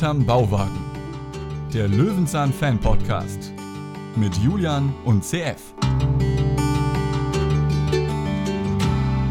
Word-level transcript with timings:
Hinterm 0.00 0.24
Bauwagen. 0.24 0.80
Der 1.74 1.86
Löwenzahn 1.86 2.54
Fan 2.54 2.80
Podcast 2.80 3.52
mit 4.16 4.34
Julian 4.38 4.94
und 5.04 5.22
CF. 5.22 5.74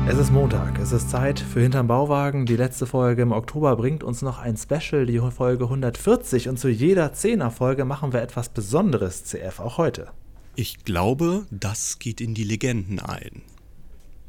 Es 0.08 0.20
ist 0.20 0.32
Montag, 0.32 0.78
es 0.78 0.92
ist 0.92 1.10
Zeit 1.10 1.40
für 1.40 1.62
Hinterm 1.62 1.88
Bauwagen. 1.88 2.46
Die 2.46 2.56
letzte 2.56 2.86
Folge 2.86 3.24
im 3.24 3.32
Oktober 3.32 3.76
bringt 3.78 4.04
uns 4.04 4.22
noch 4.22 4.38
ein 4.38 4.58
Special, 4.58 5.08
die 5.08 5.18
Folge 5.18 5.64
140. 5.64 6.50
Und 6.50 6.60
zu 6.60 6.70
jeder 6.70 7.14
Zehner-Folge 7.14 7.84
machen 7.84 8.14
wir 8.14 8.22
etwas 8.22 8.50
Besonderes, 8.50 9.24
CF, 9.24 9.62
auch 9.62 9.80
heute. 9.80 10.10
Ich 10.56 10.86
glaube, 10.86 11.48
das 11.50 11.98
geht 11.98 12.22
in 12.22 12.36
die 12.36 12.44
Legenden 12.44 13.00
ein. 13.00 13.42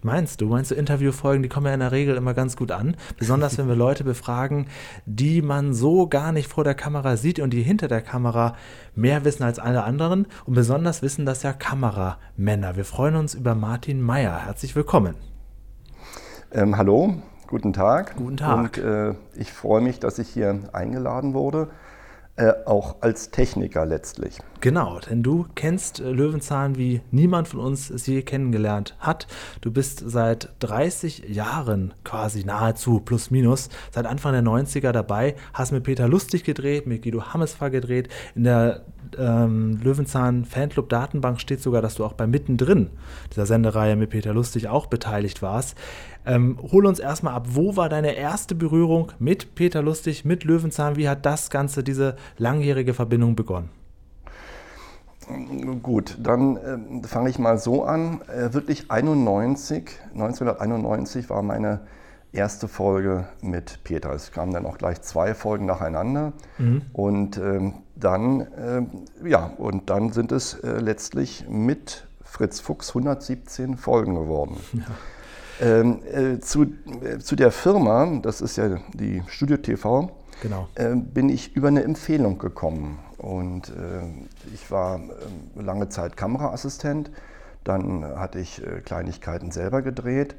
Meinst 0.03 0.41
du? 0.41 0.47
Meinst 0.47 0.71
du, 0.71 0.75
Interviewfolgen, 0.75 1.43
die 1.43 1.51
kommen 1.51 1.67
ja 1.67 1.75
in 1.75 1.81
der 1.81 1.93
Regel 1.93 2.17
immer 2.17 2.33
ganz 2.33 2.57
gut 2.57 2.73
an? 2.73 2.97
Besonders 3.19 3.59
wenn 3.59 3.69
wir 3.69 3.77
Leute 3.77 4.03
befragen, 4.03 4.67
die 5.05 5.43
man 5.43 5.75
so 5.75 6.07
gar 6.07 6.33
nicht 6.33 6.49
vor 6.49 6.65
der 6.65 6.75
Kamera 6.75 7.19
sieht 7.19 7.39
und 7.39 7.51
die 7.51 7.63
hinter 7.63 7.87
der 7.87 8.01
Kamera 8.01 8.57
mehr 8.95 9.27
wissen 9.27 9.43
als 9.43 9.59
alle 9.59 9.85
anderen. 9.85 10.27
Und 10.47 10.55
besonders 10.55 11.03
wissen 11.03 11.27
das 11.27 11.43
ja 11.43 11.53
Kameramänner. 11.53 12.77
Wir 12.77 12.87
freuen 12.87 13.15
uns 13.15 13.35
über 13.35 13.55
Martin 13.55 14.01
Meyer. 14.01 14.47
Herzlich 14.47 14.75
willkommen. 14.75 15.17
Ähm, 16.51 16.79
hallo, 16.79 17.17
guten 17.47 17.75
Tag. 17.75 18.17
Guten 18.17 18.39
Tag. 18.39 18.79
Und 18.79 18.79
äh, 18.79 19.15
ich 19.35 19.53
freue 19.53 19.83
mich, 19.83 20.01
dass 20.01 20.19
ich 20.19 20.31
hier 20.31 20.61
eingeladen 20.73 21.35
wurde. 21.35 21.69
Äh, 22.41 22.55
auch 22.65 23.03
als 23.03 23.31
Techniker 23.31 23.85
letztlich. 23.85 24.39
Genau, 24.63 24.99
denn 24.99 25.23
du 25.23 25.45
kennst 25.57 26.01
äh, 26.01 26.11
Löwenzahn 26.11 26.79
wie 26.79 27.03
niemand 27.11 27.49
von 27.49 27.61
uns 27.61 27.91
es 27.91 28.07
je 28.07 28.23
kennengelernt 28.23 28.97
hat. 28.99 29.27
Du 29.61 29.71
bist 29.71 30.03
seit 30.07 30.49
30 30.61 31.29
Jahren 31.29 31.93
quasi 32.03 32.45
nahezu 32.45 33.01
plus 33.01 33.31
minus, 33.31 33.69
seit 33.91 34.07
Anfang 34.07 34.33
der 34.33 34.43
90er 34.43 34.93
dabei, 34.93 35.35
hast 35.53 35.73
mit 35.73 35.85
Peter 35.85 36.09
Lustig 36.09 36.43
gedreht, 36.43 36.87
mit 36.87 37.03
Guido 37.03 37.35
Hammesfahr 37.35 37.69
gedreht. 37.69 38.09
In 38.35 38.45
der 38.45 38.87
ähm, 39.19 39.81
Löwenzahn 39.83 40.45
Fanclub 40.45 40.89
Datenbank 40.89 41.41
steht 41.41 41.61
sogar, 41.61 41.83
dass 41.83 41.95
du 41.95 42.05
auch 42.05 42.13
bei 42.13 42.27
Mittendrin 42.27 42.91
dieser 43.31 43.47
Sendereihe 43.47 43.97
mit 43.97 44.11
Peter 44.11 44.35
Lustig 44.35 44.69
auch 44.69 44.87
beteiligt 44.87 45.43
warst. 45.43 45.77
Ähm, 46.27 46.59
hol 46.71 46.87
uns 46.87 46.99
erstmal 46.99 47.35
ab, 47.35 47.47
wo 47.51 47.77
war 47.77 47.89
deine 47.89 48.15
erste 48.15 48.55
Berührung 48.55 49.13
mit 49.19 49.55
Peter 49.55 49.83
Lustig, 49.83 50.25
mit 50.25 50.45
Löwenzahn? 50.45 50.97
Wie 50.97 51.09
hat 51.09 51.25
das 51.25 51.51
Ganze, 51.51 51.83
diese 51.83 52.17
langjährige 52.37 52.95
Verbindung 52.95 53.37
begonnen? 53.37 53.71
Gut, 55.83 56.19
dann 56.21 56.57
äh, 56.57 57.07
fange 57.07 57.31
ich 57.31 57.39
mal 57.39 57.59
so 57.59 57.85
an. 57.85 58.21
Äh, 58.23 58.53
wirklich 58.53 58.91
91, 58.91 59.91
1991 60.13 61.31
war 61.31 61.43
meine 61.43 61.81
erste 62.33 62.69
Folge 62.69 63.27
mit 63.41 63.83
Peter. 63.85 64.13
Es 64.13 64.33
kamen 64.33 64.53
dann 64.53 64.67
auch 64.67 64.79
gleich 64.79 65.03
zwei 65.03 65.35
Folgen 65.35 65.67
nacheinander. 65.67 66.33
Mhm. 66.59 66.83
Und 66.93 67.39
ähm, 67.39 67.75
dann, 68.01 68.41
äh, 68.41 69.29
ja, 69.29 69.47
und 69.59 69.91
dann 69.91 70.13
sind 70.13 70.33
es 70.33 70.55
äh, 70.55 70.79
letztlich 70.79 71.47
mit 71.49 72.07
Fritz 72.23 72.61
Fuchs 72.61 72.91
117 72.91 73.77
Folgen 73.77 74.15
geworden. 74.15 74.57
Ja. 74.73 74.83
Ähm, 75.63 76.01
äh, 76.11 76.41
zu, 76.41 76.63
äh, 76.63 77.19
zu 77.19 77.37
der 77.37 77.53
Firma, 77.53 78.21
das 78.23 78.41
ist 78.41 78.57
ja 78.57 78.79
die 78.95 79.23
Studio 79.27 79.59
TV, 79.59 80.11
genau. 80.41 80.69
äh, 80.75 80.95
bin 80.95 81.29
ich 81.29 81.55
über 81.55 81.69
eine 81.69 81.85
Empfehlung 81.85 82.39
gekommen. 82.39 82.99
Und 83.19 83.69
äh, 83.69 84.55
ich 84.55 84.71
war 84.71 85.01
lange 85.55 85.91
Zeit 85.91 86.17
Kameraassistent, 86.17 87.11
dann 87.63 88.03
hatte 88.03 88.39
ich 88.39 88.63
Kleinigkeiten 88.87 89.51
selber 89.51 89.83
gedreht 89.83 90.35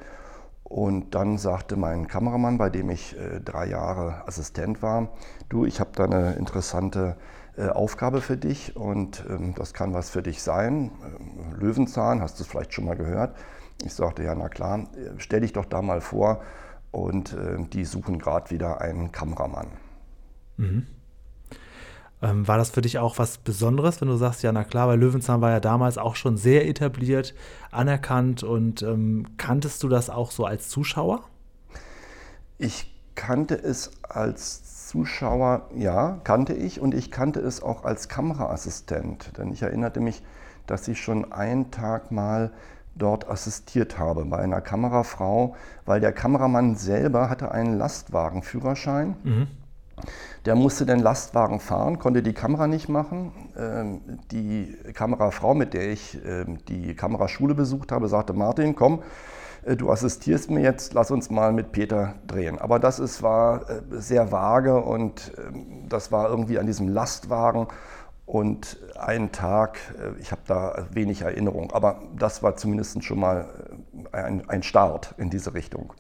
und 0.71 1.15
dann 1.15 1.37
sagte 1.37 1.75
mein 1.75 2.07
Kameramann, 2.07 2.57
bei 2.57 2.69
dem 2.69 2.89
ich 2.89 3.17
äh, 3.19 3.41
drei 3.41 3.65
Jahre 3.67 4.25
Assistent 4.25 4.81
war, 4.81 5.09
du, 5.49 5.65
ich 5.65 5.81
habe 5.81 5.89
da 5.93 6.05
eine 6.05 6.35
interessante 6.35 7.17
Aufgabe 7.69 8.21
für 8.21 8.37
dich 8.37 8.75
und 8.75 9.23
ähm, 9.29 9.53
das 9.55 9.73
kann 9.73 9.93
was 9.93 10.09
für 10.09 10.21
dich 10.21 10.41
sein. 10.41 10.91
Ähm, 11.03 11.59
Löwenzahn, 11.59 12.21
hast 12.21 12.39
du 12.39 12.43
es 12.43 12.49
vielleicht 12.49 12.73
schon 12.73 12.85
mal 12.85 12.95
gehört? 12.95 13.35
Ich 13.83 13.93
sagte, 13.93 14.23
ja, 14.23 14.35
na 14.35 14.49
klar, 14.49 14.87
stell 15.17 15.41
dich 15.41 15.53
doch 15.53 15.65
da 15.65 15.81
mal 15.81 16.01
vor. 16.01 16.41
Und 16.91 17.33
äh, 17.33 17.57
die 17.71 17.85
suchen 17.85 18.19
gerade 18.19 18.51
wieder 18.51 18.81
einen 18.81 19.11
Kameramann. 19.11 19.67
Mhm. 20.57 20.87
Ähm, 22.21 22.47
war 22.47 22.57
das 22.57 22.69
für 22.69 22.81
dich 22.81 22.99
auch 22.99 23.17
was 23.17 23.39
Besonderes, 23.39 23.99
wenn 24.01 24.07
du 24.07 24.15
sagst, 24.15 24.43
ja, 24.43 24.51
na 24.51 24.63
klar, 24.63 24.87
weil 24.87 24.99
Löwenzahn 24.99 25.41
war 25.41 25.49
ja 25.49 25.59
damals 25.59 25.97
auch 25.97 26.15
schon 26.15 26.37
sehr 26.37 26.67
etabliert, 26.67 27.33
anerkannt 27.71 28.43
und 28.43 28.83
ähm, 28.83 29.25
kanntest 29.37 29.81
du 29.81 29.89
das 29.89 30.09
auch 30.09 30.29
so 30.29 30.45
als 30.45 30.69
Zuschauer? 30.69 31.23
Ich 32.59 32.93
kannte 33.15 33.55
es 33.55 33.91
als 34.03 34.70
Zuschauer, 34.91 35.69
ja, 35.73 36.19
kannte 36.25 36.51
ich 36.51 36.81
und 36.81 36.93
ich 36.93 37.11
kannte 37.11 37.39
es 37.39 37.63
auch 37.63 37.85
als 37.85 38.09
Kameraassistent, 38.09 39.37
denn 39.37 39.53
ich 39.53 39.61
erinnerte 39.61 40.01
mich, 40.01 40.21
dass 40.67 40.85
ich 40.89 40.99
schon 40.99 41.31
einen 41.31 41.71
Tag 41.71 42.11
mal 42.11 42.51
dort 42.95 43.29
assistiert 43.29 43.97
habe 43.97 44.25
bei 44.25 44.39
einer 44.39 44.59
Kamerafrau, 44.59 45.55
weil 45.85 46.01
der 46.01 46.11
Kameramann 46.11 46.75
selber 46.75 47.29
hatte 47.29 47.53
einen 47.53 47.77
Lastwagenführerschein. 47.77 49.15
Mhm. 49.23 49.47
Der 50.43 50.55
musste 50.55 50.85
den 50.85 50.99
Lastwagen 50.99 51.61
fahren, 51.61 51.97
konnte 51.97 52.21
die 52.21 52.33
Kamera 52.33 52.67
nicht 52.67 52.89
machen. 52.89 53.31
Ähm, 53.57 54.01
die 54.31 54.75
Kamerafrau, 54.93 55.53
mit 55.53 55.73
der 55.73 55.89
ich 55.89 56.19
ähm, 56.25 56.57
die 56.67 56.95
Kameraschule 56.97 57.55
besucht 57.55 57.93
habe, 57.93 58.09
sagte, 58.09 58.33
Martin, 58.33 58.75
komm, 58.75 59.03
du 59.65 59.91
assistierst 59.91 60.49
mir 60.49 60.61
jetzt, 60.61 60.93
lass 60.93 61.11
uns 61.11 61.29
mal 61.29 61.51
mit 61.51 61.71
Peter 61.71 62.15
drehen. 62.27 62.59
Aber 62.59 62.79
das 62.79 62.99
ist, 62.99 63.21
war 63.21 63.69
äh, 63.69 63.81
sehr 63.91 64.31
vage 64.31 64.81
und 64.81 65.31
ähm, 65.37 65.87
das 65.89 66.11
war 66.11 66.29
irgendwie 66.29 66.59
an 66.59 66.65
diesem 66.65 66.87
Lastwagen 66.87 67.67
und 68.25 68.77
einen 68.97 69.31
Tag, 69.31 69.77
äh, 69.99 70.19
ich 70.19 70.31
habe 70.31 70.41
da 70.47 70.85
wenig 70.91 71.21
Erinnerung, 71.21 71.71
aber 71.71 72.01
das 72.17 72.41
war 72.41 72.55
zumindest 72.55 73.03
schon 73.03 73.19
mal 73.19 73.45
äh, 74.11 74.17
ein, 74.17 74.49
ein 74.49 74.63
Start 74.63 75.13
in 75.17 75.29
diese 75.29 75.53
Richtung. 75.53 75.93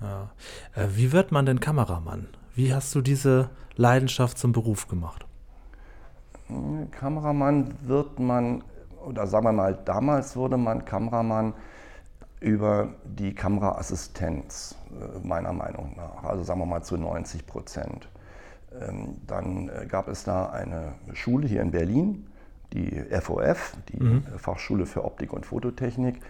Ja. 0.00 0.30
Äh, 0.74 0.88
wie 0.94 1.12
wird 1.12 1.32
man 1.32 1.46
denn 1.46 1.60
Kameramann? 1.60 2.28
Wie 2.54 2.74
hast 2.74 2.94
du 2.94 3.00
diese 3.00 3.50
Leidenschaft 3.76 4.38
zum 4.38 4.52
Beruf 4.52 4.88
gemacht? 4.88 5.26
Kameramann 6.92 7.74
wird 7.82 8.18
man, 8.18 8.64
oder 9.04 9.26
sagen 9.26 9.44
wir 9.46 9.52
mal, 9.52 9.78
damals 9.84 10.34
wurde 10.36 10.56
man 10.56 10.84
Kameramann 10.84 11.52
über 12.40 12.94
die 13.04 13.34
Kameraassistenz, 13.34 14.76
meiner 15.22 15.52
Meinung 15.52 15.96
nach. 15.96 16.24
Also 16.24 16.44
sagen 16.44 16.60
wir 16.60 16.66
mal 16.66 16.82
zu 16.82 16.96
90 16.96 17.46
Prozent. 17.46 18.08
Ähm, 18.80 19.16
dann 19.26 19.68
äh, 19.70 19.86
gab 19.86 20.08
es 20.08 20.24
da 20.24 20.50
eine 20.50 20.94
Schule 21.14 21.48
hier 21.48 21.62
in 21.62 21.70
Berlin, 21.70 22.26
die 22.72 23.02
FOF, 23.20 23.76
die 23.88 24.02
mhm. 24.02 24.24
Äh, 24.34 24.38
Fachschule 24.38 24.86
für 24.86 25.04
Optik 25.04 25.32
und 25.32 25.46
Fototechnik. 25.46 26.20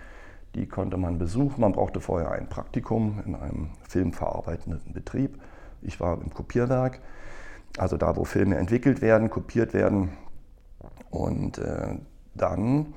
Die 0.55 0.67
konnte 0.67 0.97
man 0.97 1.19
besuchen. 1.19 1.61
Man 1.61 1.73
brauchte 1.73 2.01
vorher 2.01 2.31
ein 2.31 2.49
Praktikum 2.49 3.23
in 3.27 3.35
einem 3.35 3.71
filmverarbeitenden 3.89 4.93
Betrieb. 4.93 5.41
Ich 5.83 6.01
war 6.01 6.21
im 6.21 6.33
Kopierwerk, 6.33 7.01
also 7.77 7.97
da, 7.97 8.17
wo 8.17 8.25
Filme 8.25 8.57
entwickelt 8.57 9.03
werden, 9.03 9.31
kopiert 9.31 9.75
werden. 9.75 10.11
Und 11.11 11.59
äh, 11.59 11.97
dann 12.35 12.95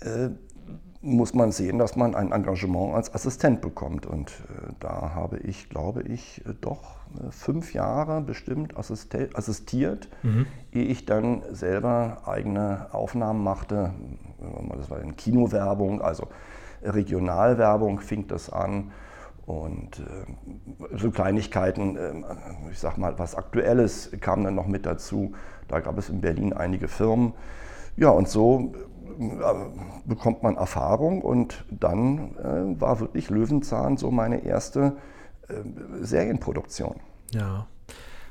äh, 0.00 0.30
muss 1.06 1.34
man 1.34 1.52
sehen, 1.52 1.78
dass 1.78 1.96
man 1.96 2.14
ein 2.14 2.32
Engagement 2.32 2.94
als 2.94 3.14
Assistent 3.14 3.60
bekommt. 3.60 4.06
Und 4.06 4.30
äh, 4.30 4.72
da 4.80 5.12
habe 5.14 5.38
ich, 5.38 5.70
glaube 5.70 6.02
ich, 6.02 6.44
äh, 6.46 6.54
doch 6.60 6.96
äh, 7.14 7.30
fünf 7.30 7.72
Jahre 7.72 8.20
bestimmt 8.20 8.74
assistiert, 8.76 10.08
mhm. 10.22 10.46
ehe 10.72 10.84
ich 10.84 11.06
dann 11.06 11.42
selber 11.52 12.22
eigene 12.26 12.88
Aufnahmen 12.92 13.42
machte. 13.42 13.94
Das 14.76 14.90
war 14.90 15.00
in 15.00 15.16
Kinowerbung, 15.16 16.02
also 16.02 16.28
Regionalwerbung 16.82 18.00
fing 18.00 18.26
das 18.26 18.50
an. 18.50 18.92
Und 19.46 20.02
so 20.96 21.12
Kleinigkeiten, 21.12 22.24
ich 22.72 22.80
sag 22.80 22.98
mal, 22.98 23.16
was 23.16 23.36
Aktuelles 23.36 24.10
kam 24.20 24.42
dann 24.42 24.56
noch 24.56 24.66
mit 24.66 24.84
dazu. 24.84 25.34
Da 25.68 25.78
gab 25.78 25.96
es 25.98 26.10
in 26.10 26.20
Berlin 26.20 26.52
einige 26.52 26.88
Firmen. 26.88 27.32
Ja, 27.96 28.10
und 28.10 28.28
so 28.28 28.74
bekommt 30.04 30.42
man 30.42 30.56
Erfahrung 30.56 31.22
und 31.22 31.64
dann 31.70 32.36
äh, 32.36 32.80
war 32.80 33.00
wirklich 33.00 33.30
Löwenzahn 33.30 33.96
so 33.96 34.10
meine 34.10 34.44
erste 34.44 34.96
äh, 35.48 35.54
Serienproduktion. 36.02 37.00
Ja, 37.32 37.66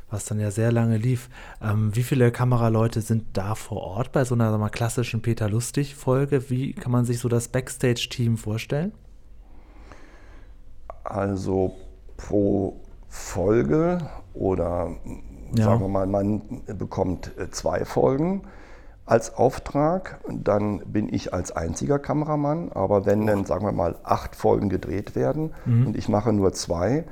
was 0.10 0.26
dann 0.26 0.40
ja 0.40 0.52
sehr 0.52 0.72
lange 0.72 0.98
lief. 0.98 1.30
Ähm, 1.62 1.96
wie 1.96 2.04
viele 2.04 2.32
Kameraleute 2.32 3.02
sind 3.02 3.26
da 3.34 3.56
vor 3.56 3.82
Ort 3.82 4.12
bei 4.12 4.24
so 4.24 4.36
einer 4.36 4.58
mal, 4.58 4.70
klassischen 4.70 5.22
Peter 5.22 5.50
Lustig-Folge? 5.50 6.50
Wie 6.50 6.74
kann 6.74 6.92
man 6.92 7.06
sich 7.06 7.20
so 7.20 7.28
das 7.28 7.48
Backstage-Team 7.48 8.38
vorstellen? 8.38 8.94
Also 11.04 11.76
pro 12.18 12.80
Folge 13.08 14.10
oder 14.34 14.92
ja. 15.56 15.66
sagen 15.66 15.82
wir 15.82 15.88
mal, 15.88 16.08
man 16.08 16.42
bekommt 16.66 17.32
äh, 17.38 17.50
zwei 17.50 17.86
Folgen 17.86 18.44
als 19.06 19.36
Auftrag. 19.36 20.20
Dann 20.30 20.80
bin 20.80 21.14
ich 21.14 21.34
als 21.34 21.52
einziger 21.52 22.00
Kameramann. 22.00 22.72
Aber 22.72 23.06
wenn 23.06 23.26
dann, 23.26 23.46
sagen 23.46 23.66
wir 23.66 23.72
mal, 23.72 23.96
acht 24.04 24.36
Folgen 24.36 24.70
gedreht 24.70 25.16
werden 25.16 25.54
mhm. 25.66 25.88
und 25.88 25.98
ich 25.98 26.10
mache 26.10 26.34
nur 26.34 26.54
zwei, 26.54 27.06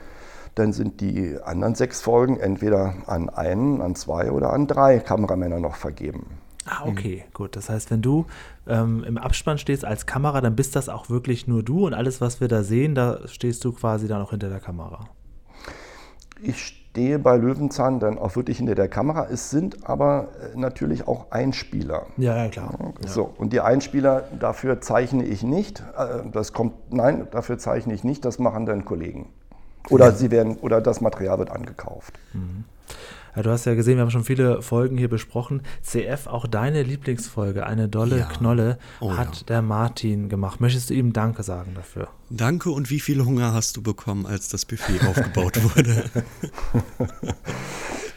dann 0.56 0.74
sind 0.74 1.01
die 1.01 1.38
anderen 1.44 1.75
sechs 1.75 2.01
Folgen 2.01 2.40
entweder 2.40 2.94
an 3.07 3.30
einen, 3.30 3.81
an 3.81 3.95
zwei 3.95 4.31
oder 4.31 4.54
an 4.54 4.68
drei 4.68 5.00
Kameramänner 5.00 5.60
noch 5.60 5.75
vergeben. 5.75 6.40
Ah, 6.66 6.86
okay, 6.86 7.25
gut. 7.34 7.56
Das 7.56 7.69
heißt, 7.69 7.92
wenn 7.92 8.01
du 8.01 8.25
ähm, 8.68 9.04
im 9.04 9.18
Abspann 9.18 9.57
stehst 9.57 9.84
als 9.84 10.06
Kamera, 10.06 10.39
dann 10.39 10.56
bist 10.56 10.75
das 10.75 10.88
auch 10.88 11.10
wirklich 11.10 11.48
nur 11.48 11.62
du 11.62 11.86
und 11.86 11.94
alles, 11.94 12.22
was 12.22 12.39
wir 12.39 12.48
da 12.48 12.63
sehen, 12.63 12.96
da 12.96 13.28
stehst 13.28 13.66
du 13.66 13.74
quasi 13.74 14.07
dann 14.07 14.22
auch 14.22 14.30
hinter 14.30 14.50
der 14.50 14.62
Kamera. 14.62 15.10
Ich 16.42 16.83
stehe 16.94 17.18
bei 17.18 17.38
Löwenzahn 17.38 18.00
dann 18.00 18.19
auch 18.19 18.36
wirklich 18.36 18.57
hinter 18.57 18.75
der 18.75 18.88
Kamera. 18.88 19.25
Es 19.31 19.50
sind 19.50 19.90
aber 19.90 20.28
äh, 20.54 20.56
natürlich 20.56 21.07
auch 21.07 21.31
Einspieler. 21.31 22.06
Ja, 22.18 22.38
ja 22.38 22.50
klar. 22.50 22.72
So, 23.07 23.34
und 23.36 23.51
die 23.51 23.62
Einspieler, 23.62 24.25
dafür 24.40 24.80
zeichne 24.80 25.24
ich 25.25 25.42
nicht. 25.42 25.84
Äh, 25.98 26.30
Das 26.31 26.54
kommt, 26.54 26.94
nein, 26.94 27.28
dafür 27.31 27.57
zeichne 27.57 27.95
ich 27.95 28.04
nicht, 28.04 28.24
das 28.25 28.38
machen 28.38 28.68
dann 28.68 28.86
Kollegen. 28.86 29.30
Oder 29.90 30.12
sie 30.12 30.30
werden, 30.30 30.57
oder 30.57 30.81
das 30.81 31.01
Material 31.01 31.40
wird 31.40 31.50
angekauft. 31.50 32.13
Ja, 32.34 32.40
du 33.42 33.50
hast 33.50 33.66
ja 33.66 33.74
gesehen, 33.74 33.96
wir 33.98 34.02
haben 34.04 34.12
schon 34.12 34.24
viele 34.24 34.62
Folgen 34.62 34.98
hier 34.98 35.10
besprochen. 35.10 35.64
CF, 35.82 36.28
auch 36.28 36.46
deine 36.46 36.84
Lieblingsfolge, 36.84 37.66
eine 37.66 37.90
dolle 37.90 38.20
Ja. 38.20 38.26
Knolle, 38.26 38.78
Oh 39.00 39.18
hat 39.18 39.38
ja. 39.38 39.44
der 39.48 39.62
Martin 39.64 40.30
gemacht. 40.30 40.62
Möchtest 40.62 40.90
du 40.90 40.94
ihm 40.94 41.14
Danke 41.14 41.42
sagen 41.42 41.72
dafür? 41.74 42.10
Danke 42.30 42.70
und 42.70 42.90
wie 42.92 43.00
viel 43.00 43.24
Hunger 43.26 43.54
hast 43.54 43.76
du 43.78 43.82
bekommen, 43.82 44.26
als 44.28 44.50
das 44.50 44.66
Buffet 44.66 45.00
aufgebaut 45.08 45.58
wurde? 45.76 46.04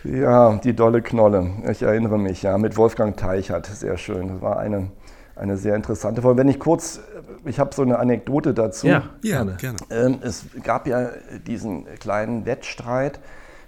Ja, 0.05 0.57
die 0.59 0.75
dolle 0.75 1.03
Knolle. 1.03 1.51
Ich 1.69 1.83
erinnere 1.83 2.19
mich, 2.19 2.43
ja, 2.43 2.59
mit 2.59 2.77
Wolfgang 2.77 3.17
Teichert. 3.17 3.67
Sehr 3.67 3.99
schön. 3.99 4.29
Das 4.29 4.41
war 4.41 4.59
eine, 4.59 4.91
eine 5.35 5.57
sehr 5.57 5.75
interessante 5.75 6.23
Folge. 6.23 6.39
Wenn 6.39 6.49
ich 6.49 6.61
kurz, 6.61 7.01
ich 7.45 7.59
habe 7.59 7.75
so 7.75 7.83
eine 7.83 7.99
Anekdote 7.99 8.55
dazu. 8.55 8.87
Ja, 8.87 9.03
gerne. 9.21 9.57
gerne. 9.57 9.79
Ähm, 9.91 10.19
es 10.23 10.45
gab 10.63 10.87
ja 10.87 11.09
diesen 11.47 11.87
kleinen 11.99 12.47
Wettstreit 12.47 13.19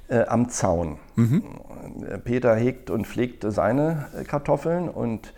äh, 0.08 0.24
am 0.26 0.48
Zaun. 0.48 0.98
Äh, 2.06 2.18
Peter 2.18 2.54
hegt 2.54 2.90
und 2.90 3.06
pflegt 3.06 3.44
seine 3.46 4.06
äh, 4.18 4.24
Kartoffeln 4.24 4.88
und 4.88 5.32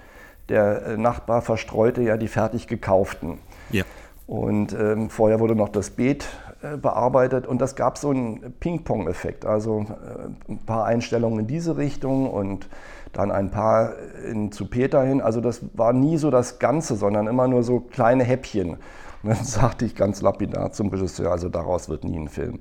der 0.48 0.86
äh, 0.86 0.96
Nachbar 0.96 1.42
verstreute 1.42 2.02
ja 2.02 2.16
die 2.16 2.28
fertig 2.28 2.66
gekauften. 2.66 3.38
Ja. 3.70 3.84
Und 4.26 4.72
ähm, 4.72 5.10
vorher 5.10 5.40
wurde 5.40 5.56
noch 5.56 5.68
das 5.68 5.90
Beet 5.90 6.28
äh, 6.62 6.76
bearbeitet 6.76 7.46
und 7.46 7.60
das 7.60 7.74
gab 7.74 7.98
so 7.98 8.10
einen 8.10 8.54
Ping-Pong-Effekt. 8.60 9.44
Also 9.44 9.86
äh, 9.88 10.52
ein 10.52 10.58
paar 10.58 10.84
Einstellungen 10.84 11.40
in 11.40 11.46
diese 11.46 11.76
Richtung 11.76 12.30
und 12.30 12.68
dann 13.12 13.32
ein 13.32 13.50
paar 13.50 13.94
in, 14.28 14.52
zu 14.52 14.66
Peter 14.66 15.02
hin. 15.02 15.20
Also 15.20 15.40
das 15.40 15.62
war 15.74 15.92
nie 15.92 16.16
so 16.16 16.30
das 16.30 16.58
Ganze, 16.58 16.94
sondern 16.96 17.26
immer 17.26 17.48
nur 17.48 17.62
so 17.62 17.80
kleine 17.80 18.22
Häppchen. 18.24 18.76
Und 19.22 19.30
dann 19.30 19.34
sagte 19.44 19.84
ich 19.84 19.96
ganz 19.96 20.22
lapidar 20.22 20.72
zum 20.72 20.88
Regisseur, 20.88 21.32
also 21.32 21.48
daraus 21.48 21.88
wird 21.88 22.04
nie 22.04 22.18
ein 22.18 22.28
Film. 22.28 22.60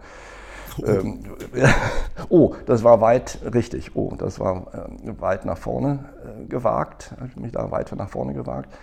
Ähm, 0.86 1.20
oh, 2.30 2.56
das 2.66 2.84
war 2.84 3.02
weit, 3.02 3.40
richtig, 3.54 3.96
oh, 3.96 4.16
das 4.18 4.40
war 4.40 4.68
äh, 4.74 5.22
weit 5.22 5.46
nach 5.46 5.58
vorne 5.58 6.10
äh, 6.24 6.46
gewagt, 6.46 7.12
habe 7.18 7.28
ich 7.28 7.36
mich 7.36 7.52
da 7.52 7.72
weit 7.72 7.92
nach 7.96 8.10
vorne 8.10 8.34
gewagt. 8.34 8.74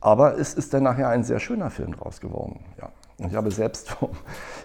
Aber 0.00 0.38
es 0.38 0.54
ist 0.54 0.74
dann 0.74 0.82
nachher 0.82 1.08
ein 1.08 1.24
sehr 1.24 1.40
schöner 1.40 1.70
Film 1.70 1.94
draus 1.96 2.20
geworden, 2.20 2.60
ja. 2.80 2.90
Und 3.16 3.30
ich 3.30 3.36
habe 3.36 3.50
selbst 3.50 3.90
vom, 3.98 4.10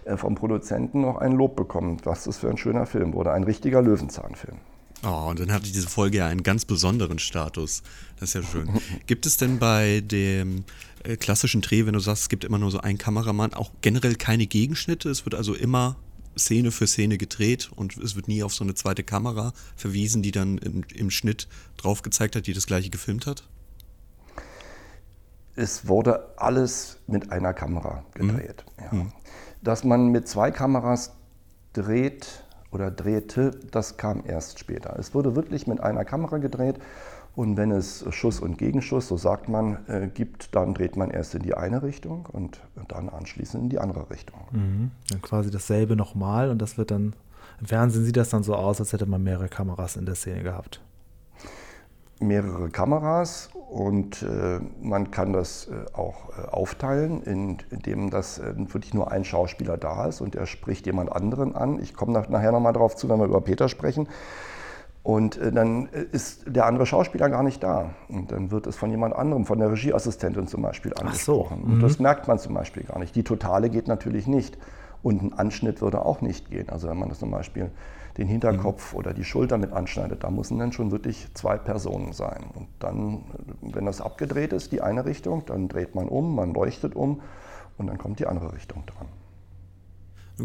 äh, 0.06 0.18
vom 0.18 0.36
Produzenten 0.36 1.02
noch 1.02 1.18
ein 1.18 1.34
Lob 1.34 1.56
bekommen, 1.56 1.98
was 2.04 2.24
das 2.24 2.38
für 2.38 2.50
ein 2.50 2.58
schöner 2.58 2.86
Film 2.86 3.14
wurde, 3.14 3.32
ein 3.32 3.44
richtiger 3.44 3.82
Löwenzahnfilm. 3.82 4.58
Oh, 5.04 5.30
und 5.30 5.40
dann 5.40 5.54
hatte 5.54 5.72
diese 5.72 5.88
Folge 5.88 6.18
ja 6.18 6.28
einen 6.28 6.44
ganz 6.44 6.66
besonderen 6.66 7.20
Status. 7.20 7.84
Das 8.20 8.30
ist 8.30 8.34
ja 8.36 8.44
schön. 8.44 8.70
Gibt 9.08 9.26
es 9.26 9.38
denn 9.38 9.58
bei 9.58 10.02
dem 10.02 10.66
äh, 11.04 11.16
klassischen 11.16 11.62
Dreh, 11.62 11.86
wenn 11.86 11.94
du 11.94 12.00
sagst, 12.00 12.24
es 12.24 12.30
gibt 12.30 12.44
immer 12.44 12.58
nur 12.58 12.70
so 12.70 12.82
einen 12.82 12.98
Kameramann, 12.98 13.54
auch 13.54 13.72
generell 13.82 14.16
keine 14.16 14.46
Gegenschnitte? 14.46 15.10
Es 15.10 15.26
wird 15.26 15.36
also 15.36 15.54
immer 15.54 15.96
Szene 16.38 16.72
für 16.72 16.88
Szene 16.88 17.18
gedreht 17.18 17.72
und 17.76 17.98
es 17.98 18.16
wird 18.16 18.28
nie 18.28 18.44
auf 18.44 18.54
so 18.54 18.64
eine 18.64 18.74
zweite 18.74 19.04
Kamera 19.04 19.54
verwiesen, 19.76 20.22
die 20.22 20.32
dann 20.32 20.58
im, 20.58 20.84
im 20.94 21.10
Schnitt 21.10 21.48
drauf 21.78 22.02
gezeigt 22.02 22.36
hat, 22.36 22.48
die 22.48 22.54
das 22.54 22.66
gleiche 22.66 22.90
gefilmt 22.90 23.26
hat? 23.26 23.44
Es 25.56 25.88
wurde 25.88 26.34
alles 26.38 26.98
mit 27.08 27.32
einer 27.32 27.54
Kamera 27.54 28.04
gedreht. 28.14 28.64
Ja. 28.80 29.08
Dass 29.62 29.84
man 29.84 30.08
mit 30.08 30.28
zwei 30.28 30.52
Kameras 30.52 31.12
dreht 31.74 32.46
oder 32.72 32.92
drehte, 32.92 33.52
das 33.72 33.98
kam 33.98 34.24
erst 34.26 34.60
später. 34.60 34.98
Es 34.98 35.14
wurde 35.14 35.36
wirklich 35.36 35.68
mit 35.68 35.82
einer 35.82 36.06
Kamera 36.06 36.38
gedreht 36.38 36.80
und 37.40 37.56
wenn 37.58 37.72
es 37.72 38.06
Schuss 38.14 38.40
und 38.42 38.58
Gegenschuss, 38.58 39.08
so 39.08 39.16
sagt 39.18 39.48
man, 39.48 39.78
äh, 39.88 40.08
gibt, 40.14 40.54
dann 40.56 40.74
dreht 40.74 40.96
man 40.98 41.10
erst 41.10 41.36
in 41.36 41.42
die 41.42 41.54
eine 41.54 41.82
Richtung 41.84 42.28
und 42.32 42.60
dann 42.90 43.08
anschließend 43.08 43.64
in 43.64 43.70
die 43.70 43.80
andere 43.80 44.10
Richtung. 44.10 44.40
Mhm. 44.52 44.92
Dann 45.10 45.22
quasi 45.22 45.50
dasselbe 45.50 45.96
nochmal 45.96 46.50
und 46.50 46.62
das 46.62 46.78
wird 46.78 46.92
dann, 46.92 47.14
im 47.62 47.66
Fernsehen 47.66 48.04
sieht 48.06 48.18
das 48.18 48.30
dann 48.30 48.44
so 48.44 48.56
aus, 48.56 48.80
als 48.82 48.92
hätte 48.94 49.06
man 49.06 49.24
mehrere 49.24 49.48
Kameras 49.48 49.96
in 49.96 50.06
der 50.06 50.16
Szene 50.16 50.44
gehabt. 50.44 50.82
mehrere 52.22 52.70
Kameras 52.70 53.50
und 53.70 54.24
äh, 54.24 54.60
man 54.82 55.10
kann 55.10 55.32
das 55.32 55.68
äh, 55.70 55.96
auch 55.96 56.30
äh, 56.38 56.48
aufteilen, 56.50 57.24
in- 57.24 57.58
indem 57.70 58.10
das 58.10 58.40
äh, 58.40 58.54
wirklich 58.58 58.94
nur 58.94 59.10
ein 59.12 59.24
Schauspieler 59.24 59.78
da 59.78 60.08
ist 60.08 60.20
und 60.20 60.36
er 60.36 60.46
spricht 60.46 60.86
jemand 60.86 61.10
anderen 61.14 61.56
an. 61.56 61.80
Ich 61.82 61.94
komme 61.94 62.12
nach, 62.12 62.28
nachher 62.28 62.52
nochmal 62.52 62.74
darauf 62.74 62.98
zu, 62.98 63.08
wenn 63.08 63.20
wir 63.20 63.26
über 63.26 63.40
Peter 63.40 63.70
sprechen. 63.70 64.10
Und 65.04 65.38
äh, 65.38 65.52
dann 65.52 65.88
äh, 65.88 66.06
ist 66.12 66.44
der 66.48 66.66
andere 66.66 66.86
Schauspieler 66.86 67.30
gar 67.30 67.44
nicht 67.44 67.64
da. 67.64 67.92
Und 68.10 68.32
dann 68.32 68.52
wird 68.52 68.68
es 68.68 68.76
von 68.76 68.92
jemand 68.92 69.16
anderem, 69.16 69.46
von 69.46 69.60
der 69.60 69.72
Regieassistentin 69.72 70.48
zum 70.48 70.62
Beispiel 70.62 70.92
so, 70.96 71.04
angesprochen. 71.04 71.64
Und 71.64 71.82
das 71.82 72.00
merkt 72.00 72.28
man 72.28 72.38
zum 72.38 72.54
Beispiel 72.54 72.84
gar 72.84 73.00
nicht. 73.00 73.16
Die 73.16 73.24
Totale 73.24 73.70
geht 73.70 73.88
natürlich 73.88 74.28
nicht. 74.28 74.58
Und 75.02 75.24
ein 75.24 75.34
Anschnitt 75.34 75.82
würde 75.82 76.06
auch 76.06 76.22
nicht 76.22 76.50
gehen. 76.50 76.70
Also 76.70 76.90
wenn 76.90 76.98
man 76.98 77.10
das 77.10 77.20
zum 77.20 77.32
Beispiel 77.32 77.72
den 78.18 78.28
Hinterkopf 78.28 78.94
oder 78.94 79.14
die 79.14 79.24
Schulter 79.24 79.58
mit 79.58 79.72
anschneidet, 79.72 80.26
da 80.26 80.30
müssen 80.30 80.60
dann 80.60 80.74
schon 80.74 80.92
wirklich 80.92 81.28
zwei 81.34 81.58
Personen 81.58 82.12
sein. 82.12 82.44
Und 82.54 82.68
dann, 82.80 83.24
wenn 83.62 83.86
das 83.86 84.02
abgedreht 84.02 84.52
ist, 84.52 84.74
die 84.74 84.82
eine 84.82 85.06
Richtung, 85.06 85.46
dann 85.46 85.70
dreht 85.70 85.96
man 85.96 86.10
um, 86.10 86.36
man 86.36 86.54
leuchtet 86.54 86.96
um 86.96 87.22
und 87.78 87.88
dann 87.88 87.98
kommt 87.98 88.20
die 88.20 88.28
andere 88.28 88.54
Richtung 88.54 88.84
dran. 88.86 89.08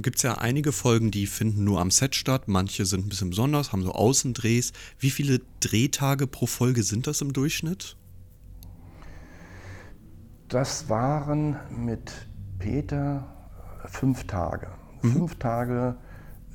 Gibt 0.02 0.17
es 0.17 0.23
ja 0.23 0.35
einige 0.38 0.73
Folgen, 0.73 1.11
die 1.11 1.26
finden 1.26 1.64
nur 1.64 1.81
am 1.81 1.91
Set 1.91 2.14
statt. 2.14 2.49
Manche 2.49 2.85
sind 2.85 3.06
ein 3.06 3.08
bisschen 3.08 3.31
besonders, 3.31 3.73
haben 3.73 3.82
so 3.82 3.93
Außendrehs. 3.93 4.73
Wie 4.99 5.11
viele 5.11 5.41
Drehtage 5.61 6.26
pro 6.26 6.46
Folge 6.46 6.82
sind 6.82 7.06
das 7.06 7.20
im 7.20 7.32
Durchschnitt? 7.32 7.96
Das 10.49 10.88
waren 10.88 11.56
mit 11.70 12.12
Peter 12.58 13.27
fünf 13.86 14.24
Tage. 14.27 14.69
Fünf 15.01 15.36
Tage 15.36 15.96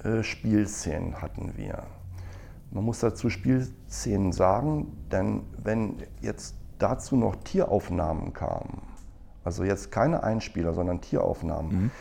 äh, 0.03 0.24
Spielszenen 0.24 1.22
hatten 1.22 1.53
wir. 1.55 1.86
Man 2.72 2.84
muss 2.84 3.00
dazu 3.00 3.29
Spielszenen 3.29 4.31
sagen, 4.31 4.98
denn 5.12 5.41
wenn 5.58 5.98
jetzt 6.22 6.55
dazu 6.77 7.15
noch 7.15 7.36
Tieraufnahmen 7.43 8.34
kamen, 8.34 8.81
also 9.43 9.63
jetzt 9.63 9.91
keine 9.91 10.24
Einspieler, 10.24 10.74
sondern 10.74 11.01
Tieraufnahmen, 11.01 11.91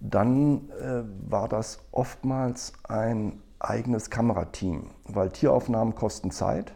dann 0.00 0.68
äh, 0.80 1.02
war 1.30 1.48
das 1.48 1.78
oftmals 1.92 2.72
ein 2.84 3.40
eigenes 3.58 4.10
Kamerateam, 4.10 4.90
weil 5.06 5.30
Tieraufnahmen 5.30 5.94
kosten 5.94 6.30
Zeit 6.30 6.72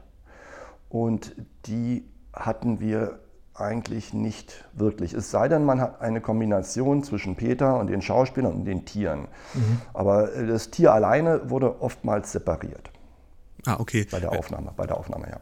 und 0.88 1.36
die 1.66 2.04
hatten 2.32 2.80
wir 2.80 3.18
eigentlich 3.54 4.14
nicht 4.14 4.64
wirklich. 4.72 5.12
Es 5.12 5.30
sei 5.30 5.48
denn, 5.48 5.64
man 5.64 5.80
hat 5.80 6.00
eine 6.00 6.20
Kombination 6.20 7.02
zwischen 7.02 7.34
Peter 7.34 7.78
und 7.78 7.88
den 7.88 8.00
Schauspielern 8.02 8.52
und 8.54 8.64
den 8.64 8.84
Tieren. 8.84 9.26
Aber 9.92 10.32
äh, 10.32 10.46
das 10.46 10.70
Tier 10.70 10.92
alleine 10.92 11.50
wurde 11.50 11.82
oftmals 11.82 12.30
separiert 12.32 12.90
Ah, 13.66 13.76
okay. 13.78 14.06
bei 14.10 14.20
der 14.20 14.32
Aufnahme. 14.32 14.72
Bei 14.76 14.86
der 14.86 14.96
Aufnahme, 14.96 15.28
ja. 15.28 15.40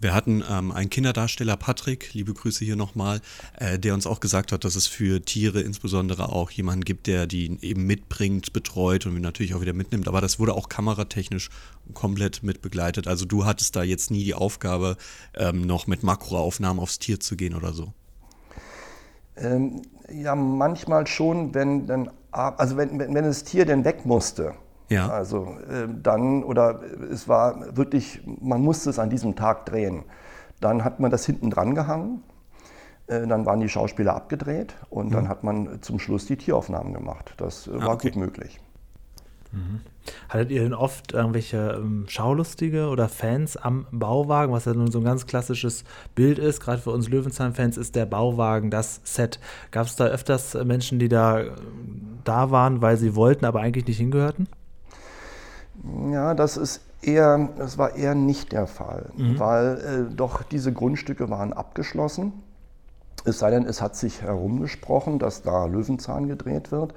Wir 0.00 0.14
hatten 0.14 0.44
ähm, 0.48 0.70
einen 0.70 0.90
Kinderdarsteller, 0.90 1.56
Patrick, 1.56 2.14
liebe 2.14 2.32
Grüße 2.32 2.64
hier 2.64 2.76
nochmal, 2.76 3.20
äh, 3.58 3.80
der 3.80 3.94
uns 3.94 4.06
auch 4.06 4.20
gesagt 4.20 4.52
hat, 4.52 4.64
dass 4.64 4.76
es 4.76 4.86
für 4.86 5.22
Tiere 5.22 5.60
insbesondere 5.60 6.28
auch 6.28 6.52
jemanden 6.52 6.84
gibt, 6.84 7.08
der 7.08 7.26
die 7.26 7.58
eben 7.62 7.84
mitbringt, 7.84 8.52
betreut 8.52 9.06
und 9.06 9.20
natürlich 9.20 9.54
auch 9.54 9.60
wieder 9.60 9.72
mitnimmt. 9.72 10.06
Aber 10.06 10.20
das 10.20 10.38
wurde 10.38 10.54
auch 10.54 10.68
kameratechnisch 10.68 11.50
komplett 11.94 12.44
mit 12.44 12.62
begleitet. 12.62 13.08
Also 13.08 13.24
du 13.24 13.44
hattest 13.44 13.74
da 13.74 13.82
jetzt 13.82 14.12
nie 14.12 14.22
die 14.22 14.34
Aufgabe, 14.34 14.96
ähm, 15.34 15.62
noch 15.62 15.88
mit 15.88 16.04
Makroaufnahmen 16.04 16.80
aufs 16.80 17.00
Tier 17.00 17.18
zu 17.18 17.36
gehen 17.36 17.56
oder 17.56 17.72
so. 17.72 17.92
Ähm, 19.36 19.82
ja, 20.12 20.36
manchmal 20.36 21.08
schon, 21.08 21.54
wenn 21.54 21.86
dann, 21.88 22.10
also 22.30 22.76
wenn, 22.76 22.98
wenn 23.00 23.14
wenn 23.14 23.24
das 23.24 23.42
Tier 23.42 23.66
denn 23.66 23.84
weg 23.84 24.06
musste. 24.06 24.54
Ja. 24.88 25.08
Also 25.10 25.56
äh, 25.70 25.86
dann, 26.02 26.42
oder 26.44 26.80
es 27.10 27.28
war 27.28 27.76
wirklich, 27.76 28.20
man 28.40 28.62
musste 28.62 28.90
es 28.90 28.98
an 28.98 29.10
diesem 29.10 29.36
Tag 29.36 29.66
drehen. 29.66 30.04
Dann 30.60 30.82
hat 30.84 30.98
man 31.00 31.10
das 31.10 31.26
hinten 31.26 31.50
dran 31.50 31.74
gehangen, 31.74 32.22
äh, 33.06 33.26
dann 33.26 33.46
waren 33.46 33.60
die 33.60 33.68
Schauspieler 33.68 34.14
abgedreht 34.14 34.74
und 34.90 35.12
dann 35.12 35.28
hat 35.28 35.44
man 35.44 35.82
zum 35.82 35.98
Schluss 35.98 36.26
die 36.26 36.36
Tieraufnahmen 36.36 36.94
gemacht. 36.94 37.34
Das 37.36 37.66
äh, 37.66 37.74
war 37.74 37.90
Ah, 37.90 37.92
okay. 37.92 38.08
gut 38.10 38.16
möglich. 38.16 38.60
Mhm. 39.52 39.80
Hattet 40.28 40.50
ihr 40.50 40.62
denn 40.62 40.74
oft 40.74 41.12
irgendwelche 41.12 41.78
ähm, 41.78 42.04
Schaulustige 42.08 42.88
oder 42.88 43.08
Fans 43.08 43.56
am 43.56 43.86
Bauwagen, 43.92 44.52
was 44.52 44.64
ja 44.64 44.72
nun 44.74 44.90
so 44.90 44.98
ein 44.98 45.04
ganz 45.04 45.26
klassisches 45.26 45.84
Bild 46.14 46.38
ist? 46.38 46.60
Gerade 46.60 46.78
für 46.78 46.90
uns 46.90 47.08
Löwenzahn-Fans 47.08 47.76
ist 47.76 47.94
der 47.94 48.06
Bauwagen 48.06 48.70
das 48.70 49.00
Set. 49.04 49.38
Gab 49.70 49.86
es 49.86 49.96
da 49.96 50.06
öfters 50.06 50.54
Menschen, 50.64 50.98
die 50.98 51.08
da, 51.08 51.44
da 52.24 52.50
waren, 52.50 52.80
weil 52.82 52.96
sie 52.96 53.14
wollten, 53.14 53.44
aber 53.44 53.60
eigentlich 53.60 53.86
nicht 53.86 53.98
hingehörten? 53.98 54.48
Ja, 56.10 56.34
das 56.34 56.56
ist 56.56 56.80
eher, 57.02 57.48
das 57.56 57.78
war 57.78 57.94
eher 57.96 58.14
nicht 58.14 58.52
der 58.52 58.66
Fall, 58.66 59.10
mhm. 59.16 59.38
weil 59.38 60.08
äh, 60.10 60.14
doch 60.14 60.42
diese 60.42 60.72
Grundstücke 60.72 61.30
waren 61.30 61.52
abgeschlossen. 61.52 62.32
Es 63.24 63.38
sei 63.38 63.50
denn, 63.50 63.66
es 63.66 63.82
hat 63.82 63.96
sich 63.96 64.22
herumgesprochen, 64.22 65.18
dass 65.18 65.42
da 65.42 65.66
Löwenzahn 65.66 66.28
gedreht 66.28 66.72
wird. 66.72 66.94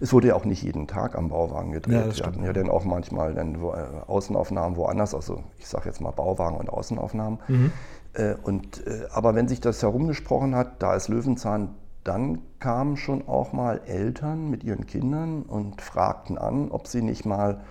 Es 0.00 0.12
wurde 0.12 0.28
ja 0.28 0.34
auch 0.34 0.44
nicht 0.44 0.62
jeden 0.62 0.86
Tag 0.86 1.16
am 1.16 1.28
Bauwagen 1.28 1.72
gedreht. 1.72 2.06
Ja, 2.06 2.16
Wir 2.16 2.26
hatten 2.26 2.44
ja 2.44 2.52
dann 2.52 2.68
auch 2.68 2.84
manchmal 2.84 3.34
dann 3.34 3.60
wo, 3.60 3.72
äh, 3.72 3.86
Außenaufnahmen 4.06 4.76
woanders, 4.76 5.14
also 5.14 5.42
ich 5.58 5.68
sage 5.68 5.86
jetzt 5.86 6.00
mal 6.00 6.10
Bauwagen 6.10 6.56
und 6.56 6.68
Außenaufnahmen. 6.68 7.38
Mhm. 7.48 7.72
Äh, 8.14 8.34
und, 8.42 8.86
äh, 8.86 9.06
aber 9.12 9.34
wenn 9.34 9.48
sich 9.48 9.60
das 9.60 9.82
herumgesprochen 9.82 10.54
hat, 10.54 10.82
da 10.82 10.94
ist 10.94 11.08
Löwenzahn, 11.08 11.74
dann 12.02 12.42
kamen 12.58 12.96
schon 12.96 13.26
auch 13.28 13.52
mal 13.52 13.80
Eltern 13.86 14.50
mit 14.50 14.62
ihren 14.62 14.86
Kindern 14.86 15.42
und 15.42 15.80
fragten 15.80 16.36
an, 16.38 16.70
ob 16.70 16.86
sie 16.86 17.02
nicht 17.02 17.24
mal 17.24 17.62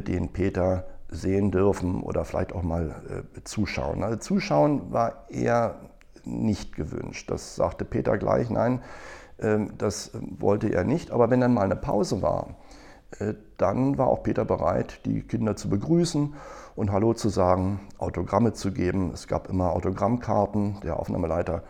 den 0.00 0.32
Peter 0.32 0.84
sehen 1.10 1.50
dürfen 1.50 2.02
oder 2.02 2.24
vielleicht 2.24 2.52
auch 2.52 2.62
mal 2.62 3.24
äh, 3.36 3.44
zuschauen. 3.44 4.02
Also 4.02 4.18
zuschauen 4.18 4.92
war 4.92 5.24
eher 5.28 5.76
nicht 6.24 6.76
gewünscht. 6.76 7.30
Das 7.30 7.56
sagte 7.56 7.84
Peter 7.84 8.18
gleich, 8.18 8.50
nein, 8.50 8.82
ähm, 9.40 9.72
das 9.78 10.12
wollte 10.38 10.68
er 10.68 10.84
nicht. 10.84 11.10
Aber 11.10 11.30
wenn 11.30 11.40
dann 11.40 11.54
mal 11.54 11.62
eine 11.62 11.76
Pause 11.76 12.22
war, 12.22 12.56
äh, 13.18 13.34
dann 13.56 13.98
war 13.98 14.08
auch 14.08 14.22
Peter 14.22 14.44
bereit, 14.44 15.00
die 15.06 15.22
Kinder 15.22 15.56
zu 15.56 15.70
begrüßen 15.70 16.34
und 16.76 16.92
Hallo 16.92 17.14
zu 17.14 17.28
sagen, 17.28 17.80
Autogramme 17.98 18.52
zu 18.52 18.72
geben. 18.72 19.10
Es 19.12 19.26
gab 19.26 19.48
immer 19.48 19.72
Autogrammkarten. 19.72 20.80
Der 20.82 20.98
Aufnahmeleiter 20.98 21.62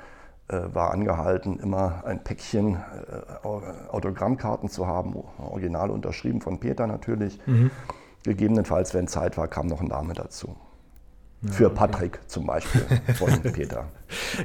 äh, 0.49 0.63
war 0.73 0.91
angehalten, 0.91 1.61
immer 1.61 2.03
ein 2.05 2.25
Päckchen 2.25 2.75
äh, 2.75 3.47
Autogrammkarten 3.47 4.69
zu 4.69 4.87
haben, 4.87 5.17
original 5.39 5.91
unterschrieben 5.91 6.41
von 6.41 6.59
Peter 6.59 6.87
natürlich. 6.87 7.39
Mhm. 7.47 7.71
Gegebenenfalls, 8.25 8.95
wenn 8.95 9.09
Zeit 9.09 9.37
war, 9.37 9.49
kam 9.49 9.67
noch 9.67 9.81
ein 9.81 9.89
Name 9.89 10.15
dazu. 10.15 10.57
Ja, 11.41 11.53
Für 11.53 11.71
Patrick 11.71 12.17
okay. 12.17 12.27
zum 12.27 12.47
Beispiel 12.47 12.83
von 13.15 13.31
Peter. 13.53 13.87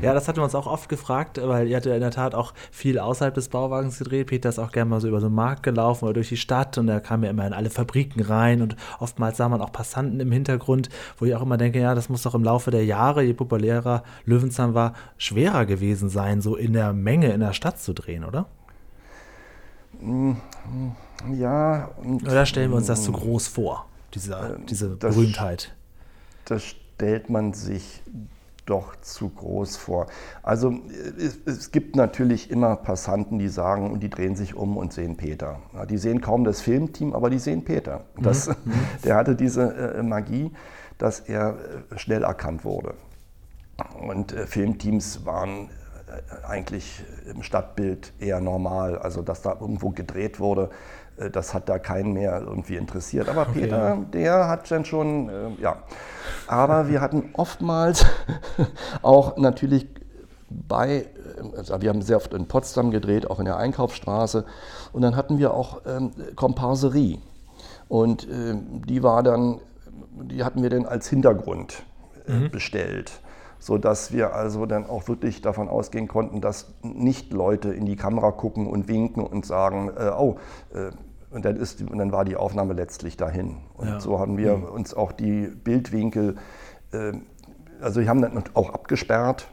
Ja, 0.03 0.13
das 0.13 0.27
hatten 0.27 0.38
wir 0.38 0.44
uns 0.44 0.53
auch 0.53 0.68
oft 0.68 0.89
gefragt, 0.89 1.39
weil 1.42 1.68
ihr 1.68 1.77
hattet 1.77 1.92
in 1.92 2.01
der 2.01 2.12
Tat 2.12 2.36
auch 2.36 2.53
viel 2.72 3.00
außerhalb 3.00 3.34
des 3.34 3.50
Bauwagens 3.50 3.98
gedreht. 3.98 4.27
Peter 4.27 4.50
ist 4.50 4.60
auch 4.60 4.72
gerne 4.72 4.92
mal 4.92 5.01
so 5.01 5.08
über 5.08 5.20
so 5.20 5.25
einen 5.25 5.36
Markt 5.36 5.63
gelaufen 5.63 6.06
oder 6.06 6.13
durch 6.13 6.30
die 6.30 6.38
Stadt 6.38 6.77
und 6.77 6.88
er 6.88 7.00
kam 7.00 7.24
ja 7.24 7.32
immer 7.32 7.48
in 7.48 7.53
alle 7.53 7.72
Fabriken 7.72 8.22
rein 8.22 8.62
und 8.62 8.75
oftmals 9.00 9.38
sah 9.38 9.50
man 9.50 9.62
auch 9.62 9.72
Passanten 9.72 10.20
im 10.20 10.32
Hintergrund, 10.32 10.89
wo 11.18 11.25
ich 11.25 11.34
auch 11.34 11.42
immer 11.42 11.58
denke, 11.58 11.80
ja, 11.80 11.96
das 11.96 12.10
muss 12.10 12.22
doch 12.22 12.36
im 12.36 12.44
Laufe 12.44 12.70
der 12.70 12.86
Jahre, 12.86 13.24
je 13.24 13.34
populärer 13.34 14.03
Löwenzahn 14.25 14.75
war, 14.75 14.94
schwerer 15.18 15.65
gewesen 15.65 16.10
sein, 16.10 16.42
so 16.42 16.56
in 16.56 16.74
der 16.74 16.94
Menge 16.94 17.32
in 17.32 17.39
der 17.39 17.53
Stadt 17.53 17.80
zu 17.80 17.94
drehen, 17.94 18.24
oder? 18.24 18.46
Mm, 20.00 20.34
ja. 21.34 21.92
oder 22.24 22.46
stellen 22.46 22.72
wir 22.72 22.78
uns 22.78 22.88
das 22.88 23.04
zu 23.04 23.12
groß 23.12 23.48
vor, 23.48 23.88
diese, 24.14 24.34
äh, 24.34 24.66
diese 24.70 24.90
Berühmtheit? 24.90 25.74
Das 26.46 26.64
stellt 26.64 27.30
man 27.30 27.54
sich 27.54 28.02
doch 28.66 28.96
zu 29.02 29.30
groß 29.30 29.78
vor. 29.78 30.08
Also 30.42 30.74
es, 31.18 31.38
es, 31.46 31.72
gibt 31.72 31.96
natürlich 31.96 32.50
immer 32.50 32.76
Passanten, 32.76 33.40
die 33.40 33.50
sagen 33.50 33.92
und 33.92 34.02
die 34.02 34.10
drehen 34.10 34.36
sich 34.36 34.56
um 34.56 34.78
und 34.78 34.94
sehen 34.94 35.18
Peter. 35.18 35.60
Ja, 35.74 35.86
die 35.86 35.98
sehen 35.98 36.22
kaum 36.22 36.44
das 36.44 36.62
Filmteam, 36.62 37.14
aber 37.14 37.30
die 37.30 37.40
sehen 37.40 37.66
Peter. 37.66 38.06
Das, 38.18 38.48
mhm. 38.48 38.74
Der 39.04 39.16
hatte 39.16 39.36
diese 39.36 39.74
äh, 39.74 40.04
Magie, 40.04 40.52
dass 40.98 41.20
er 41.20 41.58
äh, 41.92 41.98
schnell 41.98 42.24
erkannt 42.24 42.64
wurde. 42.64 42.96
Und 44.08 44.32
äh, 44.32 44.48
Filmteams 44.48 45.26
waren 45.26 45.68
äh, 45.68 45.70
eigentlich 46.48 47.03
im 47.25 47.43
Stadtbild 47.43 48.13
eher 48.20 48.39
normal. 48.39 48.98
Also 48.98 49.22
dass 49.22 49.41
da 49.41 49.58
irgendwo 49.60 49.89
gedreht 49.89 50.39
wurde, 50.39 50.70
äh, 51.17 51.29
das 51.29 51.53
hat 51.53 51.70
da 51.70 51.79
keinen 51.79 52.13
mehr 52.13 52.41
irgendwie 52.41 52.75
interessiert. 52.75 53.29
Aber 53.29 53.43
okay, 53.43 53.62
Peter, 53.62 53.98
der 54.13 54.48
hat 54.48 54.70
dann 54.72 54.86
schon, 54.86 55.29
äh, 55.29 55.62
ja. 55.62 55.77
Aber 56.48 56.89
wir 56.89 57.01
hatten 57.01 57.29
oftmals 57.34 58.05
auch 59.01 59.38
natürlich 59.38 59.88
bei, 60.50 61.08
also 61.58 61.82
wir 61.82 61.89
haben 61.89 62.01
sehr 62.01 62.17
oft 62.17 62.34
in 62.34 62.48
Potsdam 62.48 62.91
gedreht, 62.91 63.29
auch 63.29 63.39
in 63.39 63.46
der 63.46 63.58
Einkaufsstraße. 63.58 64.46
Und 64.91 65.01
dann 65.01 65.15
hatten 65.15 65.39
wir 65.39 65.53
auch 65.53 65.82
ähm, 65.86 66.12
Komparserie. 66.36 67.20
Und 67.88 68.27
äh, 68.29 68.55
die 68.88 69.03
war 69.03 69.24
dann, 69.24 69.60
die 70.12 70.43
hatten 70.43 70.62
wir 70.62 70.70
dann 70.70 70.86
als 70.86 71.08
Hintergrund 71.10 71.84
äh, 72.27 72.34
mhm. 72.34 72.51
bestellt 72.51 73.20
sodass 73.63 74.12
wir 74.12 74.36
also 74.36 74.65
dann 74.65 74.86
auch 74.86 75.08
wirklich 75.08 75.41
davon 75.41 75.70
ausgehen 75.70 76.10
konnten, 76.10 76.41
dass 76.41 76.74
nicht 76.82 77.32
Leute 77.32 77.70
in 77.70 77.86
die 77.86 77.96
Kamera 77.96 78.32
gucken 78.32 78.67
und 78.67 78.89
winken 78.89 79.24
und 79.24 79.46
sagen, 79.46 79.89
äh, 79.98 80.10
oh, 80.10 80.36
äh, 80.74 80.91
und 81.29 81.46
dann, 81.46 81.55
ist, 81.55 81.82
und 81.82 81.98
dann 81.98 82.12
war 82.12 82.25
die 82.25 82.36
Aufnahme 82.36 82.74
letztlich 82.74 83.15
dahin. 83.15 83.55
Und 83.75 83.88
ja. 83.88 84.00
so 84.01 84.20
haben 84.20 84.38
wir 84.38 84.58
mhm. 84.58 84.65
uns 84.65 84.93
auch 84.93 85.13
die 85.13 85.48
Bildwinkel, 85.48 86.36
äh, 86.91 87.13
also 87.79 88.01
wir 88.01 88.10
haben 88.10 88.22
dann 88.22 88.43
auch 88.53 88.74
abgesperrt, 88.74 89.48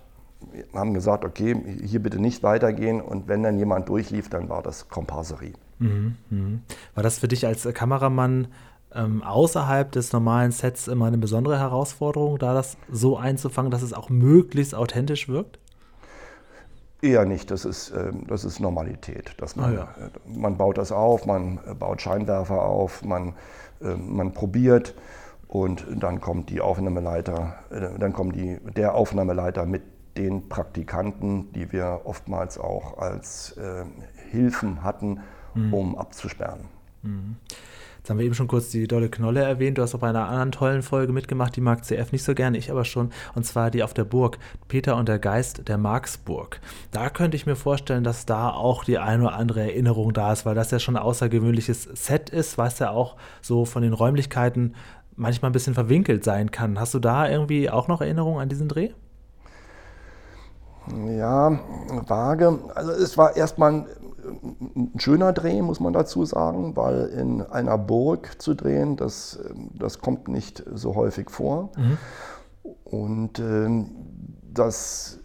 haben 0.74 0.92
gesagt, 0.92 1.24
okay, 1.24 1.56
hier 1.84 2.02
bitte 2.02 2.20
nicht 2.20 2.42
weitergehen. 2.42 3.00
Und 3.00 3.28
wenn 3.28 3.44
dann 3.44 3.58
jemand 3.58 3.88
durchlief, 3.88 4.28
dann 4.28 4.48
war 4.48 4.60
das 4.60 4.88
Komparserie. 4.88 5.52
Mhm, 5.78 6.16
mh. 6.30 6.58
War 6.94 7.04
das 7.04 7.20
für 7.20 7.28
dich 7.28 7.46
als 7.46 7.62
Kameramann 7.72 8.48
ähm, 8.94 9.22
außerhalb 9.22 9.90
des 9.92 10.12
normalen 10.12 10.52
Sets 10.52 10.88
immer 10.88 11.06
eine 11.06 11.18
besondere 11.18 11.58
Herausforderung, 11.58 12.38
da 12.38 12.54
das 12.54 12.76
so 12.90 13.16
einzufangen, 13.16 13.70
dass 13.70 13.82
es 13.82 13.92
auch 13.92 14.08
möglichst 14.08 14.74
authentisch 14.74 15.28
wirkt? 15.28 15.58
Eher 17.02 17.24
nicht, 17.24 17.50
das 17.50 17.64
ist, 17.64 17.92
ähm, 17.96 18.26
das 18.26 18.44
ist 18.44 18.60
Normalität. 18.60 19.34
Dass 19.38 19.56
man, 19.56 19.70
ah, 19.70 19.74
ja. 19.98 20.06
Äh, 20.06 20.38
man 20.38 20.56
baut 20.56 20.76
das 20.76 20.92
auf, 20.92 21.24
man 21.24 21.58
äh, 21.66 21.74
baut 21.74 22.02
Scheinwerfer 22.02 22.62
auf, 22.62 23.02
man, 23.02 23.34
äh, 23.80 23.94
man 23.94 24.32
probiert 24.32 24.94
und 25.48 25.86
dann 25.96 26.20
kommt 26.20 26.50
die 26.50 26.60
Aufnahmeleiter, 26.60 27.54
dann 27.98 28.12
kommt 28.12 28.36
die, 28.36 28.60
der 28.76 28.94
Aufnahmeleiter 28.94 29.66
mit 29.66 29.82
den 30.16 30.48
Praktikanten, 30.48 31.52
die 31.52 31.72
wir 31.72 32.02
oftmals 32.04 32.58
auch 32.58 32.98
als 32.98 33.56
äh, 33.56 33.84
Hilfen 34.30 34.84
hatten, 34.84 35.20
mhm. 35.54 35.74
um 35.74 35.98
abzusperren. 35.98 36.68
Mhm. 37.02 37.36
Jetzt 38.00 38.08
haben 38.08 38.18
wir 38.18 38.24
eben 38.24 38.34
schon 38.34 38.48
kurz 38.48 38.70
die 38.70 38.88
Dolle 38.88 39.10
Knolle 39.10 39.42
erwähnt. 39.42 39.76
Du 39.76 39.82
hast 39.82 39.94
auch 39.94 39.98
bei 39.98 40.08
einer 40.08 40.26
anderen 40.26 40.52
tollen 40.52 40.80
Folge 40.80 41.12
mitgemacht, 41.12 41.54
die 41.54 41.60
mag 41.60 41.84
CF 41.84 42.12
nicht 42.12 42.24
so 42.24 42.34
gerne, 42.34 42.56
ich 42.56 42.70
aber 42.70 42.86
schon. 42.86 43.10
Und 43.34 43.44
zwar 43.44 43.70
die 43.70 43.82
auf 43.82 43.92
der 43.92 44.04
Burg, 44.04 44.38
Peter 44.68 44.96
und 44.96 45.06
der 45.06 45.18
Geist 45.18 45.68
der 45.68 45.76
Marksburg. 45.76 46.60
Da 46.92 47.10
könnte 47.10 47.36
ich 47.36 47.44
mir 47.44 47.56
vorstellen, 47.56 48.02
dass 48.02 48.24
da 48.24 48.48
auch 48.48 48.84
die 48.84 48.96
eine 48.96 49.24
oder 49.24 49.34
andere 49.34 49.60
Erinnerung 49.60 50.14
da 50.14 50.32
ist, 50.32 50.46
weil 50.46 50.54
das 50.54 50.70
ja 50.70 50.78
schon 50.78 50.96
ein 50.96 51.02
außergewöhnliches 51.02 51.82
Set 51.92 52.30
ist, 52.30 52.56
was 52.56 52.78
ja 52.78 52.90
auch 52.90 53.16
so 53.42 53.66
von 53.66 53.82
den 53.82 53.92
Räumlichkeiten 53.92 54.74
manchmal 55.14 55.50
ein 55.50 55.52
bisschen 55.52 55.74
verwinkelt 55.74 56.24
sein 56.24 56.50
kann. 56.50 56.80
Hast 56.80 56.94
du 56.94 57.00
da 57.00 57.28
irgendwie 57.28 57.68
auch 57.68 57.86
noch 57.86 58.00
Erinnerungen 58.00 58.40
an 58.40 58.48
diesen 58.48 58.68
Dreh? 58.68 58.92
Ja, 61.16 61.58
vage. 62.06 62.58
Also 62.74 62.92
es 62.92 63.16
war 63.16 63.36
erstmal 63.36 63.72
ein 63.72 63.86
schöner 64.96 65.32
Dreh, 65.32 65.62
muss 65.62 65.80
man 65.80 65.92
dazu 65.92 66.24
sagen, 66.24 66.76
weil 66.76 67.06
in 67.06 67.42
einer 67.42 67.78
Burg 67.78 68.40
zu 68.40 68.54
drehen, 68.54 68.96
das, 68.96 69.38
das 69.78 70.00
kommt 70.00 70.28
nicht 70.28 70.62
so 70.74 70.94
häufig 70.94 71.30
vor. 71.30 71.70
Mhm. 71.76 71.98
Und 72.84 73.38
äh, 73.38 73.84
das, 74.52 75.18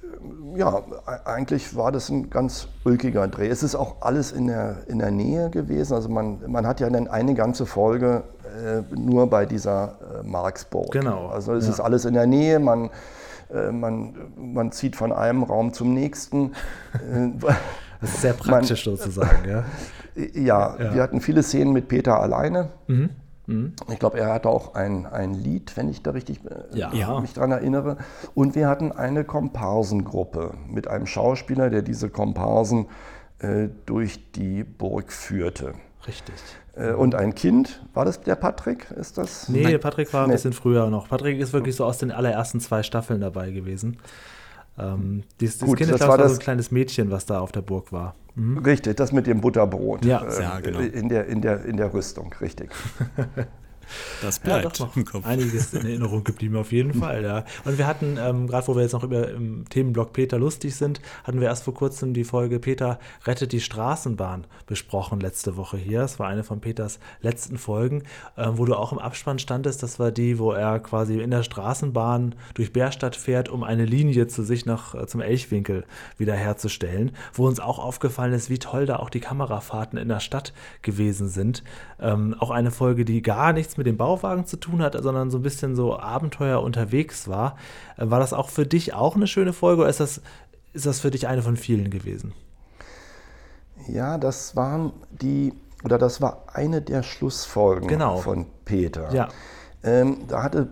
ja, 0.56 0.84
eigentlich 1.26 1.76
war 1.76 1.92
das 1.92 2.10
ein 2.10 2.30
ganz 2.30 2.68
ulkiger 2.84 3.28
Dreh. 3.28 3.48
Es 3.48 3.64
ist 3.64 3.76
auch 3.76 4.02
alles 4.02 4.32
in 4.32 4.48
der, 4.48 4.78
in 4.88 5.00
der 5.00 5.12
Nähe 5.12 5.50
gewesen. 5.50 5.94
Also 5.94 6.10
man, 6.10 6.40
man 6.48 6.66
hat 6.68 6.80
ja 6.80 6.90
dann 6.90 7.08
eine 7.08 7.34
ganze 7.34 7.66
Folge 7.66 8.24
äh, 8.46 8.96
nur 8.96 9.28
bei 9.30 9.46
dieser 9.46 9.98
äh, 10.20 10.24
Marksburg. 10.24 10.92
Genau. 10.92 11.28
Also 11.28 11.54
es 11.54 11.66
ja. 11.66 11.74
ist 11.74 11.80
alles 11.80 12.06
in 12.06 12.14
der 12.14 12.28
Nähe. 12.28 12.60
Man, 12.60 12.90
man, 13.72 14.16
man 14.36 14.72
zieht 14.72 14.96
von 14.96 15.12
einem 15.12 15.44
Raum 15.44 15.74
zum 15.74 15.94
nächsten. 15.94 16.54
Äh, 16.94 17.30
das 18.02 18.14
ist 18.14 18.22
sehr 18.22 18.34
praktisch 18.34 18.86
Man, 18.86 18.98
sozusagen, 18.98 19.50
ja. 19.50 19.64
ja. 20.34 20.78
ja. 20.80 20.94
wir 20.94 21.02
hatten 21.02 21.22
viele 21.22 21.44
Szenen 21.44 21.74
mit 21.74 21.88
Peter 21.88 22.20
alleine. 22.20 22.70
Mhm. 22.88 23.10
Mhm. 23.48 23.74
Ich 23.92 24.00
glaube, 24.00 24.20
er 24.20 24.34
hatte 24.34 24.50
auch 24.50 24.74
ein, 24.74 25.06
ein 25.06 25.34
Lied, 25.34 25.78
wenn 25.78 25.90
ich 25.90 26.02
da 26.02 26.12
richtig 26.12 26.42
äh, 26.46 26.78
ja. 26.78 27.20
mich 27.20 27.34
daran 27.34 27.52
erinnere. 27.52 27.98
Und 28.34 28.56
wir 28.56 28.68
hatten 28.68 28.92
eine 28.92 29.24
Komparsengruppe 29.24 30.54
mit 30.68 30.88
einem 30.88 31.06
Schauspieler, 31.06 31.70
der 31.70 31.82
diese 31.82 32.10
Komparsen 32.10 32.88
äh, 33.40 33.70
durch 33.86 34.32
die 34.32 34.64
Burg 34.64 35.12
führte. 35.12 35.74
Richtig. 36.08 36.36
Äh, 36.76 36.92
und 36.94 37.16
ein 37.16 37.34
Kind, 37.36 37.82
war 37.94 38.06
das 38.06 38.22
der 38.22 38.36
Patrick? 38.36 38.92
Ist 38.92 39.18
das? 39.18 39.50
Nee, 39.50 39.64
Nein. 39.64 39.80
Patrick 39.80 40.14
war 40.14 40.24
ein 40.24 40.30
nee. 40.30 40.36
bisschen 40.36 40.54
früher 40.54 40.90
noch. 40.90 41.08
Patrick 41.10 41.40
ist 41.40 41.54
wirklich 41.54 41.76
so 41.76 41.86
aus 41.86 41.98
den 41.98 42.12
allerersten 42.12 42.60
zwei 42.60 42.84
Staffeln 42.84 43.22
dabei 43.22 43.52
gewesen. 43.52 43.98
Ähm, 44.78 45.24
dieses, 45.40 45.56
dieses 45.60 45.70
Gut, 45.70 45.78
Kind 45.78 45.92
das 45.92 46.02
war, 46.02 46.10
war 46.10 46.18
war 46.20 46.26
so 46.28 46.34
das- 46.34 46.40
ein 46.40 46.44
kleines 46.44 46.70
Mädchen, 46.72 47.10
was 47.12 47.26
da 47.26 47.40
auf 47.40 47.52
der 47.52 47.62
Burg 47.62 47.92
war. 47.94 48.16
Mhm. 48.36 48.58
Richtig, 48.60 48.98
das 48.98 49.12
mit 49.14 49.26
dem 49.26 49.40
Butterbrot. 49.40 50.04
Ja. 50.04 50.22
äh, 50.26 50.42
Ja, 50.42 50.60
genau. 50.60 50.80
in, 50.80 51.08
der, 51.10 51.26
in, 51.28 51.42
der, 51.42 51.64
in 51.64 51.78
der 51.78 51.94
Rüstung, 51.94 52.34
richtig. 52.42 52.70
Das 54.22 54.38
Ja, 54.38 54.60
bleibt 54.60 54.80
doch 54.80 54.88
noch 54.88 54.96
im 54.96 55.06
Kopf. 55.06 55.26
einiges 55.26 55.74
in 55.74 55.86
Erinnerung 55.86 56.24
geblieben, 56.24 56.56
auf 56.58 56.72
jeden 56.72 56.94
Fall, 56.94 57.24
ja. 57.24 57.46
Und 57.64 57.78
wir 57.78 57.88
hatten, 57.88 58.18
ähm, 58.20 58.48
gerade 58.48 58.68
wo 58.68 58.76
wir 58.76 58.82
jetzt 58.84 58.94
noch 58.94 59.04
über 59.04 59.30
im 59.32 59.66
Themenblock 59.70 60.14
Peter 60.14 60.38
lustig 60.38 60.76
sind, 60.76 61.02
hatten 61.24 61.40
wir 61.40 61.48
erst 61.48 61.64
vor 61.64 61.74
kurzem 61.74 62.14
die 62.14 62.24
Folge 62.24 62.60
Peter 62.60 63.00
rettet 63.26 63.52
die 63.52 63.62
Straßenbahn 63.62 64.46
besprochen 64.68 65.20
letzte 65.20 65.58
Woche 65.58 65.78
hier. 65.78 66.00
Das 66.00 66.20
war 66.20 66.28
eine 66.28 66.44
von 66.44 66.62
Peters 66.62 67.00
letzten 67.22 67.58
Folgen, 67.58 68.04
ähm, 68.38 68.58
wo 68.58 68.66
du 68.66 68.76
auch 68.76 68.92
im 68.92 69.00
Abspann 69.00 69.40
standest. 69.40 69.84
Das 69.84 70.00
war 70.00 70.12
die, 70.12 70.40
wo 70.40 70.52
er 70.52 70.80
quasi 70.80 71.20
in 71.22 71.32
der 71.32 71.44
Straßenbahn 71.44 72.36
durch 72.54 72.74
Bärstadt 72.74 73.16
fährt, 73.16 73.50
um 73.50 73.64
eine 73.64 73.86
Linie 73.86 74.28
zu 74.28 74.44
sich 74.44 74.66
nach 74.66 74.96
äh, 74.96 75.08
zum 75.08 75.22
Elchwinkel 75.22 75.86
wiederherzustellen. 76.18 77.12
Wo 77.34 77.48
uns 77.48 77.60
auch 77.60 77.80
aufgefallen 77.80 78.34
ist, 78.34 78.50
wie 78.50 78.60
toll 78.60 78.86
da 78.86 78.98
auch 78.98 79.10
die 79.10 79.20
Kamerafahrten 79.20 79.98
in 79.98 80.08
der 80.08 80.20
Stadt 80.20 80.54
gewesen 80.82 81.28
sind. 81.30 81.64
Ähm, 82.00 82.36
auch 82.40 82.52
eine 82.52 82.72
Folge, 82.72 83.06
die 83.06 83.22
gar 83.22 83.54
nichts 83.54 83.75
mit 83.78 83.88
dem 83.88 83.98
Bauwagen 83.98 84.46
zu 84.46 84.58
tun 84.58 84.82
hat, 84.82 84.96
sondern 85.02 85.30
so 85.32 85.38
ein 85.40 85.44
bisschen 85.44 85.76
so 85.76 85.98
Abenteuer 86.00 86.62
unterwegs 86.62 87.28
war. 87.28 87.58
Äh, 87.98 88.10
war 88.10 88.20
das 88.20 88.34
auch 88.34 88.50
für 88.50 88.66
dich 88.66 88.94
auch 88.94 89.16
eine 89.16 89.28
schöne 89.28 89.54
Folge 89.54 89.82
oder 89.82 89.90
ist 89.90 90.00
das, 90.00 90.22
ist 90.74 90.86
das 90.86 91.00
für 91.00 91.12
dich 91.12 91.28
eine 91.28 91.42
von 91.42 91.58
vielen 91.58 91.90
gewesen? 91.90 92.34
Ja, 93.88 94.18
das 94.18 94.56
waren 94.56 94.94
die, 95.12 95.54
oder 95.84 95.98
das 95.98 96.22
war 96.22 96.44
eine 96.54 96.82
der 96.82 97.04
Schlussfolgen 97.04 97.88
Genau. 97.88 98.18
von 98.18 98.46
Peter. 98.66 99.14
Ja. 99.14 99.28
Ähm, 99.84 100.20
da 100.28 100.42
hatte, 100.42 100.70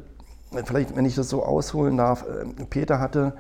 vielleicht, 0.66 0.96
wenn 0.96 1.06
ich 1.06 1.16
das 1.16 1.30
so 1.30 1.44
ausholen 1.44 1.98
darf, 1.98 2.24
äh, 2.24 2.46
Peter 2.66 3.00
hatte 3.00 3.34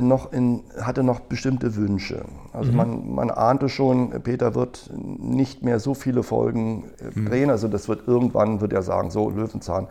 noch 0.00 0.32
in, 0.32 0.64
hatte 0.80 1.02
noch 1.02 1.20
bestimmte 1.20 1.74
Wünsche. 1.76 2.24
Also 2.52 2.72
man, 2.72 3.14
man 3.14 3.30
ahnte 3.30 3.68
schon, 3.68 4.12
äh, 4.12 4.20
Peter 4.20 4.54
wird 4.54 4.90
nicht 4.94 5.62
mehr 5.62 5.80
so 5.80 5.94
viele 5.94 6.22
Folgen 6.22 6.90
äh, 7.00 7.18
drehen. 7.28 7.50
Also 7.50 7.68
das 7.68 7.88
wird 7.88 8.06
irgendwann, 8.06 8.60
wird 8.60 8.72
er 8.72 8.82
sagen, 8.82 9.10
so 9.10 9.30
Löwenzahn 9.30 9.88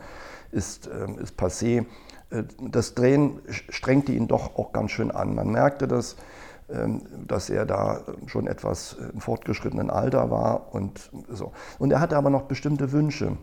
ist, 0.52 0.88
ähm, 0.88 1.18
ist 1.20 1.40
passé. 1.40 1.86
Äh, 2.30 2.44
Das 2.60 2.94
Drehen 2.94 3.40
strengte 3.48 4.12
ihn 4.12 4.28
doch 4.28 4.56
auch 4.58 4.72
ganz 4.72 4.92
schön 4.92 5.12
an. 5.12 5.36
Man 5.36 5.52
merkte 5.52 5.88
das, 5.88 6.16
ähm, 6.70 7.02
dass 7.26 7.50
er 7.50 7.66
da 7.66 8.02
schon 8.26 8.48
etwas 8.48 8.98
im 9.14 9.22
fortgeschrittenen 9.22 9.90
Alter 9.90 10.30
war 10.30 10.74
und 10.76 11.10
so. 11.30 11.54
Und 11.80 11.92
er 11.92 12.00
hatte 12.00 12.18
aber 12.18 12.30
noch 12.30 12.44
bestimmte 12.44 12.92
Wünsche 12.92 13.38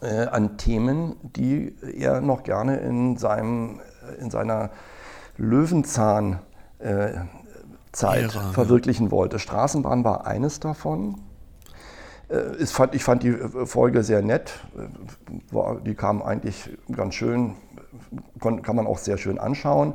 äh, 0.00 0.26
an 0.26 0.56
Themen, 0.58 1.16
die 1.22 1.76
er 1.96 2.20
noch 2.20 2.42
gerne 2.42 2.78
in, 2.78 3.16
seinem, 3.16 3.80
in 4.18 4.30
seiner 4.30 4.70
Löwenzahn 5.38 6.40
äh, 6.78 7.12
Zeit 7.92 8.34
Ära, 8.34 8.42
ja. 8.42 8.52
verwirklichen 8.52 9.10
wollte. 9.10 9.38
Straßenbahn 9.38 10.04
war 10.04 10.26
eines 10.26 10.60
davon. 10.60 11.20
Äh, 12.28 12.66
fand, 12.66 12.94
ich 12.94 13.02
fand 13.02 13.22
die 13.22 13.30
äh, 13.30 13.66
Folge 13.66 14.02
sehr 14.02 14.20
nett. 14.20 14.60
War, 15.50 15.80
die 15.80 15.94
kam 15.94 16.22
eigentlich 16.22 16.70
ganz 16.94 17.14
schön, 17.14 17.54
kon, 18.40 18.62
kann 18.62 18.76
man 18.76 18.86
auch 18.86 18.98
sehr 18.98 19.16
schön 19.16 19.38
anschauen. 19.38 19.94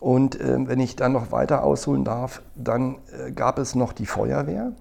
Und 0.00 0.40
äh, 0.40 0.56
wenn 0.66 0.80
ich 0.80 0.96
dann 0.96 1.12
noch 1.12 1.30
weiter 1.30 1.62
ausholen 1.62 2.04
darf, 2.04 2.42
dann 2.56 2.96
äh, 3.26 3.30
gab 3.30 3.58
es 3.58 3.74
noch 3.74 3.92
die 3.92 4.06
Feuerwehr. 4.06 4.72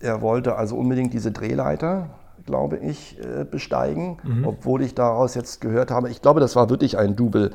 Er 0.00 0.20
wollte 0.20 0.56
also 0.56 0.76
unbedingt 0.76 1.14
diese 1.14 1.32
Drehleiter, 1.32 2.10
glaube 2.44 2.76
ich, 2.76 3.18
äh, 3.18 3.44
besteigen, 3.44 4.18
obwohl 4.44 4.82
ich 4.82 4.94
daraus 4.94 5.34
jetzt 5.34 5.62
gehört 5.62 5.90
habe, 5.90 6.10
ich 6.10 6.20
glaube, 6.20 6.40
das 6.40 6.54
war 6.56 6.68
wirklich 6.68 6.98
ein 6.98 7.16
Double, 7.16 7.52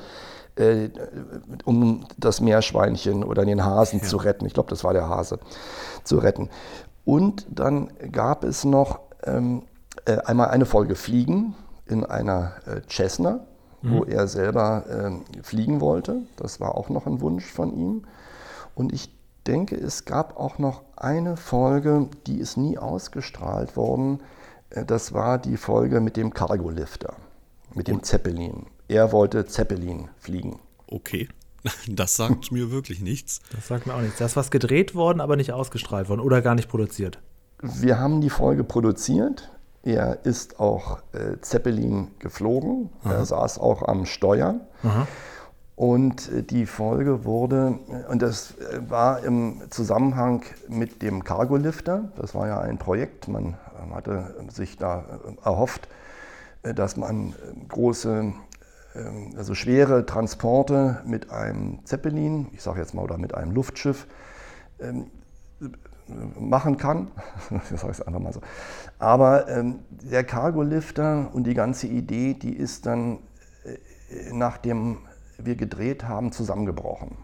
äh, 0.56 0.90
um 1.66 2.06
das 2.18 2.42
Meerschweinchen 2.42 3.24
oder 3.24 3.46
den 3.46 3.64
Hasen 3.64 4.02
zu 4.02 4.18
retten. 4.18 4.46
Ich 4.46 4.54
glaube, 4.54 4.70
das 4.70 4.84
war 4.84 4.94
der 4.94 5.10
Hase, 5.10 5.40
zu 6.04 6.18
retten. 6.18 6.50
Und 7.06 7.46
dann 7.50 7.92
gab 8.12 8.44
es 8.44 8.64
noch 8.64 9.00
ähm, 9.24 9.64
äh, 10.06 10.18
einmal 10.18 10.50
eine 10.50 10.66
Folge 10.66 10.96
Fliegen 10.96 11.56
in 11.86 12.06
einer 12.06 12.54
äh, 12.66 12.82
Cessna, 12.90 13.42
wo 13.84 14.04
er 14.04 14.28
selber 14.28 14.86
ähm, 14.92 15.24
fliegen 15.42 15.82
wollte. 15.82 16.22
Das 16.36 16.60
war 16.60 16.76
auch 16.76 16.90
noch 16.90 17.08
ein 17.08 17.20
Wunsch 17.20 17.46
von 17.52 17.74
ihm. 17.76 18.04
Und 18.76 18.94
ich 18.94 19.12
denke, 19.48 19.76
es 19.76 20.06
gab 20.06 20.40
auch 20.40 20.60
noch 20.60 20.84
eine 20.96 21.36
Folge, 21.36 22.08
die 22.28 22.38
ist 22.38 22.58
nie 22.58 22.78
ausgestrahlt 22.78 23.76
worden. 23.76 24.20
Äh, 24.70 24.86
Das 24.86 25.14
war 25.14 25.40
die 25.40 25.58
Folge 25.58 26.00
mit 26.00 26.16
dem 26.16 26.32
Cargolifter, 26.32 27.16
mit 27.74 27.88
dem 27.88 28.04
Zeppelin. 28.04 28.68
Er 28.92 29.14
wollte 29.14 29.46
Zeppelin 29.46 30.10
fliegen. 30.20 30.60
Okay. 30.88 31.30
Das 31.88 32.16
sagt 32.16 32.52
mir 32.52 32.72
wirklich 32.72 33.02
nichts. 33.02 33.40
Das 33.56 33.68
sagt 33.68 33.88
mir 33.88 33.94
auch 33.94 34.02
nichts. 34.02 34.18
Da 34.18 34.26
ist 34.26 34.36
was 34.36 34.52
gedreht 34.52 34.96
worden, 34.96 35.22
aber 35.22 35.38
nicht 35.38 35.54
ausgestrahlt 35.54 36.10
worden 36.10 36.20
oder 36.20 36.42
gar 36.42 36.56
nicht 36.56 36.68
produziert. 36.68 37.20
Wir 37.62 38.00
haben 38.00 38.20
die 38.20 38.30
Folge 38.30 38.64
produziert. 38.66 39.50
Er 39.84 40.26
ist 40.26 40.60
auch 40.60 40.98
äh, 41.14 41.40
Zeppelin 41.40 42.10
geflogen. 42.20 42.90
Er 43.06 43.24
saß 43.24 43.60
auch 43.60 43.84
am 43.84 44.06
Steuer. 44.06 44.60
Und 45.76 46.30
äh, 46.32 46.44
die 46.44 46.66
Folge 46.66 47.24
wurde, 47.24 47.80
und 48.10 48.22
das 48.22 48.56
äh, 48.58 48.90
war 48.90 49.24
im 49.24 49.62
Zusammenhang 49.70 50.44
mit 50.68 51.02
dem 51.02 51.24
Cargolifter. 51.24 52.12
Das 52.18 52.36
war 52.36 52.48
ja 52.48 52.60
ein 52.60 52.78
Projekt. 52.78 53.28
Man 53.28 53.56
ähm, 53.82 53.96
hatte 53.96 54.36
sich 54.50 54.78
da 54.78 55.00
äh, 55.00 55.46
erhofft, 55.46 55.88
äh, 56.64 56.74
dass 56.74 56.98
man 56.98 57.30
äh, 57.30 57.34
große, 57.68 58.34
also 59.38 59.56
schwere 59.56 60.06
Transporte 60.06 61.02
mit 61.06 61.32
einem 61.32 61.80
Zeppelin, 61.86 62.48
ich 62.52 62.62
sage 62.62 62.80
jetzt 62.80 62.94
mal, 62.94 63.04
oder 63.04 63.18
mit 63.18 63.34
einem 63.34 63.52
Luftschiff, 63.52 64.08
ähm, 64.80 65.08
machen 66.40 66.78
kann. 66.78 67.08
Ich 67.74 67.80
sage 67.80 67.92
es 67.92 68.02
einfach 68.02 68.20
mal 68.20 68.34
so. 68.34 68.42
Aber 69.00 69.48
ähm, 69.48 69.80
der 69.90 70.24
Cargolifter 70.24 71.30
und 71.34 71.46
die 71.46 71.54
ganze 71.54 71.88
Idee, 71.88 72.34
die 72.34 72.56
ist 72.56 72.86
dann, 72.86 73.20
äh, 73.64 74.34
nachdem 74.34 75.00
wir 75.38 75.56
gedreht 75.56 76.08
haben, 76.08 76.32
zusammengebrochen. 76.32 77.18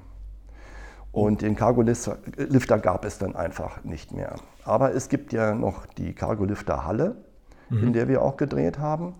Und 1.12 1.42
den 1.42 1.56
Cargolifter 1.56 2.18
Lifter 2.36 2.78
gab 2.78 3.04
es 3.04 3.18
dann 3.18 3.36
einfach 3.36 3.84
nicht 3.84 4.12
mehr. 4.12 4.36
Aber 4.64 4.94
es 4.94 5.10
gibt 5.10 5.34
ja 5.34 5.56
noch 5.56 5.86
die 5.86 6.14
Cargolifter 6.14 6.86
Halle, 6.86 7.16
in 7.70 7.92
der 7.92 8.08
wir 8.08 8.22
auch 8.22 8.38
gedreht 8.38 8.80
haben. 8.80 9.16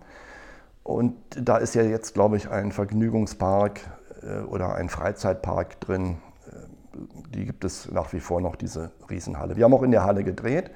Und 0.88 1.14
da 1.36 1.58
ist 1.58 1.74
ja 1.74 1.82
jetzt, 1.82 2.14
glaube 2.14 2.38
ich, 2.38 2.48
ein 2.48 2.72
Vergnügungspark 2.72 3.80
äh, 4.22 4.40
oder 4.40 4.74
ein 4.74 4.88
Freizeitpark 4.88 5.78
drin. 5.80 6.16
Äh, 6.46 7.34
Die 7.34 7.44
gibt 7.44 7.62
es 7.64 7.92
nach 7.92 8.14
wie 8.14 8.20
vor 8.20 8.40
noch, 8.40 8.56
diese 8.56 8.90
Riesenhalle. 9.10 9.56
Wir 9.56 9.64
haben 9.64 9.74
auch 9.74 9.82
in 9.82 9.90
der 9.90 10.04
Halle 10.04 10.24
gedreht 10.24 10.70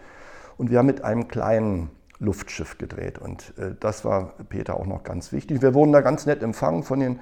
und 0.59 0.71
wir 0.71 0.79
haben 0.79 0.87
mit 0.87 1.03
einem 1.03 1.29
kleinen 1.29 1.91
Luftschiff 2.19 2.77
gedreht. 2.77 3.19
Und 3.19 3.57
äh, 3.57 3.75
das 3.81 4.05
war 4.05 4.35
Peter 4.51 4.77
auch 4.77 4.85
noch 4.85 5.03
ganz 5.03 5.33
wichtig. 5.33 5.63
Wir 5.63 5.73
wurden 5.73 5.93
da 5.93 6.03
ganz 6.03 6.27
nett 6.27 6.43
empfangen 6.43 6.83
von 6.83 7.01
den 7.01 7.19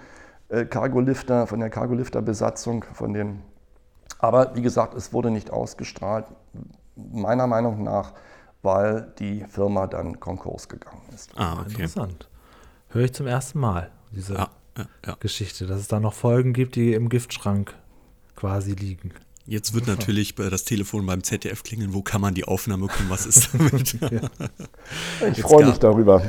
äh, 0.49 0.65
Cargolifter, 0.65 1.47
von 1.47 1.61
der 1.61 1.71
Cargolifter-Besatzung, 1.71 2.85
von 2.93 3.15
den 3.15 3.43
aber 4.19 4.57
wie 4.57 4.63
gesagt, 4.63 4.95
es 4.95 5.13
wurde 5.13 5.31
nicht 5.31 5.53
ausgestrahlt, 5.53 6.27
meiner 6.97 7.47
Meinung 7.47 7.85
nach, 7.85 8.15
weil 8.63 9.13
die 9.21 9.45
Firma 9.49 9.87
dann 9.87 10.19
Konkurs 10.19 10.69
gegangen 10.69 11.03
ist. 11.15 11.31
Ah, 11.37 11.61
okay. 11.61 11.71
Interessant. 11.71 12.29
Höre 12.91 13.05
ich 13.05 13.13
zum 13.13 13.27
ersten 13.27 13.61
Mal, 13.61 13.91
diese 14.11 14.35
Ja, 14.35 14.51
ja, 14.77 14.87
ja. 15.07 15.17
Geschichte, 15.21 15.67
dass 15.67 15.81
es 15.81 15.89
da 15.89 16.01
noch 16.01 16.13
Folgen 16.15 16.53
gibt, 16.53 16.75
die 16.75 16.93
im 16.93 17.09
Giftschrank 17.09 17.75
quasi 18.37 18.73
liegen. 18.73 19.13
Jetzt 19.47 19.75
wird 19.75 19.89
natürlich 19.89 20.37
bei- 20.37 20.49
das 20.49 20.63
Telefon 20.65 21.05
beim 21.07 21.25
ZDF 21.25 21.63
klingeln. 21.65 21.93
Wo 21.93 22.03
kann 22.03 22.21
man 22.21 22.35
die 22.35 22.45
Aufnahme 22.45 22.87
gucken? 22.87 23.07
Was 23.09 23.27
ist 23.27 23.49
damit? 23.59 23.97
Ich 25.21 25.37
Jetzt 25.39 25.41
freue 25.43 25.67
mich 25.67 25.79
darüber. 25.79 26.23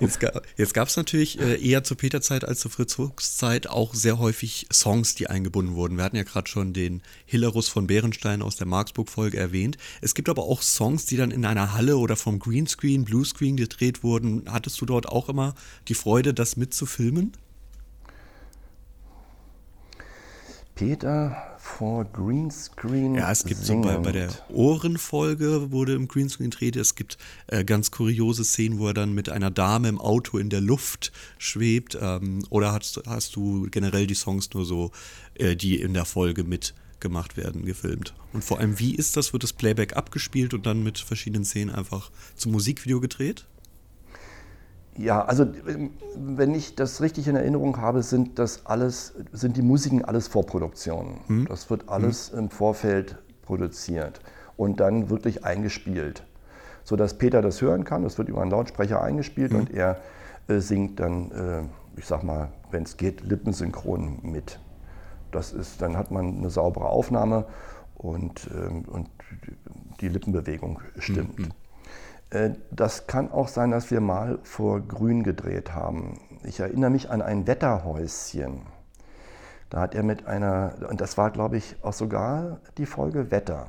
Jetzt, 0.00 0.20
ga- 0.20 0.40
jetzt 0.56 0.72
gab 0.74 0.88
es 0.88 0.96
natürlich 0.96 1.40
äh, 1.40 1.56
eher 1.60 1.82
zur 1.84 1.96
Peter-Zeit 1.96 2.44
als 2.44 2.60
zur 2.60 2.70
Fritz-Fuchs-Zeit 2.70 3.66
auch 3.68 3.94
sehr 3.94 4.18
häufig 4.18 4.66
Songs, 4.72 5.14
die 5.14 5.26
eingebunden 5.28 5.74
wurden. 5.74 5.96
Wir 5.96 6.04
hatten 6.04 6.16
ja 6.16 6.22
gerade 6.22 6.48
schon 6.48 6.72
den 6.72 7.02
Hillerus 7.26 7.68
von 7.68 7.86
Bärenstein 7.86 8.40
aus 8.42 8.56
der 8.56 8.66
Marksburg-Folge 8.66 9.36
erwähnt. 9.38 9.76
Es 10.00 10.14
gibt 10.14 10.28
aber 10.28 10.42
auch 10.44 10.62
Songs, 10.62 11.06
die 11.06 11.16
dann 11.16 11.30
in 11.32 11.44
einer 11.44 11.72
Halle 11.74 11.96
oder 11.96 12.14
vom 12.16 12.38
Greenscreen, 12.38 13.04
Bluescreen 13.04 13.56
gedreht 13.56 14.02
wurden. 14.04 14.44
Hattest 14.50 14.80
du 14.80 14.86
dort 14.86 15.06
auch 15.08 15.28
immer 15.28 15.54
die 15.88 15.94
Freude, 15.94 16.34
das 16.34 16.56
mitzufilmen? 16.56 17.32
Peter 20.74 21.49
vor 21.60 22.06
Greenscreen. 22.06 23.14
Ja, 23.14 23.30
es 23.30 23.44
gibt 23.44 23.64
so 23.64 23.80
bei, 23.80 23.96
bei 23.98 24.12
der 24.12 24.30
Ohrenfolge 24.48 25.70
wurde 25.70 25.94
im 25.94 26.08
Greenscreen 26.08 26.50
gedreht. 26.50 26.74
Es 26.76 26.94
gibt 26.94 27.18
äh, 27.48 27.64
ganz 27.64 27.90
kuriose 27.90 28.44
Szenen, 28.44 28.78
wo 28.78 28.88
er 28.88 28.94
dann 28.94 29.12
mit 29.12 29.28
einer 29.28 29.50
Dame 29.50 29.88
im 29.88 30.00
Auto 30.00 30.38
in 30.38 30.48
der 30.48 30.62
Luft 30.62 31.12
schwebt. 31.38 31.98
Ähm, 32.00 32.44
oder 32.48 32.72
hast, 32.72 33.02
hast 33.06 33.36
du 33.36 33.68
generell 33.70 34.06
die 34.06 34.14
Songs 34.14 34.48
nur 34.54 34.64
so, 34.64 34.90
äh, 35.34 35.54
die 35.54 35.80
in 35.80 35.92
der 35.92 36.06
Folge 36.06 36.44
mitgemacht 36.44 37.36
werden, 37.36 37.66
gefilmt? 37.66 38.14
Und 38.32 38.42
vor 38.42 38.58
allem, 38.58 38.78
wie 38.78 38.94
ist 38.94 39.18
das? 39.18 39.34
Wird 39.34 39.42
das 39.42 39.52
Playback 39.52 39.96
abgespielt 39.96 40.54
und 40.54 40.64
dann 40.64 40.82
mit 40.82 40.98
verschiedenen 40.98 41.44
Szenen 41.44 41.70
einfach 41.74 42.10
zum 42.36 42.52
Musikvideo 42.52 43.00
gedreht? 43.00 43.46
Ja, 44.96 45.24
also 45.24 45.44
ähm, 45.68 45.90
wenn 46.16 46.54
ich 46.54 46.74
das 46.74 47.00
richtig 47.00 47.28
in 47.28 47.36
Erinnerung 47.36 47.78
habe, 47.78 48.02
sind 48.02 48.38
das 48.38 48.66
alles, 48.66 49.14
sind 49.32 49.56
die 49.56 49.62
Musiken 49.62 50.04
alles 50.04 50.28
Vorproduktionen. 50.28 51.20
Mhm. 51.28 51.46
Das 51.46 51.70
wird 51.70 51.88
alles 51.88 52.32
mhm. 52.32 52.38
im 52.38 52.50
Vorfeld 52.50 53.16
produziert 53.42 54.20
und 54.56 54.80
dann 54.80 55.08
wirklich 55.08 55.44
eingespielt, 55.44 56.24
sodass 56.84 57.14
Peter 57.14 57.40
das 57.40 57.62
hören 57.62 57.84
kann. 57.84 58.02
Das 58.02 58.18
wird 58.18 58.28
über 58.28 58.42
einen 58.42 58.50
Lautsprecher 58.50 59.00
eingespielt 59.00 59.52
mhm. 59.52 59.60
und 59.60 59.70
er 59.72 60.00
äh, 60.48 60.58
singt 60.58 61.00
dann, 61.00 61.30
äh, 61.30 61.62
ich 61.98 62.06
sag 62.06 62.22
mal, 62.22 62.48
wenn 62.70 62.82
es 62.82 62.96
geht, 62.96 63.22
lippensynchron 63.22 64.18
mit. 64.22 64.60
Das 65.30 65.52
ist, 65.52 65.80
dann 65.80 65.96
hat 65.96 66.10
man 66.10 66.38
eine 66.38 66.50
saubere 66.50 66.86
Aufnahme 66.86 67.46
und, 67.94 68.50
ähm, 68.52 68.84
und 68.88 69.08
die 70.00 70.08
Lippenbewegung 70.08 70.80
stimmt. 70.98 71.50
Äh, 72.30 72.50
das 72.70 73.06
kann 73.06 73.30
auch 73.30 73.48
sein, 73.48 73.70
dass 73.70 73.90
wir 73.90 74.00
mal 74.00 74.38
vor 74.42 74.80
Grün 74.80 75.22
gedreht 75.22 75.74
haben. 75.74 76.20
Ich 76.44 76.60
erinnere 76.60 76.90
mich 76.90 77.10
an 77.10 77.22
ein 77.22 77.46
Wetterhäuschen. 77.46 78.62
Da 79.68 79.80
hat 79.80 79.94
er 79.94 80.02
mit 80.02 80.26
einer, 80.26 80.74
und 80.88 81.00
das 81.00 81.16
war, 81.16 81.30
glaube 81.30 81.56
ich, 81.56 81.76
auch 81.82 81.92
sogar 81.92 82.58
die 82.76 82.86
Folge 82.86 83.30
Wetter. 83.30 83.68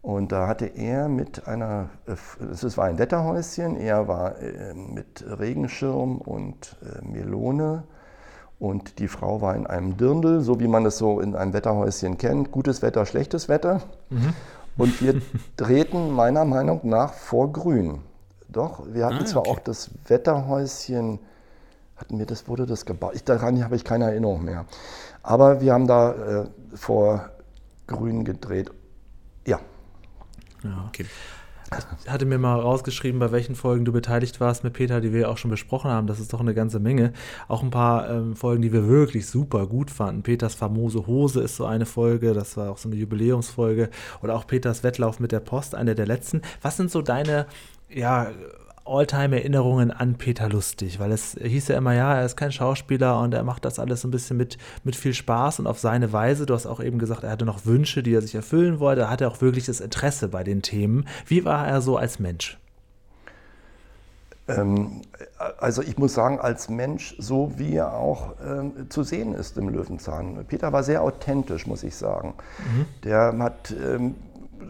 Und 0.00 0.32
da 0.32 0.48
hatte 0.48 0.66
er 0.66 1.08
mit 1.08 1.46
einer, 1.46 1.90
es 2.06 2.76
war 2.76 2.86
ein 2.86 2.98
Wetterhäuschen, 2.98 3.76
er 3.76 4.08
war 4.08 4.38
äh, 4.40 4.74
mit 4.74 5.24
Regenschirm 5.26 6.18
und 6.18 6.76
äh, 6.82 7.04
Melone 7.04 7.84
und 8.58 8.98
die 8.98 9.08
Frau 9.08 9.40
war 9.40 9.54
in 9.54 9.66
einem 9.66 9.96
Dirndl, 9.96 10.40
so 10.40 10.58
wie 10.60 10.66
man 10.66 10.82
das 10.82 10.98
so 10.98 11.20
in 11.20 11.36
einem 11.36 11.52
Wetterhäuschen 11.52 12.18
kennt. 12.18 12.50
Gutes 12.50 12.82
Wetter, 12.82 13.06
schlechtes 13.06 13.48
Wetter. 13.48 13.80
Mhm. 14.10 14.34
Und 14.76 15.00
wir 15.02 15.20
drehten 15.56 16.10
meiner 16.12 16.44
Meinung 16.44 16.80
nach 16.82 17.14
vor 17.14 17.52
Grün. 17.52 18.00
Doch, 18.48 18.84
wir 18.86 19.06
hatten 19.06 19.22
ah, 19.22 19.26
zwar 19.26 19.46
auch 19.46 19.58
das 19.58 19.90
Wetterhäuschen, 20.06 21.18
hatten 21.96 22.18
wir 22.18 22.26
das, 22.26 22.48
wurde 22.48 22.66
das 22.66 22.84
gebaut? 22.84 23.12
Ich, 23.14 23.24
daran 23.24 23.62
habe 23.64 23.76
ich 23.76 23.84
keine 23.84 24.06
Erinnerung 24.06 24.44
mehr. 24.44 24.66
Aber 25.22 25.60
wir 25.60 25.72
haben 25.72 25.86
da 25.86 26.12
äh, 26.12 26.46
vor 26.74 27.30
Grün 27.86 28.24
gedreht. 28.24 28.70
Ja. 29.46 29.60
ja. 30.62 30.84
Okay. 30.88 31.06
Ich 32.04 32.10
hatte 32.10 32.26
mir 32.26 32.38
mal 32.38 32.58
rausgeschrieben, 32.58 33.18
bei 33.18 33.32
welchen 33.32 33.54
Folgen 33.54 33.84
du 33.84 33.92
beteiligt 33.92 34.40
warst 34.40 34.64
mit 34.64 34.72
Peter, 34.72 35.00
die 35.00 35.12
wir 35.12 35.30
auch 35.30 35.38
schon 35.38 35.50
besprochen 35.50 35.90
haben. 35.90 36.06
Das 36.06 36.20
ist 36.20 36.32
doch 36.32 36.40
eine 36.40 36.54
ganze 36.54 36.80
Menge. 36.80 37.12
Auch 37.48 37.62
ein 37.62 37.70
paar 37.70 38.10
ähm, 38.10 38.36
Folgen, 38.36 38.62
die 38.62 38.72
wir 38.72 38.88
wirklich 38.88 39.26
super 39.26 39.66
gut 39.66 39.90
fanden. 39.90 40.22
Peters 40.22 40.54
famose 40.54 41.06
Hose 41.06 41.40
ist 41.40 41.56
so 41.56 41.66
eine 41.66 41.86
Folge, 41.86 42.34
das 42.34 42.56
war 42.56 42.70
auch 42.70 42.78
so 42.78 42.88
eine 42.88 42.96
Jubiläumsfolge. 42.96 43.90
Oder 44.22 44.34
auch 44.34 44.46
Peters 44.46 44.82
Wettlauf 44.82 45.20
mit 45.20 45.32
der 45.32 45.40
Post, 45.40 45.74
eine 45.74 45.94
der 45.94 46.06
letzten. 46.06 46.42
Was 46.60 46.76
sind 46.76 46.90
so 46.90 47.02
deine 47.02 47.46
ja, 47.94 48.30
Alltime-Erinnerungen 48.84 49.90
an 49.90 50.14
Peter 50.14 50.48
Lustig, 50.48 50.98
weil 50.98 51.12
es 51.12 51.36
hieß 51.40 51.68
ja 51.68 51.78
immer, 51.78 51.94
ja, 51.94 52.14
er 52.14 52.24
ist 52.24 52.36
kein 52.36 52.52
Schauspieler 52.52 53.20
und 53.20 53.34
er 53.34 53.44
macht 53.44 53.64
das 53.64 53.78
alles 53.78 54.04
ein 54.04 54.10
bisschen 54.10 54.36
mit, 54.36 54.58
mit 54.84 54.96
viel 54.96 55.14
Spaß 55.14 55.60
und 55.60 55.66
auf 55.66 55.78
seine 55.78 56.12
Weise. 56.12 56.46
Du 56.46 56.54
hast 56.54 56.66
auch 56.66 56.80
eben 56.80 56.98
gesagt, 56.98 57.24
er 57.24 57.30
hatte 57.30 57.44
noch 57.44 57.64
Wünsche, 57.66 58.02
die 58.02 58.14
er 58.14 58.22
sich 58.22 58.34
erfüllen 58.34 58.80
wollte. 58.80 59.02
Er 59.02 59.10
hatte 59.10 59.28
auch 59.28 59.40
wirklich 59.40 59.66
das 59.66 59.80
Interesse 59.80 60.28
bei 60.28 60.44
den 60.44 60.62
Themen. 60.62 61.06
Wie 61.26 61.44
war 61.44 61.66
er 61.66 61.80
so 61.80 61.96
als 61.96 62.18
Mensch? 62.18 62.58
Ähm, 64.48 65.02
also 65.58 65.82
ich 65.82 65.98
muss 65.98 66.14
sagen, 66.14 66.40
als 66.40 66.68
Mensch, 66.68 67.14
so 67.18 67.52
wie 67.56 67.76
er 67.76 67.94
auch 67.94 68.34
ähm, 68.44 68.90
zu 68.90 69.02
sehen 69.02 69.34
ist 69.34 69.56
im 69.56 69.68
Löwenzahn. 69.68 70.44
Peter 70.48 70.72
war 70.72 70.82
sehr 70.82 71.02
authentisch, 71.02 71.66
muss 71.66 71.82
ich 71.82 71.94
sagen. 71.94 72.34
Mhm. 72.58 72.86
Der 73.04 73.38
hat 73.38 73.72
ähm, 73.72 74.16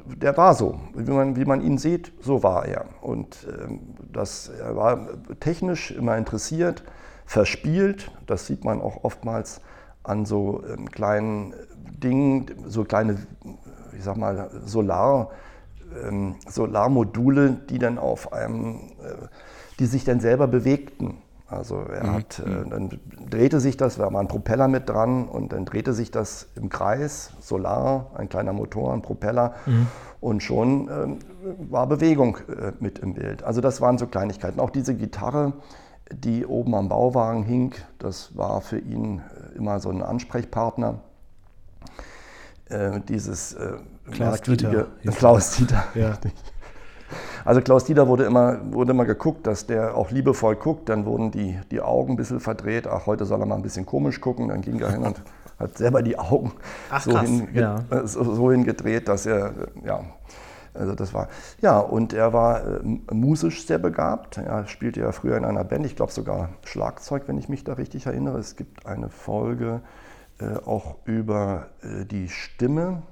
der 0.06 0.36
war 0.36 0.54
so. 0.54 0.80
Wie 0.94 1.10
man, 1.10 1.36
wie 1.36 1.44
man 1.44 1.60
ihn 1.60 1.78
sieht, 1.78 2.12
so 2.20 2.42
war 2.42 2.66
er. 2.66 2.86
Und 3.00 3.46
ähm, 3.48 3.80
das, 4.12 4.48
er 4.48 4.76
war 4.76 5.08
technisch 5.40 5.90
immer 5.90 6.16
interessiert, 6.16 6.82
verspielt. 7.26 8.10
Das 8.26 8.46
sieht 8.46 8.64
man 8.64 8.80
auch 8.80 9.04
oftmals 9.04 9.60
an 10.02 10.24
so 10.26 10.62
ähm, 10.68 10.90
kleinen 10.90 11.54
Dingen, 12.02 12.46
so 12.66 12.84
kleine, 12.84 13.18
ich 13.96 14.04
sag 14.04 14.16
mal, 14.16 14.50
Solar, 14.64 15.30
ähm, 16.04 16.36
Solarmodule, 16.48 17.56
die 17.70 17.78
dann 17.78 17.98
auf 17.98 18.32
einem, 18.32 18.90
äh, 19.02 19.28
die 19.78 19.86
sich 19.86 20.04
dann 20.04 20.20
selber 20.20 20.48
bewegten. 20.48 21.21
Also 21.52 21.80
er 21.82 22.04
mhm. 22.04 22.12
hat, 22.14 22.42
äh, 22.44 22.48
mhm. 22.48 22.70
dann 22.70 23.00
drehte 23.30 23.60
sich 23.60 23.76
das, 23.76 23.96
da 23.96 24.12
war 24.12 24.20
ein 24.20 24.28
Propeller 24.28 24.68
mit 24.68 24.88
dran 24.88 25.28
und 25.28 25.52
dann 25.52 25.64
drehte 25.64 25.92
sich 25.92 26.10
das 26.10 26.48
im 26.54 26.68
Kreis, 26.68 27.32
Solar, 27.40 28.10
ein 28.14 28.28
kleiner 28.28 28.52
Motor, 28.52 28.92
ein 28.92 29.02
Propeller 29.02 29.54
mhm. 29.66 29.86
und 30.20 30.42
schon 30.42 30.88
äh, 30.88 31.70
war 31.70 31.86
Bewegung 31.86 32.38
äh, 32.48 32.72
mit 32.80 32.98
im 32.98 33.14
Bild. 33.14 33.42
Also 33.42 33.60
das 33.60 33.80
waren 33.80 33.98
so 33.98 34.06
Kleinigkeiten. 34.06 34.60
Auch 34.60 34.70
diese 34.70 34.94
Gitarre, 34.94 35.52
die 36.10 36.46
oben 36.46 36.74
am 36.74 36.88
Bauwagen 36.88 37.42
hing, 37.42 37.74
das 37.98 38.36
war 38.36 38.60
für 38.60 38.78
ihn 38.78 39.18
äh, 39.18 39.56
immer 39.56 39.80
so 39.80 39.90
ein 39.90 40.02
Ansprechpartner. 40.02 41.00
Äh, 42.66 43.00
dieses 43.08 43.54
äh, 43.54 43.72
Klaus 44.10 44.40
Dieter. 44.40 44.86
Klaus 45.16 45.56
Dieter. 45.56 45.84
Ja. 45.94 46.18
Also 47.44 47.60
Klaus 47.60 47.84
Dieter 47.84 48.08
wurde 48.08 48.24
immer, 48.24 48.58
wurde 48.72 48.92
immer 48.92 49.04
geguckt, 49.04 49.46
dass 49.46 49.66
der 49.66 49.96
auch 49.96 50.10
liebevoll 50.10 50.56
guckt. 50.56 50.88
Dann 50.88 51.06
wurden 51.06 51.30
die, 51.30 51.58
die 51.70 51.80
Augen 51.80 52.14
ein 52.14 52.16
bisschen 52.16 52.40
verdreht. 52.40 52.86
Ach, 52.86 53.06
heute 53.06 53.24
soll 53.24 53.40
er 53.40 53.46
mal 53.46 53.56
ein 53.56 53.62
bisschen 53.62 53.86
komisch 53.86 54.20
gucken. 54.20 54.48
Dann 54.48 54.62
ging 54.62 54.80
er 54.80 54.92
hin 54.92 55.02
und 55.02 55.20
hat 55.58 55.78
selber 55.78 56.02
die 56.02 56.18
Augen 56.18 56.52
Ach, 56.90 57.02
so, 57.02 57.18
hin, 57.18 57.48
ja. 57.54 57.84
so, 58.04 58.34
so 58.34 58.50
hingedreht, 58.50 59.08
dass 59.08 59.26
er, 59.26 59.52
ja, 59.84 60.00
also 60.74 60.94
das 60.94 61.12
war, 61.12 61.28
ja, 61.60 61.78
und 61.78 62.12
er 62.12 62.32
war 62.32 62.64
äh, 62.64 62.80
musisch 63.12 63.66
sehr 63.66 63.78
begabt. 63.78 64.38
Er 64.38 64.66
spielte 64.66 65.00
ja 65.00 65.12
früher 65.12 65.36
in 65.36 65.44
einer 65.44 65.64
Band, 65.64 65.84
ich 65.84 65.96
glaube 65.96 66.12
sogar 66.12 66.50
Schlagzeug, 66.64 67.24
wenn 67.26 67.38
ich 67.38 67.48
mich 67.48 67.64
da 67.64 67.74
richtig 67.74 68.06
erinnere. 68.06 68.38
Es 68.38 68.56
gibt 68.56 68.86
eine 68.86 69.10
Folge 69.10 69.82
äh, 70.38 70.56
auch 70.64 70.96
über 71.04 71.66
äh, 71.82 72.06
die 72.06 72.28
Stimme. 72.28 73.02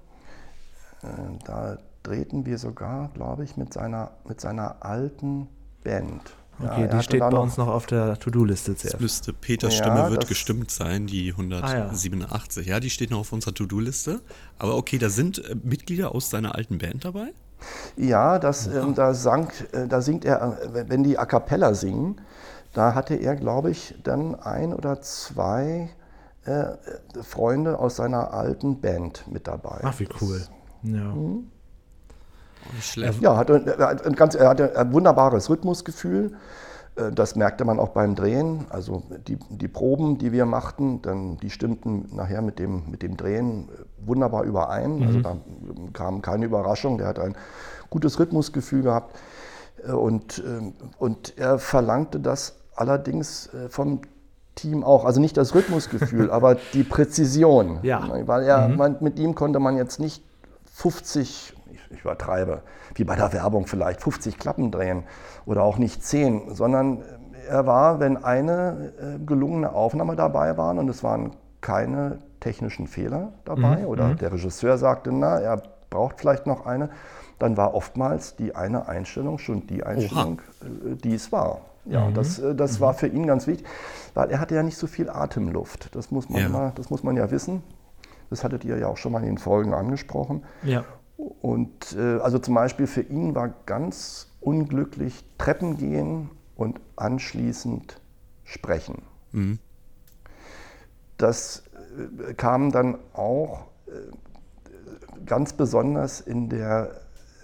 Äh, 1.02 1.06
da 1.44 1.78
drehten 2.02 2.46
wir 2.46 2.58
sogar, 2.58 3.10
glaube 3.14 3.44
ich, 3.44 3.56
mit 3.56 3.72
seiner, 3.72 4.12
mit 4.26 4.40
seiner 4.40 4.84
alten 4.84 5.48
Band. 5.84 6.34
Okay, 6.62 6.82
ja, 6.82 6.86
die 6.88 7.02
steht 7.02 7.20
bei 7.20 7.38
uns 7.38 7.56
noch 7.56 7.68
auf 7.68 7.86
der 7.86 8.18
To-Do-Liste 8.18 8.76
zuerst. 8.76 8.94
Das 8.94 9.00
müsste 9.00 9.32
Peters 9.32 9.74
Stimme 9.74 9.96
ja, 9.96 10.10
wird 10.10 10.28
gestimmt 10.28 10.70
sein, 10.70 11.06
die 11.06 11.30
187. 11.30 12.64
Ah, 12.66 12.68
ja. 12.68 12.74
ja. 12.74 12.80
die 12.80 12.90
steht 12.90 13.10
noch 13.10 13.20
auf 13.20 13.32
unserer 13.32 13.54
To-Do-Liste. 13.54 14.20
Aber 14.58 14.76
okay, 14.76 14.98
da 14.98 15.08
sind 15.08 15.38
äh, 15.38 15.56
Mitglieder 15.62 16.14
aus 16.14 16.28
seiner 16.28 16.54
alten 16.54 16.78
Band 16.78 17.04
dabei? 17.04 17.32
Ja, 17.96 18.38
das, 18.38 18.66
ähm, 18.66 18.94
da, 18.94 19.14
sang, 19.14 19.50
äh, 19.72 19.86
da 19.86 20.02
singt 20.02 20.24
er, 20.24 20.58
äh, 20.62 20.88
wenn 20.88 21.02
die 21.02 21.18
A 21.18 21.24
Cappella 21.24 21.74
singen, 21.74 22.20
da 22.72 22.94
hatte 22.94 23.14
er, 23.14 23.36
glaube 23.36 23.70
ich, 23.70 23.94
dann 24.02 24.34
ein 24.34 24.74
oder 24.74 25.00
zwei 25.00 25.90
äh, 26.44 26.64
Freunde 27.22 27.78
aus 27.78 27.96
seiner 27.96 28.32
alten 28.32 28.80
Band 28.80 29.24
mit 29.30 29.46
dabei. 29.46 29.80
Ach, 29.82 29.98
wie 29.98 30.08
cool. 30.20 30.46
Das, 30.82 30.92
ja. 30.92 31.14
Hm? 32.94 33.14
Ja, 33.20 33.37
hat, 33.37 33.50
er, 33.50 33.78
hat 33.78 34.06
ein 34.06 34.14
ganz, 34.14 34.35
er 34.35 34.48
hatte 34.48 34.76
ein 34.76 34.92
wunderbares 34.92 35.50
Rhythmusgefühl. 35.50 36.33
Äh, 36.96 37.12
das 37.12 37.37
merkte 37.37 37.64
man 37.64 37.78
auch 37.78 37.90
beim 37.90 38.14
Drehen. 38.14 38.66
Also 38.70 39.02
die, 39.26 39.38
die 39.50 39.68
Proben, 39.68 40.18
die 40.18 40.33
wir 40.33 40.46
machten, 40.46 41.02
dann, 41.02 41.38
die 41.38 41.50
stimmten 41.50 42.14
nachher 42.14 42.42
mit 42.42 42.59
dem, 42.59 42.90
mit 42.90 43.02
dem 43.02 43.16
Drehen 43.16 43.68
äh, 43.68 44.06
wunderbar 44.06 44.44
überein. 44.44 44.98
Mhm. 44.98 45.06
Also 45.06 45.20
da 45.20 45.37
kam 45.92 46.22
keine 46.22 46.46
Überraschung. 46.46 46.98
Der 46.98 47.06
hat 47.06 47.18
ein 47.18 47.37
gutes 47.90 48.18
Rhythmusgefühl 48.18 48.83
gehabt. 48.83 49.16
Äh, 49.87 49.92
und, 49.92 50.42
und 50.98 51.38
er 51.38 51.59
verlangte 51.59 52.20
das 52.20 52.56
allerdings 52.74 53.50
vom 53.68 54.00
Team 54.54 54.85
auch. 54.85 55.04
Also 55.04 55.20
nicht 55.20 55.37
das 55.37 55.54
Rhythmusgefühl, 55.54 56.30
aber 56.30 56.56
die 56.72 56.83
Präzision. 56.83 57.80
Ja. 57.83 58.09
Weil 58.26 58.44
er, 58.44 58.68
mhm. 58.68 58.76
man, 58.76 58.96
mit 59.00 59.18
ihm 59.18 59.35
konnte 59.35 59.59
man 59.59 59.76
jetzt 59.76 60.00
nicht 60.00 60.22
50 60.72 61.54
ich 61.90 62.00
übertreibe, 62.00 62.62
wie 62.94 63.05
bei 63.05 63.16
der 63.16 63.33
Werbung 63.33 63.66
vielleicht 63.66 64.03
50 64.03 64.38
Klappen 64.38 64.70
drehen 64.70 65.05
oder 65.46 65.62
auch 65.62 65.79
nicht 65.79 66.03
10, 66.05 66.55
sondern 66.55 67.03
er 67.48 67.66
war, 67.66 68.00
wenn 68.00 68.16
eine 68.16 68.92
äh, 69.00 69.18
gelungene 69.24 69.72
Aufnahme 69.72 70.16
dabei 70.16 70.57
war 70.57 70.76
und 70.76 70.88
es 70.88 71.03
waren 71.03 71.33
keine 71.61 72.18
technischen 72.38 72.87
Fehler 72.87 73.33
dabei 73.44 73.81
mhm. 73.81 73.87
oder 73.87 74.09
mhm. 74.09 74.16
der 74.18 74.33
Regisseur 74.33 74.79
sagte, 74.79 75.12
na, 75.12 75.38
er 75.38 75.62
braucht 75.90 76.20
vielleicht 76.20 76.46
noch 76.46 76.66
eine, 76.66 76.90
dann 77.38 77.57
war 77.57 77.74
oftmals 77.74 78.37
die 78.37 78.55
eine 78.55 78.88
Einstellung 78.88 79.38
schon 79.38 79.66
die 79.66 79.83
Einstellung, 79.83 80.40
Oha. 80.61 80.92
Äh, 80.92 80.96
die 80.96 81.14
es 81.14 81.33
war. 81.33 81.61
Ja, 81.87 82.09
mhm. 82.09 82.14
das, 82.14 82.38
äh, 82.38 82.55
das 82.55 82.79
mhm. 82.79 82.81
war 82.83 82.94
für 82.94 83.09
ihn 83.09 83.26
ganz 83.26 83.46
wichtig, 83.46 83.66
weil 84.14 84.31
er 84.31 84.40
hatte 84.40 84.55
ja 84.55 84.62
nicht 84.62 84.76
so 84.76 84.87
viel 84.87 85.11
Atemluft. 85.11 85.94
Das 85.94 86.11
muss 86.11 86.29
man, 86.29 86.42
ja. 86.42 86.48
Mal, 86.48 86.72
das 86.74 86.90
muss 86.90 87.03
man 87.03 87.16
ja 87.16 87.31
wissen. 87.31 87.62
Das 88.29 88.44
hattet 88.44 88.64
ihr 88.64 88.79
ja 88.79 88.87
auch 88.87 88.96
schon 88.96 89.12
mal 89.12 89.22
in 89.22 89.26
den 89.26 89.38
Folgen 89.38 89.74
angesprochen. 89.74 90.44
Ja. 90.62 90.85
Und 91.42 91.96
äh, 91.98 92.18
also 92.18 92.38
zum 92.38 92.54
Beispiel 92.54 92.87
für 92.87 93.02
ihn 93.02 93.35
war 93.35 93.52
ganz 93.66 94.28
unglücklich 94.40 95.24
Treppen 95.38 95.76
gehen 95.76 96.30
und 96.56 96.80
anschließend 96.96 98.00
sprechen. 98.44 99.02
Mhm. 99.33 99.59
Das 101.18 101.62
äh, 102.28 102.35
kam 102.35 102.72
dann 102.72 102.98
auch 103.12 103.66
äh, 103.87 103.90
ganz 105.26 105.52
besonders 105.52 106.20
in 106.20 106.48
der 106.48 106.90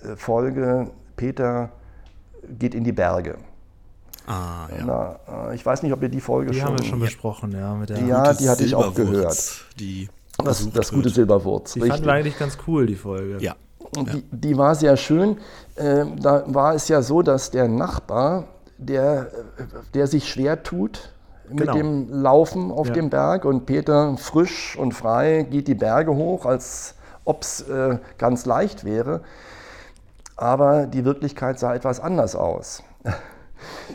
äh, 0.02 0.16
Folge 0.16 0.90
Peter 1.16 1.70
geht 2.58 2.74
in 2.74 2.84
die 2.84 2.92
Berge. 2.92 3.36
Ah, 4.26 4.68
ja. 4.76 4.84
Na, 4.84 5.50
äh, 5.50 5.54
ich 5.54 5.64
weiß 5.64 5.82
nicht, 5.82 5.92
ob 5.92 6.02
ihr 6.02 6.08
die 6.08 6.20
Folge 6.20 6.50
Die 6.50 6.58
schon. 6.58 6.68
haben 6.68 6.78
wir 6.78 6.84
schon 6.84 7.00
besprochen, 7.00 7.52
ja. 7.52 7.74
Mit 7.74 7.90
der 7.90 8.00
Ja, 8.00 8.34
die 8.34 8.48
hatte 8.48 8.64
ich 8.64 8.74
auch 8.74 8.94
gehört. 8.94 9.64
Die 9.78 10.08
das, 10.44 10.70
das 10.70 10.90
gute. 10.92 11.08
Silberwurz. 11.08 11.74
die 11.74 11.80
fanden 11.80 12.04
wir 12.04 12.12
eigentlich 12.12 12.38
ganz 12.38 12.58
cool, 12.66 12.86
die 12.86 12.96
Folge. 12.96 13.38
Ja. 13.40 13.54
Und 13.96 14.12
die, 14.12 14.22
die 14.30 14.56
war 14.58 14.74
sehr 14.74 14.96
schön. 14.96 15.38
Äh, 15.76 16.04
da 16.20 16.44
war 16.46 16.74
es 16.74 16.88
ja 16.88 17.02
so, 17.02 17.22
dass 17.22 17.50
der 17.50 17.68
Nachbar, 17.68 18.44
der, 18.78 19.28
äh, 19.58 19.62
der 19.94 20.06
sich 20.06 20.28
schwer 20.28 20.62
tut 20.62 21.12
mit 21.48 21.60
Genau. 21.60 21.74
dem 21.74 22.08
Laufen 22.10 22.70
auf 22.72 22.88
Ja. 22.88 22.94
dem 22.94 23.10
Berg 23.10 23.44
und 23.44 23.66
Peter 23.66 24.16
frisch 24.16 24.76
und 24.76 24.92
frei 24.92 25.46
geht 25.48 25.68
die 25.68 25.74
Berge 25.76 26.14
hoch, 26.14 26.44
als 26.46 26.94
ob 27.24 27.42
es 27.42 27.62
äh, 27.62 27.98
ganz 28.18 28.46
leicht 28.46 28.84
wäre. 28.84 29.20
Aber 30.36 30.86
die 30.86 31.04
Wirklichkeit 31.04 31.58
sah 31.58 31.74
etwas 31.74 32.00
anders 32.00 32.34
aus. 32.36 32.82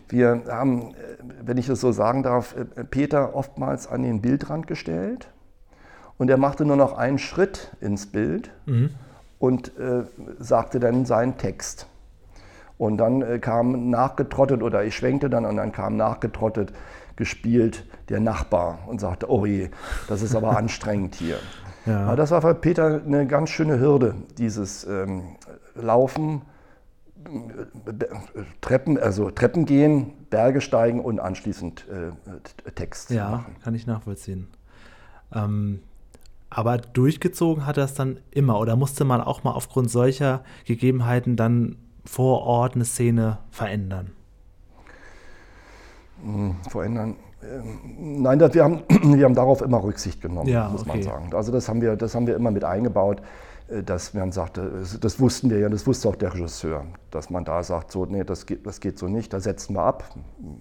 Wir 0.09 0.41
haben, 0.49 0.91
äh, 0.95 0.95
wenn 1.43 1.57
ich 1.57 1.69
es 1.69 1.81
so 1.81 1.91
sagen 1.91 2.23
darf, 2.23 2.55
äh, 2.55 2.83
Peter 2.83 3.35
oftmals 3.35 3.87
an 3.87 4.03
den 4.03 4.21
Bildrand 4.21 4.65
gestellt 4.67 5.27
und 6.17 6.29
er 6.29 6.37
machte 6.37 6.65
nur 6.65 6.75
noch 6.77 6.97
einen 6.97 7.19
Schritt 7.19 7.71
ins 7.81 8.07
Bild 8.07 8.49
und 9.41 9.75
äh, 9.79 10.03
sagte 10.37 10.79
dann 10.79 11.05
seinen 11.05 11.37
Text. 11.37 11.87
Und 12.77 12.97
dann 12.97 13.21
äh, 13.23 13.39
kam 13.39 13.89
nachgetrottet 13.89 14.61
oder 14.61 14.83
ich 14.85 14.95
schwenkte 14.95 15.29
dann 15.29 15.45
und 15.45 15.57
dann 15.57 15.71
kam 15.71 15.97
nachgetrottet 15.97 16.71
gespielt 17.15 17.85
der 18.09 18.19
Nachbar 18.19 18.79
und 18.87 19.01
sagte, 19.01 19.29
oh 19.29 19.45
je, 19.45 19.69
das 20.07 20.21
ist 20.21 20.35
aber 20.35 20.55
anstrengend 20.57 21.15
hier. 21.15 21.37
Ja. 21.87 22.05
Aber 22.05 22.15
das 22.15 22.29
war 22.29 22.41
für 22.41 22.53
Peter 22.53 23.01
eine 23.03 23.25
ganz 23.25 23.49
schöne 23.49 23.79
Hürde, 23.79 24.13
dieses 24.37 24.83
ähm, 24.85 25.35
Laufen, 25.73 26.43
äh, 27.25 27.91
Treppen, 28.61 28.99
also 28.99 29.31
Treppen 29.31 29.65
gehen, 29.65 30.13
Berge 30.29 30.61
steigen 30.61 30.99
und 31.01 31.19
anschließend 31.19 31.85
äh, 31.89 32.71
Text 32.71 33.09
Ja, 33.09 33.29
machen. 33.29 33.55
kann 33.63 33.73
ich 33.73 33.87
nachvollziehen. 33.87 34.47
Ähm, 35.33 35.81
aber 36.51 36.77
durchgezogen 36.77 37.65
hat 37.65 37.77
er 37.77 37.85
es 37.85 37.95
dann 37.95 38.19
immer 38.29 38.59
oder 38.59 38.75
musste 38.75 39.05
man 39.05 39.21
auch 39.21 39.43
mal 39.43 39.53
aufgrund 39.53 39.89
solcher 39.89 40.43
Gegebenheiten 40.65 41.35
dann 41.35 41.77
vor 42.05 42.41
Ort 42.43 42.75
eine 42.75 42.85
Szene 42.85 43.39
verändern? 43.49 44.11
verändern. 46.69 47.15
Ähm, 47.43 48.21
Nein, 48.21 48.39
wir, 48.39 48.63
haben, 48.63 48.83
wir 49.17 49.25
haben 49.25 49.33
darauf 49.33 49.61
immer 49.61 49.83
Rücksicht 49.83 50.21
genommen, 50.21 50.47
Ja, 50.49 50.69
muss 50.69 50.85
man 50.85 50.97
okay. 50.97 51.05
sagen. 51.05 51.33
Also 51.33 51.51
das 51.51 51.67
haben 51.67 51.81
wir, 51.81 51.95
das 51.95 52.13
haben 52.13 52.27
wir 52.27 52.35
immer 52.35 52.51
mit 52.51 52.63
eingebaut, 52.63 53.21
äh, 53.69 53.81
dass 53.81 54.13
man 54.13 54.31
sagte, 54.31 54.61
es- 54.81 54.99
das 54.99 55.19
wussten 55.19 55.49
wir 55.49 55.57
ja, 55.57 55.69
das 55.69 55.87
wusste 55.87 56.09
auch 56.09 56.15
der 56.15 56.33
Regisseur, 56.35 56.85
dass 57.09 57.31
man 57.31 57.43
da 57.43 57.63
sagt, 57.63 57.91
so, 57.91 58.05
nee, 58.05 58.23
das 58.23 58.45
geht, 58.45 58.67
das 58.67 58.79
geht 58.79 58.99
so 58.99 59.07
nicht, 59.07 59.33
da 59.33 59.39
setzen 59.39 59.73
wir 59.75 59.81
ab, 59.81 60.03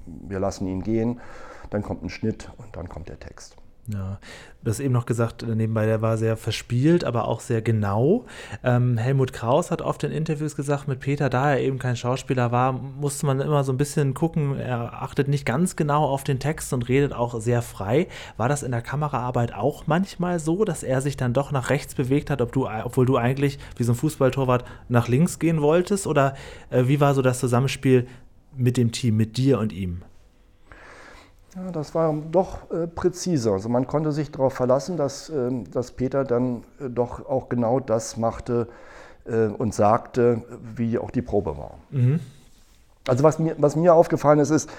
wir 0.07 0.41
lassen 0.41 0.67
ihn 0.67 0.83
gehen, 0.83 1.21
dann 1.69 1.83
kommt 1.83 2.03
ein 2.03 2.09
Schnitt 2.09 2.51
und 2.57 2.75
dann 2.77 2.89
kommt 2.89 3.11
der 3.11 3.21
Text. 3.21 3.57
Ja, 3.87 4.19
du 4.63 4.71
hast 4.71 4.79
eben 4.81 4.93
noch 4.93 5.07
gesagt, 5.07 5.43
äh, 5.43 5.55
nebenbei, 5.55 5.87
der 5.87 6.03
war 6.03 6.17
sehr 6.17 6.37
verspielt, 6.37 7.03
aber 7.05 7.27
auch 7.27 7.41
sehr 7.41 7.63
genau. 7.63 8.27
Ähm, 8.63 8.99
Helmut 8.99 9.33
Kraus 9.33 9.71
hat 9.71 9.83
oft 9.83 10.05
in 10.05 10.13
Interviews 10.13 10.55
gesagt, 10.55 10.87
mit 10.87 11.01
Peter, 11.01 11.29
da 11.31 11.53
er 11.53 11.61
eben 11.61 11.79
kein 11.79 11.97
Schauspieler 11.97 12.53
war, 12.53 12.73
musste 12.73 13.27
man 13.27 13.41
immer 13.41 13.65
so 13.65 13.73
ein 13.73 13.79
bisschen 13.79 14.15
gucken, 14.15 14.59
er 14.59 15.03
achtet 15.03 15.29
nicht 15.29 15.47
ganz 15.47 15.77
genau 15.77 16.05
auf 16.05 16.25
den 16.25 16.39
Text 16.39 16.73
und 16.73 16.89
redet 16.89 17.13
auch 17.13 17.41
sehr 17.41 17.63
frei. 17.63 18.07
War 18.37 18.49
das 18.49 18.63
in 18.63 18.71
der 18.71 18.83
Kameraarbeit 18.83 19.55
auch 19.55 19.87
manchmal 19.87 20.39
so, 20.39 20.65
dass 20.65 20.83
er 20.83 21.01
sich 21.01 21.17
dann 21.17 21.33
doch 21.33 21.51
nach 21.51 21.71
rechts 21.71 21.95
bewegt 21.95 22.31
hat, 22.31 22.43
ob 22.43 22.53
du, 22.53 22.69
obwohl 22.69 23.07
du 23.07 23.17
eigentlich 23.17 23.59
wie 23.77 23.85
so 23.85 23.93
ein 23.93 23.97
Fußballtorwart 23.97 24.65
nach 24.89 25.09
links 25.09 25.39
gehen 25.39 25.63
wolltest? 25.63 26.07
Oder 26.07 26.35
äh, 26.69 26.85
wie 26.87 27.01
war 27.01 27.15
so 27.15 27.23
das 27.23 27.41
Zusammenspiel 27.41 28.07
mit 28.57 28.77
dem 28.77 28.93
Team, 28.93 29.17
mit 29.17 29.37
dir 29.37 29.59
und 29.59 29.73
ihm? 29.73 30.03
Ja, 31.57 31.73
das 31.73 31.95
war 31.95 32.15
doch 32.31 32.71
äh, 32.71 32.87
präziser. 32.87 33.53
Also 33.53 33.69
man 33.69 33.87
konnte 33.87 34.13
sich 34.13 34.31
darauf 34.31 34.55
verlassen, 34.55 34.97
dass, 34.97 35.31
ähm, 35.31 35.71
dass 35.71 35.93
Peter 35.93 36.25
dann 36.25 36.63
äh, 36.81 36.89
doch 36.89 37.27
auch 37.29 37.49
genau 37.49 37.81
das 37.81 38.17
machte 38.17 38.69
äh, 39.25 39.47
und 39.47 39.75
sagte, 39.75 40.43
wie 40.77 40.99
auch 40.99 41.11
die 41.11 41.23
Probe 41.23 41.59
war. 41.59 41.79
Also 43.09 43.25
was 43.25 43.39
mir, 43.39 43.57
was 43.59 43.75
mir 43.75 43.95
aufgefallen 43.95 44.39
ist, 44.39 44.51
ist, 44.51 44.71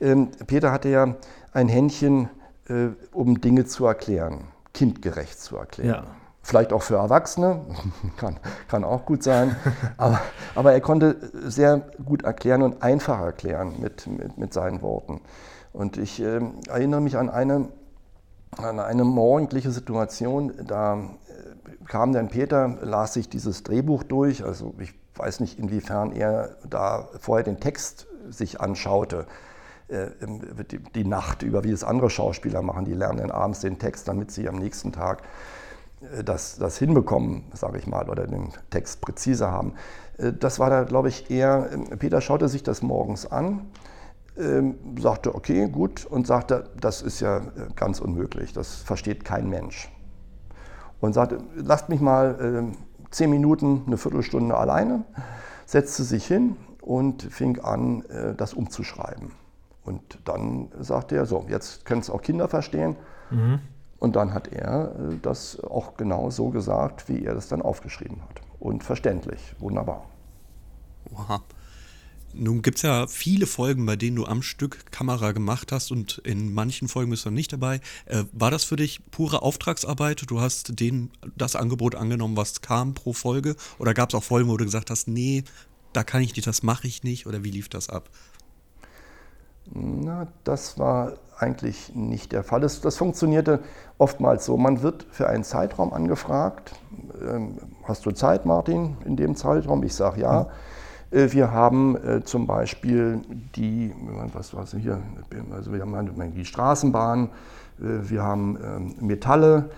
ähm, 0.00 0.28
Peter 0.46 0.70
hatte 0.70 0.88
ja 0.88 1.16
ein 1.52 1.68
Händchen, 1.68 2.28
äh, 2.68 2.88
um 3.12 3.40
Dinge 3.40 3.64
zu 3.64 3.86
erklären, 3.86 4.44
kindgerecht 4.72 5.40
zu 5.40 5.56
erklären. 5.56 5.88
Ja. 5.88 6.04
Vielleicht 6.42 6.72
auch 6.72 6.82
für 6.82 6.96
Erwachsene, 6.96 7.60
kann, 8.16 8.38
kann 8.68 8.84
auch 8.84 9.04
gut 9.04 9.24
sein. 9.24 9.56
Aber, 9.96 10.20
aber 10.54 10.72
er 10.72 10.80
konnte 10.80 11.16
sehr 11.44 11.90
gut 12.04 12.22
erklären 12.22 12.62
und 12.62 12.82
einfach 12.82 13.20
erklären 13.20 13.74
mit, 13.80 14.06
mit, 14.06 14.38
mit 14.38 14.54
seinen 14.54 14.80
Worten. 14.80 15.20
Und 15.72 15.96
ich 15.96 16.20
ähm, 16.20 16.54
erinnere 16.68 17.00
mich 17.00 17.16
an 17.16 17.30
eine, 17.30 17.68
an 18.56 18.80
eine 18.80 19.04
morgendliche 19.04 19.70
Situation, 19.70 20.52
da 20.66 20.96
äh, 20.96 21.84
kam 21.86 22.12
dann 22.12 22.28
Peter, 22.28 22.78
las 22.82 23.14
sich 23.14 23.28
dieses 23.28 23.62
Drehbuch 23.62 24.02
durch, 24.02 24.44
also 24.44 24.74
ich 24.78 24.94
weiß 25.16 25.40
nicht, 25.40 25.58
inwiefern 25.58 26.12
er 26.12 26.56
da 26.68 27.08
vorher 27.20 27.44
den 27.44 27.60
Text 27.60 28.06
sich 28.30 28.60
anschaute, 28.60 29.26
äh, 29.88 30.06
ähm, 30.22 30.40
die, 30.70 30.78
die 30.78 31.04
Nacht 31.04 31.42
über, 31.42 31.64
wie 31.64 31.70
es 31.72 31.84
andere 31.84 32.10
Schauspieler 32.10 32.62
machen, 32.62 32.84
die 32.84 32.94
lernen 32.94 33.18
dann 33.18 33.30
abends 33.30 33.60
den 33.60 33.78
Text, 33.78 34.08
damit 34.08 34.30
sie 34.30 34.48
am 34.48 34.56
nächsten 34.56 34.92
Tag 34.92 35.22
äh, 36.00 36.24
das, 36.24 36.56
das 36.56 36.78
hinbekommen, 36.78 37.44
sage 37.54 37.78
ich 37.78 37.86
mal, 37.86 38.08
oder 38.08 38.26
den 38.26 38.50
Text 38.70 39.00
präziser 39.00 39.50
haben. 39.50 39.74
Äh, 40.18 40.32
Das 40.32 40.58
war 40.58 40.70
da, 40.70 40.84
glaube 40.84 41.08
ich, 41.08 41.30
eher, 41.30 41.70
äh, 41.72 41.96
Peter 41.96 42.20
schaute 42.20 42.48
sich 42.48 42.62
das 42.62 42.82
morgens 42.82 43.30
an, 43.30 43.66
ähm, 44.38 44.76
sagte, 44.98 45.34
okay, 45.34 45.68
gut, 45.68 46.06
und 46.06 46.26
sagte, 46.26 46.70
das 46.80 47.02
ist 47.02 47.20
ja 47.20 47.38
äh, 47.38 47.42
ganz 47.76 48.00
unmöglich, 48.00 48.52
das 48.52 48.76
versteht 48.76 49.24
kein 49.24 49.48
Mensch. 49.48 49.90
Und 51.00 51.14
sagte, 51.14 51.38
lasst 51.56 51.88
mich 51.88 52.00
mal 52.00 52.38
ähm, 52.40 52.76
zehn 53.10 53.30
Minuten, 53.30 53.82
eine 53.86 53.96
Viertelstunde 53.96 54.56
alleine, 54.56 55.04
setzte 55.66 56.04
sich 56.04 56.26
hin 56.26 56.56
und 56.80 57.22
fing 57.22 57.58
an, 57.60 58.04
äh, 58.06 58.34
das 58.34 58.54
umzuschreiben. 58.54 59.32
Und 59.84 60.18
dann 60.24 60.68
sagte 60.78 61.16
er, 61.16 61.26
so, 61.26 61.46
jetzt 61.48 61.84
können 61.84 62.00
es 62.00 62.10
auch 62.10 62.22
Kinder 62.22 62.48
verstehen. 62.48 62.96
Und 63.98 64.16
dann 64.16 64.34
hat 64.34 64.48
er 64.48 64.94
äh, 64.94 65.16
das 65.22 65.60
auch 65.60 65.94
genau 65.96 66.30
so 66.30 66.48
gesagt, 66.50 67.08
wie 67.08 67.24
er 67.24 67.34
das 67.34 67.48
dann 67.48 67.62
aufgeschrieben 67.62 68.20
hat. 68.22 68.40
Und 68.58 68.84
verständlich, 68.84 69.54
wunderbar. 69.58 70.04
Oha. 71.14 71.40
Nun 72.32 72.62
gibt 72.62 72.78
es 72.78 72.82
ja 72.82 73.06
viele 73.08 73.46
Folgen, 73.46 73.86
bei 73.86 73.96
denen 73.96 74.16
du 74.16 74.24
am 74.24 74.42
Stück 74.42 74.90
Kamera 74.92 75.32
gemacht 75.32 75.72
hast 75.72 75.90
und 75.90 76.18
in 76.18 76.54
manchen 76.54 76.86
Folgen 76.86 77.10
bist 77.10 77.26
du 77.26 77.30
nicht 77.30 77.52
dabei. 77.52 77.80
Äh, 78.06 78.24
war 78.32 78.50
das 78.50 78.64
für 78.64 78.76
dich 78.76 79.00
pure 79.10 79.42
Auftragsarbeit? 79.42 80.22
Du 80.28 80.40
hast 80.40 80.78
den, 80.78 81.10
das 81.36 81.56
Angebot 81.56 81.96
angenommen, 81.96 82.36
was 82.36 82.60
kam 82.60 82.94
pro 82.94 83.12
Folge? 83.12 83.56
Oder 83.78 83.94
gab 83.94 84.10
es 84.10 84.14
auch 84.14 84.22
Folgen, 84.22 84.48
wo 84.48 84.56
du 84.56 84.64
gesagt 84.64 84.90
hast, 84.90 85.08
nee, 85.08 85.42
da 85.92 86.04
kann 86.04 86.22
ich 86.22 86.36
nicht, 86.36 86.46
das 86.46 86.62
mache 86.62 86.86
ich 86.86 87.02
nicht? 87.02 87.26
Oder 87.26 87.42
wie 87.42 87.50
lief 87.50 87.68
das 87.68 87.88
ab? 87.88 88.08
Na, 89.72 90.28
das 90.44 90.78
war 90.78 91.14
eigentlich 91.36 91.94
nicht 91.94 92.32
der 92.32 92.44
Fall. 92.44 92.60
Das, 92.60 92.80
das 92.80 92.96
funktionierte 92.96 93.60
oftmals 93.98 94.44
so. 94.44 94.56
Man 94.56 94.82
wird 94.82 95.06
für 95.10 95.28
einen 95.28 95.42
Zeitraum 95.42 95.92
angefragt. 95.92 96.72
Ähm, 97.20 97.58
hast 97.84 98.06
du 98.06 98.12
Zeit, 98.12 98.46
Martin, 98.46 98.96
in 99.04 99.16
dem 99.16 99.34
Zeitraum? 99.34 99.82
Ich 99.82 99.94
sage 99.94 100.20
ja. 100.20 100.42
Äh, 100.42 100.46
Wir 101.10 101.50
haben 101.50 101.96
äh, 101.96 102.22
zum 102.22 102.46
Beispiel 102.46 103.20
die, 103.56 103.92
was 104.32 104.54
war 104.54 104.64
hier, 104.66 105.00
also 105.52 105.72
wir 105.72 105.80
haben 105.80 106.32
die 106.36 106.44
Straßenbahn, 106.44 107.24
äh, 107.80 108.08
wir 108.08 108.22
haben 108.22 108.56
ähm, 108.62 108.94
Metalle, 109.00 109.70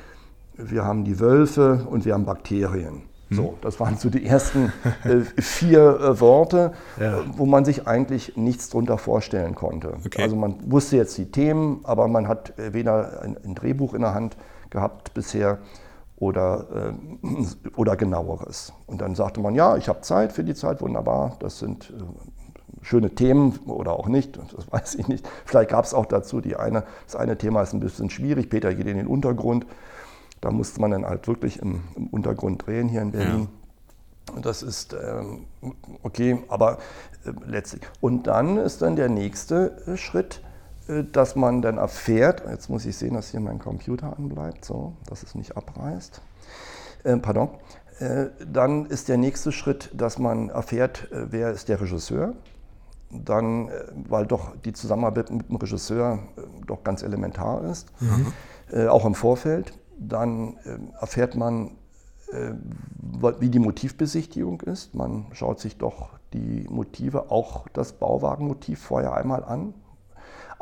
wir 0.56 0.84
haben 0.84 1.04
die 1.04 1.18
Wölfe 1.18 1.86
und 1.88 2.04
wir 2.04 2.12
haben 2.12 2.26
Bakterien. 2.26 3.02
So, 3.30 3.56
das 3.62 3.80
waren 3.80 3.96
so 3.96 4.10
die 4.10 4.26
ersten 4.26 4.74
äh, 5.04 5.20
vier 5.40 6.00
äh, 6.00 6.20
Worte, 6.20 6.72
Ja. 7.00 7.20
äh, 7.20 7.22
wo 7.36 7.46
man 7.46 7.64
sich 7.64 7.86
eigentlich 7.88 8.36
nichts 8.36 8.68
drunter 8.68 8.98
vorstellen 8.98 9.54
konnte. 9.54 9.94
Okay. 10.04 10.22
Also 10.22 10.36
man 10.36 10.56
wusste 10.70 10.98
jetzt 10.98 11.16
die 11.16 11.30
Themen, 11.30 11.80
aber 11.84 12.08
man 12.08 12.28
hat 12.28 12.58
äh, 12.58 12.74
weder 12.74 13.22
ein, 13.22 13.38
ein 13.42 13.54
Drehbuch 13.54 13.94
in 13.94 14.02
der 14.02 14.12
Hand 14.12 14.36
gehabt 14.68 15.14
bisher 15.14 15.58
oder, 16.22 16.94
äh, 17.22 17.26
oder 17.76 17.96
genaueres. 17.96 18.72
Und 18.87 19.00
dann 19.00 19.16
sagte 19.16 19.40
man, 19.40 19.56
ja, 19.56 19.76
ich 19.76 19.88
habe 19.88 20.02
Zeit 20.02 20.32
für 20.32 20.44
die 20.44 20.54
Zeit, 20.54 20.80
wunderbar, 20.80 21.37
das 21.40 21.58
sind 21.58 21.90
äh, 21.90 22.85
schöne 22.85 23.11
Themen 23.11 23.58
oder 23.66 23.92
auch 23.92 24.06
nicht, 24.06 24.38
das 24.56 24.70
weiß 24.70 24.94
ich 24.94 25.08
nicht. 25.08 25.28
Vielleicht 25.44 25.70
gab 25.70 25.85
es 25.85 25.92
auch 25.92 26.06
dazu 26.06 26.40
die 26.40 26.54
eine, 26.54 26.85
das 27.06 27.16
eine 27.16 27.37
Thema 27.37 27.62
ist 27.62 27.72
ein 27.72 27.80
bisschen 27.80 28.08
schwierig, 28.08 28.48
Peter 28.50 28.72
geht 28.72 28.87
in 28.87 28.98
den 28.98 29.08
Untergrund. 29.08 29.66
Da 30.40 30.50
musste 30.52 30.80
man 30.80 30.92
dann 30.92 31.04
halt 31.04 31.26
wirklich 31.26 31.61
im, 31.61 31.82
im 31.96 32.06
Untergrund 32.08 32.66
drehen 32.66 32.88
hier 32.88 33.02
in 33.02 33.12
Berlin. 33.12 33.48
Und 34.35 34.46
Das 34.46 34.62
ist 34.62 34.94
ähm, 34.94 35.46
okay, 36.04 36.38
aber 36.48 36.78
äh, 37.24 37.32
letztlich. 37.44 37.82
Und 38.00 38.28
dann 38.28 38.58
ist 38.58 38.80
dann 38.80 38.94
der 38.94 39.08
nächste 39.08 39.76
äh, 39.87 39.96
Schritt, 39.96 40.40
dass 41.12 41.36
man 41.36 41.62
dann 41.62 41.78
erfährt, 41.78 42.42
jetzt 42.48 42.68
muss 42.68 42.84
ich 42.86 42.96
sehen, 42.96 43.14
dass 43.14 43.30
hier 43.30 43.40
mein 43.40 43.58
Computer 43.58 44.16
anbleibt, 44.18 44.64
so, 44.64 44.94
dass 45.06 45.22
es 45.22 45.34
nicht 45.34 45.56
abreißt. 45.56 46.20
Äh, 47.04 47.16
pardon. 47.18 47.50
Äh, 47.98 48.26
dann 48.50 48.86
ist 48.86 49.08
der 49.08 49.16
nächste 49.16 49.52
Schritt, 49.52 49.90
dass 49.94 50.18
man 50.18 50.48
erfährt, 50.48 51.10
äh, 51.12 51.30
wer 51.30 51.50
ist 51.52 51.68
der 51.68 51.80
Regisseur. 51.80 52.34
dann, 53.12 53.68
äh, 53.68 53.84
weil 54.08 54.26
doch 54.26 54.56
die 54.64 54.72
Zusammenarbeit 54.72 55.30
mit 55.30 55.48
dem 55.48 55.56
Regisseur 55.56 56.18
äh, 56.36 56.40
doch 56.66 56.82
ganz 56.82 57.02
elementar 57.02 57.62
ist, 57.64 57.88
mhm. 58.00 58.32
äh, 58.72 58.86
auch 58.86 59.04
im 59.04 59.14
Vorfeld. 59.14 59.78
Dann 59.98 60.56
äh, 60.64 60.78
erfährt 61.00 61.36
man, 61.36 61.72
wie 63.40 63.50
die 63.50 63.58
Motivbesichtigung 63.58 64.62
ist. 64.62 64.94
Man 64.94 65.26
schaut 65.32 65.60
sich 65.60 65.76
doch 65.76 66.08
die 66.32 66.66
Motive, 66.70 67.30
auch 67.30 67.68
das 67.74 67.92
Bauwagenmotiv 67.92 68.80
vorher 68.80 69.12
einmal 69.12 69.44
an. 69.44 69.74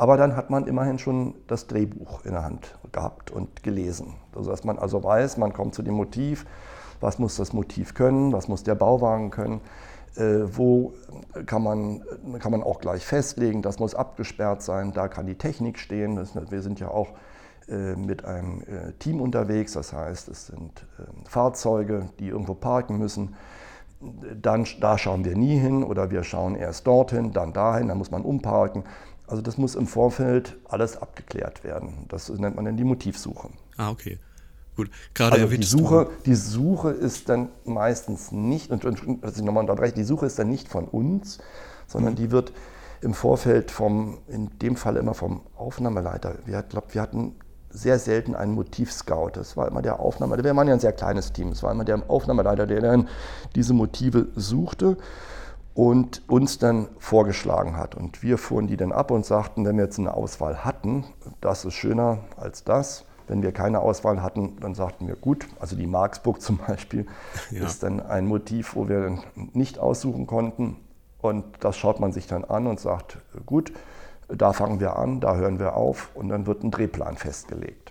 Aber 0.01 0.17
dann 0.17 0.35
hat 0.35 0.49
man 0.49 0.67
immerhin 0.67 0.99
schon 0.99 1.35
das 1.47 1.67
Drehbuch 1.67 2.25
in 2.25 2.33
der 2.33 2.43
Hand 2.43 2.75
gehabt 2.91 3.31
und 3.31 3.63
gelesen. 3.63 4.15
Also 4.35 4.51
dass 4.51 4.65
man 4.65 4.79
also 4.79 5.05
weiß, 5.05 5.37
man 5.37 5.53
kommt 5.53 5.75
zu 5.75 5.83
dem 5.83 5.93
Motiv, 5.93 6.47
was 7.03 7.19
muss 7.19 7.37
das 7.37 7.53
Motiv 7.53 7.93
können, 7.93 8.33
was 8.33 8.49
muss 8.49 8.63
der 8.63 8.77
Bauwagen 8.77 9.29
können, 9.31 9.61
äh, 10.17 10.39
wo 10.57 10.95
kann 11.45 11.63
man, 11.63 12.03
kann 12.39 12.51
man 12.51 12.63
auch 12.63 12.81
gleich 12.81 13.05
festlegen, 13.05 13.61
das 13.61 13.79
muss 13.79 13.95
abgesperrt 13.95 14.63
sein, 14.63 14.95
da 14.95 15.07
kann 15.07 15.27
die 15.27 15.35
Technik 15.35 15.79
stehen. 15.79 16.17
Das, 16.17 16.33
wir 16.51 16.63
sind 16.63 16.81
ja 16.81 16.89
auch 16.89 17.09
äh, 17.69 17.95
mit 17.95 18.25
einem 18.25 18.63
äh, 18.63 18.93
Team 19.01 19.21
unterwegs, 19.21 19.75
das 19.75 19.93
heißt, 19.93 20.31
es 20.31 20.47
sind 20.47 20.87
äh, 20.99 21.29
Fahrzeuge, 21.29 22.09
die 22.19 22.29
irgendwo 22.29 22.55
parken 22.55 22.97
müssen. 22.97 23.35
Dann, 24.41 24.67
da 24.81 24.97
schauen 24.97 25.27
wir 25.27 25.37
nie 25.37 25.59
hin 25.59 25.85
oder 25.85 26.11
wir 26.11 26.25
schauen 26.25 26.55
erst 26.55 26.87
dorthin, 26.87 27.33
dann 27.35 27.53
dahin, 27.53 27.89
dann 27.89 27.99
muss 27.99 28.11
man 28.11 28.23
umparken. 28.23 28.85
Also 29.31 29.43
das 29.43 29.59
muss 29.59 29.77
im 29.77 29.87
Vorfeld 29.87 30.57
alles 30.69 30.97
abgeklärt 30.97 31.63
werden. 31.63 32.07
Das 32.09 32.29
nennt 32.29 32.57
man 32.57 32.65
dann 32.65 32.77
die 32.77 32.85
Motivsuche. 32.85 33.49
Ah, 33.77 33.91
okay. 33.91 34.19
Gut, 34.75 34.91
gerade 35.15 35.43
also 35.43 35.57
die 35.57 35.63
Suche, 35.63 36.11
die 36.27 36.35
Suche 36.35 36.91
ist 36.91 37.29
dann 37.29 37.49
meistens 37.65 38.33
nicht, 38.33 38.73
und, 38.73 38.85
und 38.85 39.23
also 39.23 39.45
nochmal 39.45 39.63
unterbreche, 39.63 39.95
die 39.95 40.05
Suche 40.05 40.27
ist 40.27 40.39
dann 40.39 40.49
nicht 40.49 40.69
von 40.69 40.87
uns, 40.87 41.39
sondern 41.87 42.15
mhm. 42.15 42.17
die 42.17 42.31
wird 42.33 42.53
im 43.03 43.15
Vorfeld 43.15 43.71
vom, 43.71 44.19
in 44.27 44.51
dem 44.59 44.75
Fall 44.75 44.97
immer 44.97 45.15
vom 45.15 45.43
Aufnahmeleiter. 45.57 46.35
Wir, 46.45 46.63
glaub, 46.63 46.93
wir 46.95 47.01
hatten 47.01 47.37
sehr 47.71 48.01
selten 48.01 48.35
einen 48.35 48.53
Motivscout. 48.53 49.31
Das 49.35 49.57
war 49.57 49.69
immer 49.69 49.81
der 49.81 50.01
Aufnahmeleiter. 50.01 50.45
Wir 50.45 50.57
waren 50.57 50.67
ja 50.67 50.75
ein 50.75 50.81
sehr 50.81 50.93
kleines 50.93 51.33
Team. 51.33 51.51
Es 51.51 51.63
war 51.63 51.71
immer 51.71 51.85
der 51.85 52.11
Aufnahmeleiter, 52.11 52.67
der 52.67 52.81
dann 52.81 53.09
diese 53.55 53.75
Motive 53.75 54.27
suchte 54.35 54.97
und 55.81 56.21
uns 56.29 56.59
dann 56.59 56.89
vorgeschlagen 56.99 57.79
hat. 57.79 57.95
Und 57.95 58.23
wir 58.23 58.37
fuhren 58.37 58.67
die 58.67 58.77
dann 58.77 58.93
ab 58.93 59.11
und 59.11 59.25
sagten, 59.25 59.65
wenn 59.65 59.79
wir 59.79 59.85
jetzt 59.85 59.99
eine 59.99 60.13
Auswahl 60.13 60.63
hatten, 60.63 61.07
das 61.41 61.65
ist 61.65 61.73
schöner 61.73 62.19
als 62.37 62.65
das. 62.65 63.07
Wenn 63.29 63.43
wir 63.43 63.53
keine 63.53 63.81
Auswahl 63.81 64.23
hatten, 64.23 64.59
dann 64.61 64.75
sagten 64.75 65.09
wir, 65.09 65.17
gut, 65.17 65.49
also 65.59 65.77
die 65.77 65.87
Marksburg 65.87 66.43
zum 66.43 66.59
Beispiel 66.59 67.07
ja. 67.51 67.65
ist 67.65 67.83
dann 67.83 68.01
ein 68.03 68.27
Motiv, 68.27 68.75
wo 68.77 68.91
wir 68.91 69.21
nicht 69.55 69.79
aussuchen 69.79 70.27
konnten. 70.27 70.77
Und 71.23 71.47
das 71.61 71.79
schaut 71.79 71.99
man 71.99 72.13
sich 72.13 72.27
dann 72.27 72.45
an 72.45 72.67
und 72.67 72.79
sagt, 72.79 73.17
gut, 73.47 73.73
da 74.29 74.53
fangen 74.53 74.81
wir 74.81 74.97
an, 74.97 75.21
da 75.21 75.37
hören 75.37 75.59
wir 75.59 75.77
auf 75.77 76.11
und 76.13 76.29
dann 76.29 76.45
wird 76.45 76.63
ein 76.63 76.71
Drehplan 76.71 77.17
festgelegt. 77.17 77.91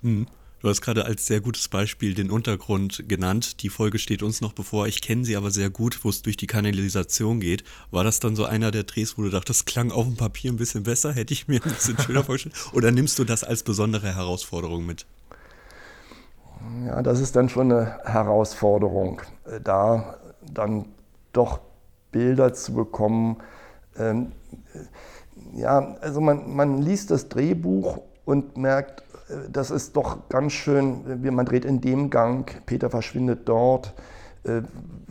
Mhm. 0.00 0.26
Du 0.62 0.68
hast 0.70 0.80
gerade 0.80 1.04
als 1.04 1.26
sehr 1.26 1.40
gutes 1.40 1.68
Beispiel 1.68 2.14
den 2.14 2.30
Untergrund 2.30 3.04
genannt. 3.08 3.62
Die 3.62 3.68
Folge 3.68 3.98
steht 3.98 4.22
uns 4.22 4.40
noch 4.40 4.54
bevor. 4.54 4.86
Ich 4.86 5.02
kenne 5.02 5.24
sie 5.24 5.36
aber 5.36 5.50
sehr 5.50 5.68
gut, 5.68 6.02
wo 6.02 6.08
es 6.08 6.22
durch 6.22 6.36
die 6.36 6.46
Kanalisation 6.46 7.40
geht. 7.40 7.62
War 7.90 8.04
das 8.04 8.20
dann 8.20 8.36
so 8.36 8.46
einer 8.46 8.70
der 8.70 8.84
Drehs, 8.84 9.18
wo 9.18 9.22
du 9.22 9.30
dachtest, 9.30 9.60
das 9.60 9.64
klang 9.66 9.92
auf 9.92 10.06
dem 10.06 10.16
Papier 10.16 10.50
ein 10.50 10.56
bisschen 10.56 10.84
besser? 10.84 11.12
Hätte 11.12 11.34
ich 11.34 11.46
mir 11.46 11.62
ein 11.62 11.70
bisschen 11.70 11.98
schöner 11.98 12.24
vorgestellt? 12.24 12.54
Oder 12.72 12.90
nimmst 12.90 13.18
du 13.18 13.24
das 13.24 13.44
als 13.44 13.62
besondere 13.62 14.14
Herausforderung 14.14 14.86
mit? 14.86 15.06
Ja, 16.86 17.02
das 17.02 17.20
ist 17.20 17.36
dann 17.36 17.48
schon 17.48 17.70
eine 17.70 17.98
Herausforderung, 18.04 19.20
da 19.62 20.18
dann 20.52 20.86
doch 21.32 21.60
Bilder 22.10 22.54
zu 22.54 22.72
bekommen, 22.72 23.36
ähm, 23.98 24.32
ja, 25.54 25.96
also 26.00 26.20
man, 26.20 26.54
man 26.54 26.82
liest 26.82 27.10
das 27.10 27.28
Drehbuch 27.28 28.00
und 28.24 28.56
merkt, 28.56 29.00
äh, 29.00 29.05
das 29.50 29.70
ist 29.70 29.96
doch 29.96 30.28
ganz 30.28 30.52
schön, 30.52 31.20
man 31.34 31.46
dreht 31.46 31.64
in 31.64 31.80
dem 31.80 32.10
Gang, 32.10 32.62
Peter 32.66 32.90
verschwindet 32.90 33.48
dort, 33.48 33.92
äh, 34.44 34.62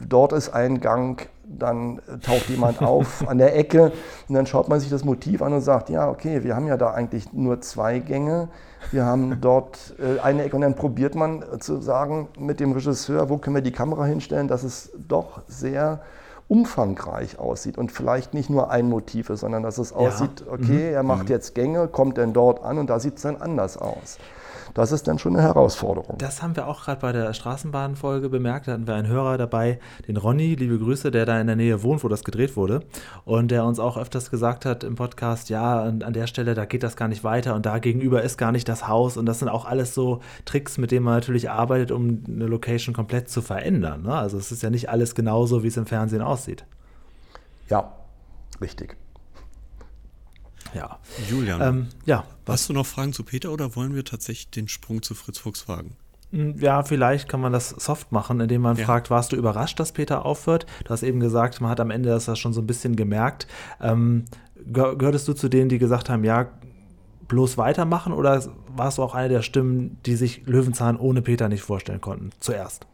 dort 0.07 0.31
ist 0.31 0.49
ein 0.49 0.79
Gang, 0.79 1.27
dann 1.43 1.99
äh, 1.99 2.17
taucht 2.19 2.49
jemand 2.49 2.81
auf 2.81 3.27
an 3.27 3.37
der 3.37 3.57
Ecke 3.57 3.91
und 4.29 4.35
dann 4.35 4.45
schaut 4.45 4.69
man 4.69 4.79
sich 4.79 4.89
das 4.89 5.03
Motiv 5.03 5.41
an 5.41 5.53
und 5.53 5.61
sagt, 5.61 5.89
ja, 5.89 6.09
okay, 6.09 6.43
wir 6.43 6.55
haben 6.55 6.67
ja 6.67 6.77
da 6.77 6.91
eigentlich 6.91 7.33
nur 7.33 7.59
zwei 7.61 7.99
Gänge, 7.99 8.47
wir 8.91 9.05
haben 9.05 9.37
dort 9.41 9.95
eine 10.23 10.43
Ecke 10.43 10.55
und 10.55 10.61
dann 10.61 10.75
probiert 10.75 11.15
man 11.15 11.43
zu 11.59 11.81
sagen 11.81 12.29
mit 12.39 12.59
dem 12.59 12.71
Regisseur, 12.71 13.29
wo 13.29 13.37
können 13.37 13.55
wir 13.55 13.61
die 13.61 13.71
Kamera 13.71 14.05
hinstellen, 14.05 14.47
dass 14.47 14.63
es 14.63 14.91
doch 15.07 15.41
sehr 15.47 16.01
umfangreich 16.47 17.39
aussieht 17.39 17.77
und 17.77 17.91
vielleicht 17.91 18.33
nicht 18.33 18.49
nur 18.49 18.69
ein 18.69 18.87
Motiv 18.87 19.29
ist, 19.29 19.39
sondern 19.39 19.63
dass 19.63 19.77
es 19.77 19.93
aussieht, 19.93 20.45
okay, 20.47 20.89
mhm. 20.89 20.93
er 20.93 21.03
macht 21.03 21.23
mhm. 21.23 21.29
jetzt 21.29 21.55
Gänge, 21.55 21.87
kommt 21.87 22.17
dann 22.17 22.33
dort 22.33 22.63
an 22.63 22.77
und 22.77 22.89
da 22.89 22.99
sieht 22.99 23.15
es 23.15 23.23
dann 23.23 23.37
anders 23.37 23.77
aus. 23.77 24.17
Das 24.73 24.91
ist 24.91 25.07
dann 25.07 25.19
schon 25.19 25.35
eine 25.35 25.43
Herausforderung. 25.43 26.17
Das 26.17 26.41
haben 26.41 26.55
wir 26.55 26.67
auch 26.67 26.83
gerade 26.83 27.01
bei 27.01 27.11
der 27.11 27.33
Straßenbahnfolge 27.33 28.29
bemerkt. 28.29 28.67
Da 28.67 28.73
hatten 28.73 28.87
wir 28.87 28.95
einen 28.95 29.07
Hörer 29.07 29.37
dabei, 29.37 29.79
den 30.07 30.17
Ronny, 30.17 30.55
liebe 30.55 30.77
Grüße, 30.79 31.11
der 31.11 31.25
da 31.25 31.39
in 31.39 31.47
der 31.47 31.55
Nähe 31.55 31.83
wohnt, 31.83 32.03
wo 32.03 32.07
das 32.07 32.23
gedreht 32.23 32.55
wurde. 32.55 32.81
Und 33.23 33.51
der 33.51 33.65
uns 33.65 33.79
auch 33.79 33.97
öfters 33.97 34.31
gesagt 34.31 34.65
hat 34.65 34.83
im 34.83 34.95
Podcast, 34.95 35.49
ja, 35.49 35.83
an, 35.83 36.13
der 36.13 36.27
Stelle, 36.27 36.53
da 36.53 36.65
geht 36.65 36.83
das 36.83 36.95
gar 36.95 37.07
nicht 37.07 37.23
weiter 37.23 37.55
und 37.55 37.65
da 37.65 37.79
gegenüber 37.79 38.21
ist 38.21 38.37
gar 38.37 38.51
nicht 38.51 38.67
das 38.67 38.87
Haus. 38.87 39.17
Und 39.17 39.25
das 39.25 39.39
sind 39.39 39.49
auch 39.49 39.65
alles 39.65 39.93
so 39.93 40.21
Tricks, 40.45 40.77
mit 40.77 40.91
denen 40.91 41.05
man 41.05 41.15
natürlich 41.15 41.49
arbeitet, 41.49 41.91
um 41.91 42.23
eine 42.27 42.47
Location 42.47 42.93
komplett 42.93 43.29
zu 43.29 43.41
verändern. 43.41 44.03
Ne? 44.03 44.13
Also 44.13 44.37
es 44.37 44.51
ist 44.51 44.63
ja 44.63 44.69
nicht 44.69 44.89
alles 44.89 45.15
genauso, 45.15 45.63
wie 45.63 45.67
es 45.67 45.77
im 45.77 45.85
Fernsehen 45.85 46.21
aussieht. 46.21 46.65
Ja, 47.69 47.93
richtig. 48.61 48.97
Ja. 50.75 50.99
Julian, 51.29 51.61
ähm, 51.61 51.87
ja, 52.05 52.25
hast 52.47 52.69
du 52.69 52.73
noch 52.73 52.85
Fragen 52.85 53.13
zu 53.13 53.23
Peter 53.23 53.51
oder 53.51 53.75
wollen 53.75 53.95
wir 53.95 54.03
tatsächlich 54.03 54.49
den 54.49 54.67
Sprung 54.67 55.01
zu 55.01 55.15
Fritz 55.15 55.39
Fuchs 55.39 55.67
wagen? 55.67 55.95
Hm, 56.31 56.59
ja, 56.59 56.83
vielleicht 56.83 57.29
kann 57.29 57.39
man 57.39 57.53
das 57.53 57.69
soft 57.69 58.11
machen, 58.11 58.39
indem 58.39 58.61
man 58.61 58.75
ja. 58.75 58.85
fragt, 58.85 59.09
warst 59.09 59.31
du 59.31 59.35
überrascht, 59.35 59.79
dass 59.79 59.93
Peter 59.93 60.25
aufhört? 60.25 60.65
Du 60.83 60.89
hast 60.89 61.03
eben 61.03 61.19
gesagt, 61.19 61.61
man 61.61 61.71
hat 61.71 61.79
am 61.79 61.91
Ende 61.91 62.09
das 62.09 62.37
schon 62.37 62.53
so 62.53 62.61
ein 62.61 62.67
bisschen 62.67 62.95
gemerkt. 62.95 63.47
Ähm, 63.81 64.25
gehörtest 64.65 65.27
du 65.27 65.33
zu 65.33 65.49
denen, 65.49 65.69
die 65.69 65.79
gesagt 65.79 66.09
haben, 66.09 66.23
ja, 66.23 66.49
bloß 67.27 67.57
weitermachen 67.57 68.13
oder 68.13 68.43
warst 68.67 68.97
du 68.97 69.03
auch 69.03 69.15
eine 69.15 69.29
der 69.29 69.41
Stimmen, 69.41 69.97
die 70.05 70.15
sich 70.15 70.45
Löwenzahn 70.45 70.97
ohne 70.97 71.21
Peter 71.21 71.49
nicht 71.49 71.63
vorstellen 71.63 72.01
konnten, 72.01 72.31
zuerst? 72.39 72.85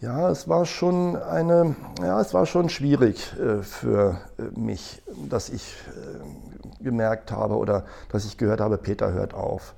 Ja, 0.00 0.30
es 0.30 0.48
war 0.48 0.64
schon 0.64 1.16
eine, 1.16 1.76
ja, 2.00 2.20
es 2.20 2.32
war 2.32 2.46
schon 2.46 2.70
schwierig 2.70 3.34
äh, 3.38 3.62
für 3.62 4.18
äh, 4.38 4.58
mich, 4.58 5.02
dass 5.28 5.50
ich 5.50 5.76
äh, 5.88 6.82
gemerkt 6.82 7.32
habe 7.32 7.56
oder 7.56 7.84
dass 8.10 8.24
ich 8.24 8.38
gehört 8.38 8.60
habe, 8.62 8.78
Peter 8.78 9.12
hört 9.12 9.34
auf. 9.34 9.74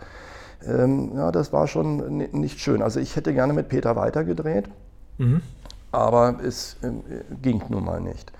Ähm, 0.65 1.17
ja, 1.17 1.33
das 1.33 1.53
war 1.53 1.67
schon 1.67 2.19
nicht 2.19 2.61
schön. 2.61 2.83
Also 2.83 3.01
ich 3.01 3.17
hätte 3.17 3.35
gerne 3.35 3.53
mit 3.53 3.69
Peter 3.69 3.97
weitergedreht, 3.97 4.69
mhm. 5.19 5.43
aber 5.91 6.39
es 6.45 6.77
äh, 6.83 6.91
ging 7.43 7.61
nun 7.69 7.85
mal 7.85 8.01
nicht. 8.01 8.33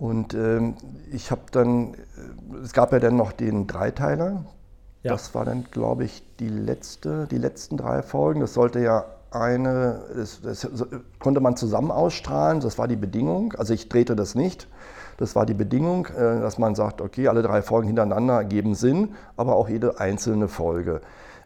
Und 0.00 0.34
ähm, 0.34 0.74
ich 1.12 1.30
habe 1.30 1.42
dann, 1.52 1.94
äh, 1.94 2.56
es 2.64 2.72
gab 2.72 2.90
ja 2.90 2.98
dann 2.98 3.14
noch 3.14 3.30
den 3.30 3.68
Dreiteiler. 3.68 4.44
Ja. 5.04 5.12
Das 5.12 5.36
war 5.36 5.44
dann, 5.44 5.66
glaube 5.70 6.04
ich, 6.04 6.24
die 6.40 6.48
letzte, 6.48 7.28
die 7.28 7.38
letzten 7.38 7.76
drei 7.76 8.02
Folgen. 8.02 8.40
Das 8.40 8.54
sollte 8.54 8.80
ja 8.80 9.04
eine, 9.34 10.00
das, 10.14 10.40
das, 10.42 10.68
konnte 11.18 11.40
man 11.40 11.56
zusammen 11.56 11.90
ausstrahlen, 11.90 12.60
das 12.60 12.78
war 12.78 12.88
die 12.88 12.96
Bedingung. 12.96 13.54
Also 13.54 13.74
ich 13.74 13.88
drehte 13.88 14.16
das 14.16 14.34
nicht. 14.34 14.68
Das 15.16 15.36
war 15.36 15.46
die 15.46 15.54
Bedingung, 15.54 16.06
äh, 16.06 16.40
dass 16.40 16.58
man 16.58 16.74
sagt, 16.74 17.00
okay, 17.00 17.28
alle 17.28 17.42
drei 17.42 17.62
Folgen 17.62 17.86
hintereinander 17.86 18.44
geben 18.44 18.74
Sinn, 18.74 19.14
aber 19.36 19.56
auch 19.56 19.68
jede 19.68 20.00
einzelne 20.00 20.48
Folge 20.48 21.00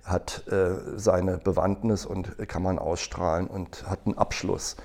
hat 0.05 0.45
äh, 0.51 0.97
seine 0.97 1.39
Bewandtnis 1.39 2.07
und 2.07 2.39
kann 2.49 2.63
man 2.63 2.79
ausstrahlen 2.79 3.49
und 3.49 3.89
hat 3.89 4.01
einen 4.05 4.17
Abschluss. 4.17 4.77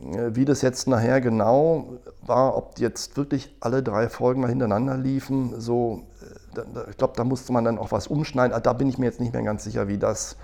Äh, 0.00 0.34
wie 0.36 0.44
das 0.44 0.62
jetzt 0.62 0.86
nachher 0.88 1.20
genau 1.20 1.98
war, 2.22 2.56
ob 2.56 2.78
jetzt 2.78 3.16
wirklich 3.16 3.56
alle 3.60 3.82
drei 3.82 4.08
Folgen 4.08 4.42
mal 4.42 4.48
hintereinander 4.48 4.96
liefen, 4.96 5.58
so, 5.58 6.02
ich 6.90 6.96
glaube, 6.96 7.14
da 7.16 7.24
musste 7.24 7.52
man 7.52 7.64
dann 7.64 7.78
auch 7.78 7.92
was 7.92 8.06
umschneiden. 8.06 8.54
Ah, 8.54 8.60
da 8.60 8.72
bin 8.72 8.88
ich 8.88 8.98
mir 8.98 9.06
jetzt 9.06 9.20
nicht 9.20 9.32
mehr 9.32 9.42
ganz 9.42 9.64
sicher, 9.64 9.88
wie 9.88 9.98
das 9.98 10.36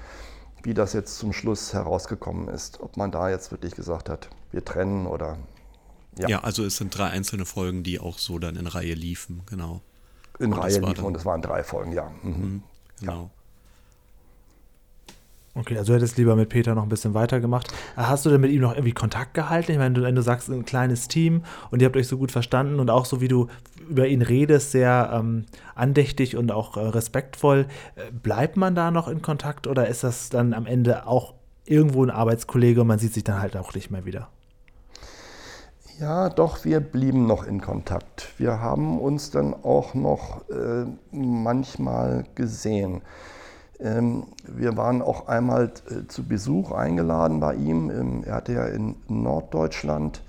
wie 0.65 0.75
das 0.75 0.93
jetzt 0.93 1.19
zum 1.19 1.33
Schluss 1.33 1.73
herausgekommen 1.73 2.49
ist. 2.49 2.81
Ob 2.81 2.97
man 2.97 3.11
da 3.11 3.31
jetzt 3.31 3.51
wirklich 3.51 3.75
gesagt 3.75 4.09
hat, 4.09 4.29
wir 4.51 4.65
trennen 4.65 5.07
oder. 5.07 5.39
Ja, 6.19 6.29
ja 6.29 6.41
also 6.45 6.65
es 6.65 6.77
sind 6.77 6.97
drei 6.97 7.09
einzelne 7.09 7.45
Folgen, 7.45 7.83
die 7.83 8.01
auch 8.01 8.19
so 8.19 8.39
dann 8.39 8.57
in 8.57 8.67
Reihe 8.67 8.95
liefen, 8.95 9.43
genau. 9.47 9.83
In 10.39 10.53
und 10.53 10.59
Reihe 10.59 10.79
liefen 10.79 11.05
und 11.05 11.17
es 11.17 11.25
waren 11.25 11.43
drei 11.43 11.63
Folgen, 11.63 11.93
ja. 11.93 12.11
Mhm. 12.23 12.31
mhm 12.31 12.63
genau. 13.01 13.23
Ja. 13.23 13.31
Okay, 15.57 15.79
also 15.79 15.93
du 15.93 15.99
hättest 15.99 16.17
lieber 16.19 16.35
mit 16.35 16.49
Peter 16.49 16.75
noch 16.75 16.83
ein 16.83 16.89
bisschen 16.89 17.15
weitergemacht. 17.15 17.73
Hast 17.97 18.27
du 18.27 18.31
denn 18.31 18.41
mit 18.41 18.51
ihm 18.51 18.61
noch 18.61 18.73
irgendwie 18.73 18.93
Kontakt 18.93 19.35
gehalten? 19.35 19.71
Ich 19.71 19.79
meine, 19.79 20.03
wenn 20.03 20.17
du 20.17 20.23
sagst, 20.23 20.49
ein 20.51 20.65
kleines 20.65 21.07
Team 21.07 21.45
und 21.71 21.81
ihr 21.81 21.87
habt 21.87 21.97
euch 21.97 22.09
so 22.09 22.19
gut 22.19 22.33
verstanden 22.33 22.81
und 22.81 22.91
auch 22.91 23.05
so 23.05 23.21
wie 23.21 23.29
du 23.29 23.47
über 23.89 24.09
ihn 24.09 24.23
redest, 24.23 24.73
sehr 24.73 25.11
ähm, 25.13 25.45
andächtig 25.77 26.37
und 26.37 26.51
auch 26.51 26.77
äh, 26.77 26.81
respektvoll, 26.81 27.67
äh, 27.95 28.11
bleibt 28.11 28.57
man 28.57 28.75
da 28.75 28.91
noch 28.91 29.07
in 29.07 29.23
Kontakt 29.23 29.69
oder 29.69 29.87
ist 29.87 30.03
das 30.03 30.29
dann 30.29 30.55
am 30.55 30.67
Ende 30.67 31.07
auch 31.07 31.35
irgendwo 31.67 32.03
ein 32.03 32.11
Arbeitskollege 32.11 32.81
und 32.81 32.89
man 32.89 32.99
sieht 32.99 33.15
sich 33.15 33.23
dann 33.25 33.41
halt 33.41 33.57
auch 33.57 33.75
nicht 33.75 33.93
mehr 33.93 34.05
wieder? 34.05 34.29
Ja, 36.01 36.29
doch, 36.31 36.65
wir 36.65 36.81
blieben 36.81 37.29
noch 37.29 37.47
in 37.47 37.61
Kontakt. 37.61 38.33
Wir 38.39 38.61
haben 38.61 38.99
uns 38.99 39.31
dann 39.31 39.55
auch 39.55 39.95
noch 39.95 40.49
äh, 40.49 40.87
manchmal 41.13 42.25
gesehen. 42.35 43.03
Ähm, 43.81 44.25
wir 44.47 44.77
waren 44.77 45.03
auch 45.03 45.29
einmal 45.29 45.73
äh, 45.91 46.07
zu 46.07 46.25
Besuch 46.25 46.73
eingeladen 46.73 47.41
bei 47.41 47.55
ihm. 47.55 47.91
Ähm, 47.91 48.25
er 48.25 48.37
hatte 48.37 48.53
ja 48.53 48.67
in 48.67 48.97
Norddeutschland 49.09 50.23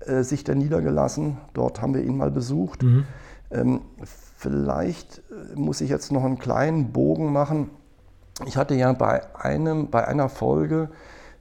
äh, 0.00 0.22
sich 0.22 0.44
dann 0.44 0.58
niedergelassen. 0.58 1.38
Dort 1.54 1.80
haben 1.80 1.94
wir 1.94 2.02
ihn 2.02 2.16
mal 2.16 2.30
besucht. 2.30 2.82
Mhm. 2.82 3.04
Ähm, 3.50 3.80
vielleicht 4.36 5.22
äh, 5.30 5.58
muss 5.58 5.80
ich 5.80 5.90
jetzt 5.90 6.12
noch 6.12 6.24
einen 6.24 6.38
kleinen 6.38 6.92
Bogen 6.92 7.32
machen. 7.32 7.70
Ich 8.46 8.56
hatte 8.56 8.74
ja 8.74 8.92
bei, 8.92 9.22
einem, 9.36 9.90
bei 9.90 10.06
einer 10.06 10.28
Folge, 10.28 10.90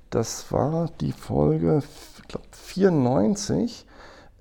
das 0.10 0.52
war 0.52 0.90
die 1.00 1.12
Folge 1.12 1.84
ich 2.28 2.28
glaub, 2.28 2.44
94, 2.52 3.86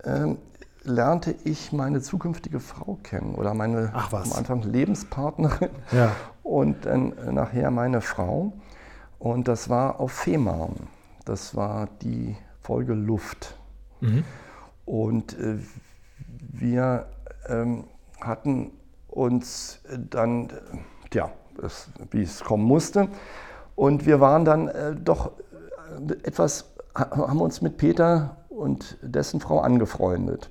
ähm, 0.04 0.38
lernte 0.82 1.34
ich 1.44 1.72
meine 1.72 2.00
zukünftige 2.00 2.60
Frau 2.60 2.98
kennen 3.02 3.34
oder 3.34 3.54
meine 3.54 3.92
am 3.94 4.32
Anfang 4.32 4.62
Lebenspartnerin 4.62 5.70
ja. 5.92 6.12
Und 6.46 6.86
dann 6.86 7.12
nachher 7.32 7.70
meine 7.72 8.00
Frau. 8.00 8.52
Und 9.18 9.48
das 9.48 9.68
war 9.68 9.98
auf 9.98 10.12
Fehmarn. 10.12 10.76
Das 11.24 11.56
war 11.56 11.88
die 12.02 12.36
Folge 12.60 12.94
Luft. 12.94 13.58
Mhm. 14.00 14.24
Und 14.84 15.38
äh, 15.38 15.58
wir 16.38 17.06
ähm, 17.48 17.84
hatten 18.20 18.70
uns 19.08 19.80
dann, 20.10 20.50
äh, 20.50 21.14
ja, 21.14 21.30
es, 21.62 21.90
wie 22.10 22.22
es 22.22 22.44
kommen 22.44 22.64
musste. 22.64 23.08
Und 23.74 24.06
wir 24.06 24.20
waren 24.20 24.44
dann 24.44 24.68
äh, 24.68 24.94
doch 24.94 25.32
äh, 26.08 26.12
etwas, 26.22 26.72
haben 26.94 27.40
uns 27.40 27.60
mit 27.60 27.76
Peter 27.76 28.36
und 28.48 28.98
dessen 29.02 29.40
Frau 29.40 29.60
angefreundet. 29.60 30.50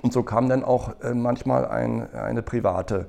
Und 0.00 0.12
so 0.12 0.22
kam 0.22 0.48
dann 0.48 0.62
auch 0.62 1.00
äh, 1.00 1.12
manchmal 1.12 1.66
ein, 1.66 2.14
eine 2.14 2.42
private, 2.42 3.08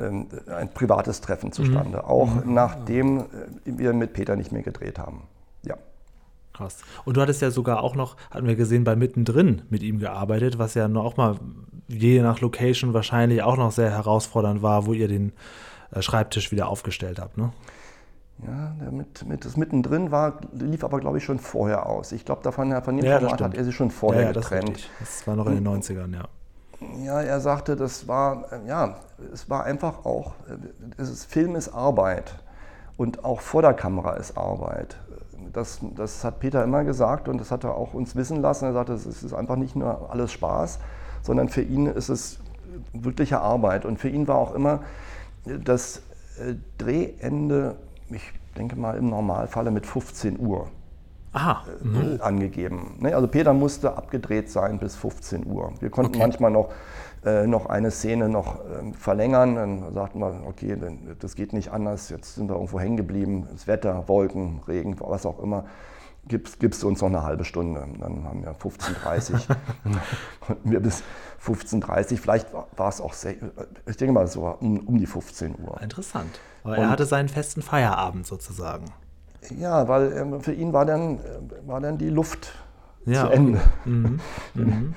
ein 0.00 0.72
privates 0.72 1.20
Treffen 1.20 1.52
zustande, 1.52 1.98
mhm. 1.98 2.04
auch 2.04 2.34
mhm. 2.34 2.54
nachdem 2.54 3.18
äh, 3.18 3.24
wir 3.64 3.92
mit 3.92 4.12
Peter 4.12 4.36
nicht 4.36 4.52
mehr 4.52 4.62
gedreht 4.62 4.98
haben. 4.98 5.22
Ja. 5.62 5.76
Krass. 6.52 6.78
Und 7.04 7.16
du 7.16 7.20
hattest 7.20 7.42
ja 7.42 7.50
sogar 7.50 7.82
auch 7.82 7.94
noch, 7.94 8.16
hatten 8.30 8.46
wir 8.46 8.56
gesehen, 8.56 8.84
bei 8.84 8.96
Mittendrin 8.96 9.62
mit 9.70 9.82
ihm 9.82 9.98
gearbeitet, 9.98 10.58
was 10.58 10.74
ja 10.74 10.88
auch 10.94 11.16
mal 11.16 11.36
je 11.88 12.22
nach 12.22 12.40
Location 12.40 12.94
wahrscheinlich 12.94 13.42
auch 13.42 13.56
noch 13.56 13.72
sehr 13.72 13.90
herausfordernd 13.90 14.62
war, 14.62 14.86
wo 14.86 14.92
ihr 14.92 15.08
den 15.08 15.32
äh, 15.92 16.02
Schreibtisch 16.02 16.52
wieder 16.52 16.68
aufgestellt 16.68 17.20
habt. 17.20 17.36
Ne? 17.36 17.52
Ja, 18.46 18.90
mit, 18.90 19.26
mit, 19.26 19.44
das 19.44 19.56
mittendrin 19.56 20.10
war, 20.10 20.40
lief 20.52 20.82
aber, 20.82 21.00
glaube 21.00 21.18
ich, 21.18 21.24
schon 21.24 21.38
vorher 21.38 21.86
aus. 21.86 22.12
Ich 22.12 22.24
glaube, 22.24 22.42
davon 22.42 22.70
von 22.82 22.96
dem 22.96 23.04
ja, 23.04 23.18
Format 23.18 23.40
hat 23.42 23.54
er 23.54 23.64
sich 23.64 23.74
schon 23.74 23.90
vorher 23.90 24.22
ja, 24.22 24.28
ja, 24.28 24.32
getrennt. 24.32 24.88
Das, 24.98 25.18
das, 25.18 25.26
war 25.26 25.36
noch 25.36 25.46
in 25.46 25.56
den 25.56 25.68
90ern, 25.68 26.14
ja. 26.14 26.28
Ja, 27.04 27.20
er 27.20 27.40
sagte, 27.40 27.76
das 27.76 28.08
war, 28.08 28.44
äh, 28.52 28.66
ja, 28.66 28.96
es 29.32 29.50
war 29.50 29.64
einfach 29.64 30.04
auch, 30.04 30.32
das 30.96 31.10
ist, 31.10 31.24
Film 31.26 31.54
ist 31.56 31.68
Arbeit 31.68 32.34
und 32.96 33.24
auch 33.24 33.40
vor 33.40 33.62
der 33.62 33.74
Kamera 33.74 34.14
ist 34.14 34.36
Arbeit. 34.36 34.96
Das, 35.52 35.80
das 35.96 36.24
hat 36.24 36.40
Peter 36.40 36.62
immer 36.62 36.84
gesagt 36.84 37.28
und 37.28 37.38
das 37.38 37.50
hat 37.50 37.64
er 37.64 37.74
auch 37.74 37.94
uns 37.94 38.16
wissen 38.16 38.40
lassen. 38.40 38.66
Er 38.66 38.72
sagte, 38.72 38.92
es 38.92 39.06
ist 39.06 39.34
einfach 39.34 39.56
nicht 39.56 39.76
nur 39.76 40.10
alles 40.10 40.32
Spaß, 40.32 40.78
sondern 41.22 41.48
für 41.48 41.62
ihn 41.62 41.86
ist 41.86 42.08
es 42.08 42.38
wirkliche 42.92 43.40
Arbeit. 43.40 43.84
Und 43.84 43.98
für 43.98 44.08
ihn 44.08 44.28
war 44.28 44.36
auch 44.36 44.54
immer 44.54 44.80
das 45.44 46.02
äh, 46.38 46.54
Drehende 46.78 47.76
ich 48.10 48.32
denke 48.56 48.76
mal 48.76 48.96
im 48.96 49.08
Normalfalle 49.08 49.70
mit 49.70 49.86
15 49.86 50.38
Uhr 50.38 50.68
Aha. 51.32 51.64
Äh, 51.84 52.20
angegeben. 52.20 52.96
Ne? 52.98 53.14
Also 53.14 53.28
Peter 53.28 53.52
musste 53.52 53.96
abgedreht 53.96 54.50
sein 54.50 54.78
bis 54.78 54.96
15 54.96 55.46
Uhr. 55.46 55.72
Wir 55.80 55.90
konnten 55.90 56.12
okay. 56.12 56.22
manchmal 56.22 56.50
noch, 56.50 56.70
äh, 57.24 57.46
noch 57.46 57.66
eine 57.66 57.90
Szene 57.90 58.28
noch 58.28 58.56
äh, 58.56 58.92
verlängern. 58.92 59.54
Dann 59.54 59.94
sagten 59.94 60.18
wir, 60.18 60.42
okay, 60.46 60.76
das 61.20 61.36
geht 61.36 61.52
nicht 61.52 61.70
anders. 61.70 62.08
Jetzt 62.10 62.34
sind 62.34 62.48
wir 62.48 62.54
irgendwo 62.54 62.80
hängen 62.80 62.96
geblieben. 62.96 63.46
Das 63.52 63.66
Wetter, 63.66 64.08
Wolken, 64.08 64.60
Regen, 64.66 64.96
was 64.98 65.24
auch 65.24 65.38
immer. 65.40 65.66
Gibst, 66.26 66.60
gibst 66.60 66.82
du 66.82 66.88
uns 66.88 67.00
noch 67.00 67.08
eine 67.08 67.22
halbe 67.22 67.44
Stunde. 67.44 67.86
Dann 67.98 68.24
haben 68.24 68.42
wir 68.42 68.54
15.30 68.54 69.32
Uhr. 69.32 69.40
konnten 70.40 70.70
wir 70.70 70.80
bis 70.80 71.02
15.30 71.42 72.12
Uhr. 72.12 72.18
Vielleicht 72.18 72.48
war 72.52 72.88
es 72.88 73.00
auch, 73.00 73.14
ich 73.86 73.96
denke 73.96 74.12
mal 74.12 74.26
so 74.26 74.46
um, 74.60 74.80
um 74.80 74.98
die 74.98 75.06
15 75.06 75.54
Uhr. 75.64 75.80
Interessant. 75.80 76.40
Aber 76.62 76.76
er 76.76 76.90
hatte 76.90 77.06
seinen 77.06 77.28
festen 77.28 77.62
Feierabend 77.62 78.26
sozusagen. 78.26 78.84
Ja, 79.58 79.88
weil 79.88 80.12
ähm, 80.12 80.40
für 80.40 80.52
ihn 80.52 80.72
war 80.72 80.84
dann, 80.84 81.18
äh, 81.18 81.20
war 81.66 81.80
dann 81.80 81.98
die 81.98 82.10
Luft 82.10 82.52
ja, 83.06 83.26
zu 83.26 83.32
Ende. 83.32 83.60
Mhm. 83.84 84.20
Mhm. 84.54 84.94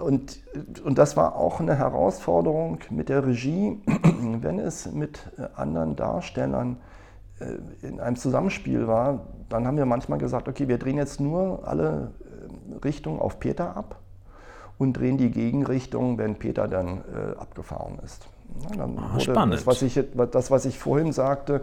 Und, 0.00 0.38
und 0.84 0.98
das 0.98 1.16
war 1.16 1.36
auch 1.36 1.60
eine 1.60 1.74
Herausforderung 1.74 2.78
mit 2.90 3.08
der 3.08 3.26
Regie, 3.26 3.80
wenn 4.40 4.58
es 4.58 4.90
mit 4.92 5.20
äh, 5.38 5.46
anderen 5.56 5.96
Darstellern 5.96 6.78
äh, 7.38 7.86
in 7.86 8.00
einem 8.00 8.16
Zusammenspiel 8.16 8.86
war, 8.86 9.26
dann 9.48 9.66
haben 9.66 9.76
wir 9.76 9.86
manchmal 9.86 10.18
gesagt, 10.18 10.48
okay, 10.48 10.68
wir 10.68 10.78
drehen 10.78 10.96
jetzt 10.96 11.20
nur 11.20 11.66
alle 11.66 12.12
Richtungen 12.84 13.20
auf 13.20 13.40
Peter 13.40 13.76
ab 13.76 14.00
und 14.78 14.94
drehen 14.94 15.18
die 15.18 15.30
Gegenrichtung, 15.30 16.18
wenn 16.18 16.36
Peter 16.36 16.68
dann 16.68 16.98
äh, 16.98 17.38
abgefahren 17.38 17.98
ist. 18.04 18.26
dann 18.76 18.98
ah, 18.98 19.20
spannend. 19.20 19.54
Das 19.54 19.66
was, 19.66 19.82
ich, 19.82 20.00
das, 20.30 20.50
was 20.50 20.64
ich 20.64 20.78
vorhin 20.78 21.12
sagte, 21.12 21.62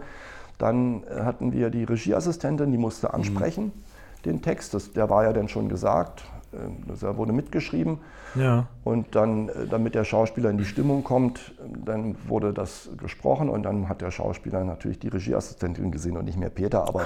dann 0.58 1.04
hatten 1.08 1.52
wir 1.52 1.70
die 1.70 1.84
Regieassistentin, 1.84 2.70
die 2.70 2.78
musste 2.78 3.14
ansprechen, 3.14 3.66
mhm. 3.66 4.22
den 4.24 4.42
Text. 4.42 4.74
Das, 4.74 4.92
der 4.92 5.08
war 5.08 5.24
ja 5.24 5.32
dann 5.32 5.48
schon 5.48 5.68
gesagt, 5.68 6.24
äh, 6.52 6.96
der 7.00 7.16
wurde 7.16 7.32
mitgeschrieben. 7.32 7.98
Ja. 8.34 8.66
Und 8.84 9.14
dann, 9.14 9.48
äh, 9.48 9.66
damit 9.68 9.94
der 9.94 10.04
Schauspieler 10.04 10.50
in 10.50 10.58
die 10.58 10.64
Stimmung 10.64 11.04
kommt, 11.04 11.54
dann 11.84 12.16
wurde 12.26 12.52
das 12.52 12.90
gesprochen 12.98 13.48
und 13.48 13.62
dann 13.62 13.88
hat 13.88 14.00
der 14.00 14.10
Schauspieler 14.10 14.64
natürlich 14.64 14.98
die 14.98 15.08
Regieassistentin 15.08 15.90
gesehen 15.90 16.16
und 16.16 16.24
nicht 16.24 16.38
mehr 16.38 16.50
Peter. 16.50 16.86
Aber 16.88 17.02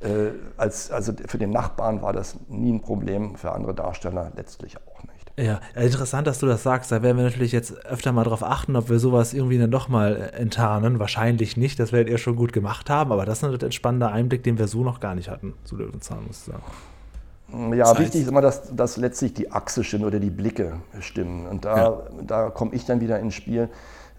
äh, 0.00 0.30
als, 0.56 0.90
also 0.90 1.12
für 1.26 1.38
den 1.38 1.50
Nachbarn 1.50 2.02
war 2.02 2.12
das 2.12 2.36
nie 2.48 2.72
ein 2.72 2.80
Problem, 2.80 3.36
für 3.36 3.52
andere 3.52 3.74
Darsteller 3.74 4.32
letztlich 4.36 4.76
auch. 4.76 4.91
Ja, 5.36 5.60
interessant, 5.74 6.26
dass 6.26 6.38
du 6.40 6.46
das 6.46 6.62
sagst. 6.62 6.92
Da 6.92 7.02
werden 7.02 7.16
wir 7.16 7.24
natürlich 7.24 7.52
jetzt 7.52 7.86
öfter 7.86 8.12
mal 8.12 8.24
darauf 8.24 8.42
achten, 8.42 8.76
ob 8.76 8.90
wir 8.90 8.98
sowas 8.98 9.32
irgendwie 9.32 9.58
dann 9.58 9.70
doch 9.70 9.88
mal 9.88 10.16
äh, 10.16 10.36
enttarnen. 10.36 10.98
Wahrscheinlich 10.98 11.56
nicht, 11.56 11.78
das 11.78 11.92
werdet 11.92 12.10
ihr 12.10 12.18
schon 12.18 12.36
gut 12.36 12.52
gemacht 12.52 12.90
haben, 12.90 13.12
aber 13.12 13.24
das 13.24 13.42
ist 13.42 13.62
ein 13.62 13.72
spannender 13.72 14.12
Einblick, 14.12 14.42
den 14.42 14.58
wir 14.58 14.68
so 14.68 14.84
noch 14.84 15.00
gar 15.00 15.14
nicht 15.14 15.30
hatten 15.30 15.54
zu 15.64 15.76
Löwenzahn, 15.76 16.26
muss 16.26 16.38
ich 16.38 16.52
sagen. 16.52 17.74
Ja, 17.74 17.88
heißt, 17.88 17.98
wichtig 17.98 18.22
ist 18.22 18.28
immer, 18.28 18.40
dass, 18.40 18.74
dass 18.74 18.96
letztlich 18.96 19.34
die 19.34 19.50
Achse 19.50 19.84
stimmt 19.84 20.04
oder 20.04 20.20
die 20.20 20.30
Blicke 20.30 20.74
stimmen. 21.00 21.46
Und 21.46 21.64
da, 21.64 21.76
ja. 21.76 22.02
da 22.26 22.50
komme 22.50 22.74
ich 22.74 22.84
dann 22.84 23.00
wieder 23.00 23.18
ins 23.18 23.34
Spiel, 23.34 23.68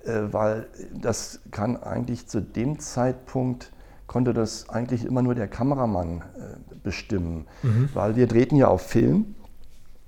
äh, 0.06 0.22
weil 0.32 0.68
das 1.00 1.42
kann 1.52 1.82
eigentlich 1.82 2.28
zu 2.28 2.42
dem 2.42 2.80
Zeitpunkt, 2.80 3.72
konnte 4.08 4.34
das 4.34 4.70
eigentlich 4.70 5.06
immer 5.06 5.22
nur 5.22 5.36
der 5.36 5.48
Kameramann 5.48 6.24
äh, 6.38 6.76
bestimmen. 6.84 7.46
Mhm. 7.62 7.90
Weil 7.94 8.16
wir 8.16 8.28
drehten 8.28 8.58
ja 8.58 8.68
auf 8.68 8.82
Film 8.82 9.36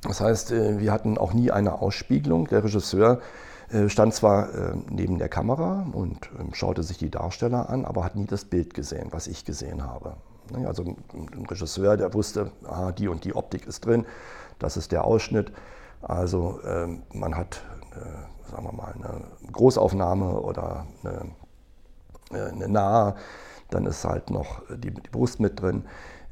das 0.08 0.22
heißt, 0.22 0.52
äh, 0.52 0.80
wir 0.80 0.92
hatten 0.92 1.18
auch 1.18 1.34
nie 1.34 1.52
eine 1.52 1.82
Ausspiegelung. 1.82 2.48
Der 2.48 2.64
Regisseur 2.64 3.20
äh, 3.70 3.90
stand 3.90 4.14
zwar 4.14 4.54
äh, 4.54 4.76
neben 4.90 5.18
der 5.18 5.30
Kamera 5.30 5.86
und 5.92 6.30
ähm, 6.40 6.54
schaute 6.54 6.84
sich 6.84 6.98
die 6.98 7.10
Darsteller 7.10 7.70
an, 7.70 7.86
aber 7.86 8.04
hat 8.04 8.16
nie 8.16 8.26
das 8.26 8.46
Bild 8.46 8.74
gesehen, 8.74 9.08
was 9.12 9.28
ich 9.28 9.46
gesehen 9.46 9.84
habe. 9.84 10.16
Ne, 10.52 10.68
also 10.68 10.84
ein 10.84 11.46
Regisseur, 11.50 11.98
der 11.98 12.14
wusste, 12.14 12.52
ah, 12.68 12.92
die 12.92 13.08
und 13.08 13.24
die 13.26 13.36
Optik 13.36 13.66
ist 13.66 13.86
drin, 13.86 14.06
das 14.60 14.78
ist 14.78 14.92
der 14.92 15.06
Ausschnitt. 15.06 15.52
Also 16.02 16.60
ähm, 16.66 17.02
man 17.14 17.36
hat, 17.36 17.62
sagen 18.52 18.64
wir 18.64 18.74
mal, 18.74 18.94
eine 18.94 19.22
Großaufnahme 19.52 20.40
oder 20.40 20.86
eine, 21.04 22.52
eine 22.52 22.68
Nahe, 22.68 23.16
dann 23.72 23.88
ist 23.88 24.06
halt 24.06 24.30
noch 24.30 24.62
die, 24.70 24.92
die 24.92 25.10
Brust 25.10 25.40
mit 25.40 25.60
drin. 25.60 25.86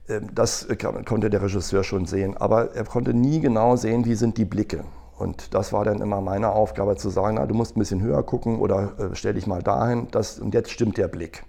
Ähm, 0.10 0.30
das 0.34 0.68
konnte 1.06 1.30
der 1.30 1.42
Regisseur 1.42 1.84
schon 1.84 2.06
sehen, 2.06 2.38
aber 2.38 2.76
er 2.76 2.86
konnte 2.86 3.14
nie 3.14 3.40
genau 3.40 3.76
sehen, 3.76 4.06
wie 4.06 4.16
sind 4.16 4.38
die 4.38 4.46
Blicke. 4.46 4.84
Und 5.18 5.54
das 5.54 5.72
war 5.72 5.86
dann 5.86 6.02
immer 6.02 6.22
meine 6.22 6.52
Aufgabe 6.52 6.96
zu 6.96 7.10
sagen, 7.10 7.36
na, 7.36 7.46
du 7.46 7.54
musst 7.54 7.78
ein 7.78 7.80
bisschen 7.80 8.02
höher 8.02 8.24
gucken 8.24 8.60
oder 8.60 8.94
äh, 9.00 9.10
stell 9.16 9.34
dich 9.34 9.48
mal 9.48 9.62
dahin, 9.62 10.08
das, 10.12 10.40
und 10.40 10.54
jetzt 10.54 10.72
stimmt 10.72 10.98
der 10.98 11.08
Blick. 11.08 11.44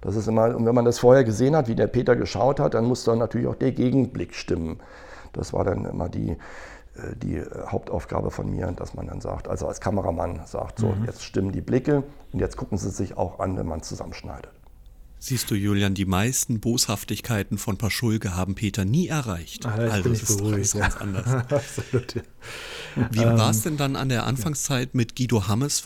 Das 0.00 0.14
ist 0.14 0.28
immer, 0.28 0.54
und 0.54 0.64
wenn 0.64 0.74
man 0.74 0.84
das 0.84 1.00
vorher 1.00 1.24
gesehen 1.24 1.56
hat, 1.56 1.66
wie 1.66 1.74
der 1.74 1.88
Peter 1.88 2.14
geschaut 2.14 2.60
hat, 2.60 2.74
dann 2.74 2.84
muss 2.84 3.04
dann 3.04 3.18
natürlich 3.18 3.48
auch 3.48 3.56
der 3.56 3.72
Gegenblick 3.72 4.34
stimmen. 4.34 4.78
Das 5.32 5.52
war 5.52 5.64
dann 5.64 5.84
immer 5.84 6.08
die, 6.08 6.30
äh, 6.30 6.36
die 7.16 7.42
Hauptaufgabe 7.66 8.30
von 8.30 8.48
mir, 8.48 8.68
dass 8.68 8.94
man 8.94 9.08
dann 9.08 9.20
sagt, 9.20 9.48
also 9.48 9.66
als 9.66 9.80
Kameramann 9.80 10.40
sagt, 10.46 10.78
so, 10.78 10.86
mhm. 10.88 11.04
jetzt 11.04 11.24
stimmen 11.24 11.50
die 11.50 11.60
Blicke 11.60 12.04
und 12.32 12.38
jetzt 12.38 12.56
gucken 12.56 12.78
sie 12.78 12.90
sich 12.90 13.16
auch 13.16 13.40
an, 13.40 13.58
wenn 13.58 13.66
man 13.66 13.82
zusammenschneidet. 13.82 14.52
Siehst 15.20 15.50
du, 15.50 15.56
Julian, 15.56 15.94
die 15.94 16.04
meisten 16.04 16.60
Boshaftigkeiten 16.60 17.58
von 17.58 17.76
Paschulke 17.76 18.36
haben 18.36 18.54
Peter 18.54 18.84
nie 18.84 19.08
erreicht. 19.08 19.66
Ah, 19.66 19.74
also 19.74 20.10
das 20.10 20.22
ist 20.22 20.36
beruhigt, 20.38 20.74
ganz 20.74 20.94
ja. 20.94 21.00
anders. 21.00 21.26
Absolut, 21.52 22.14
ja. 22.14 22.22
Wie 23.10 23.22
Ähm, 23.22 23.36
war 23.36 23.50
es 23.50 23.62
denn 23.62 23.76
dann 23.76 23.96
an 23.96 24.08
der 24.08 24.26
Anfangszeit 24.26 24.94
mit 24.94 25.16
Guido 25.16 25.48
Hammes? 25.48 25.82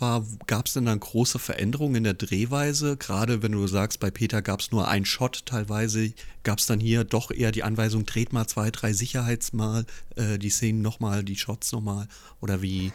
Gab 0.46 0.66
es 0.66 0.74
denn 0.74 0.84
dann 0.84 1.00
große 1.00 1.38
Veränderungen 1.38 1.96
in 1.96 2.04
der 2.04 2.14
Drehweise? 2.14 2.98
Gerade 2.98 3.42
wenn 3.42 3.52
du 3.52 3.66
sagst, 3.66 4.00
bei 4.00 4.10
Peter 4.10 4.42
gab 4.42 4.60
es 4.60 4.70
nur 4.70 4.86
einen 4.88 5.06
Shot 5.06 5.46
teilweise, 5.46 6.12
gab 6.42 6.58
es 6.58 6.66
dann 6.66 6.78
hier 6.78 7.04
doch 7.04 7.30
eher 7.30 7.52
die 7.52 7.62
Anweisung, 7.62 8.04
dreht 8.04 8.34
mal 8.34 8.46
zwei, 8.46 8.70
drei 8.70 8.92
Sicherheitsmal, 8.92 9.86
äh, 10.16 10.38
die 10.38 10.50
Szenen 10.50 10.82
nochmal, 10.82 11.24
die 11.24 11.36
Shots 11.36 11.72
nochmal? 11.72 12.06
Oder 12.42 12.60
wie 12.60 12.92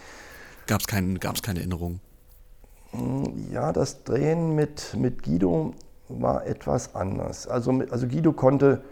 gab 0.68 0.82
es 0.82 0.86
kein, 0.86 1.18
gab's 1.18 1.42
keine 1.42 1.62
Änderungen? 1.62 2.00
Ja, 3.52 3.72
das 3.72 4.04
Drehen 4.04 4.54
mit, 4.54 4.94
mit 4.96 5.22
Guido 5.24 5.74
war 6.08 6.46
etwas 6.46 6.94
anders. 6.94 7.46
Also, 7.46 7.82
also 7.90 8.06
Guido 8.08 8.32
konnte, 8.32 8.82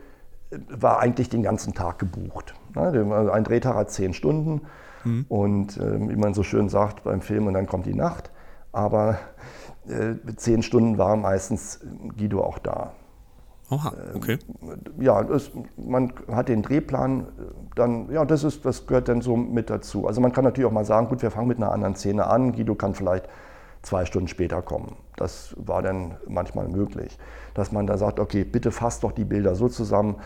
war 0.69 1.01
eigentlich 1.01 1.29
den 1.29 1.43
ganzen 1.43 1.75
Tag 1.75 1.99
gebucht. 1.99 2.55
Ne, 2.75 3.07
also 3.11 3.31
Ein 3.31 3.45
Drehtag 3.45 3.75
hat 3.75 3.91
zehn 3.91 4.13
Stunden 4.13 4.63
und 5.29 5.77
äh, 5.77 6.09
wie 6.09 6.17
man 6.17 6.35
so 6.35 6.43
schön 6.43 6.69
sagt 6.69 7.05
beim 7.05 7.21
Film, 7.21 7.47
und 7.47 7.55
dann 7.55 7.67
kommt 7.67 7.87
die 7.87 7.95
Nacht. 7.95 8.31
Aber 8.73 9.19
äh, 9.89 10.15
zehn 10.37 10.63
Stunden 10.63 10.99
war 10.99 11.17
meistens 11.17 11.81
Guido 12.17 12.43
auch 12.43 12.59
da. 12.59 12.93
Oha, 13.71 13.93
okay. 14.15 14.39
Ja, 14.99 15.23
es, 15.23 15.51
man 15.77 16.13
hat 16.31 16.49
den 16.49 16.63
Drehplan, 16.63 17.21
äh, 17.21 17.25
dann, 17.75 18.11
ja, 18.13 18.25
das, 18.25 18.45
ist, 18.45 18.65
das 18.65 18.87
gehört 18.87 19.09
dann 19.09 19.21
so 19.23 19.37
mit 19.37 19.71
dazu. 19.71 20.07
Also 20.07 20.21
man 20.21 20.33
kann 20.33 20.45
natürlich 20.45 20.69
auch 20.69 20.73
mal 20.73 20.85
sagen, 20.85 21.09
gut, 21.09 21.23
wir 21.23 21.31
fangen 21.31 21.49
mit 21.49 21.57
einer 21.59 21.73
anderen 21.73 21.97
Szene 21.97 22.27
an, 22.27 22.53
Guido 22.53 22.75
kann 22.75 22.95
vielleicht 22.95 23.29
zwei 23.83 24.05
Stunden 24.05 24.29
später 24.29 24.63
kommen. 24.63 24.97
Das 25.17 25.55
war 25.59 25.83
dann 25.83 26.17
manchmal 26.27 26.69
möglich. 26.69 27.19
Dass 27.55 27.73
man 27.73 27.87
da 27.87 27.99
sagt, 27.99 28.21
okay, 28.21 28.45
bitte 28.45 28.71
fasst 28.71 29.03
doch 29.03 29.13
die 29.13 29.25
Bilder 29.25 29.55
so 29.55 29.69
zusammen, 29.69 30.17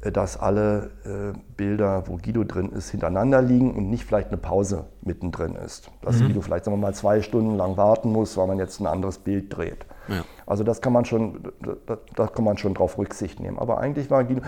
äh, 0.00 0.10
dass 0.10 0.38
alle 0.38 0.90
äh, 1.04 1.38
Bilder, 1.56 2.04
wo 2.06 2.16
Guido 2.16 2.44
drin 2.44 2.70
ist, 2.72 2.90
hintereinander 2.90 3.42
liegen 3.42 3.74
und 3.74 3.90
nicht 3.90 4.04
vielleicht 4.04 4.28
eine 4.28 4.38
Pause 4.38 4.86
mittendrin 5.02 5.54
ist. 5.54 5.90
Dass 6.02 6.18
Guido 6.18 6.40
vielleicht, 6.40 6.64
sagen 6.64 6.76
wir 6.76 6.80
mal, 6.80 6.94
zwei 6.94 7.20
Stunden 7.22 7.56
lang 7.56 7.76
warten 7.76 8.10
muss, 8.10 8.36
weil 8.36 8.46
man 8.46 8.58
jetzt 8.58 8.80
ein 8.80 8.86
anderes 8.86 9.18
Bild 9.18 9.56
dreht. 9.56 9.86
Ja. 10.08 10.24
Also 10.46 10.64
das 10.64 10.80
kann 10.80 10.92
man 10.92 11.04
schon, 11.04 11.52
da, 11.86 11.98
da 12.16 12.26
kann 12.26 12.44
man 12.44 12.56
schon 12.56 12.74
drauf 12.74 12.96
Rücksicht 12.96 13.40
nehmen. 13.40 13.58
Aber 13.58 13.78
eigentlich 13.78 14.10
war 14.10 14.24
Guido, 14.24 14.42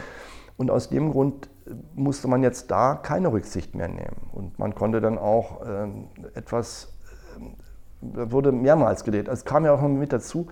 und 0.61 0.71
aus 0.71 0.91
dem 0.91 1.11
Grund 1.11 1.49
musste 1.95 2.29
man 2.29 2.43
jetzt 2.43 2.71
da 2.71 2.95
keine 2.95 3.33
Rücksicht 3.33 3.75
mehr 3.75 3.89
nehmen. 3.89 4.29
Und 4.31 4.59
man 4.59 4.75
konnte 4.75 5.01
dann 5.01 5.17
auch 5.17 5.63
ähm, 5.67 6.09
etwas, 6.35 6.93
ähm, 7.39 7.55
wurde 8.01 8.53
mehrmals 8.53 9.05
gedreht. 9.05 9.29
Es 9.29 9.45
kam 9.45 9.65
ja 9.65 9.73
auch 9.73 9.81
noch 9.81 9.89
mit 9.89 10.13
dazu, 10.13 10.49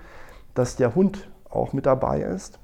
dass 0.55 0.77
der 0.77 0.95
Hund 0.95 1.29
auch 1.49 1.73
mit 1.73 1.87
dabei 1.87 2.21
ist. 2.21 2.59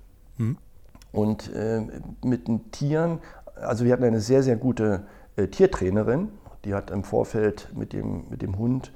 Und 1.13 1.53
äh, 1.55 1.81
mit 2.25 2.49
den 2.49 2.71
Tieren, 2.71 3.21
also 3.55 3.85
wir 3.85 3.93
hatten 3.93 4.05
eine 4.05 4.21
sehr, 4.21 4.43
sehr 4.43 4.57
gute 4.57 5.07
äh, 5.37 5.47
Tiertrainerin, 5.47 6.29
die 6.65 6.75
hat 6.75 6.91
im 6.91 7.05
Vorfeld 7.05 7.71
mit 7.75 7.93
dem, 7.93 8.29
mit 8.31 8.43
dem 8.43 8.59
Hund 8.59 8.93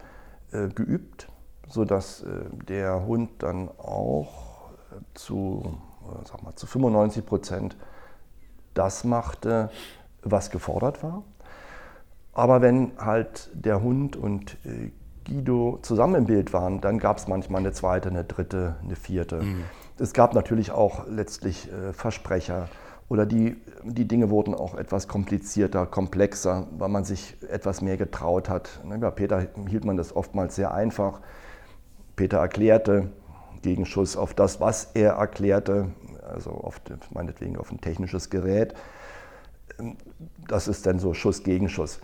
äh, 0.52 0.68
geübt, 0.68 1.28
sodass 1.68 2.22
äh, 2.22 2.26
der 2.66 3.06
Hund 3.06 3.30
dann 3.38 3.68
auch 3.78 4.70
äh, 4.90 4.96
zu, 5.14 5.78
äh, 6.04 6.26
sag 6.26 6.42
mal, 6.42 6.54
zu 6.56 6.66
95 6.66 7.24
Prozent 7.24 7.76
das 8.74 9.04
machte, 9.04 9.70
was 10.22 10.50
gefordert 10.50 11.02
war. 11.02 11.22
Aber 12.32 12.62
wenn 12.62 12.92
halt 12.98 13.50
der 13.52 13.82
Hund 13.82 14.16
und 14.16 14.56
äh, 14.64 14.90
Guido 15.28 15.78
zusammen 15.82 16.14
im 16.14 16.24
Bild 16.24 16.52
waren, 16.52 16.80
dann 16.80 16.98
gab 16.98 17.18
es 17.18 17.28
manchmal 17.28 17.60
eine 17.60 17.72
zweite, 17.72 18.08
eine 18.08 18.24
dritte, 18.24 18.76
eine 18.82 18.96
vierte. 18.96 19.42
Es 19.98 20.12
gab 20.12 20.34
natürlich 20.34 20.70
auch 20.70 21.06
letztlich 21.08 21.70
äh, 21.72 21.92
Versprecher 21.92 22.68
oder 23.08 23.26
die, 23.26 23.56
die 23.84 24.06
Dinge 24.06 24.30
wurden 24.30 24.54
auch 24.54 24.74
etwas 24.74 25.08
komplizierter, 25.08 25.86
komplexer, 25.86 26.66
weil 26.76 26.88
man 26.88 27.04
sich 27.04 27.36
etwas 27.48 27.80
mehr 27.80 27.96
getraut 27.96 28.48
hat. 28.48 28.80
Bei 28.84 29.10
Peter 29.10 29.46
hielt 29.66 29.84
man 29.84 29.96
das 29.96 30.14
oftmals 30.14 30.56
sehr 30.56 30.74
einfach. 30.74 31.20
Peter 32.16 32.38
erklärte, 32.38 33.10
Gegenschuss 33.62 34.16
auf 34.16 34.34
das, 34.34 34.60
was 34.60 34.90
er 34.94 35.14
erklärte, 35.14 35.88
also 36.28 36.50
auf, 36.50 36.80
meinetwegen 37.10 37.56
auf 37.56 37.72
ein 37.72 37.80
technisches 37.80 38.28
Gerät 38.28 38.74
das 40.46 40.68
ist 40.68 40.86
dann 40.86 40.98
so 40.98 41.14
Schuss 41.14 41.42
gegen 41.42 41.68
Schuss. 41.68 42.00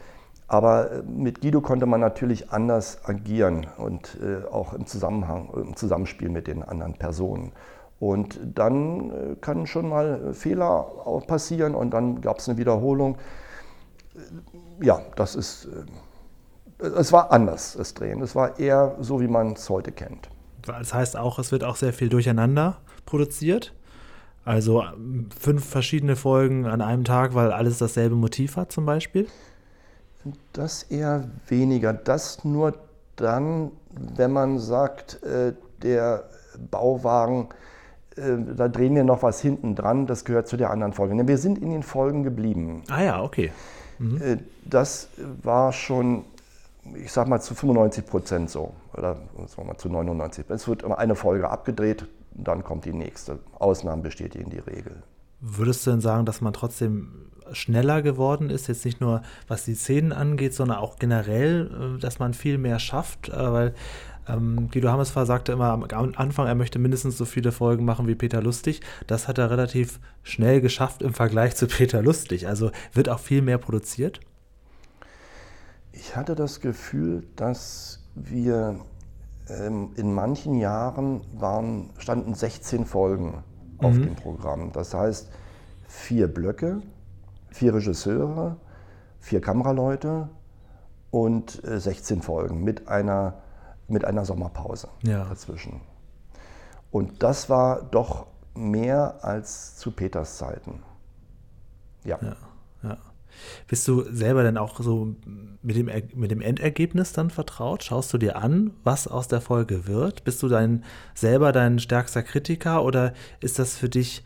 Aber 0.47 0.91
äh, 0.91 1.03
mit 1.03 1.41
Guido 1.41 1.61
konnte 1.61 1.87
man 1.87 2.01
natürlich 2.01 2.51
anders 2.51 2.99
agieren 3.05 3.67
und 3.79 4.19
äh, 4.23 4.47
auch 4.47 4.73
im 4.75 4.87
Zusammenhang, 4.87 5.49
im 5.55 5.77
Zusammenspiel 5.77 6.29
mit 6.29 6.47
den 6.47 6.63
anderen 6.63 6.95
Personen. 6.95 7.53
Und 8.01 8.39
dann 8.55 9.11
äh, 9.11 9.37
kann 9.41 9.67
schon 9.67 9.89
mal 9.89 10.31
äh, 10.31 10.33
Fehler 10.35 10.87
passieren 11.27 11.75
und 11.75 11.91
dann 11.93 12.21
gab 12.21 12.39
es 12.39 12.49
eine 12.49 12.59
Wiederholung. 12.59 13.17
Äh, 14.15 14.85
Ja, 14.85 15.01
das 15.17 15.35
ist, 15.35 15.69
äh, 16.81 16.87
es 16.87 17.13
war 17.13 17.31
anders, 17.33 17.75
das 17.79 17.95
Drehen. 17.95 18.21
Es 18.21 18.35
war 18.35 18.59
eher 18.59 18.97
so, 19.01 19.21
wie 19.21 19.29
man 19.29 19.53
es 19.53 19.71
heute 19.71 19.93
kennt. 19.93 20.29
Das 20.67 20.93
heißt 20.93 21.17
auch, 21.17 21.39
es 21.39 21.53
wird 21.53 21.65
auch 21.65 21.77
sehr 21.77 21.93
viel 21.93 22.09
durcheinander 22.09 22.79
produziert. 23.07 23.73
Also 24.45 24.83
fünf 25.39 25.65
verschiedene 25.65 26.17
Folgen 26.17 26.67
an 26.67 26.83
einem 26.83 27.05
Tag, 27.05 27.35
weil 27.35 27.53
alles 27.53 27.79
dasselbe 27.79 28.15
Motiv 28.15 28.57
hat 28.57 28.73
zum 28.73 28.85
Beispiel. 28.85 29.27
Das 30.53 30.85
eher 30.85 31.25
weniger. 31.49 31.93
Das 31.93 32.45
nur 32.45 32.75
dann, 33.17 33.71
wenn 33.91 34.33
man 34.33 34.59
sagt, 34.59 35.23
äh, 35.23 35.53
der 35.83 36.25
Bauwagen, 36.71 37.49
äh, 38.17 38.37
da 38.57 38.69
drehen 38.69 38.95
wir 38.95 39.05
noch 39.05 39.23
was 39.23 39.41
hinten 39.41 39.75
dran, 39.75 40.07
das 40.07 40.25
gehört 40.25 40.49
zu 40.49 40.57
der 40.57 40.71
anderen 40.71 40.93
Folge. 40.93 41.17
Denn 41.17 41.29
wir 41.29 41.39
sind 41.39 41.59
in 41.59 41.71
den 41.71 41.83
Folgen 41.83 42.23
geblieben. 42.23 42.83
Ah 42.89 43.03
ja, 43.03 43.23
okay. 43.23 43.53
Äh, 44.01 44.39
Das 44.65 45.09
war 45.43 45.73
schon, 45.73 46.25
ich 46.95 47.13
sag 47.13 47.29
mal, 47.29 47.41
zu 47.41 47.55
95 47.55 48.07
Prozent 48.07 48.51
so. 48.51 48.73
Oder 48.95 49.15
sagen 49.15 49.53
wir 49.57 49.65
mal 49.65 49.77
zu 49.77 49.89
99. 49.89 50.47
Es 50.49 50.67
wird 50.67 50.83
immer 50.83 50.99
eine 50.99 51.15
Folge 51.15 51.49
abgedreht, 51.49 52.07
dann 52.33 52.65
kommt 52.65 52.85
die 52.85 52.93
nächste. 52.93 53.39
Ausnahmen 53.59 54.03
bestätigen 54.03 54.51
die 54.51 54.59
Regel. 54.59 55.03
Würdest 55.41 55.87
du 55.87 55.91
denn 55.91 56.01
sagen, 56.01 56.25
dass 56.25 56.41
man 56.41 56.53
trotzdem 56.53 57.27
schneller 57.53 58.03
geworden 58.03 58.51
ist, 58.51 58.69
jetzt 58.69 58.85
nicht 58.85 59.01
nur 59.01 59.23
was 59.49 59.65
die 59.65 59.75
Szenen 59.75 60.13
angeht, 60.13 60.55
sondern 60.55 60.79
auch 60.79 60.97
generell, 60.99 61.97
äh, 61.97 62.01
dass 62.01 62.19
man 62.19 62.35
viel 62.35 62.59
mehr 62.59 62.79
schafft? 62.79 63.29
Äh, 63.29 63.53
Weil 63.53 63.75
ähm, 64.27 64.69
Guido 64.71 64.91
Hammesfahr 64.91 65.27
sagte 65.27 65.53
immer 65.53 65.71
am 65.71 65.85
Anfang, 66.17 66.47
er 66.47 66.55
möchte 66.55 66.79
mindestens 66.79 67.19
so 67.19 67.25
viele 67.25 67.53
Folgen 67.53 67.85
machen 67.85 68.07
wie 68.07 68.15
Peter 68.15 68.43
Lustig. 68.43 68.81
Das 69.07 69.29
hat 69.29 69.39
er 69.39 69.51
relativ 69.51 70.01
schnell 70.23 70.61
geschafft 70.61 71.03
im 71.03 71.13
Vergleich 71.13 71.57
zu 71.57 71.67
Peter 71.67 72.03
Lustig. 72.03 72.49
Also 72.49 72.71
wird 72.93 73.09
auch 73.09 73.19
viel 73.19 73.43
mehr 73.43 73.59
produziert. 73.59 74.21
Ich 75.93 76.17
hatte 76.17 76.35
das 76.35 76.61
Gefühl, 76.61 77.25
dass 77.37 78.03
wir 78.15 78.81
ähm, 79.49 79.91
in 79.97 80.13
manchen 80.13 80.59
Jahren 80.59 81.21
waren, 81.35 81.91
standen 81.99 82.35
16 82.35 82.87
Folgen 82.87 83.45
auf 83.79 83.95
dem 83.95 84.15
Programm. 84.15 84.73
Das 84.73 84.95
heißt, 84.95 85.31
vier 85.87 86.29
Blöcke, 86.29 86.81
vier 87.55 87.73
Regisseure, 87.75 88.57
vier 89.21 89.41
Kameraleute 89.41 90.29
und 91.13 91.63
äh, 91.65 91.79
16 91.79 92.21
Folgen 92.21 92.65
mit 92.65 92.89
einer, 92.89 93.35
mit 93.87 94.05
einer 94.05 94.25
Sommerpause 94.25 94.89
Ja. 95.03 95.25
dazwischen. 95.25 95.81
Und 96.91 97.23
das 97.23 97.49
war 97.49 97.83
doch 97.85 98.27
mehr 98.55 99.25
als 99.25 99.77
zu 99.77 99.93
Peters 99.93 100.37
Zeiten. 100.37 100.83
Ja. 102.05 102.19
Ja, 102.21 102.37
ja. 102.83 102.99
Bist 103.69 103.87
du 103.89 104.03
selber 104.13 104.43
denn 104.43 104.59
auch 104.59 104.81
so 104.81 105.15
mit 105.63 105.77
dem, 105.77 105.89
mit 106.15 106.31
dem 106.33 106.41
Endergebnis 106.41 107.13
dann 107.13 107.31
vertraut? 107.31 107.83
Schaust 107.85 108.13
du 108.13 108.19
dir 108.19 108.37
an, 108.37 108.73
was 108.85 109.07
aus 109.09 109.27
der 109.29 109.41
Folge 109.41 109.87
wird? 109.87 110.25
Bist 110.25 110.43
du 110.43 110.49
dein, 110.49 110.85
selber 111.15 111.53
dein 111.53 111.79
stärkster 111.79 112.23
Kritiker 112.25 112.85
oder 112.85 113.13
ist 113.41 113.59
das 113.61 113.77
für 113.77 113.89
dich 113.89 114.25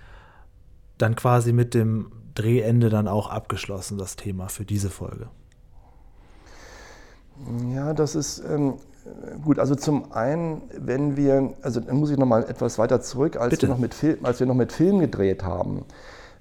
dann 0.98 1.14
quasi 1.14 1.52
mit 1.52 1.72
dem 1.74 2.10
Drehende 2.38 2.88
dann 2.88 3.08
auch 3.08 3.30
abgeschlossen, 3.30 3.98
das 3.98 4.16
Thema 4.16 4.48
für 4.48 4.64
diese 4.64 4.90
Folge? 4.90 5.28
Ja, 7.74 7.94
das 7.94 8.14
ist 8.14 8.42
ähm, 8.48 8.74
gut. 9.42 9.58
Also 9.58 9.74
zum 9.74 10.12
einen, 10.12 10.62
wenn 10.76 11.16
wir, 11.16 11.54
also 11.62 11.80
dann 11.80 11.96
muss 11.96 12.10
ich 12.10 12.18
noch 12.18 12.26
mal 12.26 12.44
etwas 12.44 12.78
weiter 12.78 13.00
zurück, 13.00 13.36
als 13.36 13.50
Bitte. 13.50 13.62
wir 13.62 13.68
noch 13.70 13.78
mit 13.78 13.94
Film, 13.94 14.24
als 14.24 14.40
wir 14.40 14.46
noch 14.46 14.54
mit 14.54 14.72
Film 14.72 15.00
gedreht 15.00 15.42
haben, 15.42 15.84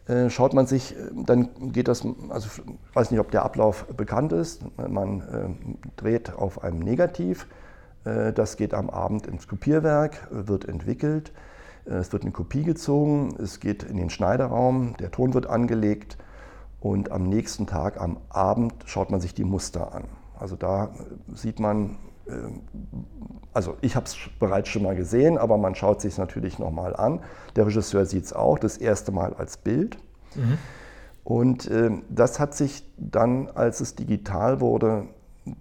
äh, 0.08 0.30
schaut 0.30 0.54
man 0.54 0.68
sich, 0.68 0.96
äh, 0.96 1.10
dann 1.26 1.50
geht 1.72 1.88
das, 1.88 2.06
also 2.30 2.48
ich 2.48 2.96
weiß 2.96 3.12
nicht, 3.12 3.20
ob 3.20 3.32
der 3.32 3.44
Ablauf 3.44 3.86
bekannt 3.86 4.32
ist. 4.34 4.62
Man 4.78 5.22
äh, 5.22 5.94
dreht 5.98 6.34
auf 6.34 6.64
einem 6.64 6.80
Negativ. 6.80 7.48
Äh, 8.06 8.34
das 8.34 8.58
geht 8.58 8.74
am 8.74 8.90
Abend 8.90 9.28
ins 9.28 9.48
Kopierwerk, 9.48 10.28
wird 10.32 10.66
entwickelt. 10.66 11.32
Äh, 11.88 11.96
Es 11.96 12.12
wird 12.14 12.24
eine 12.24 12.32
Kopie 12.32 12.64
gezogen, 12.64 13.36
es 13.40 13.60
geht 13.60 13.84
in 13.84 13.98
den 13.98 14.10
Schneideraum, 14.10 14.96
der 14.98 15.12
Ton 15.12 15.34
wird 15.34 15.48
angelegt 15.48 16.18
und 16.80 17.12
am 17.12 17.28
nächsten 17.28 17.68
Tag, 17.68 18.00
am 18.00 18.18
Abend, 18.30 18.74
schaut 18.86 19.10
man 19.10 19.20
sich 19.20 19.34
die 19.34 19.44
Muster 19.44 19.94
an. 19.94 20.06
Also 20.40 20.56
da 20.56 20.86
äh, 20.86 21.36
sieht 21.36 21.60
man 21.60 21.98
also 23.54 23.78
ich 23.82 23.96
habe 23.96 24.06
es 24.06 24.18
bereits 24.40 24.70
schon 24.70 24.84
mal 24.84 24.96
gesehen, 24.96 25.38
aber 25.38 25.58
man 25.58 25.76
schaut 25.76 26.02
sich 26.02 26.14
es 26.14 26.18
natürlich 26.18 26.60
nochmal 26.60 26.96
an. 26.96 27.22
Der 27.56 27.66
Regisseur 27.66 28.06
sieht 28.06 28.26
es 28.26 28.34
auch, 28.34 28.60
das 28.60 28.78
erste 28.78 29.12
Mal 29.12 29.34
als 29.34 29.58
Bild. 29.58 29.98
Mhm. 30.36 30.58
Und 31.24 31.68
äh, 31.68 31.90
das 32.10 32.40
hat 32.40 32.54
sich 32.54 32.84
dann, 32.98 33.50
als 33.50 33.80
es 33.80 33.96
digital 33.96 34.62
wurde, 34.62 35.08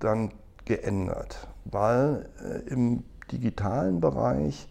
dann 0.00 0.32
geändert, 0.64 1.48
weil 1.64 2.28
äh, 2.44 2.68
im 2.68 3.04
digitalen 3.32 4.00
Bereich 4.00 4.68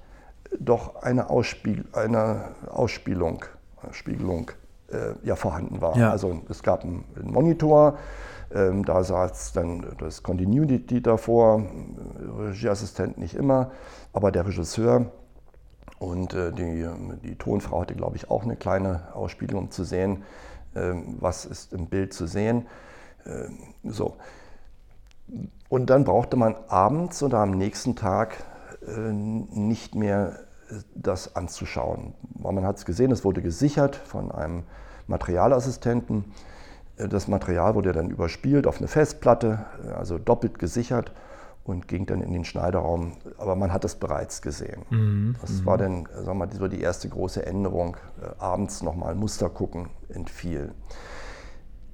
doch 0.60 1.02
eine, 1.02 1.30
Ausspiel 1.30 1.86
eine 1.94 2.50
Ausspielung, 2.70 3.46
Spiegelung 3.92 4.52
äh, 4.92 5.14
ja 5.24 5.36
vorhanden 5.36 5.82
war. 5.82 5.98
Ja. 5.98 6.12
Also 6.12 6.42
es 6.50 6.64
gab 6.64 6.84
einen, 6.84 7.04
einen 7.16 7.32
Monitor, 7.32 7.98
ähm, 8.54 8.86
da 8.86 9.04
saß 9.04 9.54
dann 9.54 9.86
das 9.98 10.24
Continuity 10.24 11.02
davor, 11.02 11.64
Regieassistent 12.40 13.18
nicht 13.18 13.36
immer, 13.36 13.72
aber 14.14 14.32
der 14.32 14.46
Regisseur 14.46 15.12
und 16.00 16.34
äh, 16.34 16.52
die, 16.52 16.88
die 17.24 17.36
Tonfrau 17.36 17.82
hatte, 17.82 17.96
glaube 17.96 18.16
ich, 18.18 18.30
auch 18.30 18.44
eine 18.44 18.56
kleine 18.56 19.14
Ausspielung, 19.14 19.64
um 19.64 19.72
zu 19.72 19.84
sehen, 19.84 20.24
äh, 20.74 20.94
was 21.20 21.46
ist 21.46 21.74
im 21.74 21.88
Bild 21.88 22.14
zu 22.14 22.28
sehen. 22.28 22.68
Äh, 23.26 23.50
so. 23.84 24.16
Und 25.70 25.90
dann 25.90 26.04
brauchte 26.04 26.38
man 26.38 26.56
abends 26.68 27.24
oder 27.24 27.40
am 27.40 27.52
nächsten 27.52 27.96
Tag 27.96 28.44
nicht 28.88 29.96
mehr 29.96 30.40
äh, 30.70 30.76
das 30.96 31.36
anzuschauen. 31.36 32.14
Man 32.38 32.66
hat 32.66 32.78
es 32.78 32.86
gesehen, 32.86 33.12
es 33.12 33.24
wurde 33.24 33.42
gesichert 33.42 33.96
von 33.96 34.32
einem 34.32 34.64
Materialassistenten. 35.08 36.26
Äh, 36.98 37.08
das 37.08 37.28
Material 37.28 37.76
wurde 37.76 37.92
dann 37.92 38.10
überspielt 38.10 38.68
auf 38.68 38.78
eine 38.78 38.88
Festplatte, 38.88 39.66
äh, 39.86 39.92
also 39.92 40.18
doppelt 40.18 40.60
gesichert 40.60 41.12
und 41.64 41.88
ging 41.88 42.06
dann 42.06 42.22
in 42.22 42.32
den 42.32 42.46
Schneiderraum. 42.46 43.14
Aber 43.38 43.56
man 43.56 43.74
hat 43.74 43.84
es 43.86 43.96
bereits 43.96 44.42
gesehen. 44.42 44.84
Mhm. 44.90 45.36
Das 45.42 45.62
mhm. 45.62 45.66
war 45.66 45.78
dann 45.78 46.08
sagen 46.14 46.40
wir, 46.40 46.48
mal, 46.60 46.70
die 46.70 46.82
erste 46.82 47.10
große 47.10 47.46
Änderung. 47.46 47.98
Äh, 48.22 48.42
abends 48.42 48.82
nochmal 48.82 49.16
Muster 49.16 49.50
gucken 49.50 49.90
entfiel. 50.10 50.74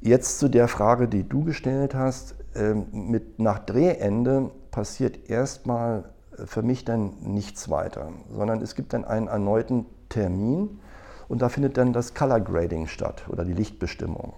Jetzt 0.02 0.40
zu 0.40 0.50
der 0.50 0.68
Frage, 0.68 1.08
die 1.08 1.28
du 1.28 1.44
gestellt 1.44 1.96
hast. 1.96 2.36
Ähm, 2.54 2.88
mit 2.92 3.40
nach 3.40 3.60
Drehende 3.60 4.52
passiert 4.72 5.30
erstmal 5.30 6.04
für 6.46 6.62
mich 6.62 6.86
dann 6.86 7.14
nichts 7.22 7.70
weiter, 7.70 8.10
sondern 8.32 8.62
es 8.62 8.76
gibt 8.76 8.94
dann 8.94 9.06
einen 9.06 9.28
erneuten 9.28 9.86
Termin 10.10 10.80
und 11.28 11.42
da 11.42 11.50
findet 11.50 11.78
dann 11.78 11.94
das 11.94 12.14
Color 12.14 12.42
Grading 12.42 12.88
statt 12.88 13.24
oder 13.30 13.46
die 13.46 13.54
Lichtbestimmung. 13.54 14.34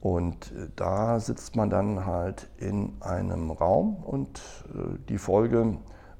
Und 0.00 0.52
äh, 0.52 0.68
da 0.76 1.18
sitzt 1.18 1.56
man 1.56 1.70
dann 1.70 2.06
halt 2.06 2.48
in 2.58 2.92
einem 3.00 3.50
Raum 3.50 3.96
und 3.96 4.40
äh, 4.74 4.98
die 5.08 5.18
Folge 5.18 5.78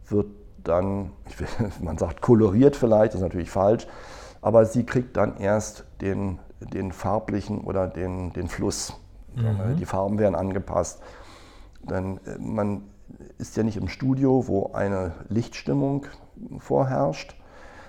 wird 0.08 0.26
dann, 0.64 1.12
will, 1.36 1.48
man 1.80 1.98
sagt 1.98 2.20
koloriert 2.20 2.76
vielleicht, 2.76 3.14
das 3.14 3.20
ist 3.20 3.24
natürlich 3.24 3.50
falsch, 3.50 3.86
aber 4.40 4.64
sie 4.64 4.84
kriegt 4.84 5.16
dann 5.16 5.36
erst 5.36 5.84
den, 6.00 6.38
den 6.60 6.92
farblichen 6.92 7.60
oder 7.60 7.86
den, 7.86 8.32
den 8.32 8.48
Fluss. 8.48 8.94
Mhm. 9.36 9.76
Die 9.76 9.84
Farben 9.84 10.18
werden 10.18 10.34
angepasst. 10.34 11.00
Denn 11.82 12.18
äh, 12.26 12.38
man 12.38 12.82
ist 13.38 13.56
ja 13.56 13.62
nicht 13.62 13.76
im 13.76 13.88
Studio, 13.88 14.46
wo 14.48 14.72
eine 14.72 15.12
Lichtstimmung 15.28 16.06
vorherrscht, 16.58 17.36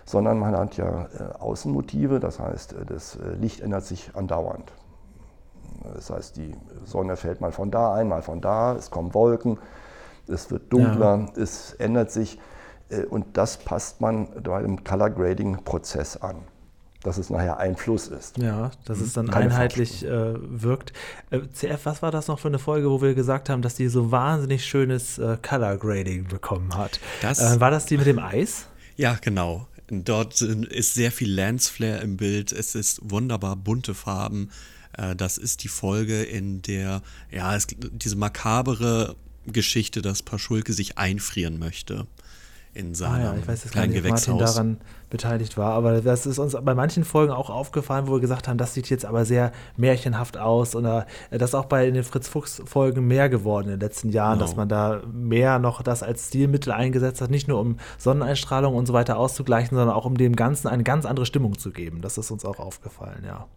sondern 0.06 0.40
man 0.40 0.56
hat 0.56 0.78
ja 0.78 1.08
Außenmotive, 1.40 2.20
das 2.20 2.40
heißt, 2.40 2.76
das 2.88 3.20
Licht 3.40 3.62
ändert 3.62 3.86
sich 3.86 4.12
andauernd. 4.16 4.72
Das 5.94 6.10
heißt, 6.10 6.38
die 6.38 6.56
Sonne 6.86 7.16
fällt 7.16 7.42
mal 7.42 7.52
von 7.52 7.72
da 7.72 7.94
ein, 7.94 8.08
mal 8.08 8.22
von 8.22 8.42
da, 8.42 8.76
es 8.76 8.92
kommen 8.92 9.14
Wolken, 9.14 9.60
es 10.28 10.52
wird 10.52 10.72
dunkler, 10.72 11.28
ja. 11.36 11.42
es 11.42 11.74
ändert 11.74 12.12
sich 12.12 12.40
äh, 12.90 13.04
und 13.06 13.38
das 13.38 13.58
passt 13.58 14.02
man 14.02 14.28
bei 14.44 14.62
dem 14.62 14.84
Color 14.84 15.10
Grading 15.12 15.64
Prozess 15.64 16.18
an 16.18 16.38
dass 17.04 17.18
es 17.18 17.30
nachher 17.30 17.58
ein 17.58 17.78
Fluss 17.78 18.08
ist. 18.08 18.38
Ja, 18.38 18.72
dass 18.86 19.00
es 19.00 19.14
dann 19.14 19.30
Keine 19.30 19.46
einheitlich 19.46 20.06
äh, 20.06 20.34
wirkt. 20.36 20.94
Äh, 21.30 21.42
CF, 21.54 21.86
was 21.86 22.02
war 22.02 22.12
das 22.12 22.28
noch 22.28 22.40
für 22.40 22.50
eine 22.50 22.60
Folge, 22.60 22.90
wo 22.90 23.02
wir 23.02 23.14
gesagt 23.14 23.50
haben, 23.50 23.62
dass 23.62 23.76
die 23.76 23.88
so 23.88 24.12
wahnsinnig 24.12 24.66
schönes 24.66 25.18
äh, 25.18 25.38
Color 25.42 25.78
Grading 25.78 26.28
bekommen 26.28 26.76
hat? 26.76 27.00
Das, 27.22 27.40
äh, 27.40 27.60
war 27.60 27.72
das 27.72 27.86
die 27.86 27.98
mit 27.98 28.06
dem 28.06 28.20
Eis? 28.20 28.68
Ja, 28.98 29.18
genau. 29.22 29.68
Dort 29.88 30.42
ist 30.42 30.94
sehr 30.94 31.12
viel 31.12 31.32
Lens 31.32 31.70
Flare 31.70 32.02
im 32.02 32.18
Bild. 32.18 32.52
Es 32.52 32.76
ist 32.76 33.00
wunderbar 33.04 33.56
bunte 33.56 33.94
Farben. 33.94 34.52
Äh, 34.98 35.16
das 35.16 35.38
ist 35.38 35.64
die 35.64 35.70
Folge, 35.70 36.24
in 36.24 36.62
der 36.62 37.02
ja 37.32 37.56
es, 37.56 37.68
diese 37.70 38.18
makabere 38.18 39.16
Geschichte, 39.48 40.02
dass 40.02 40.22
Paschulke 40.22 40.74
sich 40.74 40.98
einfrieren 40.98 41.60
möchte 41.60 42.08
in 42.74 42.94
seinem 42.94 43.14
ah 43.14 43.20
ja, 43.20 43.36
ich 43.36 43.48
weiß 43.48 43.64
jetzt 43.64 43.72
kleinen 43.72 43.94
gar 43.94 44.02
nicht, 44.02 44.04
Gewächshaus. 44.04 44.28
Martin 44.28 44.46
daran 44.46 44.78
beteiligt 45.10 45.58
war, 45.58 45.74
aber 45.74 46.02
das 46.02 46.26
ist 46.26 46.38
uns 46.38 46.56
bei 46.62 46.76
manchen 46.76 47.04
Folgen 47.04 47.32
auch 47.32 47.50
aufgefallen, 47.50 48.08
wo 48.08 48.14
wir 48.14 48.20
gesagt 48.20 48.48
haben, 48.48 48.58
das 48.58 48.74
sieht 48.76 48.90
jetzt 48.90 49.06
aber 49.06 49.26
sehr 49.26 49.52
märchenhaft 49.76 50.38
aus 50.38 50.76
oder 50.76 51.08
äh, 51.32 51.40
das 51.40 51.52
ist 51.52 51.56
auch 51.56 51.66
bei 51.66 51.90
den 51.90 52.04
Fritz 52.04 52.28
Fuchs 52.28 52.62
Folgen 52.66 53.08
mehr 53.08 53.28
geworden 53.28 53.66
in 53.66 53.72
den 53.72 53.80
letzten 53.80 54.10
Jahren, 54.10 54.38
genau. 54.38 54.46
dass 54.46 54.56
man 54.56 54.70
da 54.70 55.02
mehr 55.12 55.58
noch 55.58 55.82
das 55.82 56.04
als 56.04 56.28
Stilmittel 56.28 56.72
eingesetzt 56.72 57.22
hat, 57.22 57.32
nicht 57.32 57.48
nur 57.48 57.60
um 57.60 57.78
Sonneneinstrahlung 57.98 58.76
und 58.76 58.86
so 58.86 58.94
weiter 58.94 59.18
auszugleichen, 59.18 59.76
sondern 59.76 59.96
auch 59.96 60.06
um 60.06 60.16
dem 60.16 60.36
Ganzen 60.36 60.68
eine 60.68 60.84
ganz 60.84 61.06
andere 61.06 61.26
Stimmung 61.26 61.58
zu 61.58 61.72
geben. 61.72 62.02
Das 62.02 62.18
ist 62.18 62.30
uns 62.30 62.46
auch 62.46 62.60
aufgefallen, 62.60 63.24
ja. 63.26 63.48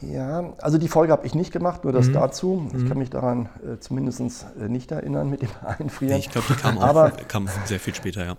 Ja, 0.00 0.52
also 0.58 0.78
die 0.78 0.88
Folge 0.88 1.12
habe 1.12 1.26
ich 1.26 1.34
nicht 1.34 1.52
gemacht, 1.52 1.84
nur 1.84 1.92
das 1.92 2.08
mhm. 2.08 2.14
dazu. 2.14 2.66
Ich 2.74 2.82
mhm. 2.82 2.88
kann 2.88 2.98
mich 2.98 3.10
daran 3.10 3.48
äh, 3.64 3.78
zumindest 3.78 4.20
äh, 4.20 4.68
nicht 4.68 4.92
erinnern 4.92 5.30
mit 5.30 5.42
dem 5.42 5.50
Einfrieren. 5.64 6.18
Ich 6.18 6.30
glaube, 6.30 6.46
die 6.50 6.54
kam, 6.54 6.78
auch, 6.78 7.10
kam 7.28 7.48
sehr 7.64 7.80
viel 7.80 7.94
später, 7.94 8.24
ja. 8.24 8.36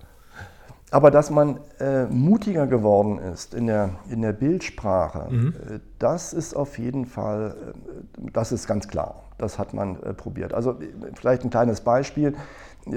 Aber 0.92 1.12
dass 1.12 1.30
man 1.30 1.60
äh, 1.80 2.06
mutiger 2.06 2.68
geworden 2.68 3.18
ist 3.18 3.54
in 3.54 3.68
der, 3.68 3.90
in 4.10 4.22
der 4.22 4.34
Bildsprache, 4.34 5.28
mhm. 5.30 5.54
äh, 5.68 5.80
das 6.00 6.32
ist 6.32 6.56
auf 6.56 6.78
jeden 6.78 7.06
Fall, 7.06 7.56
äh, 7.74 8.32
das 8.32 8.52
ist 8.52 8.68
ganz 8.68 8.88
klar. 8.88 9.24
Das 9.38 9.60
hat 9.60 9.74
man 9.74 10.02
äh, 10.04 10.14
probiert. 10.14 10.54
Also 10.54 10.78
vielleicht 11.16 11.44
ein 11.44 11.50
kleines 11.50 11.82
Beispiel. 11.82 12.36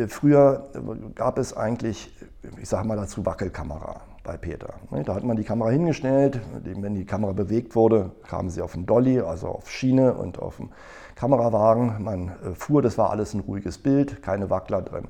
Früher 0.08 0.68
gab 1.14 1.38
es 1.38 1.56
eigentlich, 1.56 2.12
ich 2.60 2.68
sage 2.68 2.86
mal 2.86 2.96
dazu, 2.96 3.24
Wackelkamera 3.24 4.02
bei 4.28 4.36
Peter. 4.36 4.74
Ne, 4.90 5.02
da 5.04 5.14
hat 5.14 5.24
man 5.24 5.38
die 5.38 5.42
Kamera 5.42 5.70
hingestellt, 5.70 6.38
wenn 6.62 6.94
die 6.94 7.06
Kamera 7.06 7.32
bewegt 7.32 7.74
wurde, 7.74 8.10
kamen 8.28 8.50
sie 8.50 8.60
auf 8.60 8.72
den 8.72 8.84
Dolly, 8.84 9.20
also 9.20 9.48
auf 9.48 9.70
Schiene 9.70 10.12
und 10.12 10.38
auf 10.38 10.58
dem 10.58 10.68
Kamerawagen. 11.14 12.04
Man 12.04 12.28
äh, 12.28 12.54
fuhr, 12.54 12.82
das 12.82 12.98
war 12.98 13.08
alles 13.08 13.32
ein 13.32 13.40
ruhiges 13.40 13.78
Bild, 13.78 14.22
keine 14.22 14.50
Wackler 14.50 14.82
drin. 14.82 15.08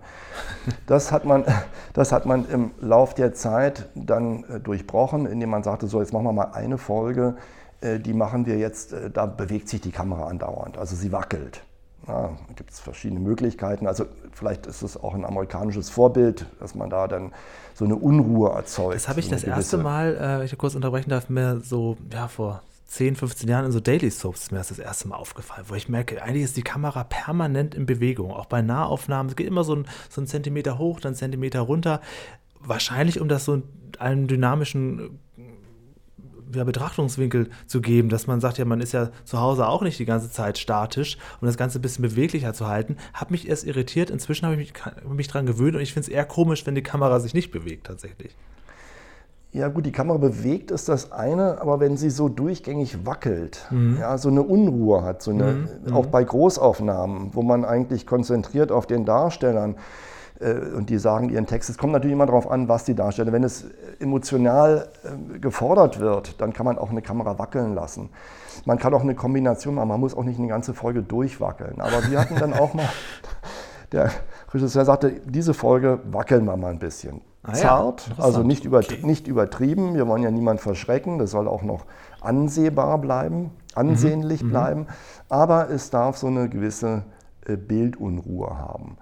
Das 0.86 1.10
hat 1.10 1.24
man, 1.24 1.44
das 1.94 2.12
hat 2.12 2.26
man 2.26 2.48
im 2.48 2.70
Lauf 2.80 3.14
der 3.14 3.34
Zeit 3.34 3.88
dann 3.96 4.44
äh, 4.44 4.60
durchbrochen, 4.60 5.26
indem 5.26 5.50
man 5.50 5.64
sagte, 5.64 5.88
so 5.88 6.00
jetzt 6.00 6.12
machen 6.12 6.24
wir 6.24 6.32
mal 6.32 6.52
eine 6.52 6.78
Folge, 6.78 7.34
äh, 7.80 7.98
die 7.98 8.14
machen 8.14 8.46
wir 8.46 8.56
jetzt, 8.56 8.94
da 9.12 9.26
bewegt 9.26 9.68
sich 9.68 9.80
die 9.80 9.90
Kamera 9.90 10.28
andauernd, 10.28 10.78
also 10.78 10.94
sie 10.94 11.10
wackelt. 11.10 11.62
Ja, 12.08 12.30
gibt 12.56 12.70
es 12.70 12.80
verschiedene 12.80 13.20
Möglichkeiten. 13.20 13.86
Also 13.86 14.06
vielleicht 14.32 14.66
ist 14.66 14.82
es 14.82 14.96
auch 14.96 15.14
ein 15.14 15.26
amerikanisches 15.26 15.90
Vorbild, 15.90 16.46
dass 16.58 16.74
man 16.74 16.88
da 16.88 17.06
dann 17.06 17.32
so 17.74 17.84
eine 17.84 17.96
Unruhe 17.96 18.50
erzeugt. 18.50 18.94
Das 18.94 19.08
habe 19.08 19.20
ich 19.20 19.28
das 19.28 19.44
erste 19.44 19.76
Mal, 19.76 20.40
äh, 20.40 20.44
ich 20.44 20.56
kurz 20.56 20.74
unterbrechen 20.74 21.10
darf, 21.10 21.28
mir 21.28 21.60
so 21.60 21.98
ja 22.10 22.28
vor 22.28 22.62
10, 22.86 23.16
15 23.16 23.48
Jahren 23.48 23.66
in 23.66 23.72
so 23.72 23.80
Daily 23.80 24.10
Soaps 24.10 24.44
ist 24.44 24.52
mir 24.52 24.58
das 24.58 24.68
das 24.68 24.78
erste 24.78 25.08
Mal 25.08 25.16
aufgefallen, 25.16 25.66
wo 25.68 25.74
ich 25.74 25.90
merke, 25.90 26.22
eigentlich 26.22 26.44
ist 26.44 26.56
die 26.56 26.62
Kamera 26.62 27.04
permanent 27.04 27.74
in 27.74 27.84
Bewegung, 27.84 28.32
auch 28.32 28.46
bei 28.46 28.62
Nahaufnahmen. 28.62 29.28
Es 29.28 29.36
geht 29.36 29.46
immer 29.46 29.62
so 29.62 29.76
ein, 29.76 29.86
so 30.08 30.22
ein 30.22 30.26
Zentimeter 30.26 30.78
hoch, 30.78 30.98
dann 30.98 31.14
Zentimeter 31.14 31.60
runter. 31.60 32.00
Wahrscheinlich, 32.60 33.20
um 33.20 33.28
das 33.28 33.44
so 33.44 33.62
einen 33.98 34.26
dynamischen 34.26 35.20
ja, 36.54 36.64
Betrachtungswinkel 36.64 37.50
zu 37.66 37.80
geben, 37.80 38.08
dass 38.08 38.26
man 38.26 38.40
sagt, 38.40 38.58
ja, 38.58 38.64
man 38.64 38.80
ist 38.80 38.92
ja 38.92 39.10
zu 39.24 39.40
Hause 39.40 39.66
auch 39.66 39.82
nicht 39.82 39.98
die 39.98 40.04
ganze 40.04 40.30
Zeit 40.30 40.58
statisch, 40.58 41.18
um 41.40 41.46
das 41.46 41.56
Ganze 41.56 41.78
ein 41.78 41.82
bisschen 41.82 42.02
beweglicher 42.02 42.54
zu 42.54 42.66
halten, 42.66 42.96
hat 43.12 43.30
mich 43.30 43.48
erst 43.48 43.64
irritiert. 43.64 44.10
Inzwischen 44.10 44.46
habe 44.46 44.60
ich 44.60 44.72
mich, 44.72 45.14
mich 45.16 45.28
daran 45.28 45.46
gewöhnt 45.46 45.76
und 45.76 45.82
ich 45.82 45.92
finde 45.92 46.08
es 46.08 46.14
eher 46.14 46.24
komisch, 46.24 46.66
wenn 46.66 46.74
die 46.74 46.82
Kamera 46.82 47.20
sich 47.20 47.34
nicht 47.34 47.50
bewegt 47.50 47.86
tatsächlich. 47.86 48.34
Ja 49.50 49.68
gut, 49.68 49.86
die 49.86 49.92
Kamera 49.92 50.18
bewegt 50.18 50.70
ist 50.70 50.90
das 50.90 51.10
eine, 51.10 51.60
aber 51.60 51.80
wenn 51.80 51.96
sie 51.96 52.10
so 52.10 52.28
durchgängig 52.28 53.06
wackelt, 53.06 53.66
mhm. 53.70 53.96
ja, 53.98 54.18
so 54.18 54.28
eine 54.28 54.42
Unruhe 54.42 55.02
hat, 55.02 55.22
so 55.22 55.30
eine, 55.30 55.68
mhm. 55.86 55.94
auch 55.94 56.06
bei 56.06 56.22
Großaufnahmen, 56.22 57.34
wo 57.34 57.42
man 57.42 57.64
eigentlich 57.64 58.06
konzentriert 58.06 58.70
auf 58.70 58.86
den 58.86 59.06
Darstellern, 59.06 59.76
und 60.40 60.88
die 60.88 60.98
sagen 60.98 61.30
ihren 61.30 61.46
Text. 61.46 61.68
Es 61.68 61.78
kommt 61.78 61.92
natürlich 61.92 62.12
immer 62.12 62.26
darauf 62.26 62.50
an, 62.50 62.68
was 62.68 62.84
die 62.84 62.94
darstellen. 62.94 63.32
Wenn 63.32 63.44
es 63.44 63.64
emotional 63.98 64.88
äh, 65.04 65.38
gefordert 65.38 65.98
wird, 65.98 66.40
dann 66.40 66.52
kann 66.52 66.64
man 66.64 66.78
auch 66.78 66.90
eine 66.90 67.02
Kamera 67.02 67.38
wackeln 67.38 67.74
lassen. 67.74 68.10
Man 68.64 68.78
kann 68.78 68.94
auch 68.94 69.02
eine 69.02 69.14
Kombination 69.14 69.74
machen, 69.74 69.88
man 69.88 70.00
muss 70.00 70.16
auch 70.16 70.24
nicht 70.24 70.38
eine 70.38 70.48
ganze 70.48 70.74
Folge 70.74 71.02
durchwackeln. 71.02 71.80
Aber 71.80 72.08
wir 72.08 72.20
hatten 72.20 72.36
dann 72.36 72.52
auch 72.52 72.74
mal, 72.74 72.88
der 73.92 74.10
Regisseur 74.52 74.84
sagte, 74.84 75.20
diese 75.24 75.54
Folge 75.54 76.00
wackeln 76.10 76.44
wir 76.44 76.56
mal 76.56 76.70
ein 76.70 76.78
bisschen. 76.78 77.20
Ah, 77.42 77.54
Zart, 77.54 78.10
ja. 78.16 78.24
also 78.24 78.42
nicht, 78.42 78.64
über, 78.64 78.78
okay. 78.78 78.98
nicht 79.02 79.26
übertrieben. 79.26 79.94
Wir 79.94 80.06
wollen 80.06 80.22
ja 80.22 80.30
niemanden 80.30 80.62
verschrecken. 80.62 81.18
Das 81.18 81.30
soll 81.30 81.48
auch 81.48 81.62
noch 81.62 81.84
ansehbar 82.20 82.98
bleiben, 82.98 83.50
ansehnlich 83.74 84.42
mhm. 84.42 84.50
bleiben. 84.50 84.86
Aber 85.28 85.70
es 85.70 85.90
darf 85.90 86.16
so 86.16 86.26
eine 86.26 86.48
gewisse 86.48 87.04
äh, 87.46 87.56
Bildunruhe 87.56 88.56
haben. 88.58 88.98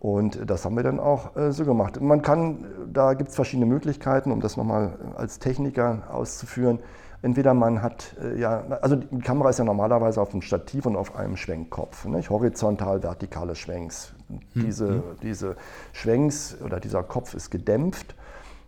Und 0.00 0.48
das 0.48 0.64
haben 0.64 0.76
wir 0.76 0.84
dann 0.84 1.00
auch 1.00 1.36
äh, 1.36 1.50
so 1.52 1.64
gemacht. 1.64 2.00
Man 2.00 2.22
kann, 2.22 2.64
da 2.92 3.14
gibt 3.14 3.30
es 3.30 3.34
verschiedene 3.34 3.66
Möglichkeiten, 3.66 4.30
um 4.30 4.40
das 4.40 4.56
nochmal 4.56 4.96
als 5.16 5.40
Techniker 5.40 6.02
auszuführen. 6.10 6.78
Entweder 7.20 7.52
man 7.52 7.82
hat, 7.82 8.14
äh, 8.22 8.38
ja, 8.38 8.62
also 8.80 8.94
die 8.94 9.18
Kamera 9.18 9.50
ist 9.50 9.58
ja 9.58 9.64
normalerweise 9.64 10.20
auf 10.20 10.30
einem 10.30 10.42
Stativ 10.42 10.86
und 10.86 10.94
auf 10.94 11.16
einem 11.16 11.36
Schwenkkopf, 11.36 12.04
nicht? 12.04 12.30
horizontal, 12.30 13.02
vertikale 13.02 13.56
Schwenks. 13.56 14.14
Mhm. 14.28 14.40
Diese, 14.54 15.02
diese 15.22 15.56
Schwenks 15.92 16.56
oder 16.64 16.78
dieser 16.78 17.02
Kopf 17.02 17.34
ist 17.34 17.50
gedämpft, 17.50 18.14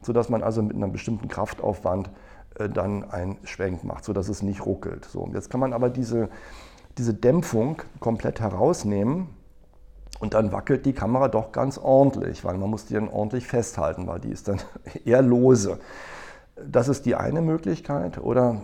sodass 0.02 0.30
man 0.30 0.42
also 0.42 0.62
mit 0.62 0.74
einem 0.74 0.90
bestimmten 0.90 1.28
Kraftaufwand 1.28 2.10
äh, 2.58 2.68
dann 2.68 3.08
einen 3.08 3.36
Schwenk 3.44 3.84
macht, 3.84 4.04
sodass 4.04 4.28
es 4.28 4.42
nicht 4.42 4.66
ruckelt. 4.66 5.04
So, 5.04 5.30
jetzt 5.32 5.48
kann 5.48 5.60
man 5.60 5.72
aber 5.72 5.88
diese, 5.88 6.28
diese 6.98 7.14
Dämpfung 7.14 7.82
komplett 8.00 8.40
herausnehmen 8.40 9.28
und 10.20 10.34
dann 10.34 10.52
wackelt 10.52 10.84
die 10.84 10.92
Kamera 10.92 11.28
doch 11.28 11.50
ganz 11.50 11.78
ordentlich, 11.78 12.44
weil 12.44 12.56
man 12.58 12.70
muss 12.70 12.84
die 12.84 12.94
dann 12.94 13.08
ordentlich 13.08 13.46
festhalten, 13.46 14.06
weil 14.06 14.20
die 14.20 14.30
ist 14.30 14.48
dann 14.48 14.60
eher 15.04 15.22
lose. 15.22 15.78
Das 16.62 16.88
ist 16.88 17.06
die 17.06 17.14
eine 17.14 17.40
Möglichkeit. 17.40 18.18
Oder 18.18 18.60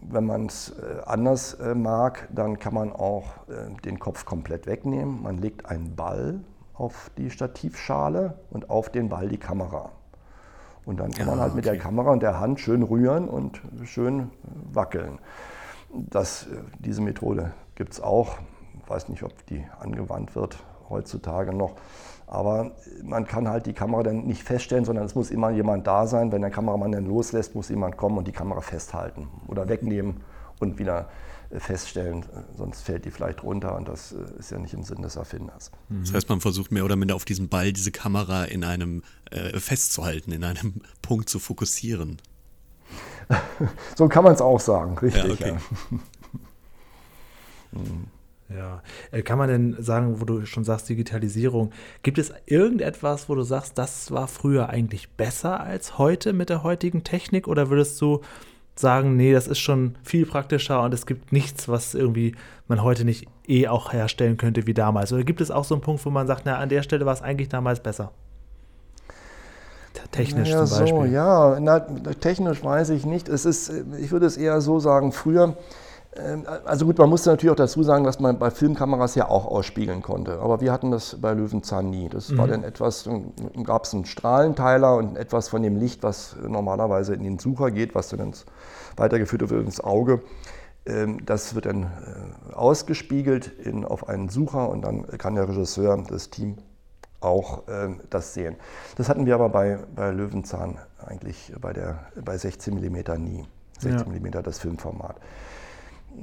wenn 0.00 0.24
man 0.24 0.46
es 0.46 0.70
äh, 0.70 1.02
anders 1.04 1.54
äh, 1.54 1.74
mag, 1.74 2.28
dann 2.34 2.58
kann 2.58 2.72
man 2.72 2.90
auch 2.90 3.24
äh, 3.48 3.70
den 3.84 3.98
Kopf 3.98 4.24
komplett 4.24 4.66
wegnehmen. 4.66 5.22
Man 5.22 5.36
legt 5.36 5.66
einen 5.66 5.94
Ball 5.94 6.40
auf 6.72 7.10
die 7.18 7.28
Stativschale 7.28 8.38
und 8.50 8.70
auf 8.70 8.88
den 8.88 9.10
Ball 9.10 9.28
die 9.28 9.36
Kamera. 9.36 9.90
Und 10.86 11.00
dann 11.00 11.10
kann 11.10 11.26
man 11.26 11.38
halt 11.38 11.50
okay. 11.50 11.56
mit 11.56 11.64
der 11.66 11.78
Kamera 11.78 12.12
und 12.12 12.22
der 12.22 12.40
Hand 12.40 12.60
schön 12.60 12.82
rühren 12.82 13.28
und 13.28 13.60
schön 13.84 14.30
wackeln. 14.72 15.18
Das, 15.92 16.46
diese 16.78 17.02
Methode 17.02 17.52
gibt 17.74 17.92
es 17.92 18.00
auch. 18.00 18.38
Ich 18.82 18.90
weiß 18.90 19.08
nicht, 19.10 19.22
ob 19.22 19.46
die 19.46 19.64
angewandt 19.80 20.34
wird 20.34 20.58
heutzutage 20.88 21.52
noch. 21.54 21.76
Aber 22.26 22.72
man 23.02 23.26
kann 23.26 23.48
halt 23.48 23.66
die 23.66 23.74
Kamera 23.74 24.02
dann 24.02 24.26
nicht 24.26 24.42
feststellen, 24.42 24.84
sondern 24.84 25.04
es 25.04 25.14
muss 25.14 25.30
immer 25.30 25.50
jemand 25.50 25.86
da 25.86 26.06
sein. 26.06 26.32
Wenn 26.32 26.40
der 26.40 26.50
Kameramann 26.50 26.92
dann 26.92 27.06
loslässt, 27.06 27.54
muss 27.54 27.68
jemand 27.68 27.96
kommen 27.96 28.18
und 28.18 28.26
die 28.26 28.32
Kamera 28.32 28.60
festhalten 28.60 29.28
oder 29.46 29.68
wegnehmen 29.68 30.22
und 30.58 30.78
wieder 30.78 31.08
äh, 31.50 31.60
feststellen, 31.60 32.24
sonst 32.56 32.82
fällt 32.82 33.04
die 33.04 33.10
vielleicht 33.10 33.42
runter 33.42 33.76
und 33.76 33.88
das 33.88 34.12
äh, 34.12 34.38
ist 34.38 34.50
ja 34.50 34.58
nicht 34.58 34.72
im 34.72 34.82
Sinn 34.82 35.02
des 35.02 35.16
Erfinders. 35.16 35.70
Das 35.88 36.14
heißt, 36.14 36.28
man 36.28 36.40
versucht 36.40 36.72
mehr 36.72 36.84
oder 36.84 36.96
minder 36.96 37.14
auf 37.14 37.24
diesem 37.24 37.48
Ball 37.48 37.72
diese 37.72 37.92
Kamera 37.92 38.44
in 38.44 38.64
einem 38.64 39.02
äh, 39.30 39.58
festzuhalten, 39.60 40.32
in 40.32 40.44
einem 40.44 40.80
Punkt 41.02 41.28
zu 41.28 41.38
fokussieren. 41.38 42.20
so 43.96 44.08
kann 44.08 44.24
man 44.24 44.34
es 44.34 44.40
auch 44.40 44.60
sagen, 44.60 44.96
richtig. 44.98 45.24
Ja, 45.24 45.32
okay. 45.32 45.56
ja. 47.72 47.80
Ja. 48.48 48.82
Äh, 49.10 49.22
kann 49.22 49.38
man 49.38 49.48
denn 49.48 49.76
sagen, 49.78 50.20
wo 50.20 50.24
du 50.24 50.44
schon 50.44 50.64
sagst, 50.64 50.88
Digitalisierung, 50.88 51.70
gibt 52.02 52.18
es 52.18 52.32
irgendetwas, 52.46 53.28
wo 53.28 53.34
du 53.34 53.42
sagst, 53.42 53.78
das 53.78 54.10
war 54.10 54.28
früher 54.28 54.68
eigentlich 54.68 55.10
besser 55.10 55.60
als 55.60 55.98
heute 55.98 56.32
mit 56.32 56.50
der 56.50 56.62
heutigen 56.62 57.04
Technik? 57.04 57.48
Oder 57.48 57.70
würdest 57.70 58.00
du 58.00 58.20
sagen, 58.76 59.16
nee, 59.16 59.32
das 59.32 59.46
ist 59.46 59.60
schon 59.60 59.94
viel 60.02 60.26
praktischer 60.26 60.82
und 60.82 60.92
es 60.92 61.06
gibt 61.06 61.32
nichts, 61.32 61.68
was 61.68 61.94
irgendwie 61.94 62.34
man 62.66 62.82
heute 62.82 63.04
nicht 63.04 63.28
eh 63.46 63.68
auch 63.68 63.92
herstellen 63.92 64.36
könnte 64.36 64.66
wie 64.66 64.74
damals? 64.74 65.12
Oder 65.12 65.24
gibt 65.24 65.40
es 65.40 65.50
auch 65.50 65.64
so 65.64 65.74
einen 65.74 65.82
Punkt, 65.82 66.04
wo 66.04 66.10
man 66.10 66.26
sagt, 66.26 66.42
na, 66.44 66.58
an 66.58 66.68
der 66.68 66.82
Stelle 66.82 67.06
war 67.06 67.14
es 67.14 67.22
eigentlich 67.22 67.48
damals 67.48 67.80
besser? 67.80 68.12
Technisch 70.10 70.50
naja, 70.50 70.64
zum 70.64 70.78
Beispiel. 70.78 71.00
So, 71.00 71.04
ja, 71.06 71.58
na, 71.60 71.80
technisch 71.80 72.62
weiß 72.62 72.90
ich 72.90 73.06
nicht. 73.06 73.28
Es 73.28 73.44
ist, 73.44 73.72
ich 73.98 74.12
würde 74.12 74.26
es 74.26 74.36
eher 74.36 74.60
so 74.60 74.78
sagen, 74.78 75.12
früher 75.12 75.56
also 76.64 76.86
gut, 76.86 76.98
man 76.98 77.08
musste 77.08 77.30
natürlich 77.30 77.50
auch 77.52 77.56
dazu 77.56 77.82
sagen, 77.82 78.04
dass 78.04 78.20
man 78.20 78.38
bei 78.38 78.50
Filmkameras 78.50 79.14
ja 79.14 79.28
auch 79.28 79.46
ausspiegeln 79.46 80.02
konnte. 80.02 80.38
Aber 80.40 80.60
wir 80.60 80.72
hatten 80.72 80.90
das 80.90 81.20
bei 81.20 81.32
Löwenzahn 81.32 81.90
nie. 81.90 82.08
Das 82.08 82.30
mhm. 82.30 82.38
war 82.38 82.46
dann 82.46 82.62
etwas, 82.62 83.08
gab 83.64 83.84
es 83.84 83.94
einen 83.94 84.04
Strahlenteiler 84.04 84.96
und 84.96 85.16
etwas 85.16 85.48
von 85.48 85.62
dem 85.62 85.76
Licht, 85.76 86.02
was 86.02 86.36
normalerweise 86.46 87.14
in 87.14 87.24
den 87.24 87.38
Sucher 87.38 87.70
geht, 87.70 87.94
was 87.94 88.08
dann 88.10 88.20
ins, 88.20 88.46
weitergeführt 88.96 89.48
wird 89.48 89.64
ins 89.64 89.80
Auge. 89.80 90.22
Ähm, 90.86 91.24
das 91.24 91.54
wird 91.54 91.66
dann 91.66 91.84
äh, 91.84 92.54
ausgespiegelt 92.54 93.46
in, 93.46 93.84
auf 93.84 94.08
einen 94.08 94.28
Sucher 94.28 94.68
und 94.68 94.82
dann 94.82 95.06
kann 95.18 95.34
der 95.34 95.48
Regisseur, 95.48 96.02
das 96.08 96.30
Team 96.30 96.58
auch 97.20 97.66
äh, 97.68 97.88
das 98.10 98.34
sehen. 98.34 98.56
Das 98.96 99.08
hatten 99.08 99.26
wir 99.26 99.34
aber 99.34 99.48
bei, 99.48 99.78
bei 99.94 100.10
Löwenzahn 100.10 100.78
eigentlich 101.04 101.52
bei, 101.60 101.72
der, 101.72 102.06
bei 102.22 102.36
16 102.36 102.74
mm 102.74 102.96
nie. 103.18 103.44
16 103.80 104.12
ja. 104.12 104.20
mm 104.20 104.42
das 104.42 104.58
Filmformat. 104.58 105.16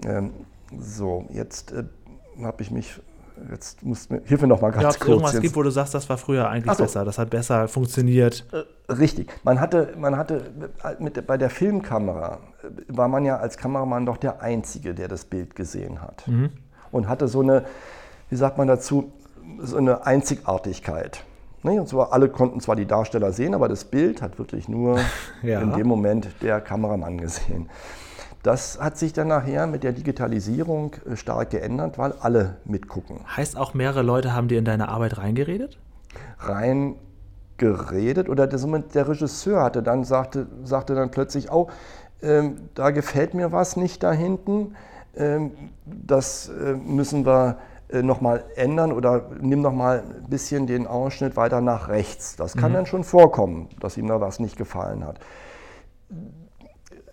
Ähm, 0.06 0.32
so, 0.78 1.26
jetzt 1.32 1.72
äh, 1.72 1.84
habe 2.42 2.62
ich 2.62 2.72
mich 2.72 3.00
jetzt 3.50 3.84
muss 3.84 4.08
hilf 4.26 4.42
mir 4.42 4.48
noch 4.48 4.62
mal 4.62 4.72
ganz 4.72 4.84
ja, 4.84 4.90
kurz. 4.92 5.08
irgendwas 5.08 5.34
jetzt. 5.34 5.42
gibt, 5.42 5.56
wo 5.56 5.64
du 5.64 5.70
sagst, 5.70 5.94
das 5.94 6.10
war 6.10 6.18
früher 6.18 6.50
eigentlich 6.50 6.76
so. 6.76 6.84
besser, 6.84 7.06
das 7.06 7.18
hat 7.18 7.30
besser 7.30 7.68
funktioniert. 7.68 8.46
Äh, 8.52 8.94
richtig. 8.94 9.32
Man 9.44 9.60
hatte, 9.60 9.94
man 9.98 10.18
hatte 10.18 10.52
äh, 10.84 11.02
mit, 11.02 11.26
bei 11.26 11.38
der 11.38 11.50
Filmkamera 11.50 12.40
äh, 12.64 12.68
war 12.88 13.08
man 13.08 13.26
ja 13.26 13.38
als 13.38 13.58
Kameramann 13.58 14.06
doch 14.06 14.18
der 14.18 14.42
Einzige, 14.42 14.94
der 14.94 15.08
das 15.08 15.26
Bild 15.26 15.56
gesehen 15.56 16.02
hat. 16.02 16.28
Mhm. 16.28 16.50
Und 16.92 17.08
hatte 17.08 17.28
so 17.28 17.42
eine, 17.42 17.64
wie 18.30 18.36
sagt 18.36 18.58
man 18.58 18.68
dazu, 18.68 19.12
so 19.60 19.78
eine 19.78 20.06
Einzigartigkeit. 20.06 21.24
Ne? 21.64 21.80
Und 21.80 21.88
zwar 21.88 22.12
alle 22.12 22.30
konnten 22.30 22.60
zwar 22.60 22.76
die 22.76 22.86
Darsteller 22.86 23.32
sehen, 23.32 23.54
aber 23.54 23.70
das 23.70 23.86
Bild 23.86 24.22
hat 24.22 24.40
wirklich 24.40 24.68
nur 24.68 25.00
ja. 25.42 25.62
in 25.62 25.74
dem 25.74 25.88
Moment 25.88 26.28
der 26.42 26.60
Kameramann 26.60 27.18
gesehen. 27.18 27.70
Das 28.44 28.80
hat 28.80 28.98
sich 28.98 29.14
dann 29.14 29.28
nachher 29.28 29.68
mit 29.68 29.84
der 29.84 29.92
Digitalisierung 29.92 30.96
äh, 31.10 31.16
stark 31.16 31.52
geändert, 31.52 31.98
weil 31.98 32.14
alle 32.20 32.58
mitgucken. 32.66 33.20
Heißt 33.36 33.56
auch, 33.58 33.74
mehrere 33.74 34.02
Leute 34.02 34.34
haben 34.34 34.48
dir 34.48 34.60
in 34.60 34.66
deine 34.66 34.90
Arbeit 34.90 35.18
reingeredet? 35.18 35.78
Reingeredet 36.40 38.30
oder 38.30 38.48
der, 38.48 38.60
der 38.94 39.08
Regisseur 39.08 39.62
hatte 39.62 39.84
dann, 39.84 40.04
sagte, 40.04 40.48
sagte 40.64 40.96
dann 40.96 41.12
plötzlich, 41.12 41.52
oh, 41.52 41.70
ähm, 42.22 42.70
da 42.74 42.92
gefällt 42.92 43.34
mir 43.34 43.52
was 43.52 43.76
nicht 43.76 44.04
da 44.04 44.12
hinten, 44.12 44.76
ähm, 45.16 45.52
das 45.86 46.50
äh, 46.50 46.74
müssen 46.74 47.26
wir 47.26 47.58
äh, 47.90 48.02
nochmal 48.02 48.46
ändern 48.56 48.92
oder 48.92 49.30
nimm 49.40 49.62
nochmal 49.62 50.04
ein 50.24 50.30
bisschen 50.30 50.66
den 50.66 50.88
Ausschnitt 50.88 51.36
weiter 51.36 51.62
nach 51.62 51.90
rechts. 51.90 52.36
Das 52.38 52.56
kann 52.56 52.72
mhm. 52.72 52.76
dann 52.76 52.86
schon 52.86 53.04
vorkommen, 53.04 53.70
dass 53.80 53.98
ihm 53.98 54.08
da 54.08 54.22
was 54.22 54.40
nicht 54.40 54.58
gefallen 54.58 55.06
hat. 55.06 55.20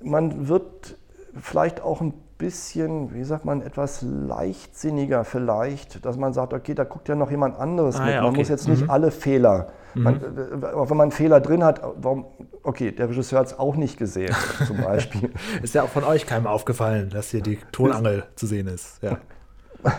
Man 0.01 0.49
wird 0.49 0.98
vielleicht 1.41 1.81
auch 1.81 2.01
ein 2.01 2.15
bisschen, 2.39 3.13
wie 3.15 3.25
sagt 3.25 3.45
man, 3.45 3.61
etwas 3.63 4.01
leichtsinniger 4.03 5.25
vielleicht, 5.25 6.05
dass 6.05 6.17
man 6.17 6.33
sagt, 6.33 6.53
okay, 6.53 6.75
da 6.75 6.85
guckt 6.85 7.09
ja 7.09 7.17
noch 7.17 7.31
jemand 7.31 7.59
anderes 7.59 7.97
ah, 7.97 8.05
mit. 8.05 8.15
Ja, 8.15 8.23
man 8.23 8.31
okay. 8.31 8.39
muss 8.39 8.49
jetzt 8.49 8.69
nicht 8.69 8.85
mhm. 8.85 8.91
alle 8.91 9.11
Fehler, 9.11 9.69
mhm. 9.95 10.03
man, 10.03 10.17
äh, 10.17 10.63
wenn 10.63 10.97
man 10.97 11.01
einen 11.01 11.13
Fehler 11.13 11.41
drin 11.41 11.65
hat, 11.65 11.83
warum, 11.97 12.27
okay, 12.63 12.93
der 12.93 13.09
Regisseur 13.11 13.41
hat 13.41 13.49
es 13.49 13.59
auch 13.59 13.75
nicht 13.75 13.99
gesehen, 13.99 14.35
zum 14.67 14.77
Beispiel. 14.79 15.33
ist 15.63 15.75
ja 15.75 15.83
auch 15.83 15.89
von 15.89 16.05
euch 16.05 16.27
keinem 16.27 16.47
aufgefallen, 16.47 17.11
dass 17.11 17.31
hier 17.31 17.43
die 17.43 17.59
Tonangel 17.73 18.25
zu 18.37 18.47
sehen 18.47 18.69
ist. 18.69 19.03
Ja. 19.03 19.19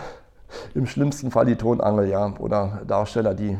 Im 0.74 0.86
schlimmsten 0.86 1.30
Fall 1.30 1.46
die 1.46 1.56
Tonangel, 1.56 2.08
ja. 2.08 2.34
Oder 2.38 2.82
Darsteller, 2.86 3.34
die 3.34 3.50
äh, 3.50 3.56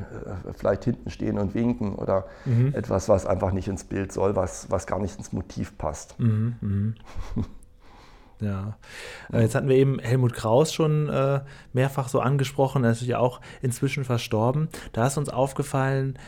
vielleicht 0.56 0.84
hinten 0.84 1.10
stehen 1.10 1.38
und 1.38 1.54
winken 1.54 1.94
oder 1.94 2.24
mhm. 2.44 2.74
etwas, 2.74 3.08
was 3.08 3.26
einfach 3.26 3.52
nicht 3.52 3.68
ins 3.68 3.84
Bild 3.84 4.10
soll, 4.10 4.34
was, 4.34 4.70
was 4.70 4.86
gar 4.86 4.98
nicht 4.98 5.16
ins 5.16 5.32
Motiv 5.32 5.78
passt. 5.78 6.18
Mhm, 6.18 6.56
mhm. 6.60 6.94
Ja. 8.40 8.76
Äh, 9.32 9.42
jetzt 9.42 9.54
hatten 9.54 9.68
wir 9.68 9.76
eben 9.76 9.98
Helmut 9.98 10.34
Kraus 10.34 10.72
schon 10.72 11.08
äh, 11.08 11.40
mehrfach 11.72 12.08
so 12.08 12.20
angesprochen, 12.20 12.84
er 12.84 12.92
ist 12.92 13.02
ja 13.02 13.18
auch 13.18 13.40
inzwischen 13.62 14.04
verstorben. 14.04 14.68
Da 14.92 15.06
ist 15.06 15.16
uns 15.16 15.28
aufgefallen, 15.28 16.18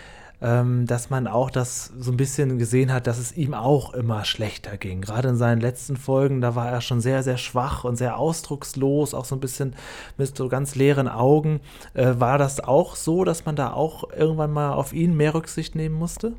ähm, 0.42 0.86
dass 0.86 1.08
man 1.08 1.28
auch 1.28 1.50
das 1.50 1.92
so 1.98 2.10
ein 2.10 2.16
bisschen 2.16 2.58
gesehen 2.58 2.92
hat, 2.92 3.06
dass 3.06 3.18
es 3.18 3.36
ihm 3.36 3.54
auch 3.54 3.94
immer 3.94 4.24
schlechter 4.24 4.76
ging. 4.76 5.00
Gerade 5.00 5.28
in 5.28 5.36
seinen 5.36 5.60
letzten 5.60 5.96
Folgen, 5.96 6.40
da 6.40 6.56
war 6.56 6.68
er 6.68 6.80
schon 6.80 7.00
sehr, 7.00 7.22
sehr 7.22 7.38
schwach 7.38 7.84
und 7.84 7.96
sehr 7.96 8.18
ausdruckslos, 8.18 9.14
auch 9.14 9.24
so 9.24 9.36
ein 9.36 9.40
bisschen 9.40 9.76
mit 10.18 10.36
so 10.36 10.48
ganz 10.48 10.74
leeren 10.74 11.08
Augen. 11.08 11.60
Äh, 11.94 12.14
war 12.18 12.38
das 12.38 12.60
auch 12.60 12.96
so, 12.96 13.24
dass 13.24 13.46
man 13.46 13.54
da 13.54 13.72
auch 13.72 14.10
irgendwann 14.10 14.52
mal 14.52 14.72
auf 14.72 14.92
ihn 14.92 15.16
mehr 15.16 15.34
Rücksicht 15.34 15.76
nehmen 15.76 15.94
musste? 15.94 16.32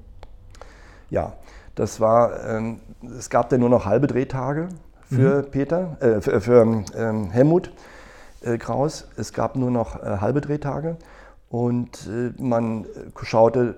Ja, 1.10 1.38
das 1.76 2.00
war, 2.00 2.44
ähm, 2.44 2.82
es 3.18 3.30
gab 3.30 3.50
dann 3.50 3.62
nur 3.62 3.70
noch 3.70 3.86
halbe 3.86 4.08
Drehtage 4.08 4.70
für 5.14 5.44
mhm. 5.44 5.52
Peter, 5.52 5.98
äh, 6.00 6.22
für, 6.22 6.42
für 6.42 6.84
ähm, 6.96 7.30
Helmut 7.30 7.72
äh, 8.42 8.58
Kraus. 8.58 9.08
Es 9.18 9.34
gab 9.34 9.56
nur 9.56 9.72
noch 9.72 10.02
äh, 10.02 10.18
halbe 10.20 10.42
Drehtage 10.42 10.98
und 11.50 12.08
äh, 12.08 12.42
man 12.42 12.86
schaute, 13.22 13.76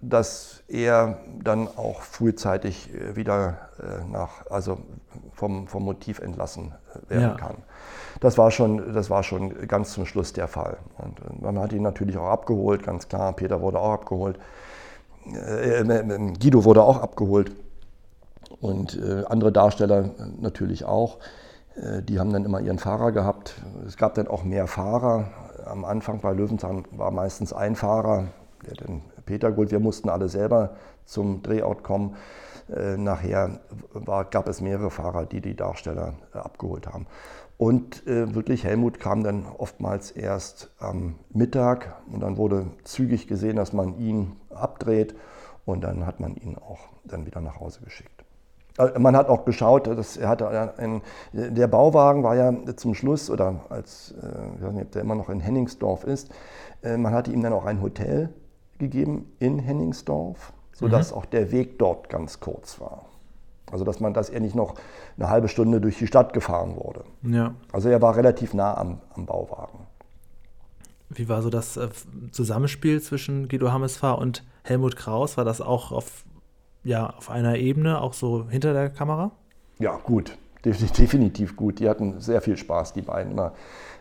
dass 0.00 0.62
er 0.68 1.18
dann 1.42 1.68
auch 1.68 2.02
frühzeitig 2.02 2.92
äh, 2.94 3.16
wieder 3.16 3.58
äh, 3.80 4.04
nach, 4.10 4.46
also 4.50 4.78
vom, 5.32 5.66
vom 5.68 5.84
Motiv 5.84 6.18
entlassen 6.18 6.72
werden 7.08 7.22
ja. 7.22 7.34
kann. 7.34 7.56
Das 8.20 8.38
war, 8.38 8.50
schon, 8.50 8.94
das 8.94 9.10
war 9.10 9.22
schon 9.22 9.68
ganz 9.68 9.92
zum 9.92 10.06
Schluss 10.06 10.32
der 10.32 10.48
Fall. 10.48 10.78
Und 10.98 11.42
man 11.42 11.58
hat 11.58 11.72
ihn 11.72 11.82
natürlich 11.82 12.16
auch 12.16 12.28
abgeholt, 12.28 12.82
ganz 12.82 13.08
klar. 13.08 13.32
Peter 13.34 13.60
wurde 13.60 13.78
auch 13.78 13.92
abgeholt. 13.92 14.38
Guido 16.38 16.64
wurde 16.64 16.82
auch 16.82 17.02
abgeholt 17.02 17.52
und 18.60 18.98
äh, 18.98 19.24
andere 19.28 19.52
Darsteller 19.52 20.10
natürlich 20.40 20.84
auch. 20.84 21.18
Äh, 21.76 22.02
die 22.02 22.18
haben 22.18 22.32
dann 22.32 22.44
immer 22.44 22.60
ihren 22.60 22.78
Fahrer 22.78 23.12
gehabt. 23.12 23.54
Es 23.86 23.96
gab 23.96 24.14
dann 24.14 24.28
auch 24.28 24.44
mehr 24.44 24.66
Fahrer. 24.66 25.28
Am 25.64 25.84
Anfang 25.84 26.20
bei 26.20 26.32
Löwenzahn 26.32 26.84
war 26.92 27.10
meistens 27.10 27.52
ein 27.52 27.76
Fahrer, 27.76 28.28
der 28.66 28.74
den 28.74 29.02
Peter 29.24 29.50
geholt. 29.50 29.70
Wir 29.70 29.80
mussten 29.80 30.08
alle 30.08 30.28
selber 30.28 30.76
zum 31.04 31.42
Drehort 31.42 31.82
kommen. 31.82 32.16
Äh, 32.74 32.96
nachher 32.96 33.60
war, 33.92 34.24
gab 34.24 34.48
es 34.48 34.60
mehrere 34.60 34.90
Fahrer, 34.90 35.26
die 35.26 35.40
die 35.40 35.54
Darsteller 35.54 36.14
äh, 36.34 36.38
abgeholt 36.38 36.86
haben. 36.86 37.06
Und 37.58 38.06
äh, 38.06 38.34
wirklich 38.34 38.64
Helmut 38.64 39.00
kam 39.00 39.22
dann 39.24 39.46
oftmals 39.46 40.10
erst 40.10 40.70
am 40.78 41.14
Mittag 41.30 41.96
und 42.12 42.20
dann 42.20 42.36
wurde 42.36 42.66
zügig 42.84 43.28
gesehen, 43.28 43.56
dass 43.56 43.72
man 43.72 43.98
ihn 43.98 44.36
abdreht 44.50 45.14
und 45.64 45.82
dann 45.82 46.06
hat 46.06 46.20
man 46.20 46.36
ihn 46.36 46.56
auch 46.58 46.80
dann 47.04 47.24
wieder 47.24 47.40
nach 47.40 47.58
Hause 47.58 47.80
geschickt. 47.82 48.15
Äh, 48.78 48.98
man 48.98 49.16
hat 49.16 49.28
auch 49.28 49.44
geschaut, 49.44 49.86
dass 49.86 50.16
er 50.16 50.28
hatte 50.28 50.74
ein, 50.78 51.02
der 51.32 51.66
Bauwagen 51.68 52.22
war 52.22 52.36
ja 52.36 52.52
zum 52.76 52.94
Schluss 52.94 53.30
oder 53.30 53.60
als 53.68 54.14
äh, 54.22 54.56
ich 54.56 54.62
weiß 54.62 54.72
nicht, 54.72 54.84
ob 54.84 54.92
der 54.92 55.02
immer 55.02 55.14
noch 55.14 55.28
in 55.28 55.40
Henningsdorf 55.40 56.04
ist, 56.04 56.30
äh, 56.82 56.96
man 56.96 57.12
hatte 57.12 57.30
ihm 57.30 57.42
dann 57.42 57.52
auch 57.52 57.64
ein 57.64 57.82
Hotel 57.82 58.30
gegeben 58.78 59.32
in 59.38 59.58
Henningsdorf, 59.58 60.52
sodass 60.72 61.10
mhm. 61.10 61.18
auch 61.18 61.24
der 61.24 61.52
Weg 61.52 61.78
dort 61.78 62.08
ganz 62.08 62.40
kurz 62.40 62.80
war. 62.80 63.06
Also 63.70 63.84
dass 63.84 63.98
man, 63.98 64.14
dass 64.14 64.30
er 64.30 64.40
nicht 64.40 64.54
noch 64.54 64.74
eine 65.16 65.28
halbe 65.28 65.48
Stunde 65.48 65.80
durch 65.80 65.98
die 65.98 66.06
Stadt 66.06 66.32
gefahren 66.32 66.76
wurde. 66.76 67.04
Ja. 67.22 67.54
Also 67.72 67.88
er 67.88 68.00
war 68.00 68.16
relativ 68.16 68.54
nah 68.54 68.76
am, 68.76 69.00
am 69.14 69.26
Bauwagen. 69.26 69.86
Wie 71.08 71.28
war 71.28 71.42
so 71.42 71.50
das 71.50 71.76
äh, 71.76 71.88
Zusammenspiel 72.30 73.00
zwischen 73.00 73.48
Guido 73.48 73.72
Hammesfahr 73.72 74.18
und 74.18 74.44
Helmut 74.64 74.96
Kraus? 74.96 75.36
War 75.36 75.44
das 75.44 75.60
auch 75.60 75.92
auf, 75.92 76.24
ja, 76.86 77.10
auf 77.10 77.30
einer 77.30 77.56
Ebene, 77.56 78.00
auch 78.00 78.14
so 78.14 78.48
hinter 78.48 78.72
der 78.72 78.90
Kamera? 78.90 79.32
Ja, 79.78 79.96
gut. 79.96 80.38
Definitiv 80.64 81.56
gut. 81.56 81.80
Die 81.80 81.88
hatten 81.88 82.20
sehr 82.20 82.40
viel 82.40 82.56
Spaß, 82.56 82.92
die 82.92 83.02
beiden 83.02 83.32
immer 83.32 83.52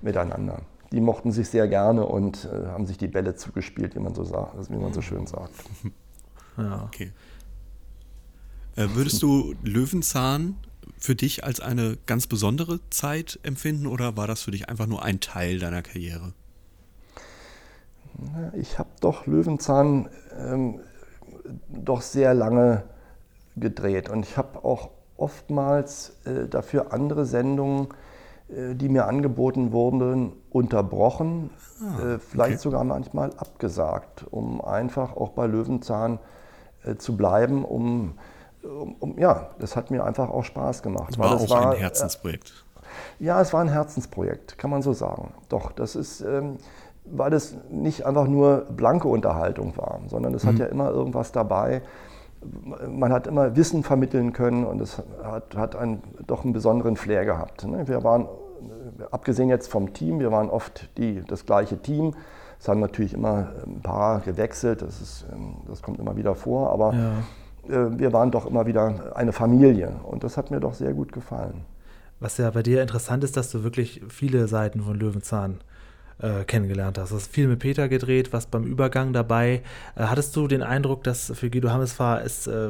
miteinander. 0.02 0.62
Die 0.92 1.02
mochten 1.02 1.32
sich 1.32 1.50
sehr 1.50 1.68
gerne 1.68 2.06
und 2.06 2.46
äh, 2.46 2.68
haben 2.68 2.86
sich 2.86 2.98
die 2.98 3.08
Bälle 3.08 3.36
zugespielt, 3.36 3.96
wie 3.96 4.00
man 4.00 4.14
so, 4.14 4.24
sagt, 4.24 4.70
wie 4.70 4.78
man 4.78 4.94
so 4.94 5.02
schön 5.02 5.28
sagt. 5.28 5.54
Ja. 6.58 6.86
Okay. 6.86 7.12
Äh, 8.78 8.88
würdest 8.94 9.22
du 9.22 9.56
Löwenzahn 9.62 10.56
für 10.98 11.14
dich 11.14 11.44
als 11.44 11.60
eine 11.60 11.98
ganz 12.06 12.28
besondere 12.28 12.80
Zeit 12.92 13.42
empfinden 13.44 13.88
oder 13.88 14.16
war 14.16 14.26
das 14.26 14.44
für 14.44 14.52
dich 14.52 14.70
einfach 14.70 14.88
nur 14.88 15.04
ein 15.04 15.20
Teil 15.20 15.60
deiner 15.60 15.82
Karriere? 15.82 16.32
Ich 18.54 18.80
habe 18.80 18.88
doch 19.02 19.28
Löwenzahn 19.28 20.08
ähm, 20.40 20.80
doch 21.68 22.02
sehr 22.02 22.34
lange 22.34 22.84
gedreht 23.56 24.10
und 24.10 24.26
ich 24.26 24.38
habe 24.38 24.64
auch 24.64 24.90
oftmals 25.18 26.18
äh, 26.26 26.48
dafür 26.48 26.92
andere 26.92 27.26
Sendungen, 27.26 27.88
äh, 28.50 28.76
die 28.76 28.90
mir 28.90 29.08
angeboten 29.08 29.72
wurden, 29.72 30.34
unterbrochen, 30.50 31.50
ah, 31.82 32.16
äh, 32.16 32.20
vielleicht 32.20 32.56
okay. 32.56 32.64
sogar 32.64 32.84
manchmal 32.84 33.32
abgesagt, 33.38 34.26
um 34.30 34.62
einfach 34.62 35.16
auch 35.16 35.30
bei 35.30 35.48
Löwenzahn 35.48 36.20
äh, 36.84 36.96
zu 36.96 37.16
bleiben, 37.16 37.64
um 37.64 38.16
um, 38.66 38.96
um, 39.00 39.20
ja, 39.20 39.50
das 39.60 39.76
hat 39.76 39.92
mir 39.92 40.04
einfach 40.04 40.30
auch 40.30 40.44
Spaß 40.44 40.82
gemacht. 40.82 41.10
Das 41.12 41.20
war 41.20 41.30
das 41.32 41.44
auch 41.44 41.50
war, 41.52 41.72
ein 41.72 41.78
Herzensprojekt. 41.78 42.66
Ja, 43.20 43.42
es 43.42 43.54
war 43.54 43.62
ein 43.62 43.70
Herzensprojekt, 43.70 44.58
kann 44.58 44.70
man 44.70 44.82
so 44.82 44.94
sagen. 44.94 45.34
Doch, 45.50 45.72
das 45.72 45.96
ist, 45.96 46.22
ähm, 46.22 46.58
weil 47.06 47.34
es 47.34 47.58
nicht 47.70 48.06
einfach 48.06 48.28
nur 48.28 48.66
blanke 48.76 49.08
Unterhaltung 49.08 49.78
war, 49.78 50.00
sondern 50.08 50.34
es 50.34 50.44
mhm. 50.44 50.50
hat 50.50 50.60
ja 50.60 50.66
immer 50.66 50.90
irgendwas 50.90 51.32
dabei. 51.32 51.82
Man 52.88 53.12
hat 53.12 53.28
immer 53.28 53.56
Wissen 53.56 53.84
vermitteln 53.84 54.34
können 54.34 54.66
und 54.66 54.82
es 54.82 55.02
hat, 55.24 55.56
hat 55.56 55.76
einen, 55.76 56.04
doch 56.28 56.44
einen 56.44 56.54
besonderen 56.54 56.96
Flair 56.96 57.26
gehabt. 57.26 57.66
Ne? 57.66 57.88
Wir 57.88 58.04
waren, 58.04 58.28
abgesehen 59.12 59.50
jetzt 59.50 59.68
vom 59.68 59.94
Team, 59.94 60.20
wir 60.20 60.32
waren 60.32 60.50
oft 60.50 60.90
die, 60.98 61.24
das 61.28 61.46
gleiche 61.46 61.78
Team. 61.78 62.14
Es 62.60 62.68
haben 62.68 62.80
natürlich 62.80 63.14
immer 63.14 63.50
ein 63.66 63.82
paar 63.82 64.20
gewechselt, 64.22 64.82
das, 64.82 65.02
ist, 65.02 65.26
ähm, 65.34 65.58
das 65.68 65.82
kommt 65.82 66.00
immer 66.00 66.16
wieder 66.16 66.36
vor, 66.36 66.72
aber 66.72 66.94
ja 66.94 67.14
äh, 67.70 67.98
wir 67.98 68.14
waren 68.14 68.32
doch 68.32 68.46
immer 68.46 68.66
wieder 68.66 69.16
eine 69.16 69.34
Familie 69.34 69.96
und 70.04 70.24
das 70.24 70.38
hat 70.38 70.52
mir 70.52 70.60
doch 70.60 70.74
sehr 70.74 70.94
gut 70.94 71.12
gefallen. 71.12 71.62
Was 72.20 72.38
ja 72.38 72.50
bei 72.50 72.64
dir 72.64 72.82
interessant 72.82 73.24
ist, 73.24 73.36
dass 73.38 73.52
du 73.52 73.64
wirklich 73.64 74.02
viele 74.08 74.48
Seiten 74.48 74.82
von 74.82 74.98
Löwenzahn 74.98 75.60
äh, 76.20 76.44
kennengelernt 76.46 76.98
hast. 76.98 77.12
Du 77.12 77.16
hast 77.16 77.32
viel 77.32 77.48
mit 77.48 77.60
Peter 77.60 77.90
gedreht, 77.90 78.32
was 78.34 78.46
beim 78.46 78.64
Übergang 78.64 79.14
dabei. 79.14 79.62
Äh, 79.96 80.04
hattest 80.04 80.36
du 80.36 80.48
den 80.48 80.64
Eindruck, 80.64 81.04
dass 81.04 81.32
für 81.36 81.50
Guido 81.50 81.70
Hammesfahr 81.70 82.24
es 82.24 82.48
äh, 82.48 82.70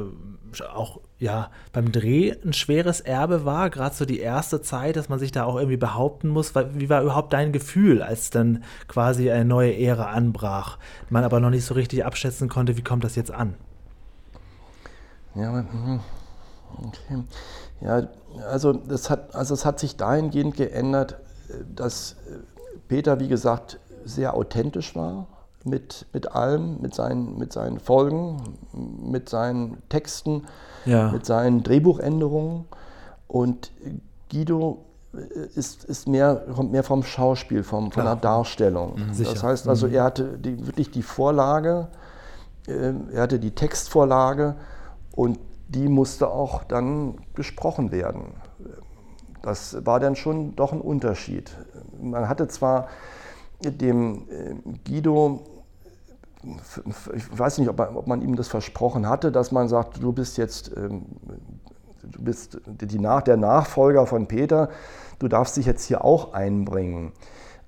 auch 0.72 1.00
ja, 1.18 1.50
beim 1.72 1.92
Dreh 1.92 2.34
ein 2.44 2.52
schweres 2.52 3.00
Erbe 3.00 3.44
war, 3.44 3.70
gerade 3.70 3.94
so 3.94 4.04
die 4.04 4.20
erste 4.20 4.60
Zeit, 4.60 4.96
dass 4.96 5.08
man 5.08 5.18
sich 5.18 5.32
da 5.32 5.44
auch 5.44 5.56
irgendwie 5.56 5.76
behaupten 5.76 6.28
muss? 6.28 6.54
Wie 6.54 6.90
war 6.90 7.02
überhaupt 7.02 7.32
dein 7.32 7.52
Gefühl, 7.52 8.02
als 8.02 8.30
dann 8.30 8.64
quasi 8.86 9.30
eine 9.30 9.44
neue 9.44 9.78
Ära 9.78 10.10
anbrach, 10.10 10.78
man 11.08 11.24
aber 11.24 11.40
noch 11.40 11.50
nicht 11.50 11.64
so 11.64 11.74
richtig 11.74 12.04
abschätzen 12.04 12.48
konnte, 12.48 12.76
wie 12.76 12.82
kommt 12.82 13.04
das 13.04 13.16
jetzt 13.16 13.30
an? 13.30 13.54
Ja, 15.34 15.52
mhm. 15.52 16.00
okay. 16.78 17.24
Ja, 17.80 18.08
also 18.48 18.72
das 18.72 19.08
hat, 19.08 19.34
also 19.34 19.54
es 19.54 19.64
hat 19.64 19.78
sich 19.78 19.96
dahingehend 19.96 20.56
geändert, 20.56 21.18
dass 21.74 22.16
Peter, 22.88 23.20
wie 23.20 23.28
gesagt, 23.28 23.78
sehr 24.04 24.34
authentisch 24.34 24.94
war 24.94 25.26
mit, 25.64 26.06
mit 26.12 26.32
allem, 26.32 26.80
mit 26.80 26.94
seinen, 26.94 27.38
mit 27.38 27.52
seinen 27.52 27.80
Folgen, 27.80 28.56
mit 28.72 29.28
seinen 29.28 29.82
Texten, 29.88 30.44
ja. 30.84 31.10
mit 31.10 31.26
seinen 31.26 31.62
Drehbuchänderungen. 31.62 32.66
Und 33.26 33.72
Guido 34.30 34.84
ist, 35.54 35.84
ist 35.84 36.06
mehr, 36.06 36.46
kommt 36.54 36.72
mehr 36.72 36.84
vom 36.84 37.02
Schauspiel, 37.02 37.62
vom, 37.62 37.90
von 37.90 38.04
der 38.04 38.16
Darstellung. 38.16 38.94
Mhm, 38.94 39.24
das 39.24 39.42
heißt 39.42 39.68
also, 39.68 39.88
mhm. 39.88 39.94
er 39.94 40.04
hatte 40.04 40.38
die, 40.38 40.66
wirklich 40.66 40.90
die 40.90 41.02
Vorlage, 41.02 41.88
äh, 42.66 42.92
er 43.12 43.22
hatte 43.22 43.38
die 43.38 43.52
Textvorlage 43.52 44.56
und 45.12 45.38
die 45.68 45.88
musste 45.88 46.28
auch 46.28 46.62
dann 46.64 47.16
gesprochen 47.34 47.90
werden. 47.90 48.34
Das 49.42 49.84
war 49.84 50.00
dann 50.00 50.16
schon 50.16 50.54
doch 50.56 50.72
ein 50.72 50.80
Unterschied. 50.80 51.56
Man 52.10 52.28
hatte 52.28 52.48
zwar 52.48 52.88
dem 53.62 54.28
äh, 54.28 54.54
Guido, 54.86 55.40
ich 57.14 57.38
weiß 57.38 57.58
nicht, 57.58 57.68
ob 57.68 58.06
man, 58.06 58.22
ihm 58.22 58.36
das 58.36 58.48
versprochen 58.48 59.08
hatte, 59.08 59.32
dass 59.32 59.50
man 59.50 59.68
sagt, 59.68 60.02
du 60.02 60.12
bist 60.12 60.38
jetzt 60.38 60.70
ähm, 60.76 61.06
du 62.12 62.22
bist 62.22 62.60
die, 62.66 62.98
der 62.98 63.36
Nachfolger 63.36 64.06
von 64.06 64.26
Peter, 64.26 64.68
du 65.18 65.28
darfst 65.28 65.56
dich 65.56 65.66
jetzt 65.66 65.84
hier 65.84 66.04
auch 66.04 66.32
einbringen. 66.32 67.12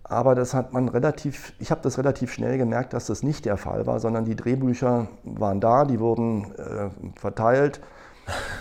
Aber 0.04 0.34
das 0.34 0.54
hat 0.54 0.72
man 0.72 0.88
relativ, 0.88 1.52
ich 1.58 1.70
habe 1.70 1.82
das 1.82 1.98
relativ 1.98 2.32
schnell 2.32 2.56
gemerkt, 2.56 2.94
dass 2.94 3.06
das 3.06 3.22
nicht 3.22 3.44
der 3.44 3.58
Fall 3.58 3.86
war, 3.86 4.00
sondern 4.00 4.24
die 4.24 4.36
Drehbücher 4.36 5.08
waren 5.24 5.60
da, 5.60 5.84
die 5.84 6.00
wurden 6.00 6.54
äh, 6.54 6.88
verteilt 7.18 7.80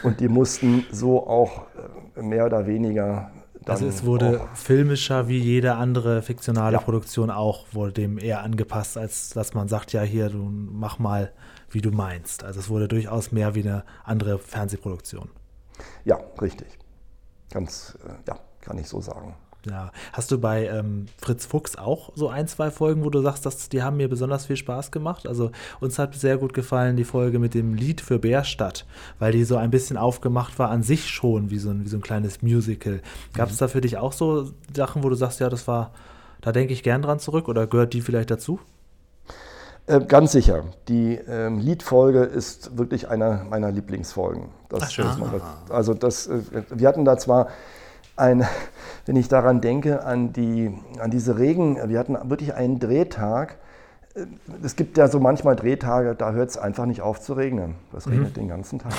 und 0.04 0.20
die 0.20 0.28
mussten 0.28 0.86
so 0.92 1.26
auch 1.26 1.64
äh, 2.18 2.22
mehr 2.22 2.46
oder 2.46 2.68
weniger. 2.68 3.32
Also 3.70 3.88
es 3.88 4.04
wurde 4.06 4.48
filmischer 4.54 5.28
wie 5.28 5.40
jede 5.40 5.76
andere 5.76 6.22
fiktionale 6.22 6.78
ja. 6.78 6.82
Produktion 6.82 7.30
auch, 7.30 7.66
wurde 7.72 7.94
dem 7.94 8.18
eher 8.18 8.44
angepasst, 8.44 8.98
als 8.98 9.30
dass 9.30 9.54
man 9.54 9.68
sagt, 9.68 9.94
ja 9.94 10.02
hier, 10.02 10.30
du 10.30 10.38
mach 10.38 11.00
mal, 11.00 11.32
wie 11.70 11.82
du 11.82 11.92
meinst. 11.92 12.44
Also 12.44 12.60
es 12.60 12.70
wurde 12.70 12.88
durchaus 12.88 13.32
mehr 13.32 13.56
wie 13.56 13.62
eine 13.62 13.84
andere 14.04 14.40
Fernsehproduktion. 14.40 15.30
Ja, 16.06 16.20
richtig. 16.42 16.68
Ganz, 17.52 17.98
äh, 18.06 18.14
ja, 18.28 18.40
kann 18.62 18.78
ich 18.78 18.88
so 18.88 19.02
sagen. 19.02 19.36
Ja. 19.70 19.92
Hast 20.14 20.32
du 20.32 20.40
bei 20.40 20.68
ähm, 20.68 21.08
Fritz 21.22 21.46
Fuchs 21.46 21.76
auch 21.76 22.12
so 22.16 22.30
ein, 22.30 22.48
zwei 22.48 22.72
Folgen, 22.72 23.04
wo 23.04 23.10
du 23.10 23.22
sagst, 23.22 23.46
dass 23.46 23.70
die 23.70 23.84
haben 23.84 23.98
mir 23.98 24.10
besonders 24.10 24.46
viel 24.46 24.56
Spaß 24.56 24.92
gemacht? 24.92 25.28
Also 25.28 25.52
uns 25.80 26.00
hat 26.00 26.16
sehr 26.16 26.38
gut 26.38 26.54
gefallen 26.54 26.98
die 26.98 27.04
Folge 27.04 27.40
mit 27.40 27.54
dem 27.54 27.74
Lied 27.74 28.02
für 28.02 28.20
Bärstadt, 28.20 28.86
weil 29.20 29.32
die 29.32 29.44
so 29.44 29.58
ein 29.58 29.72
bisschen 29.72 29.98
aufgemacht 29.98 30.58
war 30.60 30.70
an 30.70 30.84
sich 30.84 31.10
schon, 31.10 31.50
wie 31.50 31.60
so 31.60 31.70
ein, 31.70 31.86
wie 31.86 31.90
so 31.90 31.98
ein 31.98 32.02
kleines 32.02 32.42
Musical. 32.42 33.02
Gab 33.34 33.50
es 33.50 33.56
mhm. 33.56 33.60
da 33.60 33.68
für 33.68 33.82
dich 33.82 33.98
auch 33.98 34.14
so 34.14 34.52
Sachen, 34.76 35.04
wo 35.04 35.10
du 35.10 35.16
sagst, 35.16 35.40
ja, 35.40 35.50
das 35.50 35.68
war, 35.68 35.92
da 36.42 36.52
denke 36.52 36.74
ich 36.74 36.84
gern 36.84 37.02
dran 37.02 37.20
zurück 37.20 37.48
oder 37.48 37.68
gehört 37.68 37.94
die 37.94 38.02
vielleicht 38.02 38.32
dazu? 38.32 38.60
Äh, 39.88 40.02
ganz 40.02 40.34
sicher. 40.34 40.66
Die 40.90 41.16
ähm, 41.16 41.60
Liedfolge 41.60 42.24
ist 42.24 42.78
wirklich 42.78 43.08
einer 43.08 43.46
meiner 43.46 43.72
Lieblingsfolgen. 43.72 44.50
Das, 44.68 44.84
Ach, 44.84 44.92
schön. 44.92 45.06
Das, 45.06 45.72
also 45.72 45.94
das, 45.94 46.28
äh, 46.28 46.42
wir 46.70 46.88
hatten 46.90 47.06
da 47.06 47.18
zwar 47.18 47.48
ein, 48.18 48.46
wenn 49.06 49.16
ich 49.16 49.28
daran 49.28 49.62
denke, 49.62 50.04
an, 50.04 50.34
die, 50.34 50.78
an 51.00 51.12
diese 51.12 51.38
Regen, 51.38 51.78
wir 51.90 52.00
hatten 52.00 52.18
wirklich 52.30 52.54
einen 52.54 52.80
Drehtag. 52.80 53.58
Es 54.64 54.76
gibt 54.76 54.98
ja 54.98 55.08
so 55.08 55.20
manchmal 55.20 55.56
Drehtage, 55.56 56.16
da 56.16 56.32
hört 56.32 56.50
es 56.50 56.58
einfach 56.58 56.86
nicht 56.86 57.02
auf 57.02 57.22
zu 57.22 57.34
regnen. 57.34 57.76
Das 57.92 58.06
mhm. 58.06 58.14
regnet 58.14 58.38
den 58.38 58.48
ganzen 58.48 58.80
Tag. 58.80 58.94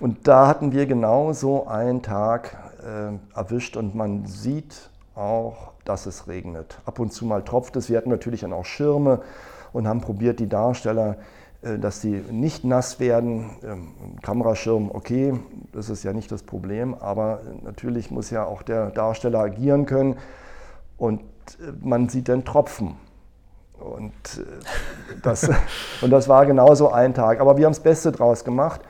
und 0.00 0.26
da 0.26 0.48
hatten 0.48 0.72
wir 0.72 0.86
genau 0.86 1.32
so 1.32 1.66
einen 1.66 2.02
Tag 2.02 2.56
äh, 2.82 3.38
erwischt 3.38 3.76
und 3.76 3.94
man 3.94 4.26
sieht 4.26 4.90
auch, 5.14 5.72
dass 5.84 6.06
es 6.06 6.26
regnet. 6.26 6.78
Ab 6.86 6.98
und 6.98 7.12
zu 7.12 7.24
mal 7.24 7.42
tropft 7.42 7.76
es. 7.76 7.88
Wir 7.88 7.98
hatten 7.98 8.10
natürlich 8.10 8.40
dann 8.40 8.52
auch 8.52 8.64
Schirme 8.64 9.20
und 9.72 9.86
haben 9.86 10.00
probiert, 10.00 10.40
die 10.40 10.48
Darsteller 10.48 11.16
dass 11.78 12.00
sie 12.00 12.22
nicht 12.30 12.64
nass 12.64 13.00
werden. 13.00 13.50
Ähm, 13.62 13.88
Kameraschirm, 14.22 14.90
okay, 14.92 15.34
das 15.72 15.90
ist 15.90 16.04
ja 16.04 16.12
nicht 16.12 16.30
das 16.30 16.42
Problem, 16.42 16.94
aber 16.94 17.40
natürlich 17.62 18.10
muss 18.10 18.30
ja 18.30 18.44
auch 18.44 18.62
der 18.62 18.90
Darsteller 18.90 19.40
agieren 19.40 19.86
können 19.86 20.16
und 20.96 21.20
äh, 21.20 21.72
man 21.80 22.08
sieht 22.08 22.28
dann 22.28 22.44
Tropfen. 22.44 22.96
Und 23.78 24.12
äh, 24.38 24.42
das, 25.22 25.48
und 26.02 26.10
das 26.10 26.28
war 26.28 26.46
genauso 26.46 26.90
ein 26.90 27.14
Tag. 27.14 27.40
Aber 27.40 27.56
wir 27.56 27.66
haben 27.66 27.72
das 27.72 27.82
Beste 27.82 28.12
draus 28.12 28.44
gemacht. 28.44 28.80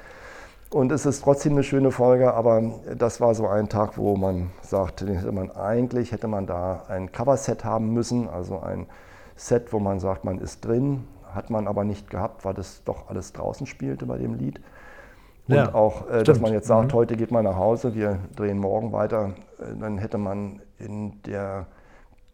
Und 0.71 0.91
es 0.91 1.07
ist 1.07 1.23
trotzdem 1.23 1.53
eine 1.53 1.63
schöne 1.63 1.93
Folge, 1.93 2.35
aber 2.35 2.61
das 2.97 3.21
war 3.21 3.37
so 3.37 3.47
ein 3.47 3.69
Tag, 3.69 3.97
wo 3.97 4.17
man 4.17 4.51
sagte, 4.61 5.07
hätte 5.07 5.31
man 5.31 5.53
eigentlich 5.53 6.11
hätte 6.11 6.27
man 6.27 6.49
da 6.49 6.83
ein 6.89 7.13
Coverset 7.13 7.65
haben 7.65 7.93
müssen, 7.93 8.29
also 8.29 8.59
ein 8.59 8.87
Set, 9.37 9.73
wo 9.73 9.79
man 9.79 10.01
sagt, 10.01 10.25
man 10.25 10.41
ist 10.41 10.65
drin, 10.65 11.07
hat 11.35 11.51
man 11.51 11.67
aber 11.69 11.85
nicht 11.85 12.11
gehabt, 12.11 12.45
weil 12.45 12.55
das 12.55 12.85
doch 12.85 13.09
alles 13.09 13.33
draußen 13.33 13.67
spielte 13.67 14.07
bei 14.07 14.19
dem 14.19 14.35
Lied. 14.35 14.61
Und 15.49 15.57
ja, 15.57 15.75
auch, 15.75 16.09
äh, 16.09 16.23
dass 16.23 16.41
man 16.41 16.53
jetzt 16.53 16.67
sagt, 16.67 16.93
mhm. 16.93 16.97
heute 16.97 17.17
geht 17.17 17.31
man 17.31 17.45
nach 17.45 17.57
Hause, 17.57 17.95
wir 17.95 18.19
drehen 18.35 18.59
morgen 18.59 18.93
weiter, 18.93 19.35
äh, 19.59 19.79
dann 19.79 19.99
hätte 19.99 20.19
man 20.19 20.61
in 20.79 21.23
der 21.23 21.67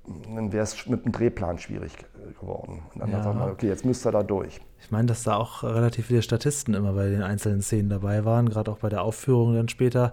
dann 0.07 0.53
wäre 0.53 0.65
es 0.65 0.87
mit 0.87 1.05
dem 1.05 1.13
Drehplan 1.13 1.59
schwierig 1.59 1.93
geworden. 2.41 2.83
Und 2.93 3.01
dann 3.01 3.11
ja. 3.11 3.23
sagt 3.23 3.39
man, 3.39 3.51
okay, 3.51 3.69
jetzt 3.69 3.85
müsst 3.85 4.07
ihr 4.07 4.13
da 4.13 4.23
durch. 4.23 4.61
Ich 4.81 4.91
meine, 4.91 5.07
dass 5.07 5.23
da 5.23 5.37
auch 5.37 5.63
relativ 5.63 6.07
viele 6.07 6.23
Statisten 6.23 6.75
immer 6.75 6.93
bei 6.93 7.09
den 7.11 7.23
einzelnen 7.23 7.63
Szenen 7.63 7.91
dabei 7.91 8.25
waren, 8.25 8.49
gerade 8.49 8.71
auch 8.71 8.79
bei 8.79 8.89
der 8.89 9.03
Aufführung 9.03 9.55
dann 9.55 9.69
später. 9.69 10.13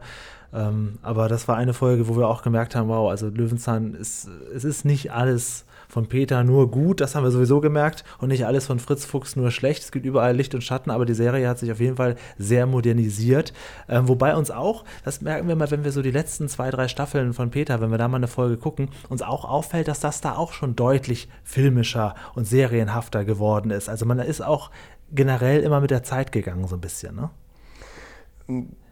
Ähm, 0.54 1.00
aber 1.02 1.30
das 1.30 1.48
war 1.48 1.56
eine 1.58 1.74
Folge, 1.74 2.08
wo 2.08 2.18
wir 2.18 2.28
auch 2.28 2.42
gemerkt 2.42 2.76
haben, 2.76 2.90
wow, 2.90 3.10
also 3.10 3.30
Löwenzahn 3.30 3.94
ist, 3.94 4.30
es 4.54 4.64
ist 4.64 4.86
nicht 4.86 5.12
alles 5.12 5.66
von 5.88 6.08
Peter 6.08 6.44
nur 6.44 6.70
gut, 6.72 7.02
das 7.02 7.16
haben 7.16 7.24
wir 7.24 7.32
sowieso 7.32 7.62
gemerkt, 7.62 8.04
und 8.20 8.30
nicht 8.30 8.46
alles 8.46 8.68
von 8.68 8.80
Fritz 8.80 9.06
Fuchs 9.06 9.36
nur 9.36 9.52
schlecht. 9.52 9.84
Es 9.84 9.92
gibt 9.92 10.06
überall 10.06 10.36
Licht 10.36 10.54
und 10.56 10.62
Schatten, 10.62 10.92
aber 10.92 11.06
die 11.06 11.14
Serie 11.14 11.48
hat 11.48 11.60
sich 11.60 11.72
auf 11.72 11.80
jeden 11.80 11.96
Fall 11.96 12.16
sehr 12.38 12.66
modernisiert. 12.66 13.54
Ähm, 13.88 14.08
wobei 14.08 14.36
uns 14.36 14.52
auch, 14.52 14.84
das 15.04 15.22
merken 15.22 15.48
wir 15.48 15.56
mal, 15.56 15.72
wenn 15.72 15.84
wir 15.84 15.92
so 15.92 16.02
die 16.02 16.12
letzten 16.12 16.48
zwei, 16.50 16.72
drei 16.72 16.88
Staffeln 16.88 17.34
von 17.34 17.50
Peter, 17.52 17.82
wenn 17.82 17.92
wir 17.92 17.98
da 17.98 18.08
mal 18.08 18.18
eine 18.18 18.28
Folge 18.28 18.58
gucken, 18.58 18.90
uns 19.10 19.22
auch 19.22 19.46
auffällt, 19.46 19.88
dass 19.88 20.00
das 20.00 20.22
da 20.22 20.36
auch 20.36 20.54
schon 20.54 20.76
deutlich 20.76 21.30
filmischer 21.44 22.16
und 22.36 22.46
serienhafter 22.46 23.26
geworden 23.26 23.72
ist. 23.72 23.90
Also 23.90 24.06
man 24.06 24.20
ist 24.20 24.42
auch 24.42 24.72
generell 25.12 25.62
immer 25.62 25.80
mit 25.80 25.92
der 25.92 26.04
Zeit 26.04 26.32
gegangen, 26.32 26.68
so 26.68 26.76
ein 26.76 26.82
bisschen, 26.82 27.16
ne? 27.16 27.30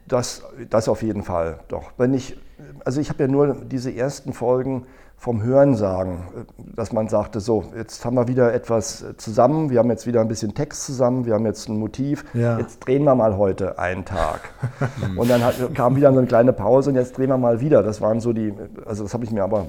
Das, 0.08 0.44
das 0.70 0.88
auf 0.88 1.02
jeden 1.02 1.24
Fall, 1.24 1.60
doch. 1.68 1.92
Wenn 1.96 2.14
ich, 2.14 2.36
also 2.84 3.00
ich 3.00 3.08
habe 3.08 3.24
ja 3.24 3.28
nur 3.28 3.54
diese 3.64 3.94
ersten 3.94 4.32
Folgen 4.32 4.86
vom 5.18 5.42
Hörensagen, 5.42 6.18
dass 6.58 6.92
man 6.92 7.08
sagte, 7.08 7.40
so, 7.40 7.64
jetzt 7.76 8.04
haben 8.04 8.14
wir 8.14 8.28
wieder 8.28 8.52
etwas 8.52 9.04
zusammen, 9.16 9.70
wir 9.70 9.78
haben 9.78 9.90
jetzt 9.90 10.06
wieder 10.06 10.20
ein 10.20 10.28
bisschen 10.28 10.54
Text 10.54 10.84
zusammen, 10.84 11.24
wir 11.24 11.34
haben 11.34 11.46
jetzt 11.46 11.68
ein 11.68 11.78
Motiv, 11.78 12.24
ja. 12.34 12.58
jetzt 12.58 12.80
drehen 12.80 13.04
wir 13.04 13.14
mal 13.14 13.36
heute 13.36 13.78
einen 13.78 14.04
Tag. 14.04 14.40
und 15.16 15.28
dann 15.28 15.42
hat, 15.42 15.74
kam 15.74 15.96
wieder 15.96 16.12
so 16.12 16.18
eine 16.18 16.26
kleine 16.26 16.52
Pause 16.52 16.90
und 16.90 16.96
jetzt 16.96 17.16
drehen 17.16 17.28
wir 17.28 17.38
mal 17.38 17.60
wieder. 17.60 17.82
Das 17.82 18.00
waren 18.00 18.20
so 18.20 18.32
die, 18.32 18.52
also 18.84 19.04
das 19.04 19.14
habe 19.14 19.24
ich 19.24 19.30
mir 19.32 19.42
aber, 19.42 19.66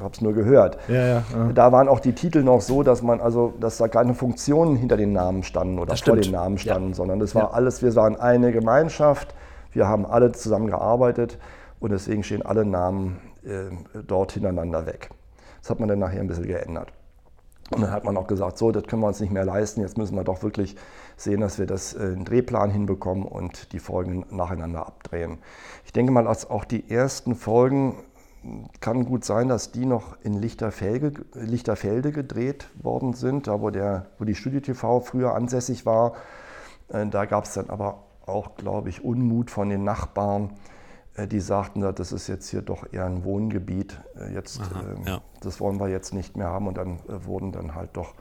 habe 0.00 0.12
es 0.12 0.20
nur 0.22 0.32
gehört. 0.32 0.78
Ja, 0.88 1.06
ja, 1.06 1.22
da 1.54 1.70
waren 1.70 1.86
auch 1.86 2.00
die 2.00 2.14
Titel 2.14 2.42
noch 2.42 2.62
so, 2.62 2.82
dass 2.82 3.02
man, 3.02 3.20
also, 3.20 3.52
dass 3.60 3.76
da 3.76 3.88
keine 3.88 4.14
Funktionen 4.14 4.74
hinter 4.76 4.96
den 4.96 5.12
Namen 5.12 5.42
standen 5.42 5.78
oder 5.78 5.96
vor 5.96 6.16
den 6.16 6.32
Namen 6.32 6.56
standen, 6.58 6.94
sondern 6.94 7.20
das 7.20 7.34
war 7.34 7.52
alles, 7.52 7.82
wir 7.82 7.94
waren 7.94 8.16
eine 8.16 8.52
Gemeinschaft, 8.52 9.34
wir 9.72 9.86
haben 9.86 10.06
alle 10.06 10.32
zusammen 10.32 10.68
gearbeitet 10.68 11.38
und 11.78 11.92
deswegen 11.92 12.22
stehen 12.22 12.44
alle 12.44 12.64
Namen 12.64 13.18
dort 14.06 14.32
hintereinander 14.32 14.86
weg. 14.86 15.10
Das 15.60 15.70
hat 15.70 15.80
man 15.80 15.88
dann 15.88 15.98
nachher 15.98 16.20
ein 16.20 16.26
bisschen 16.26 16.46
geändert. 16.46 16.92
Und 17.70 17.82
dann 17.82 17.90
hat 17.90 18.04
man 18.04 18.16
auch 18.16 18.28
gesagt, 18.28 18.58
so, 18.58 18.70
das 18.70 18.84
können 18.84 19.02
wir 19.02 19.08
uns 19.08 19.20
nicht 19.20 19.32
mehr 19.32 19.44
leisten, 19.44 19.80
jetzt 19.80 19.98
müssen 19.98 20.14
wir 20.14 20.22
doch 20.22 20.42
wirklich 20.42 20.76
sehen, 21.16 21.40
dass 21.40 21.58
wir 21.58 21.66
das 21.66 21.94
äh, 21.94 22.14
Drehplan 22.16 22.70
hinbekommen 22.70 23.24
und 23.24 23.72
die 23.72 23.80
Folgen 23.80 24.24
nacheinander 24.30 24.86
abdrehen. 24.86 25.38
Ich 25.84 25.92
denke 25.92 26.12
mal, 26.12 26.24
dass 26.24 26.48
auch 26.48 26.64
die 26.64 26.88
ersten 26.88 27.34
Folgen 27.34 27.96
kann 28.80 29.04
gut 29.04 29.24
sein, 29.24 29.48
dass 29.48 29.72
die 29.72 29.86
noch 29.86 30.16
in 30.22 30.34
Lichterfelde, 30.34 31.24
Lichterfelde 31.34 32.12
gedreht 32.12 32.68
worden 32.80 33.14
sind, 33.14 33.48
da 33.48 33.60
wo, 33.60 33.70
der, 33.70 34.06
wo 34.18 34.24
die 34.24 34.36
Studio 34.36 34.60
TV 34.60 35.00
früher 35.00 35.34
ansässig 35.34 35.84
war. 35.84 36.14
Äh, 36.88 37.06
da 37.06 37.24
gab 37.24 37.44
es 37.44 37.54
dann 37.54 37.70
aber 37.70 38.04
auch, 38.26 38.54
glaube 38.56 38.88
ich, 38.88 39.04
Unmut 39.04 39.50
von 39.50 39.68
den 39.70 39.82
Nachbarn, 39.82 40.50
die 41.26 41.40
sagten, 41.40 41.80
das 41.80 42.12
ist 42.12 42.26
jetzt 42.26 42.48
hier 42.48 42.62
doch 42.62 42.92
eher 42.92 43.06
ein 43.06 43.24
Wohngebiet. 43.24 44.00
Äh, 44.18 44.34
jetzt, 44.34 44.60
Aha, 44.60 44.82
ähm, 44.82 45.04
ja. 45.06 45.20
Das 45.40 45.60
wollen 45.60 45.80
wir 45.80 45.88
jetzt 45.88 46.12
nicht 46.12 46.36
mehr 46.36 46.48
haben. 46.48 46.68
Und 46.68 46.76
dann 46.76 46.98
äh, 47.08 47.24
wurden 47.24 47.52
dann 47.52 47.74
halt 47.74 47.96
doch 47.96 48.14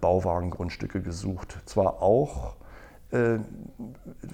Bauwagengrundstücke 0.00 1.00
gesucht. 1.00 1.60
Zwar 1.64 2.02
auch 2.02 2.56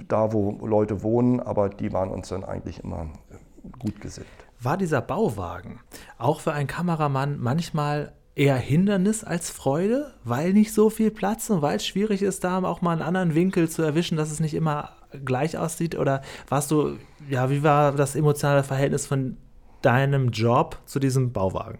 da, 0.08 0.32
wo 0.32 0.66
Leute 0.66 1.02
wohnen, 1.02 1.40
aber 1.40 1.68
die 1.68 1.92
waren 1.92 2.08
uns 2.08 2.30
dann 2.30 2.42
eigentlich 2.42 2.82
immer 2.82 3.10
gut 3.78 4.00
gesinnt. 4.00 4.26
War 4.60 4.78
dieser 4.78 5.02
Bauwagen 5.02 5.80
auch 6.16 6.40
für 6.40 6.52
einen 6.52 6.68
Kameramann 6.68 7.38
manchmal 7.38 8.14
eher 8.34 8.56
Hindernis 8.56 9.24
als 9.24 9.50
Freude, 9.50 10.14
weil 10.24 10.52
nicht 10.52 10.72
so 10.72 10.88
viel 10.88 11.10
Platz 11.10 11.50
und 11.50 11.62
weil 11.62 11.76
es 11.76 11.86
schwierig 11.86 12.22
ist, 12.22 12.44
da 12.44 12.62
auch 12.62 12.80
mal 12.80 12.92
einen 12.92 13.02
anderen 13.02 13.34
Winkel 13.34 13.68
zu 13.68 13.82
erwischen, 13.82 14.16
dass 14.16 14.30
es 14.30 14.40
nicht 14.40 14.54
immer 14.54 14.90
gleich 15.24 15.58
aussieht? 15.58 15.96
Oder 15.96 16.22
warst 16.48 16.70
du, 16.70 16.96
ja, 17.28 17.50
wie 17.50 17.62
war 17.62 17.92
das 17.92 18.16
emotionale 18.16 18.62
Verhältnis 18.62 19.06
von 19.06 19.36
deinem 19.82 20.30
Job 20.30 20.78
zu 20.86 20.98
diesem 20.98 21.32
Bauwagen? 21.32 21.78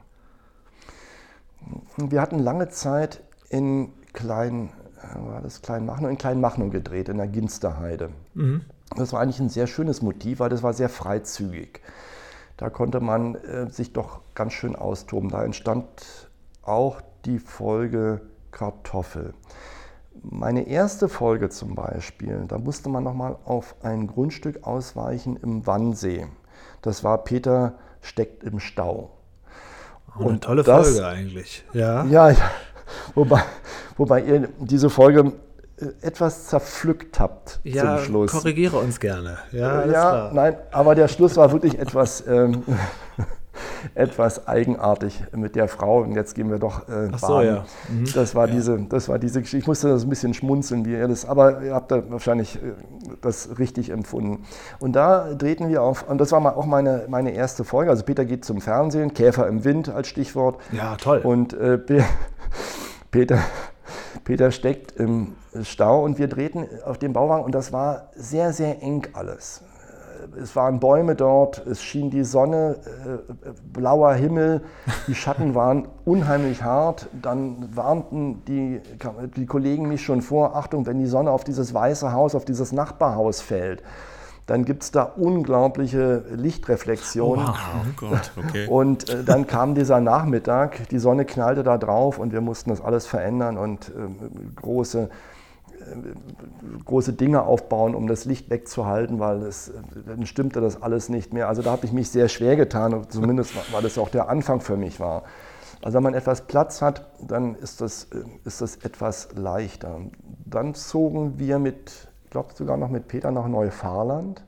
Wir 1.96 2.20
hatten 2.20 2.38
lange 2.38 2.68
Zeit 2.68 3.22
in 3.48 3.92
Klein, 4.12 4.70
war 5.14 5.40
das 5.40 5.62
Kleinmachnow, 5.62 6.10
in 6.10 6.18
Kleinmachnow 6.18 6.70
gedreht, 6.70 7.08
in 7.08 7.18
der 7.18 7.28
Ginsterheide. 7.28 8.10
Mhm. 8.34 8.62
Das 8.96 9.12
war 9.12 9.20
eigentlich 9.20 9.40
ein 9.40 9.48
sehr 9.48 9.66
schönes 9.66 10.02
Motiv, 10.02 10.40
weil 10.40 10.50
das 10.50 10.62
war 10.62 10.72
sehr 10.74 10.88
freizügig. 10.88 11.80
Da 12.56 12.68
konnte 12.70 13.00
man 13.00 13.36
äh, 13.36 13.70
sich 13.70 13.92
doch 13.92 14.20
ganz 14.34 14.52
schön 14.52 14.76
austoben. 14.76 15.30
Da 15.30 15.44
entstand 15.44 15.86
auch 16.62 17.00
die 17.24 17.38
Folge 17.38 18.20
Kartoffel. 18.50 19.34
Meine 20.22 20.68
erste 20.68 21.08
Folge 21.08 21.48
zum 21.48 21.74
Beispiel, 21.74 22.44
da 22.46 22.58
musste 22.58 22.88
man 22.88 23.02
nochmal 23.02 23.36
auf 23.44 23.74
ein 23.82 24.06
Grundstück 24.06 24.64
ausweichen 24.64 25.36
im 25.42 25.66
Wannsee. 25.66 26.28
Das 26.80 27.02
war 27.02 27.24
Peter 27.24 27.74
steckt 28.00 28.44
im 28.44 28.60
Stau. 28.60 29.10
Oh, 30.18 30.28
eine 30.28 30.38
tolle 30.38 30.62
das, 30.62 30.90
Folge 30.90 31.06
eigentlich. 31.06 31.64
Ja, 31.72 32.04
ja, 32.04 32.30
ja. 32.30 32.36
Wobei, 33.14 33.42
wobei 33.96 34.22
ihr 34.22 34.48
diese 34.58 34.90
Folge 34.90 35.32
äh, 35.78 35.86
etwas 36.02 36.48
zerpflückt 36.48 37.18
habt 37.18 37.60
ja, 37.64 37.96
zum 37.96 38.04
Schluss. 38.04 38.30
Korrigiere 38.32 38.76
uns 38.76 39.00
gerne. 39.00 39.38
Ja, 39.50 39.86
ja 39.86 40.30
nein, 40.32 40.56
aber 40.70 40.94
der 40.94 41.08
Schluss 41.08 41.36
war 41.36 41.50
wirklich 41.52 41.78
etwas. 41.78 42.24
Ähm, 42.26 42.62
etwas 43.94 44.46
eigenartig 44.46 45.22
mit 45.34 45.56
der 45.56 45.68
Frau 45.68 46.00
und 46.02 46.12
jetzt 46.12 46.34
gehen 46.34 46.50
wir 46.50 46.58
doch 46.58 46.88
äh, 46.88 47.10
Ach 47.12 47.18
so, 47.18 47.40
ja. 47.40 47.64
Mhm. 47.88 48.06
Das 48.14 48.34
war 48.34 48.48
ja. 48.48 48.54
diese, 48.54 48.78
das 48.88 49.08
war 49.08 49.18
diese 49.18 49.40
Geschichte. 49.40 49.58
Ich 49.58 49.66
musste 49.66 49.88
das 49.88 50.04
ein 50.04 50.08
bisschen 50.08 50.34
schmunzeln, 50.34 50.84
wie 50.84 50.92
ihr 50.92 51.08
das, 51.08 51.24
aber 51.24 51.62
ihr 51.62 51.74
habt 51.74 51.90
da 51.90 52.10
wahrscheinlich 52.10 52.56
äh, 52.56 52.72
das 53.20 53.58
richtig 53.58 53.90
empfunden. 53.90 54.44
Und 54.78 54.92
da 54.94 55.34
drehten 55.34 55.68
wir 55.68 55.82
auf, 55.82 56.08
und 56.08 56.18
das 56.18 56.32
war 56.32 56.40
mal 56.40 56.50
auch 56.50 56.66
meine, 56.66 57.06
meine 57.08 57.32
erste 57.32 57.64
Folge. 57.64 57.90
Also 57.90 58.04
Peter 58.04 58.24
geht 58.24 58.44
zum 58.44 58.60
Fernsehen, 58.60 59.14
Käfer 59.14 59.46
im 59.46 59.64
Wind 59.64 59.88
als 59.88 60.08
Stichwort. 60.08 60.58
Ja, 60.72 60.96
toll. 60.96 61.20
Und 61.22 61.52
äh, 61.54 61.78
Peter, 63.10 63.38
Peter 64.24 64.50
steckt 64.50 64.92
im 64.92 65.34
Stau 65.62 66.02
und 66.04 66.18
wir 66.18 66.28
drehten 66.28 66.66
auf 66.84 66.98
dem 66.98 67.12
Bauwagen 67.12 67.44
und 67.44 67.54
das 67.54 67.72
war 67.72 68.10
sehr, 68.14 68.52
sehr 68.52 68.82
eng 68.82 69.06
alles 69.12 69.62
es 70.40 70.54
waren 70.56 70.80
Bäume 70.80 71.14
dort, 71.14 71.66
es 71.66 71.82
schien 71.82 72.10
die 72.10 72.24
Sonne, 72.24 72.76
äh, 73.04 73.50
blauer 73.72 74.14
Himmel, 74.14 74.62
die 75.06 75.14
Schatten 75.14 75.54
waren 75.54 75.88
unheimlich 76.04 76.62
hart. 76.62 77.08
Dann 77.20 77.68
warnten 77.74 78.44
die, 78.46 78.80
die 79.36 79.46
Kollegen 79.46 79.88
mich 79.88 80.02
schon 80.04 80.22
vor, 80.22 80.56
Achtung, 80.56 80.86
wenn 80.86 80.98
die 80.98 81.06
Sonne 81.06 81.30
auf 81.30 81.44
dieses 81.44 81.74
weiße 81.74 82.12
Haus, 82.12 82.34
auf 82.34 82.44
dieses 82.44 82.72
Nachbarhaus 82.72 83.40
fällt, 83.40 83.82
dann 84.46 84.64
gibt 84.64 84.82
es 84.82 84.90
da 84.90 85.04
unglaubliche 85.04 86.24
Lichtreflexionen. 86.34 87.46
Oh, 87.46 87.48
wow. 87.48 87.56
oh 87.56 88.08
Gott, 88.08 88.32
okay. 88.36 88.66
Und 88.68 89.08
äh, 89.08 89.22
dann 89.24 89.46
kam 89.46 89.74
dieser 89.74 90.00
Nachmittag, 90.00 90.88
die 90.88 90.98
Sonne 90.98 91.24
knallte 91.24 91.62
da 91.62 91.78
drauf 91.78 92.18
und 92.18 92.32
wir 92.32 92.40
mussten 92.40 92.70
das 92.70 92.80
alles 92.80 93.06
verändern 93.06 93.56
und 93.56 93.88
äh, 93.88 94.60
große 94.60 95.10
große 96.84 97.12
Dinge 97.12 97.42
aufbauen, 97.42 97.94
um 97.94 98.06
das 98.06 98.24
Licht 98.24 98.50
wegzuhalten, 98.50 99.18
weil 99.18 99.42
es, 99.42 99.72
dann 100.06 100.26
stimmte 100.26 100.60
das 100.60 100.82
alles 100.82 101.08
nicht 101.08 101.32
mehr. 101.32 101.48
Also 101.48 101.62
da 101.62 101.72
habe 101.72 101.86
ich 101.86 101.92
mich 101.92 102.10
sehr 102.10 102.28
schwer 102.28 102.56
getan, 102.56 103.06
zumindest 103.08 103.54
weil 103.72 103.82
das 103.82 103.98
auch 103.98 104.08
der 104.08 104.28
Anfang 104.28 104.60
für 104.60 104.76
mich 104.76 105.00
war. 105.00 105.24
Also 105.82 105.96
wenn 105.96 106.04
man 106.04 106.14
etwas 106.14 106.42
Platz 106.42 106.80
hat, 106.80 107.06
dann 107.20 107.56
ist 107.56 107.80
das, 107.80 108.08
ist 108.44 108.60
das 108.60 108.76
etwas 108.76 109.30
leichter. 109.34 110.00
Dann 110.46 110.74
zogen 110.74 111.38
wir 111.38 111.58
mit, 111.58 112.08
ich 112.24 112.30
glaube 112.30 112.54
sogar 112.54 112.76
noch 112.76 112.88
mit 112.88 113.08
Peter 113.08 113.32
nach 113.32 113.48
Neufahrland. 113.48 114.44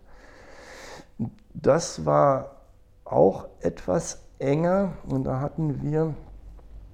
Das 1.53 2.07
war 2.07 2.53
auch 3.05 3.47
etwas 3.61 4.23
enger 4.39 4.93
und 5.09 5.25
da 5.25 5.41
hatten 5.41 5.83
wir 5.83 6.15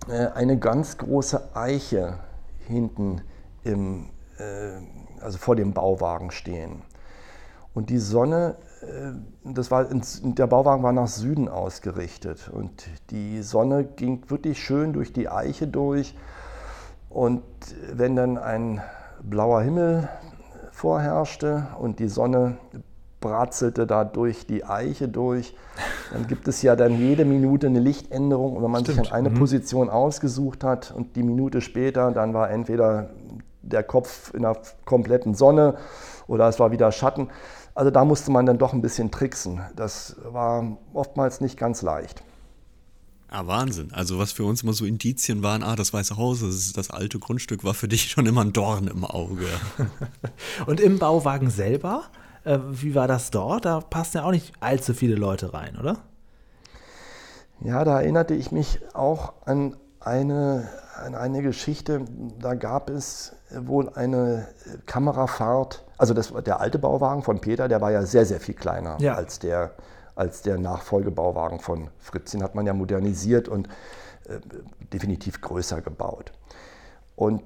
äh, 0.08 0.28
eine 0.28 0.58
ganz 0.58 0.96
große 0.96 1.54
Eiche 1.54 2.18
hinten 2.66 3.20
im 3.64 4.08
also 5.20 5.38
vor 5.38 5.56
dem 5.56 5.72
Bauwagen 5.72 6.30
stehen. 6.30 6.82
Und 7.74 7.90
die 7.90 7.98
Sonne, 7.98 8.56
äh, 8.82 9.12
das 9.44 9.70
war 9.70 9.84
der 9.84 10.46
Bauwagen 10.46 10.82
war 10.82 10.92
nach 10.92 11.08
Süden 11.08 11.48
ausgerichtet 11.48 12.50
und 12.52 12.88
die 13.10 13.42
Sonne 13.42 13.84
ging 13.84 14.28
wirklich 14.28 14.62
schön 14.62 14.92
durch 14.92 15.12
die 15.12 15.28
Eiche 15.28 15.66
durch. 15.68 16.16
Und 17.08 17.42
wenn 17.92 18.16
dann 18.16 18.38
ein 18.38 18.80
blauer 19.22 19.62
Himmel 19.62 20.08
vorherrschte 20.70 21.66
und 21.78 21.98
die 21.98 22.08
Sonne 22.08 22.56
bratzelte 23.20 23.86
da 23.86 24.04
durch 24.04 24.46
die 24.46 24.64
Eiche 24.64 25.08
durch. 25.08 25.54
Dann 26.12 26.26
gibt 26.26 26.48
es 26.48 26.62
ja 26.62 26.74
dann 26.74 26.98
jede 26.98 27.24
Minute 27.24 27.66
eine 27.66 27.80
Lichtänderung. 27.80 28.56
Und 28.56 28.62
wenn 28.64 28.70
man 28.70 28.84
Stimmt. 28.84 28.98
sich 28.98 29.12
an 29.12 29.18
eine 29.18 29.30
mhm. 29.30 29.34
Position 29.34 29.90
ausgesucht 29.90 30.64
hat 30.64 30.90
und 30.90 31.16
die 31.16 31.22
Minute 31.22 31.60
später, 31.60 32.10
dann 32.12 32.34
war 32.34 32.50
entweder 32.50 33.10
der 33.70 33.82
Kopf 33.82 34.34
in 34.34 34.42
der 34.42 34.60
kompletten 34.84 35.34
Sonne 35.34 35.78
oder 36.26 36.48
es 36.48 36.58
war 36.58 36.70
wieder 36.70 36.92
Schatten. 36.92 37.28
Also 37.74 37.90
da 37.90 38.04
musste 38.04 38.30
man 38.30 38.46
dann 38.46 38.58
doch 38.58 38.72
ein 38.72 38.82
bisschen 38.82 39.10
tricksen. 39.10 39.60
Das 39.76 40.16
war 40.24 40.76
oftmals 40.92 41.40
nicht 41.40 41.56
ganz 41.56 41.82
leicht. 41.82 42.22
Ah, 43.32 43.46
Wahnsinn. 43.46 43.92
Also 43.92 44.18
was 44.18 44.32
für 44.32 44.44
uns 44.44 44.64
immer 44.64 44.72
so 44.72 44.84
Indizien 44.84 45.44
waren, 45.44 45.62
ah, 45.62 45.76
das 45.76 45.92
Weiße 45.92 46.16
Haus, 46.16 46.40
das 46.40 46.56
ist 46.56 46.76
das 46.76 46.90
alte 46.90 47.20
Grundstück, 47.20 47.62
war 47.62 47.74
für 47.74 47.86
dich 47.86 48.10
schon 48.10 48.26
immer 48.26 48.40
ein 48.40 48.52
Dorn 48.52 48.88
im 48.88 49.04
Auge. 49.04 49.46
Und 50.66 50.80
im 50.80 50.98
Bauwagen 50.98 51.48
selber, 51.48 52.02
äh, 52.44 52.58
wie 52.70 52.96
war 52.96 53.06
das 53.06 53.30
dort? 53.30 53.66
Da 53.66 53.80
passen 53.80 54.16
ja 54.16 54.24
auch 54.24 54.32
nicht 54.32 54.52
allzu 54.58 54.94
viele 54.94 55.14
Leute 55.14 55.54
rein, 55.54 55.76
oder? 55.78 55.98
Ja, 57.62 57.84
da 57.84 58.00
erinnerte 58.00 58.34
ich 58.34 58.50
mich 58.50 58.80
auch 58.94 59.34
an 59.44 59.76
eine, 60.00 60.68
eine 60.96 61.42
Geschichte. 61.42 62.02
Da 62.40 62.54
gab 62.54 62.90
es 62.90 63.34
wohl 63.50 63.90
eine 63.90 64.48
Kamerafahrt. 64.86 65.84
Also 65.98 66.14
das, 66.14 66.32
der 66.44 66.60
alte 66.60 66.78
Bauwagen 66.78 67.22
von 67.22 67.40
Peter, 67.40 67.68
der 67.68 67.80
war 67.80 67.90
ja 67.90 68.04
sehr, 68.04 68.24
sehr 68.24 68.40
viel 68.40 68.54
kleiner 68.54 68.96
ja. 69.00 69.14
als 69.14 69.38
der 69.38 69.72
als 70.20 70.42
der 70.42 70.58
Nachfolgebauwagen 70.58 71.60
von 71.60 71.88
Fritz. 71.98 72.32
Den 72.32 72.42
hat 72.42 72.54
man 72.54 72.66
ja 72.66 72.74
modernisiert 72.74 73.48
und 73.48 73.68
äh, 74.28 74.38
definitiv 74.92 75.40
größer 75.40 75.80
gebaut. 75.80 76.32
Und 77.16 77.42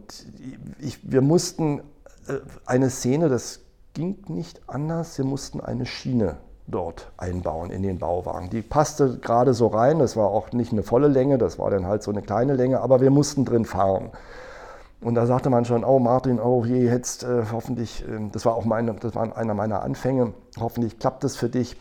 ich, 0.80 0.98
wir 1.08 1.20
mussten 1.20 1.80
äh, 2.26 2.38
eine 2.66 2.90
Szene, 2.90 3.28
das 3.28 3.60
ging 3.92 4.24
nicht 4.28 4.68
anders, 4.68 5.16
wir 5.18 5.24
mussten 5.24 5.60
eine 5.60 5.86
Schiene 5.86 6.38
dort 6.66 7.10
einbauen 7.16 7.70
in 7.70 7.82
den 7.82 7.98
Bauwagen. 7.98 8.50
Die 8.50 8.62
passte 8.62 9.18
gerade 9.18 9.54
so 9.54 9.66
rein, 9.66 9.98
das 9.98 10.16
war 10.16 10.28
auch 10.28 10.52
nicht 10.52 10.72
eine 10.72 10.82
volle 10.82 11.08
Länge, 11.08 11.38
das 11.38 11.58
war 11.58 11.70
dann 11.70 11.86
halt 11.86 12.02
so 12.02 12.10
eine 12.10 12.22
kleine 12.22 12.54
Länge, 12.54 12.80
aber 12.80 13.00
wir 13.00 13.10
mussten 13.10 13.44
drin 13.44 13.64
fahren. 13.64 14.10
Und 15.00 15.16
da 15.16 15.26
sagte 15.26 15.50
man 15.50 15.66
schon, 15.66 15.84
oh 15.84 15.98
Martin, 15.98 16.40
oh 16.40 16.64
je, 16.64 16.86
jetzt 16.86 17.24
äh, 17.24 17.42
hoffentlich, 17.52 18.02
äh, 18.08 18.30
das 18.32 18.46
war 18.46 18.54
auch 18.54 18.64
meine, 18.64 18.94
das 18.94 19.14
war 19.14 19.36
einer 19.36 19.54
meiner 19.54 19.82
Anfänge, 19.82 20.32
hoffentlich 20.58 20.98
klappt 20.98 21.24
es 21.24 21.36
für 21.36 21.50
dich 21.50 21.76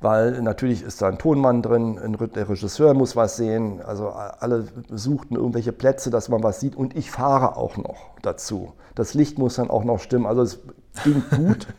weil 0.00 0.42
natürlich 0.42 0.82
ist 0.82 1.00
da 1.02 1.08
ein 1.08 1.18
Tonmann 1.18 1.62
drin, 1.62 1.98
der 2.34 2.48
Regisseur 2.48 2.94
muss 2.94 3.16
was 3.16 3.36
sehen, 3.36 3.80
also 3.82 4.10
alle 4.10 4.66
suchten 4.90 5.36
irgendwelche 5.36 5.72
Plätze, 5.72 6.10
dass 6.10 6.28
man 6.28 6.42
was 6.42 6.60
sieht 6.60 6.76
und 6.76 6.96
ich 6.96 7.10
fahre 7.10 7.56
auch 7.56 7.76
noch 7.76 8.10
dazu. 8.22 8.72
Das 8.94 9.14
Licht 9.14 9.38
muss 9.38 9.56
dann 9.56 9.70
auch 9.70 9.84
noch 9.84 9.98
stimmen, 10.00 10.26
also 10.26 10.42
es 10.42 10.58
ging 11.02 11.22
gut. 11.34 11.66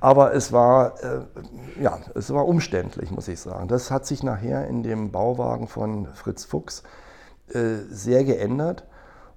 Aber 0.00 0.34
es 0.34 0.52
war, 0.52 0.94
äh, 1.02 1.82
ja, 1.82 1.98
es 2.14 2.32
war 2.32 2.46
umständlich, 2.46 3.10
muss 3.10 3.28
ich 3.28 3.40
sagen. 3.40 3.68
Das 3.68 3.90
hat 3.90 4.06
sich 4.06 4.22
nachher 4.22 4.66
in 4.66 4.82
dem 4.82 5.10
Bauwagen 5.10 5.68
von 5.68 6.06
Fritz 6.14 6.44
Fuchs 6.44 6.82
äh, 7.52 7.76
sehr 7.88 8.24
geändert. 8.24 8.84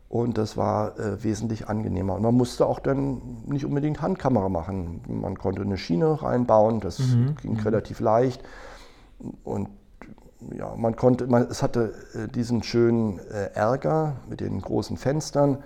Und 0.10 0.39
das 0.39 0.57
war 0.57 0.97
äh, 0.99 1.24
wesentlich 1.24 1.70
angenehmer. 1.70 2.16
Und 2.16 2.24
man 2.24 2.34
musste 2.34 2.66
auch 2.66 2.80
dann 2.80 3.43
nicht 3.45 3.64
unbedingt 3.64 4.01
Handkamera 4.01 4.49
machen. 4.49 5.01
Man 5.07 5.38
konnte 5.38 5.62
eine 5.62 5.78
Schiene 5.78 6.24
reinbauen, 6.24 6.80
das 6.80 6.97
mhm. 6.99 7.36
ging 7.41 7.53
mhm. 7.53 7.60
relativ 7.60 7.99
leicht. 7.99 8.41
Und 9.43 9.70
ja, 10.57 10.74
man 10.76 10.95
konnte, 10.95 11.28
man, 11.28 11.43
es 11.43 11.62
hatte 11.62 11.93
äh, 12.16 12.28
diesen 12.28 12.64
schönen 12.64 13.20
äh, 13.20 13.51
Ärger 13.53 14.16
mit 14.28 14.39
den 14.39 14.60
großen 14.62 14.97
Fenstern. 14.97 15.60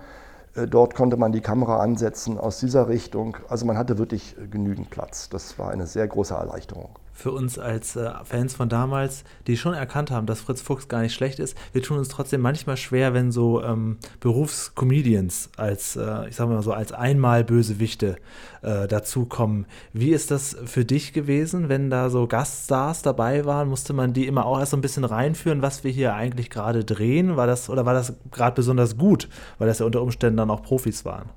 Äh, 0.54 0.66
dort 0.66 0.94
konnte 0.94 1.16
man 1.16 1.32
die 1.32 1.40
Kamera 1.40 1.80
ansetzen 1.80 2.38
aus 2.38 2.58
dieser 2.60 2.88
Richtung. 2.88 3.36
Also 3.48 3.66
man 3.66 3.76
hatte 3.76 3.98
wirklich 3.98 4.36
äh, 4.38 4.46
genügend 4.46 4.90
Platz. 4.90 5.28
Das 5.28 5.58
war 5.58 5.70
eine 5.70 5.86
sehr 5.86 6.06
große 6.06 6.34
Erleichterung 6.34 6.90
für 7.14 7.30
uns 7.30 7.58
als 7.58 7.94
äh, 7.94 8.10
Fans 8.24 8.54
von 8.54 8.68
damals, 8.68 9.22
die 9.46 9.56
schon 9.56 9.72
erkannt 9.72 10.10
haben, 10.10 10.26
dass 10.26 10.40
Fritz 10.40 10.60
Fuchs 10.60 10.88
gar 10.88 11.00
nicht 11.00 11.14
schlecht 11.14 11.38
ist. 11.38 11.56
Wir 11.72 11.80
tun 11.80 11.96
uns 11.96 12.08
trotzdem 12.08 12.40
manchmal 12.40 12.76
schwer, 12.76 13.14
wenn 13.14 13.30
so 13.30 13.62
ähm, 13.62 13.98
Berufscomedians 14.18 15.50
als, 15.56 15.94
äh, 15.94 16.28
ich 16.28 16.34
sag 16.34 16.48
mal 16.48 16.60
so, 16.62 16.72
als 16.72 16.92
Einmal-Bösewichte 16.92 18.16
äh, 18.62 18.88
dazukommen. 18.88 19.66
Wie 19.92 20.10
ist 20.10 20.32
das 20.32 20.56
für 20.64 20.84
dich 20.84 21.12
gewesen, 21.12 21.68
wenn 21.68 21.88
da 21.88 22.10
so 22.10 22.26
Gaststars 22.26 23.02
dabei 23.02 23.44
waren? 23.44 23.68
Musste 23.68 23.92
man 23.92 24.12
die 24.12 24.26
immer 24.26 24.44
auch 24.44 24.58
erst 24.58 24.72
so 24.72 24.76
ein 24.76 24.82
bisschen 24.82 25.04
reinführen, 25.04 25.62
was 25.62 25.84
wir 25.84 25.92
hier 25.92 26.14
eigentlich 26.14 26.50
gerade 26.50 26.84
drehen? 26.84 27.36
War 27.36 27.46
das, 27.46 27.70
oder 27.70 27.86
war 27.86 27.94
das 27.94 28.14
gerade 28.32 28.56
besonders 28.56 28.98
gut, 28.98 29.28
weil 29.58 29.68
das 29.68 29.78
ja 29.78 29.86
unter 29.86 30.02
Umständen 30.02 30.36
dann 30.36 30.50
auch 30.50 30.62
Profis 30.62 31.04
waren? 31.04 31.30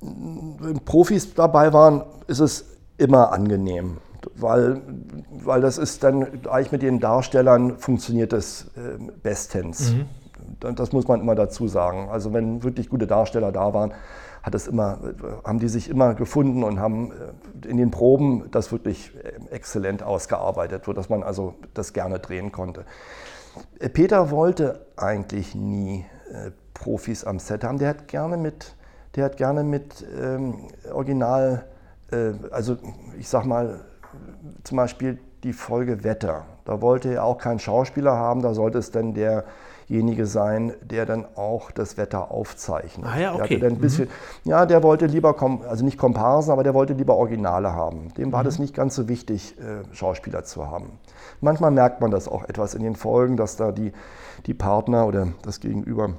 Wenn 0.00 0.80
Profis 0.84 1.34
dabei 1.34 1.72
waren, 1.72 2.02
ist 2.26 2.40
es 2.40 2.72
immer 3.02 3.32
angenehm, 3.32 3.98
weil, 4.36 4.80
weil 5.30 5.60
das 5.60 5.78
ist 5.78 6.04
dann 6.04 6.46
eigentlich 6.48 6.72
mit 6.72 6.82
den 6.82 7.00
Darstellern 7.00 7.78
funktioniert 7.78 8.32
das 8.32 8.70
äh, 8.76 8.98
bestens. 9.22 9.92
Mhm. 9.92 10.06
Das 10.76 10.92
muss 10.92 11.08
man 11.08 11.20
immer 11.20 11.34
dazu 11.34 11.66
sagen. 11.66 12.08
Also 12.08 12.32
wenn 12.32 12.62
wirklich 12.62 12.88
gute 12.88 13.06
Darsteller 13.06 13.50
da 13.50 13.74
waren, 13.74 13.92
hat 14.42 14.54
es 14.54 14.66
immer, 14.66 14.98
haben 15.44 15.58
die 15.58 15.68
sich 15.68 15.88
immer 15.88 16.14
gefunden 16.14 16.64
und 16.64 16.80
haben 16.80 17.12
äh, 17.12 17.68
in 17.68 17.76
den 17.76 17.90
Proben 17.90 18.50
das 18.50 18.72
wirklich 18.72 19.12
äh, 19.16 19.54
exzellent 19.54 20.02
ausgearbeitet, 20.02 20.84
sodass 20.84 21.08
man 21.08 21.22
also 21.22 21.54
das 21.74 21.92
gerne 21.92 22.18
drehen 22.18 22.52
konnte. 22.52 22.84
Äh, 23.78 23.88
Peter 23.88 24.30
wollte 24.30 24.86
eigentlich 24.96 25.54
nie 25.54 26.04
äh, 26.32 26.50
Profis 26.74 27.24
am 27.24 27.38
Set 27.38 27.64
haben. 27.64 27.78
Der 27.78 27.90
hat 27.90 28.08
gerne 28.08 28.36
mit, 28.36 28.74
der 29.14 29.24
hat 29.26 29.36
gerne 29.36 29.62
mit 29.62 30.04
ähm, 30.20 30.68
Original 30.92 31.64
äh, 31.66 31.71
also 32.50 32.76
ich 33.18 33.28
sag 33.28 33.44
mal, 33.44 33.80
zum 34.64 34.76
Beispiel 34.76 35.18
die 35.44 35.52
Folge 35.52 36.04
Wetter. 36.04 36.44
Da 36.64 36.80
wollte 36.80 37.12
er 37.12 37.24
auch 37.24 37.38
keinen 37.38 37.58
Schauspieler 37.58 38.12
haben, 38.12 38.42
da 38.42 38.54
sollte 38.54 38.78
es 38.78 38.92
dann 38.92 39.14
derjenige 39.14 40.26
sein, 40.26 40.72
der 40.82 41.06
dann 41.06 41.26
auch 41.34 41.72
das 41.72 41.96
Wetter 41.96 42.30
aufzeichnet. 42.30 43.06
Ah 43.12 43.18
ja, 43.18 43.34
okay. 43.34 43.58
Der 43.58 43.70
ein 43.70 43.78
bisschen, 43.78 44.04
mhm. 44.44 44.50
Ja, 44.50 44.66
der 44.66 44.82
wollte 44.84 45.06
lieber, 45.06 45.34
also 45.68 45.84
nicht 45.84 45.98
Komparsen, 45.98 46.52
aber 46.52 46.62
der 46.62 46.74
wollte 46.74 46.92
lieber 46.92 47.16
Originale 47.16 47.72
haben. 47.72 48.14
Dem 48.14 48.30
war 48.30 48.40
mhm. 48.40 48.44
das 48.44 48.58
nicht 48.60 48.74
ganz 48.74 48.94
so 48.94 49.08
wichtig, 49.08 49.56
äh, 49.58 49.82
Schauspieler 49.94 50.44
zu 50.44 50.70
haben. 50.70 50.98
Manchmal 51.40 51.72
merkt 51.72 52.00
man 52.00 52.12
das 52.12 52.28
auch 52.28 52.44
etwas 52.44 52.74
in 52.74 52.82
den 52.82 52.94
Folgen, 52.94 53.36
dass 53.36 53.56
da 53.56 53.72
die, 53.72 53.92
die 54.46 54.54
Partner 54.54 55.06
oder 55.06 55.28
das 55.42 55.58
Gegenüber 55.58 56.10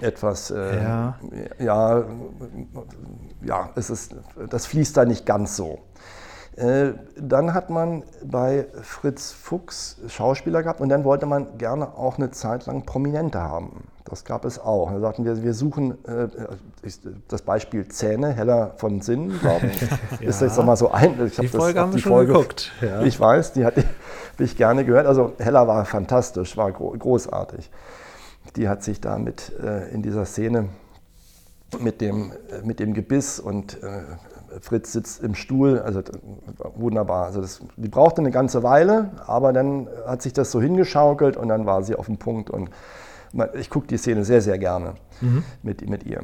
etwas, 0.00 0.50
äh, 0.50 0.82
ja. 0.82 1.18
ja, 1.58 2.04
ja, 3.42 3.70
es 3.76 3.90
ist, 3.90 4.14
das 4.50 4.66
fließt 4.66 4.96
da 4.96 5.04
nicht 5.04 5.26
ganz 5.26 5.56
so. 5.56 5.78
Äh, 6.56 6.92
dann 7.16 7.52
hat 7.52 7.68
man 7.68 8.04
bei 8.22 8.66
Fritz 8.82 9.32
Fuchs 9.32 9.96
Schauspieler 10.06 10.62
gehabt 10.62 10.80
und 10.80 10.88
dann 10.88 11.02
wollte 11.02 11.26
man 11.26 11.58
gerne 11.58 11.96
auch 11.96 12.16
eine 12.16 12.30
Zeit 12.30 12.66
lang 12.66 12.84
Prominente 12.84 13.40
haben. 13.40 13.88
Das 14.04 14.24
gab 14.24 14.44
es 14.44 14.60
auch. 14.60 14.92
Da 14.92 15.00
sagten 15.00 15.24
wir, 15.24 15.42
wir 15.42 15.54
suchen 15.54 15.92
äh, 16.04 16.28
das 17.26 17.42
Beispiel 17.42 17.88
Zähne, 17.88 18.32
Heller 18.32 18.74
von 18.76 19.00
Sinn, 19.00 19.40
glaube 19.40 19.66
ich. 19.66 19.80
ja. 20.20 20.28
Ist 20.28 20.42
jetzt 20.42 20.62
mal 20.62 20.76
so 20.76 20.92
ein. 20.92 21.26
Ich 21.26 21.36
die 21.36 21.48
Folge 21.48 21.74
das, 21.74 21.82
haben 21.82 21.92
wir 21.92 21.98
schon 21.98 22.12
Folge, 22.12 22.32
geguckt. 22.34 22.70
Ja. 22.80 23.02
Ich 23.02 23.18
weiß, 23.18 23.54
die 23.54 23.64
hatte 23.64 23.82
ich 24.38 24.56
gerne 24.56 24.84
gehört. 24.84 25.06
Also 25.06 25.32
Heller 25.38 25.66
war 25.66 25.84
fantastisch, 25.86 26.56
war 26.56 26.70
großartig 26.70 27.68
die 28.56 28.68
hat 28.68 28.82
sich 28.82 29.00
da 29.00 29.18
mit 29.18 29.52
äh, 29.62 29.88
in 29.90 30.02
dieser 30.02 30.24
Szene 30.24 30.68
mit 31.80 32.00
dem, 32.00 32.32
äh, 32.32 32.64
mit 32.64 32.80
dem 32.80 32.94
Gebiss 32.94 33.40
und 33.40 33.82
äh, 33.82 34.02
Fritz 34.60 34.92
sitzt 34.92 35.22
im 35.22 35.34
Stuhl, 35.34 35.80
also 35.80 36.00
wunderbar. 36.76 37.26
Also 37.26 37.40
das, 37.40 37.60
die 37.76 37.88
brauchte 37.88 38.20
eine 38.20 38.30
ganze 38.30 38.62
Weile, 38.62 39.10
aber 39.26 39.52
dann 39.52 39.88
hat 40.06 40.22
sich 40.22 40.32
das 40.32 40.52
so 40.52 40.60
hingeschaukelt 40.60 41.36
und 41.36 41.48
dann 41.48 41.66
war 41.66 41.82
sie 41.82 41.96
auf 41.96 42.06
dem 42.06 42.18
Punkt. 42.18 42.50
Und 42.50 42.70
ich 43.54 43.68
gucke 43.68 43.88
die 43.88 43.96
Szene 43.96 44.24
sehr, 44.24 44.40
sehr 44.40 44.58
gerne 44.58 44.94
mhm. 45.20 45.42
mit, 45.62 45.88
mit 45.88 46.04
ihr. 46.04 46.22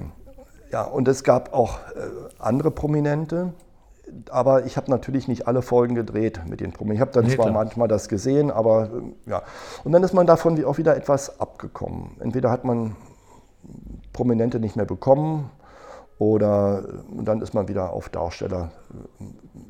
Ja, 0.70 0.82
und 0.82 1.08
es 1.08 1.24
gab 1.24 1.52
auch 1.52 1.78
äh, 1.78 2.02
andere 2.38 2.70
Prominente, 2.70 3.52
aber 4.30 4.64
ich 4.66 4.76
habe 4.76 4.90
natürlich 4.90 5.28
nicht 5.28 5.46
alle 5.46 5.62
Folgen 5.62 5.94
gedreht 5.94 6.40
mit 6.48 6.60
den 6.60 6.72
Promis. 6.72 6.96
Ich 6.96 7.00
habe 7.00 7.12
dann 7.12 7.26
nee, 7.26 7.34
zwar 7.34 7.46
klar. 7.46 7.54
manchmal 7.64 7.88
das 7.88 8.08
gesehen, 8.08 8.50
aber 8.50 8.90
äh, 9.26 9.30
ja. 9.30 9.42
Und 9.84 9.92
dann 9.92 10.02
ist 10.02 10.12
man 10.14 10.26
davon 10.26 10.62
auch 10.64 10.78
wieder 10.78 10.96
etwas 10.96 11.40
abgekommen. 11.40 12.16
Entweder 12.20 12.50
hat 12.50 12.64
man 12.64 12.96
Prominente 14.12 14.60
nicht 14.60 14.76
mehr 14.76 14.86
bekommen 14.86 15.50
oder 16.18 16.84
dann 17.10 17.40
ist 17.40 17.54
man 17.54 17.68
wieder 17.68 17.92
auf 17.92 18.08
Darsteller 18.08 18.70
äh, 19.20 19.24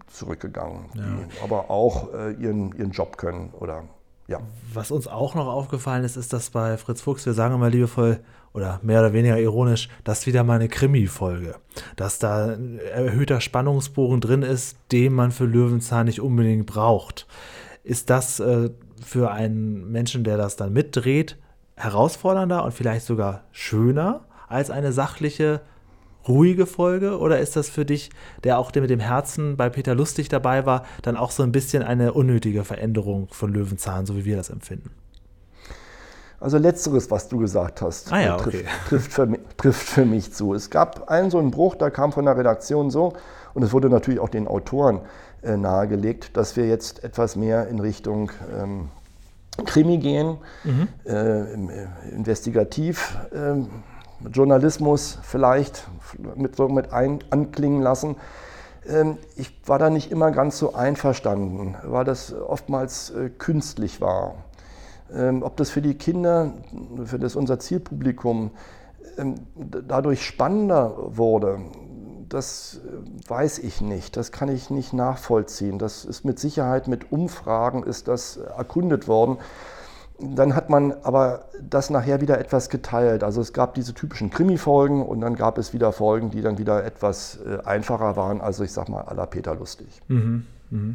zurückgegangen, 0.08 0.86
ja. 0.94 1.02
die 1.02 1.42
aber 1.44 1.70
auch 1.70 2.12
äh, 2.12 2.32
ihren, 2.32 2.72
ihren 2.76 2.90
Job 2.90 3.16
können 3.16 3.52
oder 3.58 3.84
Ja. 4.26 4.40
Was 4.72 4.90
uns 4.90 5.06
auch 5.06 5.34
noch 5.34 5.46
aufgefallen 5.46 6.04
ist, 6.04 6.16
ist, 6.16 6.32
dass 6.32 6.50
bei 6.50 6.76
Fritz 6.76 7.02
Fuchs, 7.02 7.26
wir 7.26 7.34
sagen 7.34 7.54
immer 7.54 7.70
liebevoll 7.70 8.20
oder 8.52 8.80
mehr 8.82 9.00
oder 9.00 9.12
weniger 9.12 9.38
ironisch, 9.38 9.88
das 10.04 10.20
ist 10.20 10.26
wieder 10.26 10.44
mal 10.44 10.54
eine 10.54 10.68
Krimi-Folge. 10.68 11.56
Dass 11.96 12.18
da 12.18 12.54
ein 12.54 12.78
erhöhter 12.78 13.40
Spannungsbogen 13.40 14.20
drin 14.20 14.42
ist, 14.42 14.76
den 14.92 15.12
man 15.12 15.30
für 15.30 15.44
Löwenzahn 15.44 16.06
nicht 16.06 16.20
unbedingt 16.20 16.66
braucht. 16.66 17.26
Ist 17.84 18.10
das 18.10 18.40
äh, 18.40 18.70
für 19.04 19.30
einen 19.30 19.90
Menschen, 19.90 20.24
der 20.24 20.36
das 20.36 20.56
dann 20.56 20.72
mitdreht, 20.72 21.36
herausfordernder 21.76 22.64
und 22.64 22.72
vielleicht 22.74 23.06
sogar 23.06 23.44
schöner 23.52 24.26
als 24.48 24.70
eine 24.70 24.92
sachliche 24.92 25.62
ruhige 26.28 26.66
Folge 26.66 27.18
oder 27.18 27.38
ist 27.40 27.56
das 27.56 27.70
für 27.70 27.84
dich, 27.84 28.10
der 28.44 28.58
auch 28.58 28.74
mit 28.74 28.90
dem 28.90 29.00
Herzen 29.00 29.56
bei 29.56 29.70
Peter 29.70 29.94
Lustig 29.94 30.28
dabei 30.28 30.66
war, 30.66 30.84
dann 31.02 31.16
auch 31.16 31.30
so 31.30 31.42
ein 31.42 31.52
bisschen 31.52 31.82
eine 31.82 32.12
unnötige 32.12 32.64
Veränderung 32.64 33.28
von 33.30 33.52
Löwenzahn, 33.52 34.06
so 34.06 34.16
wie 34.16 34.24
wir 34.24 34.36
das 34.36 34.50
empfinden? 34.50 34.90
Also 36.40 36.56
letzteres, 36.56 37.10
was 37.10 37.28
du 37.28 37.38
gesagt 37.38 37.82
hast, 37.82 38.10
ah 38.12 38.20
ja, 38.20 38.36
trifft, 38.38 38.56
okay. 38.56 38.66
trifft, 38.88 39.12
für 39.12 39.26
mich, 39.26 39.40
trifft 39.58 39.88
für 39.88 40.04
mich 40.06 40.32
zu. 40.32 40.54
Es 40.54 40.70
gab 40.70 41.10
einen 41.10 41.30
so 41.30 41.38
einen 41.38 41.50
Bruch, 41.50 41.74
da 41.74 41.90
kam 41.90 42.12
von 42.12 42.24
der 42.24 42.36
Redaktion 42.36 42.90
so, 42.90 43.12
und 43.52 43.62
es 43.62 43.72
wurde 43.72 43.90
natürlich 43.90 44.20
auch 44.20 44.28
den 44.30 44.48
Autoren 44.48 45.00
äh, 45.42 45.56
nahegelegt, 45.56 46.36
dass 46.36 46.56
wir 46.56 46.66
jetzt 46.66 47.04
etwas 47.04 47.36
mehr 47.36 47.68
in 47.68 47.78
Richtung 47.78 48.30
ähm, 48.58 48.88
Krimi 49.66 49.98
gehen, 49.98 50.38
mhm. 50.64 50.88
äh, 51.04 52.10
investigativ. 52.10 53.18
Äh, 53.32 53.62
Journalismus 54.28 55.18
vielleicht 55.22 55.88
mit, 56.34 56.56
so 56.56 56.68
mit 56.68 56.92
ein, 56.92 57.20
anklingen 57.30 57.82
lassen. 57.82 58.16
Ähm, 58.86 59.18
ich 59.36 59.52
war 59.66 59.78
da 59.78 59.90
nicht 59.90 60.10
immer 60.10 60.30
ganz 60.30 60.58
so 60.58 60.74
einverstanden, 60.74 61.76
weil 61.84 62.04
das 62.04 62.34
oftmals 62.34 63.10
äh, 63.10 63.30
künstlich 63.30 64.00
war. 64.00 64.34
Ähm, 65.14 65.42
ob 65.42 65.56
das 65.56 65.70
für 65.70 65.82
die 65.82 65.94
Kinder, 65.94 66.52
für 67.04 67.18
das 67.18 67.36
unser 67.36 67.58
Zielpublikum 67.58 68.50
ähm, 69.18 69.34
dadurch 69.56 70.24
spannender 70.24 70.94
wurde, 71.16 71.60
das 72.28 72.80
äh, 72.84 73.28
weiß 73.30 73.58
ich 73.58 73.80
nicht, 73.80 74.16
das 74.16 74.32
kann 74.32 74.48
ich 74.48 74.70
nicht 74.70 74.92
nachvollziehen. 74.92 75.78
Das 75.78 76.04
ist 76.04 76.24
mit 76.24 76.38
Sicherheit 76.38 76.88
mit 76.88 77.12
Umfragen 77.12 77.82
ist 77.82 78.08
das 78.08 78.36
erkundet 78.36 79.08
worden. 79.08 79.38
Dann 80.22 80.54
hat 80.54 80.68
man 80.68 80.92
aber 81.02 81.46
das 81.60 81.88
nachher 81.88 82.20
wieder 82.20 82.38
etwas 82.38 82.68
geteilt. 82.68 83.24
Also 83.24 83.40
es 83.40 83.54
gab 83.54 83.74
diese 83.74 83.94
typischen 83.94 84.30
Krimi-Folgen 84.30 85.04
und 85.04 85.22
dann 85.22 85.34
gab 85.34 85.56
es 85.56 85.72
wieder 85.72 85.92
Folgen, 85.92 86.30
die 86.30 86.42
dann 86.42 86.58
wieder 86.58 86.84
etwas 86.84 87.38
äh, 87.38 87.64
einfacher 87.64 88.16
waren. 88.16 88.40
Also 88.40 88.62
ich 88.62 88.72
sag 88.72 88.88
mal, 88.88 89.02
à 89.02 89.14
la 89.14 89.26
Peter 89.26 89.54
Lustig. 89.54 89.88
Mhm, 90.08 90.46
mh. 90.70 90.94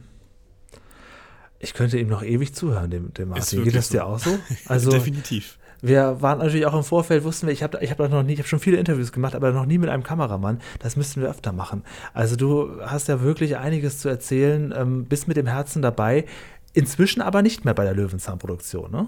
Ich 1.65 1.73
könnte 1.73 1.97
ihm 1.97 2.07
noch 2.07 2.23
ewig 2.23 2.53
zuhören, 2.53 2.91
dem, 2.91 3.13
dem 3.13 3.29
Martin. 3.29 3.63
Geht 3.63 3.75
das 3.75 3.89
dir 3.89 4.05
auch 4.05 4.19
so? 4.19 4.37
Also, 4.67 4.91
Definitiv. 4.91 5.57
Wir 5.81 6.21
waren 6.21 6.39
natürlich 6.39 6.65
auch 6.65 6.73
im 6.73 6.83
Vorfeld, 6.83 7.23
wussten 7.23 7.47
wir, 7.47 7.53
ich 7.53 7.61
habe 7.61 7.79
ich 7.81 7.91
hab 7.91 7.99
noch 7.99 8.23
nie, 8.23 8.33
ich 8.33 8.39
habe 8.39 8.47
schon 8.47 8.59
viele 8.59 8.77
Interviews 8.77 9.11
gemacht, 9.11 9.35
aber 9.35 9.51
noch 9.51 9.65
nie 9.65 9.77
mit 9.77 9.89
einem 9.89 10.03
Kameramann. 10.03 10.59
Das 10.79 10.95
müssten 10.95 11.21
wir 11.21 11.29
öfter 11.29 11.51
machen. 11.51 11.83
Also 12.13 12.35
du 12.35 12.81
hast 12.81 13.07
ja 13.07 13.21
wirklich 13.21 13.57
einiges 13.57 13.99
zu 13.99 14.09
erzählen, 14.09 14.73
ähm, 14.75 15.05
bist 15.05 15.27
mit 15.27 15.37
dem 15.37 15.47
Herzen 15.47 15.81
dabei. 15.81 16.25
Inzwischen 16.73 17.21
aber 17.21 17.41
nicht 17.41 17.65
mehr 17.65 17.73
bei 17.73 17.83
der 17.83 17.93
Löwenzahnproduktion, 17.93 18.91
ne? 18.91 19.07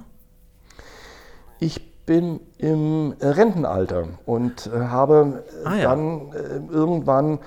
Ich 1.59 1.81
bin 2.05 2.39
im 2.57 3.13
Rentenalter 3.19 4.07
und 4.25 4.67
äh, 4.67 4.79
habe 4.79 5.43
ah, 5.63 5.75
ja. 5.75 5.89
dann 5.89 6.31
äh, 6.31 6.71
irgendwann 6.71 7.39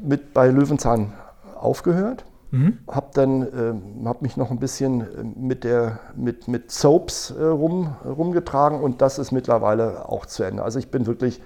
mit 0.00 0.32
bei 0.32 0.48
Löwenzahn 0.48 1.12
aufgehört. 1.54 2.24
Mhm. 2.50 2.78
Habe 2.88 3.06
dann 3.14 3.42
äh, 3.42 4.06
hab 4.06 4.22
mich 4.22 4.36
noch 4.36 4.50
ein 4.50 4.58
bisschen 4.58 5.00
äh, 5.02 5.04
mit, 5.38 5.64
der, 5.64 6.00
mit, 6.16 6.48
mit 6.48 6.70
Soaps 6.70 7.30
äh, 7.30 7.44
rum, 7.44 7.94
rumgetragen 8.04 8.80
und 8.80 9.00
das 9.00 9.18
ist 9.18 9.30
mittlerweile 9.30 10.08
auch 10.08 10.26
zu 10.26 10.42
Ende. 10.42 10.62
Also 10.62 10.78
ich 10.78 10.90
bin 10.90 11.06
wirklich 11.06 11.40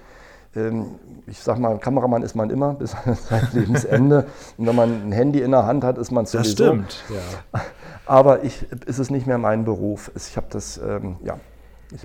ähm, 0.55 0.95
ich 1.27 1.39
sag 1.39 1.59
mal, 1.59 1.77
Kameramann 1.79 2.23
ist 2.23 2.35
man 2.35 2.49
immer 2.49 2.73
bis 2.73 2.91
sein 3.29 3.47
Lebensende. 3.53 4.27
Und 4.57 4.67
wenn 4.67 4.75
man 4.75 5.07
ein 5.07 5.11
Handy 5.11 5.41
in 5.41 5.51
der 5.51 5.65
Hand 5.65 5.83
hat, 5.83 5.97
ist 5.97 6.11
man 6.11 6.25
sowieso. 6.25 6.43
Das 6.43 6.51
stimmt, 6.53 7.03
ja. 7.09 7.61
Aber 8.05 8.43
ich, 8.43 8.71
ist 8.85 8.99
es 8.99 9.09
nicht 9.09 9.25
mehr 9.27 9.37
mein 9.37 9.65
Beruf. 9.65 10.11
Ich 10.15 10.37
habe 10.37 10.47
das, 10.49 10.77
ähm, 10.77 11.17
ja. 11.23 11.39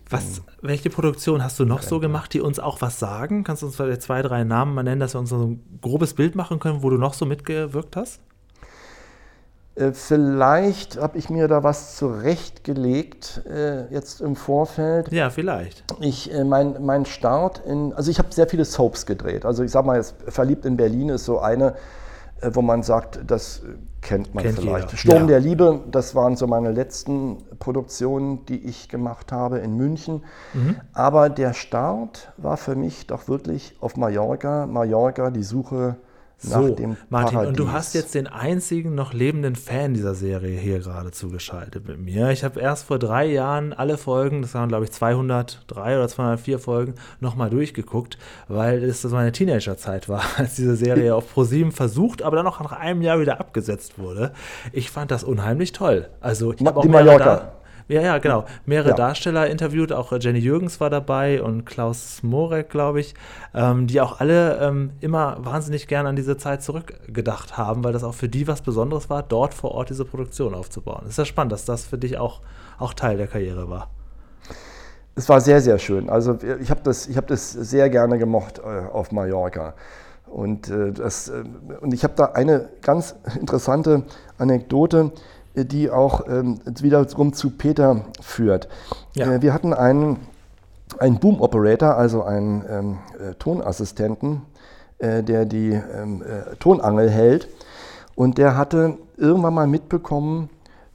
Was, 0.08 0.42
welche 0.60 0.90
Produktion 0.90 1.42
hast 1.42 1.58
du 1.58 1.64
noch 1.64 1.82
so 1.82 2.00
gemacht, 2.00 2.32
die 2.34 2.40
uns 2.40 2.58
auch 2.58 2.80
was 2.80 2.98
sagen? 2.98 3.44
Kannst 3.44 3.62
du 3.62 3.66
uns 3.66 3.76
vielleicht 3.76 4.02
zwei, 4.02 4.22
drei 4.22 4.44
Namen 4.44 4.74
mal 4.74 4.82
nennen, 4.82 5.00
dass 5.00 5.14
wir 5.14 5.20
uns 5.20 5.30
so 5.30 5.38
ein 5.38 5.78
grobes 5.80 6.14
Bild 6.14 6.34
machen 6.34 6.58
können, 6.58 6.82
wo 6.82 6.90
du 6.90 6.96
noch 6.96 7.14
so 7.14 7.26
mitgewirkt 7.26 7.96
hast? 7.96 8.20
Äh, 9.80 9.92
vielleicht 9.92 11.00
habe 11.00 11.18
ich 11.18 11.30
mir 11.30 11.48
da 11.48 11.62
was 11.62 11.96
zurechtgelegt 11.96 13.42
äh, 13.46 13.92
jetzt 13.92 14.20
im 14.20 14.36
Vorfeld. 14.36 15.10
Ja, 15.12 15.30
vielleicht. 15.30 15.84
Ich, 16.00 16.32
äh, 16.32 16.44
mein, 16.44 16.84
mein 16.84 17.06
Start 17.06 17.62
in, 17.66 17.92
also 17.94 18.10
ich 18.10 18.18
habe 18.18 18.32
sehr 18.32 18.46
viele 18.46 18.64
Soaps 18.64 19.06
gedreht. 19.06 19.44
Also 19.44 19.62
ich 19.62 19.70
sage 19.70 19.86
mal 19.86 19.96
jetzt, 19.96 20.14
Verliebt 20.28 20.64
in 20.64 20.76
Berlin 20.76 21.08
ist 21.08 21.24
so 21.24 21.38
eine, 21.38 21.74
äh, 22.40 22.50
wo 22.52 22.62
man 22.62 22.82
sagt, 22.82 23.20
das 23.26 23.62
kennt 24.02 24.34
man 24.34 24.44
kennt 24.44 24.58
vielleicht. 24.58 24.88
Jeder. 24.88 24.96
Sturm 24.96 25.22
ja. 25.22 25.26
der 25.26 25.40
Liebe, 25.40 25.80
das 25.90 26.14
waren 26.14 26.36
so 26.36 26.46
meine 26.46 26.72
letzten 26.72 27.38
Produktionen, 27.58 28.44
die 28.46 28.66
ich 28.66 28.88
gemacht 28.88 29.32
habe 29.32 29.58
in 29.58 29.76
München. 29.76 30.24
Mhm. 30.52 30.76
Aber 30.92 31.30
der 31.30 31.54
Start 31.54 32.32
war 32.36 32.56
für 32.56 32.74
mich 32.74 33.06
doch 33.06 33.28
wirklich 33.28 33.76
auf 33.80 33.96
Mallorca. 33.96 34.66
Mallorca, 34.66 35.30
die 35.30 35.42
Suche 35.42 35.96
so, 36.42 36.58
Martin, 36.58 36.96
Paradies. 37.10 37.48
und 37.48 37.58
du 37.58 37.70
hast 37.70 37.94
jetzt 37.94 38.14
den 38.14 38.26
einzigen 38.26 38.94
noch 38.94 39.12
lebenden 39.12 39.56
Fan 39.56 39.92
dieser 39.92 40.14
Serie 40.14 40.58
hier 40.58 40.78
gerade 40.78 41.10
zugeschaltet 41.10 41.86
mit 41.86 41.98
mir. 41.98 42.30
Ich 42.30 42.44
habe 42.44 42.60
erst 42.60 42.86
vor 42.86 42.98
drei 42.98 43.26
Jahren 43.26 43.74
alle 43.74 43.98
Folgen, 43.98 44.40
das 44.40 44.54
waren 44.54 44.68
glaube 44.68 44.84
ich 44.84 44.92
203 44.92 45.96
oder 45.96 46.08
204 46.08 46.58
Folgen, 46.58 46.94
nochmal 47.20 47.50
durchgeguckt, 47.50 48.16
weil 48.48 48.82
es 48.82 49.02
das 49.02 49.12
meine 49.12 49.32
Teenagerzeit 49.32 50.08
war, 50.08 50.22
als 50.38 50.56
diese 50.56 50.76
Serie 50.76 51.14
auf 51.14 51.30
ProSieben 51.32 51.72
versucht, 51.72 52.22
aber 52.22 52.36
dann 52.36 52.46
noch 52.46 52.60
nach 52.60 52.72
einem 52.72 53.02
Jahr 53.02 53.20
wieder 53.20 53.38
abgesetzt 53.38 53.98
wurde. 53.98 54.32
Ich 54.72 54.90
fand 54.90 55.10
das 55.10 55.24
unheimlich 55.24 55.72
toll. 55.72 56.08
Also 56.20 56.54
ich 56.54 56.64
habe 56.64 56.78
auch 56.78 56.82
die 56.82 56.88
Mallorca. 56.88 57.52
Ja, 57.90 58.02
ja, 58.02 58.18
genau. 58.18 58.44
Mehrere 58.66 58.90
ja. 58.90 58.94
Darsteller 58.94 59.48
interviewt, 59.48 59.92
auch 59.92 60.12
Jenny 60.20 60.38
Jürgens 60.38 60.78
war 60.78 60.90
dabei 60.90 61.42
und 61.42 61.64
Klaus 61.64 62.22
Morek, 62.22 62.70
glaube 62.70 63.00
ich, 63.00 63.14
ähm, 63.52 63.88
die 63.88 64.00
auch 64.00 64.20
alle 64.20 64.58
ähm, 64.60 64.92
immer 65.00 65.38
wahnsinnig 65.40 65.88
gern 65.88 66.06
an 66.06 66.14
diese 66.14 66.36
Zeit 66.36 66.62
zurückgedacht 66.62 67.58
haben, 67.58 67.82
weil 67.82 67.92
das 67.92 68.04
auch 68.04 68.14
für 68.14 68.28
die 68.28 68.46
was 68.46 68.62
Besonderes 68.62 69.10
war, 69.10 69.24
dort 69.24 69.54
vor 69.54 69.72
Ort 69.72 69.90
diese 69.90 70.04
Produktion 70.04 70.54
aufzubauen. 70.54 71.00
Es 71.02 71.10
ist 71.10 71.18
ja 71.18 71.24
spannend, 71.24 71.50
dass 71.50 71.64
das 71.64 71.84
für 71.84 71.98
dich 71.98 72.16
auch, 72.16 72.42
auch 72.78 72.94
Teil 72.94 73.16
der 73.16 73.26
Karriere 73.26 73.68
war. 73.68 73.90
Es 75.16 75.28
war 75.28 75.40
sehr, 75.40 75.60
sehr 75.60 75.80
schön. 75.80 76.08
Also 76.08 76.38
ich 76.60 76.70
habe 76.70 76.82
das, 76.84 77.08
hab 77.16 77.26
das 77.26 77.50
sehr 77.50 77.90
gerne 77.90 78.18
gemocht 78.18 78.60
äh, 78.60 78.62
auf 78.62 79.10
Mallorca. 79.10 79.74
Und, 80.26 80.70
äh, 80.70 80.92
das, 80.92 81.28
äh, 81.28 81.42
und 81.80 81.92
ich 81.92 82.04
habe 82.04 82.14
da 82.14 82.26
eine 82.26 82.68
ganz 82.82 83.16
interessante 83.38 84.04
Anekdote 84.38 85.10
die 85.54 85.90
auch 85.90 86.26
ähm, 86.28 86.60
wiederum 86.80 87.32
zu 87.32 87.50
Peter 87.50 88.04
führt. 88.20 88.68
Ja. 89.14 89.32
Äh, 89.32 89.42
wir 89.42 89.52
hatten 89.52 89.74
einen, 89.74 90.18
einen 90.98 91.18
Boom-Operator, 91.18 91.96
also 91.96 92.22
einen 92.22 92.64
ähm, 92.68 92.98
äh, 93.18 93.34
Tonassistenten, 93.34 94.42
äh, 94.98 95.22
der 95.22 95.46
die 95.46 95.70
ähm, 95.70 96.22
äh, 96.22 96.56
Tonangel 96.56 97.10
hält. 97.10 97.48
Und 98.14 98.38
der 98.38 98.56
hatte 98.56 98.98
irgendwann 99.16 99.54
mal 99.54 99.66
mitbekommen, 99.66 100.50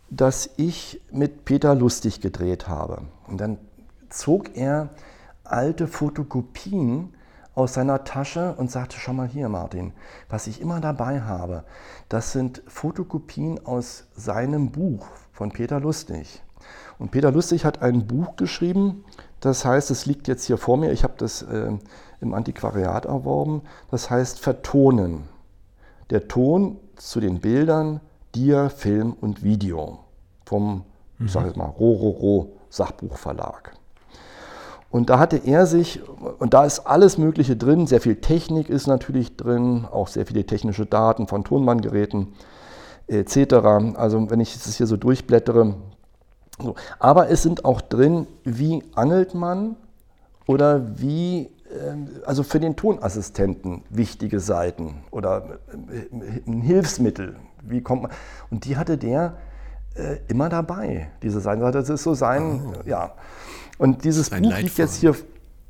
dass 0.09 0.49
ich 0.57 1.01
mit 1.11 1.45
Peter 1.45 1.73
lustig 1.73 2.21
gedreht 2.21 2.67
habe. 2.67 3.01
Und 3.27 3.41
dann 3.41 3.57
zog 4.09 4.55
er 4.55 4.89
alte 5.43 5.87
Fotokopien 5.87 7.14
aus 7.55 7.73
seiner 7.73 8.03
Tasche 8.03 8.53
und 8.57 8.69
sagte, 8.69 8.97
schau 8.99 9.13
mal 9.13 9.27
hier, 9.27 9.49
Martin, 9.49 9.93
was 10.29 10.47
ich 10.47 10.61
immer 10.61 10.81
dabei 10.81 11.21
habe, 11.21 11.63
das 12.09 12.33
sind 12.33 12.61
Fotokopien 12.67 13.65
aus 13.65 14.05
seinem 14.15 14.71
Buch 14.71 15.07
von 15.31 15.51
Peter 15.51 15.79
Lustig. 15.79 16.43
Und 16.99 17.11
Peter 17.11 17.31
Lustig 17.31 17.65
hat 17.65 17.81
ein 17.81 18.07
Buch 18.07 18.35
geschrieben, 18.35 19.05
das 19.39 19.63
heißt, 19.63 19.91
es 19.91 20.05
liegt 20.05 20.27
jetzt 20.27 20.45
hier 20.45 20.57
vor 20.57 20.77
mir, 20.77 20.91
ich 20.91 21.03
habe 21.03 21.13
das 21.17 21.41
äh, 21.43 21.71
im 22.21 22.33
Antiquariat 22.33 23.05
erworben, 23.05 23.61
das 23.91 24.09
heißt 24.09 24.39
Vertonen. 24.39 25.23
Der 26.09 26.27
Ton 26.27 26.77
zu 26.95 27.19
den 27.19 27.39
Bildern, 27.39 28.01
Dia, 28.33 28.69
Film 28.69 29.13
und 29.13 29.43
Video 29.43 29.99
vom, 30.45 30.83
mhm. 31.17 31.25
ich 31.25 31.31
sage 31.31 31.47
jetzt 31.47 31.57
mal, 31.57 31.65
Rororo 31.65 32.57
Sachbuchverlag. 32.69 33.74
Und 34.95 35.09
da 35.09 35.19
hatte 35.19 35.35
er 35.35 35.65
sich, 35.65 35.99
und 36.39 36.53
da 36.53 36.63
ist 36.63 36.87
alles 36.87 37.17
Mögliche 37.17 37.57
drin, 37.57 37.85
sehr 37.85 37.99
viel 37.99 38.15
Technik 38.15 38.69
ist 38.69 38.87
natürlich 38.87 39.35
drin, 39.35 39.85
auch 39.91 40.07
sehr 40.07 40.25
viele 40.25 40.45
technische 40.45 40.85
Daten 40.85 41.27
von 41.27 41.43
Tonbandgeräten 41.43 42.29
etc. 43.07 43.55
Also 43.95 44.29
wenn 44.29 44.39
ich 44.39 44.55
es 44.55 44.77
hier 44.77 44.87
so 44.87 44.95
durchblättere. 44.95 45.75
So. 46.63 46.75
Aber 46.97 47.29
es 47.29 47.43
sind 47.43 47.65
auch 47.65 47.81
drin, 47.81 48.25
wie 48.45 48.83
angelt 48.95 49.33
man 49.33 49.75
oder 50.47 50.97
wie, 50.97 51.49
ähm, 51.77 52.11
also 52.25 52.43
für 52.43 52.61
den 52.61 52.77
Tonassistenten 52.77 53.83
wichtige 53.89 54.39
Seiten 54.39 55.03
oder 55.11 55.59
äh, 55.73 56.49
ein 56.49 56.61
Hilfsmittel. 56.61 57.35
Wie 57.61 57.81
kommt 57.81 58.03
man? 58.03 58.11
Und 58.49 58.63
die 58.63 58.77
hatte 58.77 58.97
der 58.97 59.35
äh, 59.95 60.19
immer 60.29 60.47
dabei, 60.47 61.09
diese 61.21 61.41
Seiten. 61.41 61.59
Das 61.73 61.89
ist 61.89 62.03
so 62.03 62.13
sein, 62.13 62.61
oh. 62.65 62.87
ja. 62.87 63.11
Und 63.77 64.03
dieses 64.03 64.29
Buch 64.29 64.37
Leitfaden. 64.37 64.63
liegt 64.63 64.77
jetzt 64.77 64.97
hier 64.97 65.15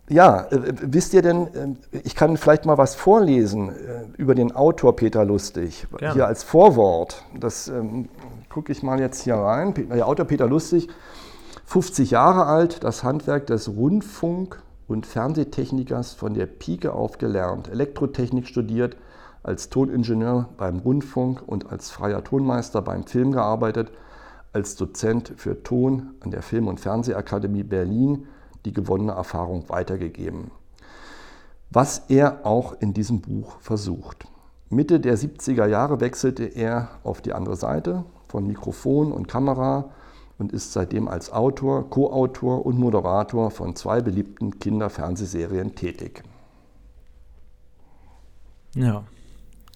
ja, 0.09 0.41
äh, 0.51 0.73
wisst 0.81 1.13
ihr 1.13 1.21
denn, 1.21 1.47
äh, 1.91 1.99
ich 2.03 2.15
kann 2.15 2.37
vielleicht 2.37 2.65
mal 2.65 2.77
was 2.77 2.95
vorlesen 2.95 3.69
äh, 3.69 4.05
über 4.17 4.35
den 4.35 4.51
Autor 4.51 4.95
Peter 4.95 5.25
Lustig, 5.25 5.87
Gerne. 5.97 6.13
hier 6.13 6.27
als 6.27 6.43
Vorwort. 6.43 7.23
Das 7.39 7.67
ähm, 7.67 8.09
gucke 8.49 8.71
ich 8.71 8.83
mal 8.83 8.99
jetzt 8.99 9.23
hier 9.23 9.35
rein. 9.35 9.73
Der 9.73 10.07
Autor 10.07 10.25
Peter 10.25 10.47
Lustig, 10.47 10.89
50 11.65 12.11
Jahre 12.11 12.45
alt, 12.45 12.83
das 12.83 13.03
Handwerk 13.03 13.47
des 13.47 13.69
Rundfunk- 13.69 14.61
und 14.87 15.07
Fernsehtechnikers 15.07 16.13
von 16.13 16.35
der 16.35 16.45
Pike 16.45 16.93
auf 16.93 17.17
gelernt, 17.17 17.69
Elektrotechnik 17.69 18.47
studiert, 18.47 18.97
als 19.41 19.69
Toningenieur 19.69 20.49
beim 20.57 20.79
Rundfunk 20.79 21.41
und 21.45 21.71
als 21.71 21.89
freier 21.89 22.23
Tonmeister 22.23 22.81
beim 22.83 23.05
Film 23.05 23.31
gearbeitet, 23.31 23.91
als 24.55 24.75
Dozent 24.75 25.33
für 25.35 25.61
Ton 25.63 26.15
an 26.21 26.31
der 26.31 26.41
Film- 26.41 26.69
und 26.69 26.79
Fernsehakademie 26.79 27.63
Berlin 27.63 28.25
die 28.63 28.71
gewonnene 28.73 29.11
Erfahrung 29.11 29.67
weitergegeben. 29.67 30.49
Was 31.69 32.03
er 32.07 32.45
auch 32.45 32.73
in 32.79 32.93
diesem 32.93 33.19
Buch 33.19 33.59
versucht. 33.59 34.25
Mitte 34.69 34.99
der 35.01 35.17
70er 35.17 35.67
Jahre 35.67 35.99
wechselte 35.99 36.45
er 36.45 36.89
auf 37.03 37.21
die 37.21 37.33
andere 37.33 37.57
Seite 37.57 38.05
von 38.29 38.47
Mikrofon 38.47 39.11
und 39.11 39.27
Kamera 39.27 39.91
und 40.37 40.53
ist 40.53 40.71
seitdem 40.71 41.09
als 41.09 41.31
Autor, 41.31 41.89
Co-Autor 41.89 42.65
und 42.65 42.79
Moderator 42.79 43.51
von 43.51 43.75
zwei 43.75 44.01
beliebten 44.01 44.59
Kinderfernsehserien 44.59 45.75
tätig. 45.75 46.23
Ja. 48.73 49.03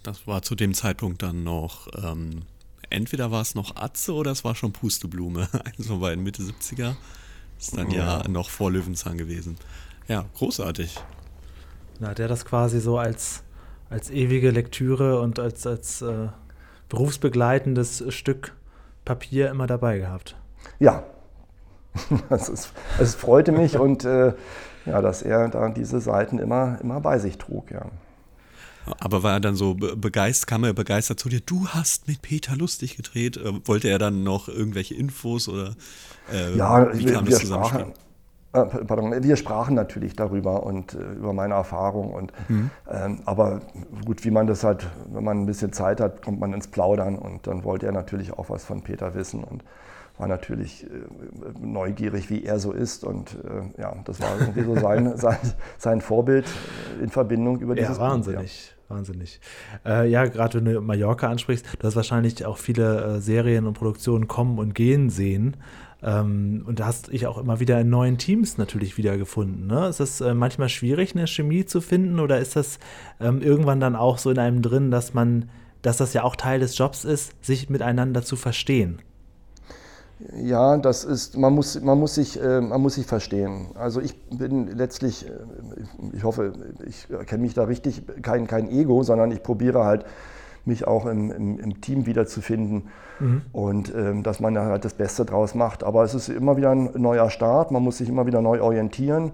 Das 0.02 0.26
war 0.26 0.40
zu 0.40 0.54
dem 0.54 0.72
Zeitpunkt 0.72 1.22
dann 1.22 1.44
noch, 1.44 1.86
ähm, 2.02 2.44
entweder 2.90 3.30
war 3.30 3.40
es 3.40 3.54
noch 3.54 3.76
Atze 3.76 4.12
oder 4.12 4.30
es 4.30 4.44
war 4.44 4.54
schon 4.54 4.72
Pusteblume, 4.72 5.48
also 5.78 6.00
war 6.00 6.12
in 6.12 6.22
Mitte 6.22 6.42
70er. 6.42 6.94
Ist 7.58 7.76
dann 7.76 7.90
ja, 7.90 8.22
ja 8.22 8.28
noch 8.28 8.48
vor 8.48 8.70
Löwenzahn 8.70 9.18
gewesen. 9.18 9.56
Ja, 10.08 10.24
großartig. 10.36 10.96
Na, 11.98 12.08
hat 12.08 12.18
er 12.18 12.28
das 12.28 12.44
quasi 12.44 12.80
so 12.80 12.98
als, 12.98 13.42
als 13.90 14.10
ewige 14.10 14.50
Lektüre 14.50 15.20
und 15.20 15.38
als, 15.38 15.66
als 15.66 16.00
äh, 16.02 16.28
berufsbegleitendes 16.88 18.04
Stück 18.08 18.54
Papier 19.04 19.50
immer 19.50 19.66
dabei 19.66 19.98
gehabt. 19.98 20.36
Ja, 20.78 21.04
es 22.30 23.14
freute 23.14 23.52
mich 23.52 23.78
und 23.78 24.04
äh, 24.04 24.34
ja, 24.86 25.02
dass 25.02 25.22
er 25.22 25.48
da 25.48 25.68
diese 25.68 26.00
Seiten 26.00 26.38
immer, 26.38 26.78
immer 26.80 27.00
bei 27.00 27.18
sich 27.18 27.38
trug, 27.38 27.70
ja. 27.70 27.86
Aber 28.98 29.22
war 29.22 29.34
er 29.34 29.40
dann 29.40 29.56
so 29.56 29.74
begeistert, 29.74 30.48
kam 30.48 30.64
er 30.64 30.72
begeistert 30.72 31.20
zu 31.20 31.28
dir, 31.28 31.40
du 31.40 31.68
hast 31.68 32.08
mit 32.08 32.22
Peter 32.22 32.56
lustig 32.56 32.96
gedreht? 32.96 33.36
Äh, 33.36 33.66
wollte 33.66 33.88
er 33.88 33.98
dann 33.98 34.22
noch 34.22 34.48
irgendwelche 34.48 34.94
Infos 34.94 35.48
oder 35.48 35.74
äh, 36.32 36.56
ja, 36.56 36.92
wie 36.96 37.04
kam 37.04 37.26
wir, 37.26 37.32
das 37.32 37.40
zusammen? 37.40 37.92
Äh, 38.52 38.64
pardon, 38.64 39.22
wir 39.22 39.36
sprachen 39.36 39.74
natürlich 39.74 40.16
darüber 40.16 40.64
und 40.64 40.94
äh, 40.94 41.12
über 41.12 41.32
meine 41.32 41.54
Erfahrung. 41.54 42.12
Und, 42.12 42.32
mhm. 42.48 42.70
ähm, 42.90 43.20
aber 43.24 43.60
gut, 44.04 44.24
wie 44.24 44.30
man 44.30 44.46
das 44.46 44.64
halt, 44.64 44.86
wenn 45.12 45.22
man 45.22 45.42
ein 45.42 45.46
bisschen 45.46 45.72
Zeit 45.72 46.00
hat, 46.00 46.22
kommt 46.22 46.40
man 46.40 46.52
ins 46.52 46.68
Plaudern 46.68 47.16
und 47.16 47.46
dann 47.46 47.62
wollte 47.64 47.86
er 47.86 47.92
natürlich 47.92 48.32
auch 48.32 48.50
was 48.50 48.64
von 48.64 48.82
Peter 48.82 49.14
wissen 49.14 49.44
und 49.44 49.62
war 50.20 50.28
natürlich 50.28 50.84
äh, 50.84 50.88
neugierig, 51.58 52.28
wie 52.28 52.44
er 52.44 52.58
so 52.58 52.72
ist. 52.72 53.04
Und 53.04 53.36
äh, 53.44 53.80
ja, 53.80 53.96
das 54.04 54.20
war 54.20 54.38
irgendwie 54.38 54.62
so 54.62 54.76
sein, 54.76 55.12
sein, 55.16 55.38
sein 55.78 56.00
Vorbild 56.00 56.46
in 57.00 57.08
Verbindung 57.08 57.60
über 57.60 57.74
dieses 57.74 57.96
ja, 57.96 58.02
wahnsinnig. 58.02 58.74
Buch, 58.76 58.76
ja. 58.76 58.96
Wahnsinnig. 58.96 59.40
Äh, 59.86 60.10
ja, 60.10 60.26
gerade 60.26 60.58
wenn 60.58 60.74
du 60.74 60.80
Mallorca 60.80 61.28
ansprichst, 61.28 61.64
du 61.78 61.86
hast 61.86 61.96
wahrscheinlich 61.96 62.44
auch 62.44 62.58
viele 62.58 63.16
äh, 63.16 63.20
Serien 63.20 63.66
und 63.66 63.74
Produktionen 63.74 64.26
kommen 64.26 64.58
und 64.58 64.74
gehen 64.74 65.10
sehen. 65.10 65.56
Ähm, 66.02 66.64
und 66.66 66.80
da 66.80 66.86
hast 66.86 67.08
ich 67.10 67.26
auch 67.26 67.38
immer 67.38 67.60
wieder 67.60 67.80
in 67.80 67.88
neuen 67.88 68.18
Teams 68.18 68.58
natürlich 68.58 68.98
wiedergefunden. 68.98 69.68
Ne? 69.68 69.86
Ist 69.86 70.00
es 70.00 70.20
äh, 70.20 70.34
manchmal 70.34 70.68
schwierig, 70.68 71.14
eine 71.14 71.26
Chemie 71.28 71.64
zu 71.64 71.80
finden 71.80 72.18
oder 72.18 72.40
ist 72.40 72.56
das 72.56 72.78
ähm, 73.20 73.40
irgendwann 73.42 73.80
dann 73.80 73.94
auch 73.96 74.18
so 74.18 74.30
in 74.30 74.38
einem 74.38 74.60
drin, 74.60 74.90
dass 74.90 75.14
man, 75.14 75.50
dass 75.82 75.98
das 75.98 76.12
ja 76.12 76.24
auch 76.24 76.36
Teil 76.36 76.60
des 76.60 76.76
Jobs 76.76 77.04
ist, 77.04 77.32
sich 77.44 77.70
miteinander 77.70 78.22
zu 78.22 78.34
verstehen? 78.34 79.00
Ja, 80.36 80.76
das 80.76 81.04
ist, 81.04 81.36
man 81.36 81.54
muss, 81.54 81.80
man 81.80 81.98
muss, 81.98 82.14
sich, 82.14 82.40
äh, 82.42 82.60
man 82.60 82.80
muss 82.80 82.94
sich 82.94 83.06
verstehen. 83.06 83.68
Also 83.74 84.00
ich 84.00 84.20
bin 84.28 84.68
letztlich, 84.68 85.26
äh, 85.26 85.30
ich 86.12 86.24
hoffe, 86.24 86.52
ich 86.86 87.08
kenne 87.26 87.42
mich 87.42 87.54
da 87.54 87.64
richtig, 87.64 88.02
kein, 88.22 88.46
kein 88.46 88.70
Ego, 88.70 89.02
sondern 89.02 89.30
ich 89.30 89.42
probiere 89.42 89.84
halt, 89.84 90.04
mich 90.64 90.86
auch 90.86 91.06
im, 91.06 91.30
im, 91.30 91.58
im 91.58 91.80
Team 91.80 92.06
wiederzufinden 92.06 92.88
mhm. 93.18 93.42
und 93.52 93.94
ähm, 93.94 94.22
dass 94.22 94.40
man 94.40 94.54
da 94.54 94.66
halt 94.66 94.84
das 94.84 94.94
Beste 94.94 95.24
draus 95.24 95.54
macht. 95.54 95.84
Aber 95.84 96.04
es 96.04 96.14
ist 96.14 96.28
immer 96.28 96.56
wieder 96.56 96.70
ein 96.70 96.90
neuer 96.96 97.30
Start, 97.30 97.70
man 97.70 97.82
muss 97.82 97.98
sich 97.98 98.08
immer 98.08 98.26
wieder 98.26 98.42
neu 98.42 98.60
orientieren. 98.60 99.32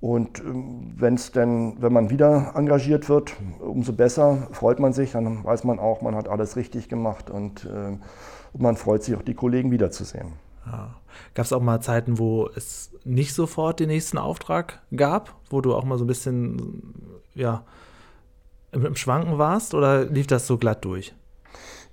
Und 0.00 0.40
ähm, 0.40 0.94
wenn 0.96 1.14
es 1.14 1.30
denn, 1.30 1.76
wenn 1.80 1.92
man 1.92 2.10
wieder 2.10 2.52
engagiert 2.56 3.08
wird, 3.08 3.34
umso 3.60 3.92
besser 3.92 4.48
freut 4.50 4.80
man 4.80 4.92
sich, 4.92 5.12
dann 5.12 5.44
weiß 5.44 5.64
man 5.64 5.78
auch, 5.78 6.02
man 6.02 6.16
hat 6.16 6.28
alles 6.28 6.56
richtig 6.56 6.88
gemacht 6.88 7.30
und 7.30 7.64
äh, 7.66 7.96
und 8.52 8.62
man 8.62 8.76
freut 8.76 9.02
sich 9.02 9.14
auch, 9.14 9.22
die 9.22 9.34
Kollegen 9.34 9.70
wiederzusehen. 9.70 10.32
Ja. 10.66 10.94
Gab 11.34 11.46
es 11.46 11.52
auch 11.52 11.60
mal 11.60 11.80
Zeiten, 11.80 12.18
wo 12.18 12.48
es 12.54 12.90
nicht 13.04 13.34
sofort 13.34 13.80
den 13.80 13.88
nächsten 13.88 14.18
Auftrag 14.18 14.80
gab, 14.94 15.34
wo 15.50 15.60
du 15.60 15.74
auch 15.74 15.84
mal 15.84 15.98
so 15.98 16.04
ein 16.04 16.08
bisschen 16.08 16.94
ja, 17.34 17.64
im, 18.70 18.96
Schwanken 18.96 19.38
warst 19.38 19.74
oder 19.74 20.04
lief 20.04 20.26
das 20.26 20.46
so 20.46 20.58
glatt 20.58 20.84
durch? 20.84 21.14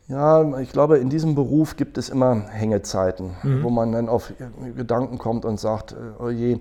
Ja, 0.07 0.57
ich 0.59 0.71
glaube, 0.71 0.97
in 0.97 1.09
diesem 1.09 1.35
Beruf 1.35 1.75
gibt 1.75 1.97
es 1.97 2.09
immer 2.09 2.47
Hängezeiten, 2.49 3.35
mhm. 3.43 3.63
wo 3.63 3.69
man 3.69 3.91
dann 3.91 4.09
auf 4.09 4.33
Gedanken 4.75 5.19
kommt 5.19 5.45
und 5.45 5.59
sagt, 5.59 5.91
äh, 5.91 5.95
oh 6.19 6.29
je, 6.29 6.59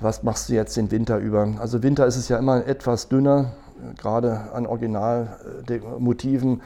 was 0.00 0.22
machst 0.22 0.48
du 0.48 0.54
jetzt 0.54 0.76
den 0.76 0.90
Winter 0.90 1.18
über? 1.18 1.48
Also 1.58 1.82
Winter 1.82 2.06
ist 2.06 2.16
es 2.16 2.28
ja 2.28 2.36
immer 2.38 2.66
etwas 2.66 3.08
dünner, 3.08 3.52
gerade 3.96 4.52
an 4.52 4.66
Originalmotiven. 4.66 6.62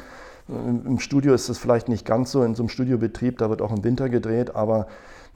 Im 0.49 0.99
Studio 0.99 1.35
ist 1.35 1.51
es 1.51 1.59
vielleicht 1.59 1.89
nicht 1.89 2.07
ganz 2.07 2.33
so, 2.33 2.43
in 2.43 2.55
so 2.55 2.62
einem 2.62 2.70
Studiobetrieb, 2.70 3.37
da 3.37 3.51
wird 3.51 3.61
auch 3.61 3.70
im 3.70 3.85
Winter 3.85 4.09
gedreht, 4.09 4.57
aber 4.57 4.87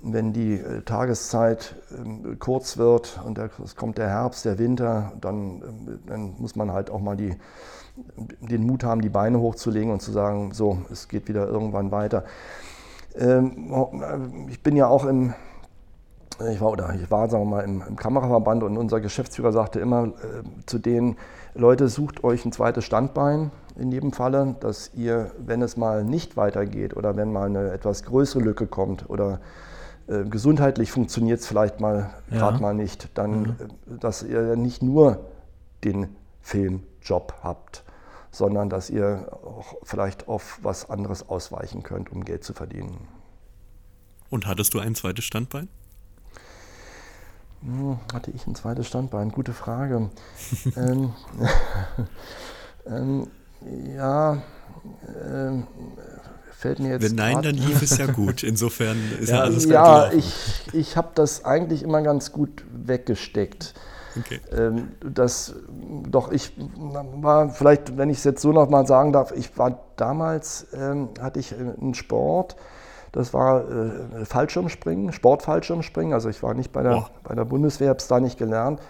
wenn 0.02 0.32
die 0.32 0.55
äh, 0.55 0.82
Tageszeit 0.82 1.76
ähm, 1.97 2.39
kurz 2.39 2.76
wird 2.76 3.20
und 3.24 3.39
es 3.39 3.76
kommt 3.76 3.98
der 3.98 4.09
Herbst, 4.09 4.44
der 4.44 4.59
Winter, 4.59 5.12
dann, 5.20 5.62
ähm, 5.62 5.98
dann 6.06 6.34
muss 6.39 6.56
man 6.56 6.72
halt 6.72 6.90
auch 6.90 7.01
mal 7.01 7.16
die, 7.16 7.36
den 8.40 8.66
Mut 8.66 8.84
haben, 8.84 9.01
die 9.01 9.10
Beine 9.10 9.39
hochzulegen 9.39 9.93
und 9.93 10.01
zu 10.01 10.12
sagen, 10.12 10.52
so, 10.52 10.78
es 10.90 11.09
geht 11.09 11.28
wieder 11.28 11.47
irgendwann 11.47 11.93
weiter. 11.93 12.24
Ähm, 13.14 14.48
ich 14.48 14.62
bin 14.62 14.76
ja 14.76 14.86
auch 14.89 15.05
im, 15.05 15.34
ich 16.51 16.60
war, 16.60 16.72
oder 16.72 16.94
ich 16.94 17.10
war, 17.10 17.28
sagen 17.28 17.44
wir 17.44 17.56
mal, 17.56 17.64
im, 17.64 17.82
im 17.86 17.97
Kameraverband 17.97 18.62
und 18.62 18.76
unser 18.76 19.01
Geschäftsführer 19.01 19.52
sagte 19.52 19.78
immer 19.78 20.06
äh, 20.06 20.43
zu 20.66 20.78
denen, 20.78 21.16
Leute, 21.55 21.89
sucht 21.89 22.24
euch 22.24 22.44
ein 22.44 22.52
zweites 22.52 22.84
Standbein 22.84 23.51
in 23.77 23.93
jedem 23.93 24.12
Falle, 24.12 24.57
dass 24.61 24.93
ihr, 24.94 25.32
wenn 25.39 25.62
es 25.62 25.77
mal 25.77 26.05
nicht 26.05 26.36
weitergeht 26.36 26.97
oder 26.97 27.16
wenn 27.16 27.32
mal 27.32 27.47
eine 27.47 27.70
etwas 27.70 28.03
größere 28.05 28.43
Lücke 28.43 28.66
kommt 28.66 29.09
oder 29.09 29.40
äh, 30.09 30.24
gesundheitlich 30.24 30.90
funktioniert 30.90 31.40
es 31.40 31.47
vielleicht 31.47 31.81
mal 31.81 32.11
ja. 32.31 32.39
gerade 32.39 32.61
mal 32.61 32.74
nicht, 32.74 33.11
dann, 33.15 33.40
mhm. 33.40 33.57
Äh, 33.94 33.99
dass 33.99 34.23
ihr 34.23 34.57
nicht 34.57 34.82
nur 34.82 35.24
den 35.85 36.09
Filmjob 36.40 37.35
habt, 37.43 37.85
sondern 38.31 38.69
dass 38.69 38.90
ihr 38.90 39.28
auch 39.44 39.77
vielleicht 39.82 40.28
auf 40.28 40.59
was 40.62 40.90
anderes 40.90 41.28
ausweichen 41.28 41.82
könnt, 41.82 42.11
um 42.11 42.24
Geld 42.24 42.44
zu 42.44 42.55
verdienen. 42.55 43.09
Und 44.31 44.47
hattest 44.47 44.74
du 44.74 44.78
ein 44.78 44.94
zweites 44.94 45.24
Standbein? 45.24 45.69
Hm, 47.61 47.99
hatte 48.12 48.31
ich 48.32 48.47
ein 48.47 48.55
zweites 48.55 48.86
Standbein? 48.89 49.31
Gute 49.31 49.53
Frage. 49.53 50.11
ähm, 50.77 51.12
ähm, 52.86 53.28
ja, 53.97 54.43
ähm, 55.24 55.66
fällt 56.51 56.78
mir 56.78 56.90
jetzt. 56.90 57.02
Wenn 57.02 57.16
nein, 57.16 57.43
dann 57.43 57.55
lief 57.55 57.82
es 57.82 57.98
ja 57.98 58.06
gut. 58.06 58.43
Insofern 58.43 58.97
ist 59.20 59.30
ja, 59.30 59.40
alles 59.40 59.64
Ja, 59.66 60.12
ich, 60.12 60.62
ich 60.72 60.97
habe 60.97 61.09
das 61.14 61.44
eigentlich 61.44 61.82
immer 61.82 62.02
ganz 62.02 62.32
gut 62.32 62.64
weggesteckt. 62.72 63.74
Okay. 64.18 64.40
Ähm, 64.56 64.93
das, 65.01 65.55
doch, 66.06 66.30
ich 66.32 66.52
war 66.76 67.48
vielleicht, 67.48 67.97
wenn 67.97 68.10
ich 68.10 68.18
es 68.18 68.24
jetzt 68.24 68.43
so 68.43 68.52
nochmal 68.52 68.86
sagen 68.86 69.12
darf, 69.12 69.32
ich 69.32 69.56
war 69.59 69.80
damals, 69.97 70.66
ähm, 70.74 71.09
hatte 71.20 71.40
ich 71.40 71.55
einen 71.55 71.94
Sport, 71.94 72.56
das 73.12 73.34
war 73.34 73.68
äh, 73.70 74.24
Fallschirmspringen, 74.24 75.12
Sportfallschirmspringen. 75.12 76.14
Also 76.14 76.28
ich 76.28 76.43
war 76.43 76.55
nicht 76.55 76.72
bei 76.72 76.82
der, 76.82 77.06
bei 77.22 77.34
der 77.34 77.44
Bundeswehr, 77.44 77.90
habe 77.90 77.98
es 77.98 78.09
da 78.09 78.20
nicht 78.20 78.39
gelernt. 78.39 78.80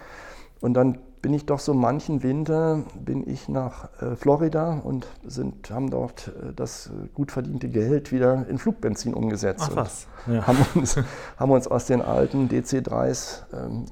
Und 0.61 0.75
dann 0.75 0.99
bin 1.23 1.33
ich 1.33 1.45
doch 1.45 1.59
so 1.59 1.73
manchen 1.73 2.21
Winter, 2.21 2.83
bin 2.99 3.27
ich 3.27 3.47
nach 3.47 3.89
äh, 4.01 4.15
Florida 4.17 4.81
und 4.83 5.07
sind, 5.25 5.71
haben 5.71 5.89
dort 5.89 6.27
äh, 6.27 6.53
das 6.53 6.91
gut 7.13 7.31
verdiente 7.31 7.69
Geld 7.69 8.11
wieder 8.11 8.45
in 8.49 8.57
Flugbenzin 8.57 9.13
umgesetzt. 9.13 9.69
Ach 9.71 9.75
was. 9.75 10.07
Ja. 10.27 10.45
Haben, 10.45 10.65
uns, 10.75 10.97
haben 11.37 11.51
uns 11.51 11.67
aus 11.67 11.85
den 11.85 12.01
alten 12.01 12.49
DC-3s, 12.49 13.43
ähm, 13.53 13.85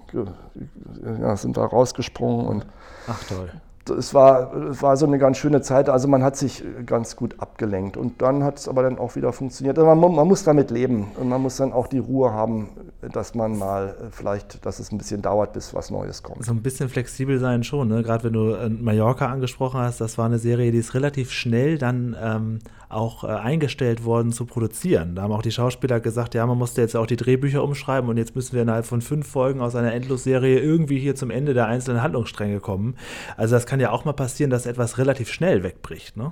ja, 1.22 1.38
sind 1.38 1.56
da 1.56 1.64
rausgesprungen 1.64 2.45
und 2.45 2.66
Ach 3.08 3.24
toll. 3.24 3.49
Es 3.90 4.14
war, 4.14 4.52
war 4.82 4.95
so 4.98 5.06
eine 5.06 5.18
ganz 5.18 5.38
schöne 5.38 5.62
Zeit. 5.62 5.90
Also 5.90 6.08
man 6.08 6.24
hat 6.24 6.38
sich 6.38 6.64
ganz 6.86 7.16
gut 7.16 7.36
abgelenkt. 7.40 7.98
Und 7.98 8.22
dann 8.22 8.44
hat 8.44 8.60
es 8.60 8.68
aber 8.68 8.84
dann 8.84 8.99
auch 8.99 9.16
wieder 9.16 9.34
funktioniert. 9.34 9.78
Also 9.78 9.95
man, 9.95 10.16
man, 10.16 10.28
muss 10.28 10.44
damit 10.44 10.72
leben 10.72 11.08
und 11.20 11.30
man 11.30 11.41
muss 11.41 11.58
dann 11.58 11.74
auch 11.74 11.88
die 11.88 11.98
Ruhe 11.98 12.32
haben, 12.32 12.70
dass 13.02 13.34
man 13.36 13.58
mal 13.58 13.95
vielleicht, 14.12 14.66
dass 14.66 14.80
es 14.80 14.91
ein 14.91 14.98
bisschen 14.98 15.22
dauert, 15.22 15.53
bis 15.53 15.74
was 15.74 15.90
Neues 15.90 16.22
kommt. 16.22 16.45
So 16.45 16.52
ein 16.52 16.62
bisschen 16.62 16.90
flexibel 16.90 17.40
sein 17.40 17.64
schon, 17.64 17.88
ne? 17.88 18.03
Gerade 18.03 18.26
wenn 18.26 18.34
du 18.34 18.53
äh, 18.53 18.70
Mallorca 18.70 19.28
angesprochen 19.28 19.82
hast, 19.82 20.02
das 20.02 20.18
war 20.18 20.26
eine 20.26 20.40
Serie, 20.40 20.72
die 20.72 20.78
ist 20.78 20.94
relativ 20.94 21.32
schnell 21.32 21.78
dann 21.78 22.16
ähm, 22.22 22.60
auch 22.94 23.24
äh, 23.24 23.28
eingestellt 23.28 24.06
worden 24.06 24.32
zu 24.32 24.46
produzieren. 24.46 25.16
Da 25.16 25.24
haben 25.24 25.32
auch 25.32 25.42
die 25.42 25.52
Schauspieler 25.52 26.00
gesagt, 26.00 26.34
ja, 26.34 26.46
man 26.46 26.58
musste 26.58 26.82
jetzt 26.82 26.96
auch 26.96 27.08
die 27.08 27.16
Drehbücher 27.16 27.64
umschreiben 27.64 28.10
und 28.10 28.18
jetzt 28.18 28.36
müssen 28.36 28.54
wir 28.54 28.62
innerhalb 28.62 28.86
von 28.86 29.02
fünf 29.02 29.28
Folgen 29.28 29.62
aus 29.62 29.76
einer 29.76 29.94
Endlosserie 29.94 30.60
irgendwie 30.60 31.00
hier 31.00 31.16
zum 31.16 31.32
Ende 31.32 31.54
der 31.54 31.68
einzelnen 31.68 32.02
Handlungsstränge 32.02 32.60
kommen. 32.60 32.96
Also 33.38 33.56
das 33.56 33.66
kann 33.66 33.80
ja 33.80 33.92
auch 33.92 34.06
mal 34.06 34.14
passieren, 34.14 34.50
dass 34.52 34.66
etwas 34.66 34.98
relativ 34.98 35.30
schnell 35.30 35.64
wegbricht, 35.64 36.18
ne? 36.18 36.32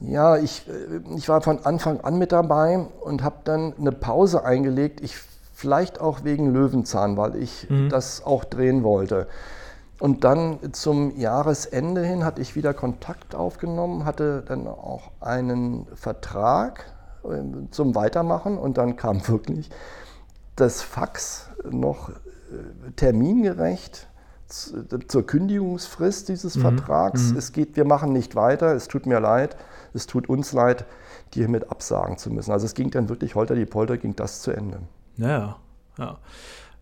Ja, 0.00 0.36
ich, 0.36 0.68
äh, 0.68 1.16
ich 1.16 1.28
war 1.28 1.40
von 1.40 1.60
Anfang 1.64 2.00
an 2.00 2.18
mit 2.18 2.32
dabei 2.32 2.86
und 3.00 3.22
habe 3.22 3.36
dann 3.44 3.74
eine 3.78 3.92
Pause 3.92 4.44
eingelegt. 4.44 5.00
Ich 5.00 5.16
vielleicht 5.56 6.00
auch 6.00 6.22
wegen 6.22 6.52
Löwenzahn, 6.52 7.16
weil 7.16 7.36
ich 7.36 7.68
mhm. 7.70 7.88
das 7.88 8.22
auch 8.24 8.44
drehen 8.44 8.84
wollte. 8.84 9.26
Und 9.98 10.24
dann 10.24 10.72
zum 10.72 11.16
Jahresende 11.16 12.04
hin 12.04 12.24
hatte 12.24 12.42
ich 12.42 12.54
wieder 12.54 12.74
Kontakt 12.74 13.34
aufgenommen, 13.34 14.04
hatte 14.04 14.42
dann 14.46 14.66
auch 14.66 15.10
einen 15.20 15.86
Vertrag 15.94 16.92
äh, 17.24 17.70
zum 17.70 17.94
Weitermachen 17.94 18.58
und 18.58 18.76
dann 18.78 18.96
kam 18.96 19.26
wirklich 19.28 19.70
das 20.54 20.82
Fax 20.82 21.50
noch 21.70 22.10
äh, 22.10 22.12
termingerecht 22.96 24.06
zur 24.48 25.26
Kündigungsfrist 25.26 26.28
dieses 26.28 26.56
mhm. 26.56 26.60
Vertrags. 26.60 27.32
Mhm. 27.32 27.38
Es 27.38 27.52
geht, 27.52 27.76
wir 27.76 27.84
machen 27.84 28.12
nicht 28.12 28.36
weiter, 28.36 28.74
es 28.74 28.86
tut 28.86 29.06
mir 29.06 29.18
leid, 29.18 29.56
es 29.92 30.06
tut 30.06 30.28
uns 30.28 30.52
leid, 30.52 30.84
die 31.34 31.40
hiermit 31.40 31.70
absagen 31.70 32.16
zu 32.16 32.30
müssen. 32.30 32.52
Also 32.52 32.66
es 32.66 32.74
ging 32.74 32.90
dann 32.90 33.08
wirklich 33.08 33.34
holter 33.34 33.56
die 33.56 33.66
Polter, 33.66 33.96
ging 33.96 34.14
das 34.14 34.42
zu 34.42 34.52
Ende. 34.52 34.78
Ja, 35.16 35.56
ja. 35.98 36.18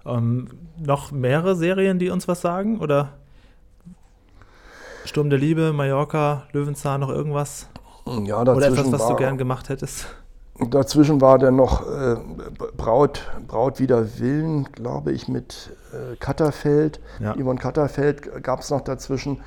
Ähm, 0.07 0.49
noch 0.79 1.13
mehrere 1.13 1.57
Serien, 1.57 1.99
die 1.99 2.11
uns 2.11 2.29
was 2.29 2.41
sagen? 2.41 2.81
Oder 2.81 3.11
Sturm 5.05 5.31
der 5.31 5.39
Liebe, 5.39 5.73
Mallorca, 5.73 6.45
Löwenzahn, 6.53 7.01
noch 7.01 7.11
irgendwas? 7.11 7.69
Ja, 8.25 8.41
Oder 8.41 8.67
etwas, 8.67 8.93
was 8.93 9.09
du 9.09 9.17
gern 9.17 9.39
gemacht 9.39 9.69
hättest? 9.69 10.07
Dazwischen 10.71 11.21
war 11.21 11.39
dann 11.39 11.57
noch 11.57 11.83
äh, 11.87 12.17
Braut, 12.77 13.23
Braut 13.49 13.81
wider 13.81 14.19
Willen, 14.19 14.65
glaube 14.73 15.11
ich, 15.13 15.27
mit 15.27 15.71
äh, 15.93 16.17
Katterfeld. 16.17 17.01
Ja. 17.19 17.35
Yvonne 17.35 17.59
Katterfeld 17.59 18.43
gab 18.43 18.61
es 18.61 18.71
noch 18.71 18.83
dazwischen. 18.83 19.41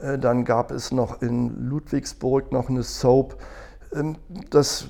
Äh, 0.00 0.18
dann 0.18 0.44
gab 0.44 0.70
es 0.70 0.92
noch 0.92 1.22
in 1.22 1.68
Ludwigsburg 1.68 2.52
noch 2.52 2.68
eine 2.68 2.84
Soap. 2.84 3.36
Ähm, 3.92 4.16
das 4.50 4.88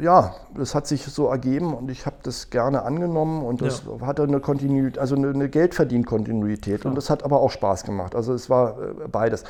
ja, 0.00 0.34
das 0.56 0.74
hat 0.74 0.86
sich 0.86 1.04
so 1.04 1.26
ergeben 1.26 1.74
und 1.74 1.90
ich 1.90 2.06
habe 2.06 2.16
das 2.22 2.50
gerne 2.50 2.82
angenommen 2.82 3.44
und 3.44 3.60
das 3.60 3.82
ja. 3.84 4.06
hatte 4.06 4.22
eine 4.22 4.40
Kontinuität, 4.40 4.98
also 4.98 5.16
eine, 5.16 5.30
eine 5.30 5.48
Geldverdien-Kontinuität 5.48 6.86
und 6.86 6.94
das 6.94 7.10
hat 7.10 7.24
aber 7.24 7.40
auch 7.40 7.50
Spaß 7.50 7.84
gemacht. 7.84 8.14
Also 8.14 8.32
es 8.34 8.48
war 8.48 8.80
äh, 8.80 9.08
beides. 9.10 9.44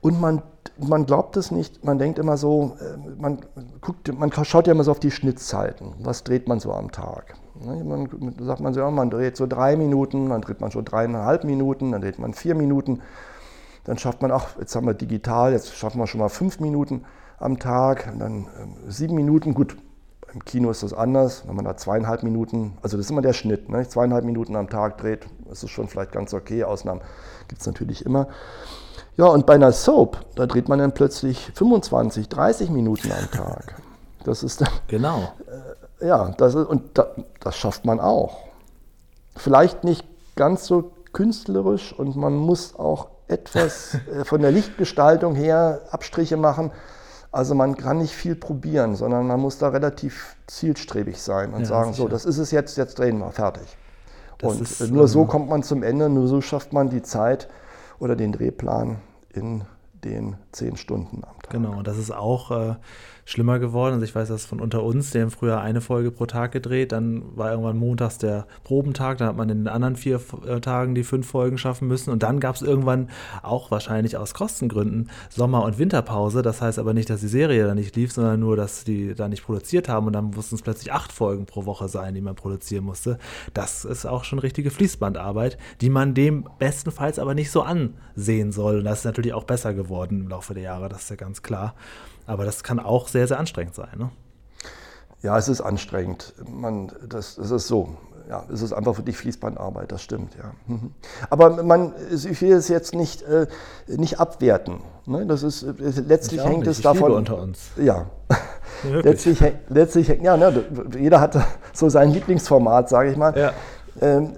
Und 0.00 0.20
man, 0.20 0.42
man 0.78 1.06
glaubt 1.06 1.36
es 1.36 1.50
nicht, 1.50 1.84
man 1.84 1.98
denkt 1.98 2.18
immer 2.18 2.36
so, 2.36 2.76
äh, 2.80 3.20
man, 3.20 3.40
guckt, 3.80 4.16
man 4.16 4.32
schaut 4.32 4.68
ja 4.68 4.72
immer 4.72 4.84
so 4.84 4.92
auf 4.92 5.00
die 5.00 5.10
Schnittzeiten. 5.10 5.94
Was 5.98 6.22
dreht 6.22 6.46
man 6.46 6.60
so 6.60 6.72
am 6.72 6.92
Tag? 6.92 7.34
Ne, 7.64 7.82
man, 7.82 8.08
sagt 8.40 8.60
man 8.60 8.74
so, 8.74 8.80
ja, 8.80 8.90
man 8.90 9.10
dreht 9.10 9.36
so 9.36 9.46
drei 9.46 9.76
Minuten, 9.76 10.28
dann 10.28 10.42
dreht 10.42 10.60
man 10.60 10.70
schon 10.70 10.84
dreieinhalb 10.84 11.42
Minuten, 11.44 11.92
dann 11.92 12.02
dreht 12.02 12.18
man 12.18 12.34
vier 12.34 12.54
Minuten. 12.54 13.00
Dann 13.84 13.98
schafft 13.98 14.22
man, 14.22 14.30
ach, 14.30 14.56
jetzt 14.58 14.76
haben 14.76 14.86
wir 14.86 14.94
digital, 14.94 15.52
jetzt 15.52 15.74
schaffen 15.74 15.98
wir 15.98 16.06
schon 16.06 16.20
mal 16.20 16.28
fünf 16.28 16.60
Minuten 16.60 17.04
am 17.38 17.58
Tag, 17.58 18.12
dann 18.18 18.46
ähm, 18.60 18.74
sieben 18.88 19.14
Minuten. 19.14 19.54
Gut, 19.54 19.76
im 20.32 20.44
Kino 20.44 20.70
ist 20.70 20.82
das 20.82 20.92
anders, 20.92 21.44
wenn 21.46 21.56
man 21.56 21.64
da 21.64 21.76
zweieinhalb 21.76 22.22
Minuten, 22.22 22.76
also 22.82 22.96
das 22.96 23.06
ist 23.06 23.10
immer 23.10 23.22
der 23.22 23.32
Schnitt, 23.32 23.68
ne? 23.68 23.88
zweieinhalb 23.88 24.24
Minuten 24.24 24.56
am 24.56 24.68
Tag 24.68 24.98
dreht, 24.98 25.26
ist 25.50 25.62
es 25.62 25.70
schon 25.70 25.88
vielleicht 25.88 26.12
ganz 26.12 26.34
okay. 26.34 26.64
Ausnahmen 26.64 27.00
gibt 27.48 27.60
es 27.60 27.66
natürlich 27.66 28.04
immer. 28.04 28.28
Ja, 29.16 29.26
und 29.26 29.46
bei 29.46 29.54
einer 29.54 29.72
Soap, 29.72 30.18
da 30.34 30.46
dreht 30.46 30.68
man 30.68 30.78
dann 30.78 30.92
plötzlich 30.92 31.50
25, 31.54 32.28
30 32.28 32.70
Minuten 32.70 33.10
am 33.12 33.30
Tag. 33.30 33.76
Das 34.24 34.42
ist 34.42 34.60
dann. 34.60 34.68
Genau. 34.88 35.32
Äh, 36.00 36.06
ja, 36.06 36.34
das 36.36 36.54
ist, 36.54 36.66
und 36.66 36.98
da, 36.98 37.06
das 37.40 37.56
schafft 37.56 37.84
man 37.84 38.00
auch. 38.00 38.40
Vielleicht 39.36 39.84
nicht 39.84 40.04
ganz 40.34 40.66
so 40.66 40.92
künstlerisch 41.12 41.94
und 41.98 42.16
man 42.16 42.34
muss 42.36 42.78
auch 42.78 43.08
etwas 43.28 43.94
äh, 44.12 44.24
von 44.24 44.42
der 44.42 44.50
Lichtgestaltung 44.50 45.34
her 45.34 45.82
Abstriche 45.90 46.36
machen. 46.36 46.72
Also 47.36 47.54
man 47.54 47.76
kann 47.76 47.98
nicht 47.98 48.14
viel 48.14 48.34
probieren, 48.34 48.96
sondern 48.96 49.26
man 49.26 49.38
muss 49.38 49.58
da 49.58 49.68
relativ 49.68 50.36
zielstrebig 50.46 51.20
sein 51.20 51.52
und 51.52 51.60
ja, 51.60 51.66
sagen, 51.66 51.92
sicher. 51.92 52.04
so, 52.04 52.08
das 52.08 52.24
ist 52.24 52.38
es 52.38 52.50
jetzt, 52.50 52.78
jetzt 52.78 52.98
drehen 52.98 53.18
wir, 53.18 53.30
fertig. 53.30 53.76
Das 54.38 54.54
und 54.54 54.62
ist, 54.62 54.90
nur 54.90 55.06
so 55.06 55.20
ähm, 55.20 55.28
kommt 55.28 55.50
man 55.50 55.62
zum 55.62 55.82
Ende, 55.82 56.08
nur 56.08 56.28
so 56.28 56.40
schafft 56.40 56.72
man 56.72 56.88
die 56.88 57.02
Zeit 57.02 57.48
oder 57.98 58.16
den 58.16 58.32
Drehplan 58.32 59.00
in 59.34 59.64
den 60.02 60.36
zehn 60.56 60.76
Stunden 60.76 61.22
am 61.24 61.40
Tag. 61.42 61.50
Genau, 61.50 61.82
das 61.82 61.98
ist 61.98 62.10
auch 62.10 62.50
äh, 62.50 62.74
schlimmer 63.26 63.58
geworden. 63.58 63.94
Also 63.94 64.04
ich 64.04 64.14
weiß 64.14 64.28
das 64.28 64.46
von 64.46 64.60
unter 64.60 64.82
uns, 64.84 65.10
die 65.10 65.20
haben 65.20 65.30
früher 65.30 65.60
eine 65.60 65.80
Folge 65.80 66.12
pro 66.12 66.26
Tag 66.26 66.52
gedreht, 66.52 66.92
dann 66.92 67.36
war 67.36 67.50
irgendwann 67.50 67.76
montags 67.76 68.18
der 68.18 68.46
Probentag, 68.62 69.18
dann 69.18 69.28
hat 69.28 69.36
man 69.36 69.50
in 69.50 69.58
den 69.58 69.68
anderen 69.68 69.96
vier 69.96 70.20
äh, 70.46 70.60
Tagen 70.60 70.94
die 70.94 71.02
fünf 71.02 71.26
Folgen 71.26 71.58
schaffen 71.58 71.88
müssen 71.88 72.10
und 72.10 72.22
dann 72.22 72.38
gab 72.38 72.54
es 72.54 72.62
irgendwann 72.62 73.10
auch 73.42 73.72
wahrscheinlich 73.72 74.16
aus 74.16 74.32
Kostengründen 74.32 75.10
Sommer- 75.28 75.64
und 75.64 75.78
Winterpause. 75.78 76.42
Das 76.42 76.62
heißt 76.62 76.78
aber 76.78 76.94
nicht, 76.94 77.10
dass 77.10 77.20
die 77.20 77.26
Serie 77.26 77.66
da 77.66 77.74
nicht 77.74 77.96
lief, 77.96 78.12
sondern 78.12 78.38
nur, 78.38 78.56
dass 78.56 78.84
die 78.84 79.14
da 79.14 79.28
nicht 79.28 79.44
produziert 79.44 79.88
haben 79.88 80.06
und 80.06 80.12
dann 80.12 80.30
mussten 80.30 80.54
es 80.54 80.62
plötzlich 80.62 80.92
acht 80.92 81.10
Folgen 81.10 81.46
pro 81.46 81.66
Woche 81.66 81.88
sein, 81.88 82.14
die 82.14 82.20
man 82.20 82.36
produzieren 82.36 82.84
musste. 82.84 83.18
Das 83.54 83.84
ist 83.84 84.06
auch 84.06 84.22
schon 84.22 84.38
richtige 84.38 84.70
Fließbandarbeit, 84.70 85.58
die 85.80 85.90
man 85.90 86.14
dem 86.14 86.48
bestenfalls 86.60 87.18
aber 87.18 87.34
nicht 87.34 87.50
so 87.50 87.62
ansehen 87.62 88.52
soll. 88.52 88.78
Und 88.78 88.84
das 88.84 89.00
ist 89.00 89.04
natürlich 89.04 89.34
auch 89.34 89.44
besser 89.44 89.74
geworden 89.74 90.20
im 90.20 90.28
Laufe 90.28 90.45
der 90.54 90.64
Jahre, 90.64 90.88
das 90.88 91.02
ist 91.02 91.10
ja 91.10 91.16
ganz 91.16 91.42
klar. 91.42 91.74
Aber 92.26 92.44
das 92.44 92.64
kann 92.64 92.80
auch 92.80 93.08
sehr, 93.08 93.26
sehr 93.28 93.38
anstrengend 93.38 93.74
sein. 93.74 93.88
Ne? 93.96 94.10
Ja, 95.22 95.38
es 95.38 95.48
ist 95.48 95.60
anstrengend. 95.60 96.34
Man, 96.48 96.92
das, 97.08 97.36
das 97.36 97.50
ist 97.50 97.68
so. 97.68 97.96
Ja, 98.28 98.44
es 98.52 98.60
ist 98.60 98.72
einfach 98.72 98.96
wirklich 98.96 99.16
Fließbandarbeit, 99.16 99.92
das 99.92 100.02
stimmt, 100.02 100.34
ja. 100.34 100.50
Mhm. 100.66 100.92
Aber 101.30 101.62
man, 101.62 101.92
ich 102.10 102.42
will 102.42 102.54
es 102.54 102.66
jetzt 102.66 102.92
nicht, 102.92 103.22
äh, 103.22 103.46
nicht 103.86 104.18
abwerten. 104.18 104.80
Ne? 105.04 105.26
Das 105.26 105.44
ist, 105.44 105.62
äh, 105.62 105.72
letztlich 106.04 106.42
hängt 106.42 106.58
nicht. 106.58 106.66
es 106.66 106.78
ich 106.78 106.82
davon. 106.82 107.12
unter 107.12 107.38
uns. 107.38 107.70
Ja. 107.76 108.06
ja 108.28 109.00
letztlich, 109.00 109.40
letztlich, 109.68 110.08
ja, 110.08 110.36
ne, 110.36 110.64
jeder 110.98 111.20
hat 111.20 111.38
so 111.72 111.88
sein 111.88 112.10
Lieblingsformat, 112.10 112.88
sage 112.88 113.12
ich 113.12 113.16
mal. 113.16 113.36
Ja. 113.38 113.52
Ähm, 114.00 114.32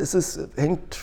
es 0.00 0.14
ist, 0.14 0.48
hängt 0.54 0.98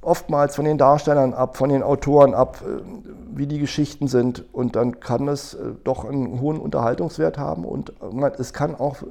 oftmals 0.00 0.56
von 0.56 0.64
den 0.64 0.78
Darstellern 0.78 1.34
ab, 1.34 1.56
von 1.56 1.68
den 1.68 1.82
Autoren 1.82 2.32
ab, 2.32 2.62
äh, 2.62 3.05
wie 3.36 3.46
die 3.46 3.58
Geschichten 3.58 4.08
sind. 4.08 4.44
Und 4.52 4.76
dann 4.76 5.00
kann 5.00 5.28
es 5.28 5.54
äh, 5.54 5.72
doch 5.84 6.04
einen 6.04 6.40
hohen 6.40 6.58
Unterhaltungswert 6.58 7.38
haben 7.38 7.64
und 7.64 7.90
äh, 8.00 8.30
es 8.38 8.52
kann 8.52 8.74
auch 8.74 9.02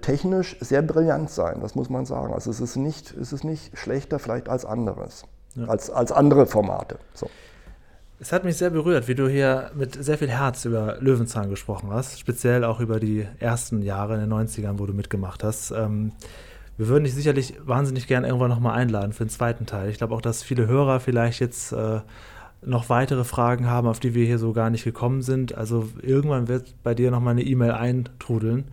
technisch 0.00 0.56
sehr 0.60 0.82
brillant 0.82 1.30
sein, 1.30 1.60
das 1.60 1.74
muss 1.74 1.88
man 1.88 2.04
sagen. 2.04 2.34
Also 2.34 2.50
es 2.50 2.60
ist 2.60 2.76
nicht, 2.76 3.14
es 3.16 3.32
ist 3.32 3.44
nicht 3.44 3.78
schlechter 3.78 4.18
vielleicht 4.18 4.48
als 4.48 4.64
anderes, 4.64 5.24
ja. 5.54 5.66
als, 5.66 5.90
als 5.90 6.10
andere 6.10 6.46
Formate. 6.46 6.98
So. 7.14 7.28
Es 8.20 8.32
hat 8.32 8.44
mich 8.44 8.56
sehr 8.56 8.70
berührt, 8.70 9.06
wie 9.06 9.14
du 9.14 9.28
hier 9.28 9.70
mit 9.74 10.02
sehr 10.02 10.18
viel 10.18 10.28
Herz 10.28 10.64
über 10.64 10.96
Löwenzahn 11.00 11.50
gesprochen 11.50 11.90
hast, 11.92 12.18
speziell 12.18 12.64
auch 12.64 12.80
über 12.80 12.98
die 12.98 13.26
ersten 13.38 13.82
Jahre 13.82 14.14
in 14.14 14.20
den 14.20 14.32
90ern, 14.32 14.78
wo 14.78 14.86
du 14.86 14.92
mitgemacht 14.92 15.44
hast. 15.44 15.70
Ähm, 15.70 16.12
wir 16.76 16.88
würden 16.88 17.04
dich 17.04 17.14
sicherlich 17.14 17.54
wahnsinnig 17.64 18.08
gern 18.08 18.24
irgendwann 18.24 18.50
nochmal 18.50 18.76
einladen 18.76 19.12
für 19.12 19.24
den 19.24 19.30
zweiten 19.30 19.66
Teil. 19.66 19.90
Ich 19.90 19.98
glaube 19.98 20.14
auch, 20.14 20.20
dass 20.20 20.42
viele 20.42 20.66
Hörer 20.66 20.98
vielleicht 20.98 21.38
jetzt 21.38 21.72
äh, 21.72 22.00
noch 22.60 22.88
weitere 22.88 23.24
Fragen 23.24 23.66
haben, 23.66 23.86
auf 23.86 24.00
die 24.00 24.14
wir 24.14 24.26
hier 24.26 24.38
so 24.38 24.52
gar 24.52 24.70
nicht 24.70 24.84
gekommen 24.84 25.22
sind. 25.22 25.54
Also 25.54 25.88
irgendwann 26.02 26.48
wird 26.48 26.74
bei 26.82 26.94
dir 26.94 27.10
nochmal 27.10 27.32
eine 27.32 27.44
E-Mail 27.44 27.70
eintrudeln, 27.70 28.64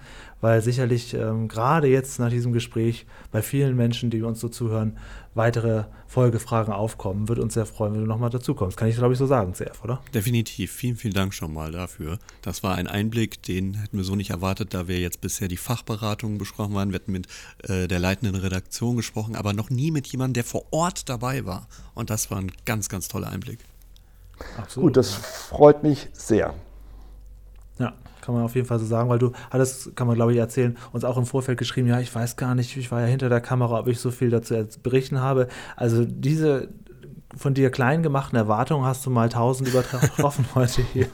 weil 0.42 0.62
sicherlich 0.62 1.14
ähm, 1.14 1.48
gerade 1.48 1.88
jetzt 1.88 2.20
nach 2.20 2.30
diesem 2.30 2.52
Gespräch 2.52 3.06
bei 3.32 3.44
vielen 3.44 3.76
Menschen, 3.76 4.10
die 4.10 4.24
uns 4.24 4.40
so 4.40 4.50
zuhören, 4.50 4.98
weitere 5.36 5.84
Folgefragen 6.08 6.74
aufkommen. 6.74 7.30
Würde 7.30 7.44
uns 7.44 7.54
sehr 7.54 7.68
freuen, 7.68 7.94
wenn 7.94 8.02
du 8.02 8.08
nochmal 8.08 8.32
dazu 8.32 8.56
kommst. 8.56 8.76
Kann 8.76 8.88
ich, 8.88 8.96
glaube 8.96 9.14
ich, 9.14 9.20
so 9.20 9.28
sagen, 9.28 9.54
CF, 9.54 9.84
oder? 9.84 10.02
Definitiv. 10.14 10.72
Vielen, 10.72 10.96
vielen 10.96 11.14
Dank 11.14 11.34
schon 11.34 11.54
mal 11.54 11.72
dafür. 11.72 12.18
Das 12.42 12.64
war 12.64 12.76
ein 12.76 12.88
Einblick, 12.88 13.44
den 13.44 13.76
hätten 13.76 13.98
wir 13.98 14.04
so 14.04 14.16
nicht 14.16 14.32
erwartet, 14.32 14.74
da 14.74 14.88
wir 14.88 15.00
jetzt 15.00 15.22
bisher 15.22 15.48
die 15.48 15.58
Fachberatungen 15.58 16.40
besprochen 16.40 16.74
waren. 16.74 16.90
Wir 16.90 16.96
hatten 16.96 17.12
mit 17.12 17.28
äh, 17.64 17.88
der 17.88 18.00
leitenden 18.00 18.36
Redaktion 18.36 18.96
gesprochen, 18.96 19.36
aber 19.36 19.54
noch 19.54 19.70
nie 19.70 19.92
mit 19.92 20.08
jemandem, 20.08 20.34
der 20.36 20.44
vor 20.44 20.66
Ort 20.72 21.08
dabei 21.08 21.46
war. 21.46 21.68
Und 21.94 22.10
das 22.10 22.32
war 22.32 22.40
ein 22.40 22.52
ganz, 22.66 22.90
ganz 22.90 23.08
toller 23.08 23.30
Einblick. 23.30 23.60
Absolut, 24.58 24.90
Gut, 24.90 24.98
das 24.98 25.14
ja. 25.14 25.20
freut 25.20 25.84
mich 25.84 26.10
sehr. 26.14 26.54
Ja, 27.80 27.94
kann 28.22 28.36
man 28.36 28.44
auf 28.44 28.56
jeden 28.56 28.68
Fall 28.68 28.80
so 28.80 28.86
sagen, 28.86 29.10
weil 29.10 29.20
du 29.20 29.32
hattest, 29.50 29.96
kann 29.96 30.08
man 30.08 30.16
glaube 30.16 30.34
ich 30.34 30.40
erzählen, 30.40 30.78
uns 30.92 31.04
auch 31.04 31.18
im 31.18 31.26
Vorfeld 31.26 31.58
geschrieben, 31.58 31.88
ja, 31.88 32.00
ich 32.00 32.14
weiß 32.14 32.36
gar 32.38 32.56
nicht, 32.56 32.76
ich 32.78 32.92
war 32.92 33.02
ja 33.02 33.08
hinter 33.08 33.30
der 33.30 33.42
Kamera, 33.42 33.80
ob 33.80 33.88
ich 33.88 34.00
so 34.00 34.12
viel 34.12 34.30
dazu 34.30 34.56
berichten 34.82 35.20
habe. 35.20 35.48
Also 35.76 36.06
diese 36.06 36.70
von 37.38 37.54
dir 37.54 37.70
klein 37.70 38.02
gemachten 38.02 38.38
Erwartungen 38.38 38.86
hast 38.86 39.06
du 39.06 39.10
mal 39.10 39.26
1000 39.26 39.70
übertroffen 39.70 40.46
heute 40.56 40.82
hier. 40.94 41.08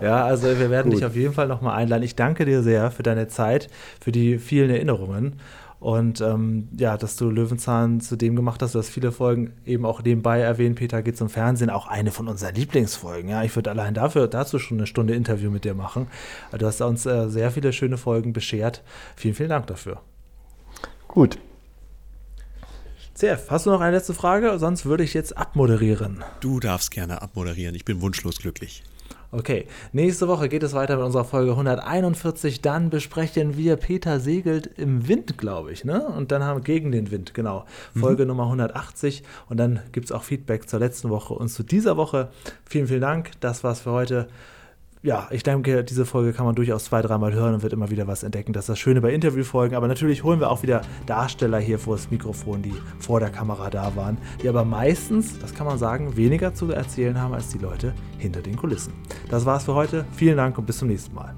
ja, 0.00 0.24
also 0.24 0.46
wir 0.46 0.70
werden 0.70 0.90
Gut. 0.90 1.00
dich 1.00 1.04
auf 1.04 1.16
jeden 1.16 1.34
Fall 1.34 1.48
nochmal 1.48 1.76
einladen. 1.76 2.02
Ich 2.02 2.14
danke 2.14 2.44
dir 2.44 2.62
sehr 2.62 2.90
für 2.90 3.02
deine 3.02 3.28
Zeit, 3.28 3.68
für 4.00 4.12
die 4.12 4.38
vielen 4.38 4.70
Erinnerungen. 4.70 5.40
Und 5.84 6.22
ähm, 6.22 6.68
ja, 6.78 6.96
dass 6.96 7.16
du 7.16 7.28
Löwenzahn 7.28 8.00
zu 8.00 8.16
dem 8.16 8.36
gemacht 8.36 8.62
hast, 8.62 8.74
du 8.74 8.78
hast 8.78 8.88
viele 8.88 9.12
Folgen 9.12 9.52
eben 9.66 9.84
auch 9.84 10.02
nebenbei 10.02 10.40
erwähnt, 10.40 10.76
Peter 10.76 11.02
geht 11.02 11.18
zum 11.18 11.28
Fernsehen, 11.28 11.68
auch 11.68 11.88
eine 11.88 12.10
von 12.10 12.26
unseren 12.26 12.54
Lieblingsfolgen. 12.54 13.28
Ja, 13.28 13.42
ich 13.42 13.54
würde 13.54 13.68
allein 13.68 13.92
dafür 13.92 14.26
dazu 14.26 14.58
schon 14.58 14.78
eine 14.78 14.86
Stunde 14.86 15.14
Interview 15.14 15.50
mit 15.50 15.66
dir 15.66 15.74
machen. 15.74 16.06
Du 16.58 16.64
hast 16.64 16.80
uns 16.80 17.04
äh, 17.04 17.28
sehr 17.28 17.50
viele 17.50 17.74
schöne 17.74 17.98
Folgen 17.98 18.32
beschert. 18.32 18.82
Vielen, 19.14 19.34
vielen 19.34 19.50
Dank 19.50 19.66
dafür. 19.66 20.00
Gut. 21.06 21.38
CF, 23.12 23.50
hast 23.50 23.66
du 23.66 23.70
noch 23.70 23.82
eine 23.82 23.94
letzte 23.94 24.14
Frage? 24.14 24.58
Sonst 24.58 24.86
würde 24.86 25.04
ich 25.04 25.12
jetzt 25.12 25.36
abmoderieren. 25.36 26.24
Du 26.40 26.60
darfst 26.60 26.92
gerne 26.92 27.20
abmoderieren. 27.20 27.74
Ich 27.74 27.84
bin 27.84 28.00
wunschlos 28.00 28.38
glücklich. 28.38 28.82
Okay, 29.36 29.66
nächste 29.92 30.28
Woche 30.28 30.48
geht 30.48 30.62
es 30.62 30.74
weiter 30.74 30.94
mit 30.94 31.04
unserer 31.04 31.24
Folge 31.24 31.50
141. 31.50 32.62
Dann 32.62 32.88
besprechen 32.88 33.56
wir 33.56 33.74
Peter 33.74 34.20
segelt 34.20 34.70
im 34.78 35.08
Wind, 35.08 35.38
glaube 35.38 35.72
ich, 35.72 35.84
ne? 35.84 36.06
Und 36.06 36.30
dann 36.30 36.44
haben 36.44 36.60
wir 36.60 36.62
gegen 36.62 36.92
den 36.92 37.10
Wind, 37.10 37.34
genau. 37.34 37.64
Folge 37.98 38.22
mhm. 38.22 38.28
Nummer 38.28 38.44
180. 38.44 39.24
Und 39.48 39.56
dann 39.56 39.80
gibt 39.90 40.06
es 40.06 40.12
auch 40.12 40.22
Feedback 40.22 40.68
zur 40.68 40.78
letzten 40.78 41.10
Woche 41.10 41.34
und 41.34 41.48
zu 41.48 41.64
dieser 41.64 41.96
Woche. 41.96 42.28
Vielen, 42.64 42.86
vielen 42.86 43.00
Dank. 43.00 43.32
Das 43.40 43.64
war's 43.64 43.80
für 43.80 43.90
heute 43.90 44.28
ja, 45.04 45.28
ich 45.30 45.42
denke, 45.42 45.84
diese 45.84 46.06
Folge 46.06 46.32
kann 46.32 46.46
man 46.46 46.54
durchaus 46.54 46.84
zwei, 46.84 47.02
dreimal 47.02 47.34
hören 47.34 47.52
und 47.54 47.62
wird 47.62 47.74
immer 47.74 47.90
wieder 47.90 48.06
was 48.06 48.22
entdecken. 48.22 48.54
Das 48.54 48.64
ist 48.64 48.68
das 48.70 48.78
Schöne 48.78 49.02
bei 49.02 49.12
Interviewfolgen. 49.12 49.76
Aber 49.76 49.86
natürlich 49.86 50.24
holen 50.24 50.40
wir 50.40 50.50
auch 50.50 50.62
wieder 50.62 50.80
Darsteller 51.04 51.58
hier 51.58 51.78
vor 51.78 51.96
das 51.96 52.10
Mikrofon, 52.10 52.62
die 52.62 52.72
vor 53.00 53.20
der 53.20 53.28
Kamera 53.28 53.68
da 53.68 53.94
waren, 53.96 54.16
die 54.42 54.48
aber 54.48 54.64
meistens, 54.64 55.38
das 55.38 55.54
kann 55.54 55.66
man 55.66 55.76
sagen, 55.76 56.16
weniger 56.16 56.54
zu 56.54 56.70
erzählen 56.70 57.20
haben 57.20 57.34
als 57.34 57.50
die 57.50 57.58
Leute 57.58 57.92
hinter 58.16 58.40
den 58.40 58.56
Kulissen. 58.56 58.94
Das 59.28 59.44
war's 59.44 59.64
für 59.64 59.74
heute. 59.74 60.06
Vielen 60.16 60.38
Dank 60.38 60.56
und 60.56 60.64
bis 60.64 60.78
zum 60.78 60.88
nächsten 60.88 61.14
Mal. 61.14 61.34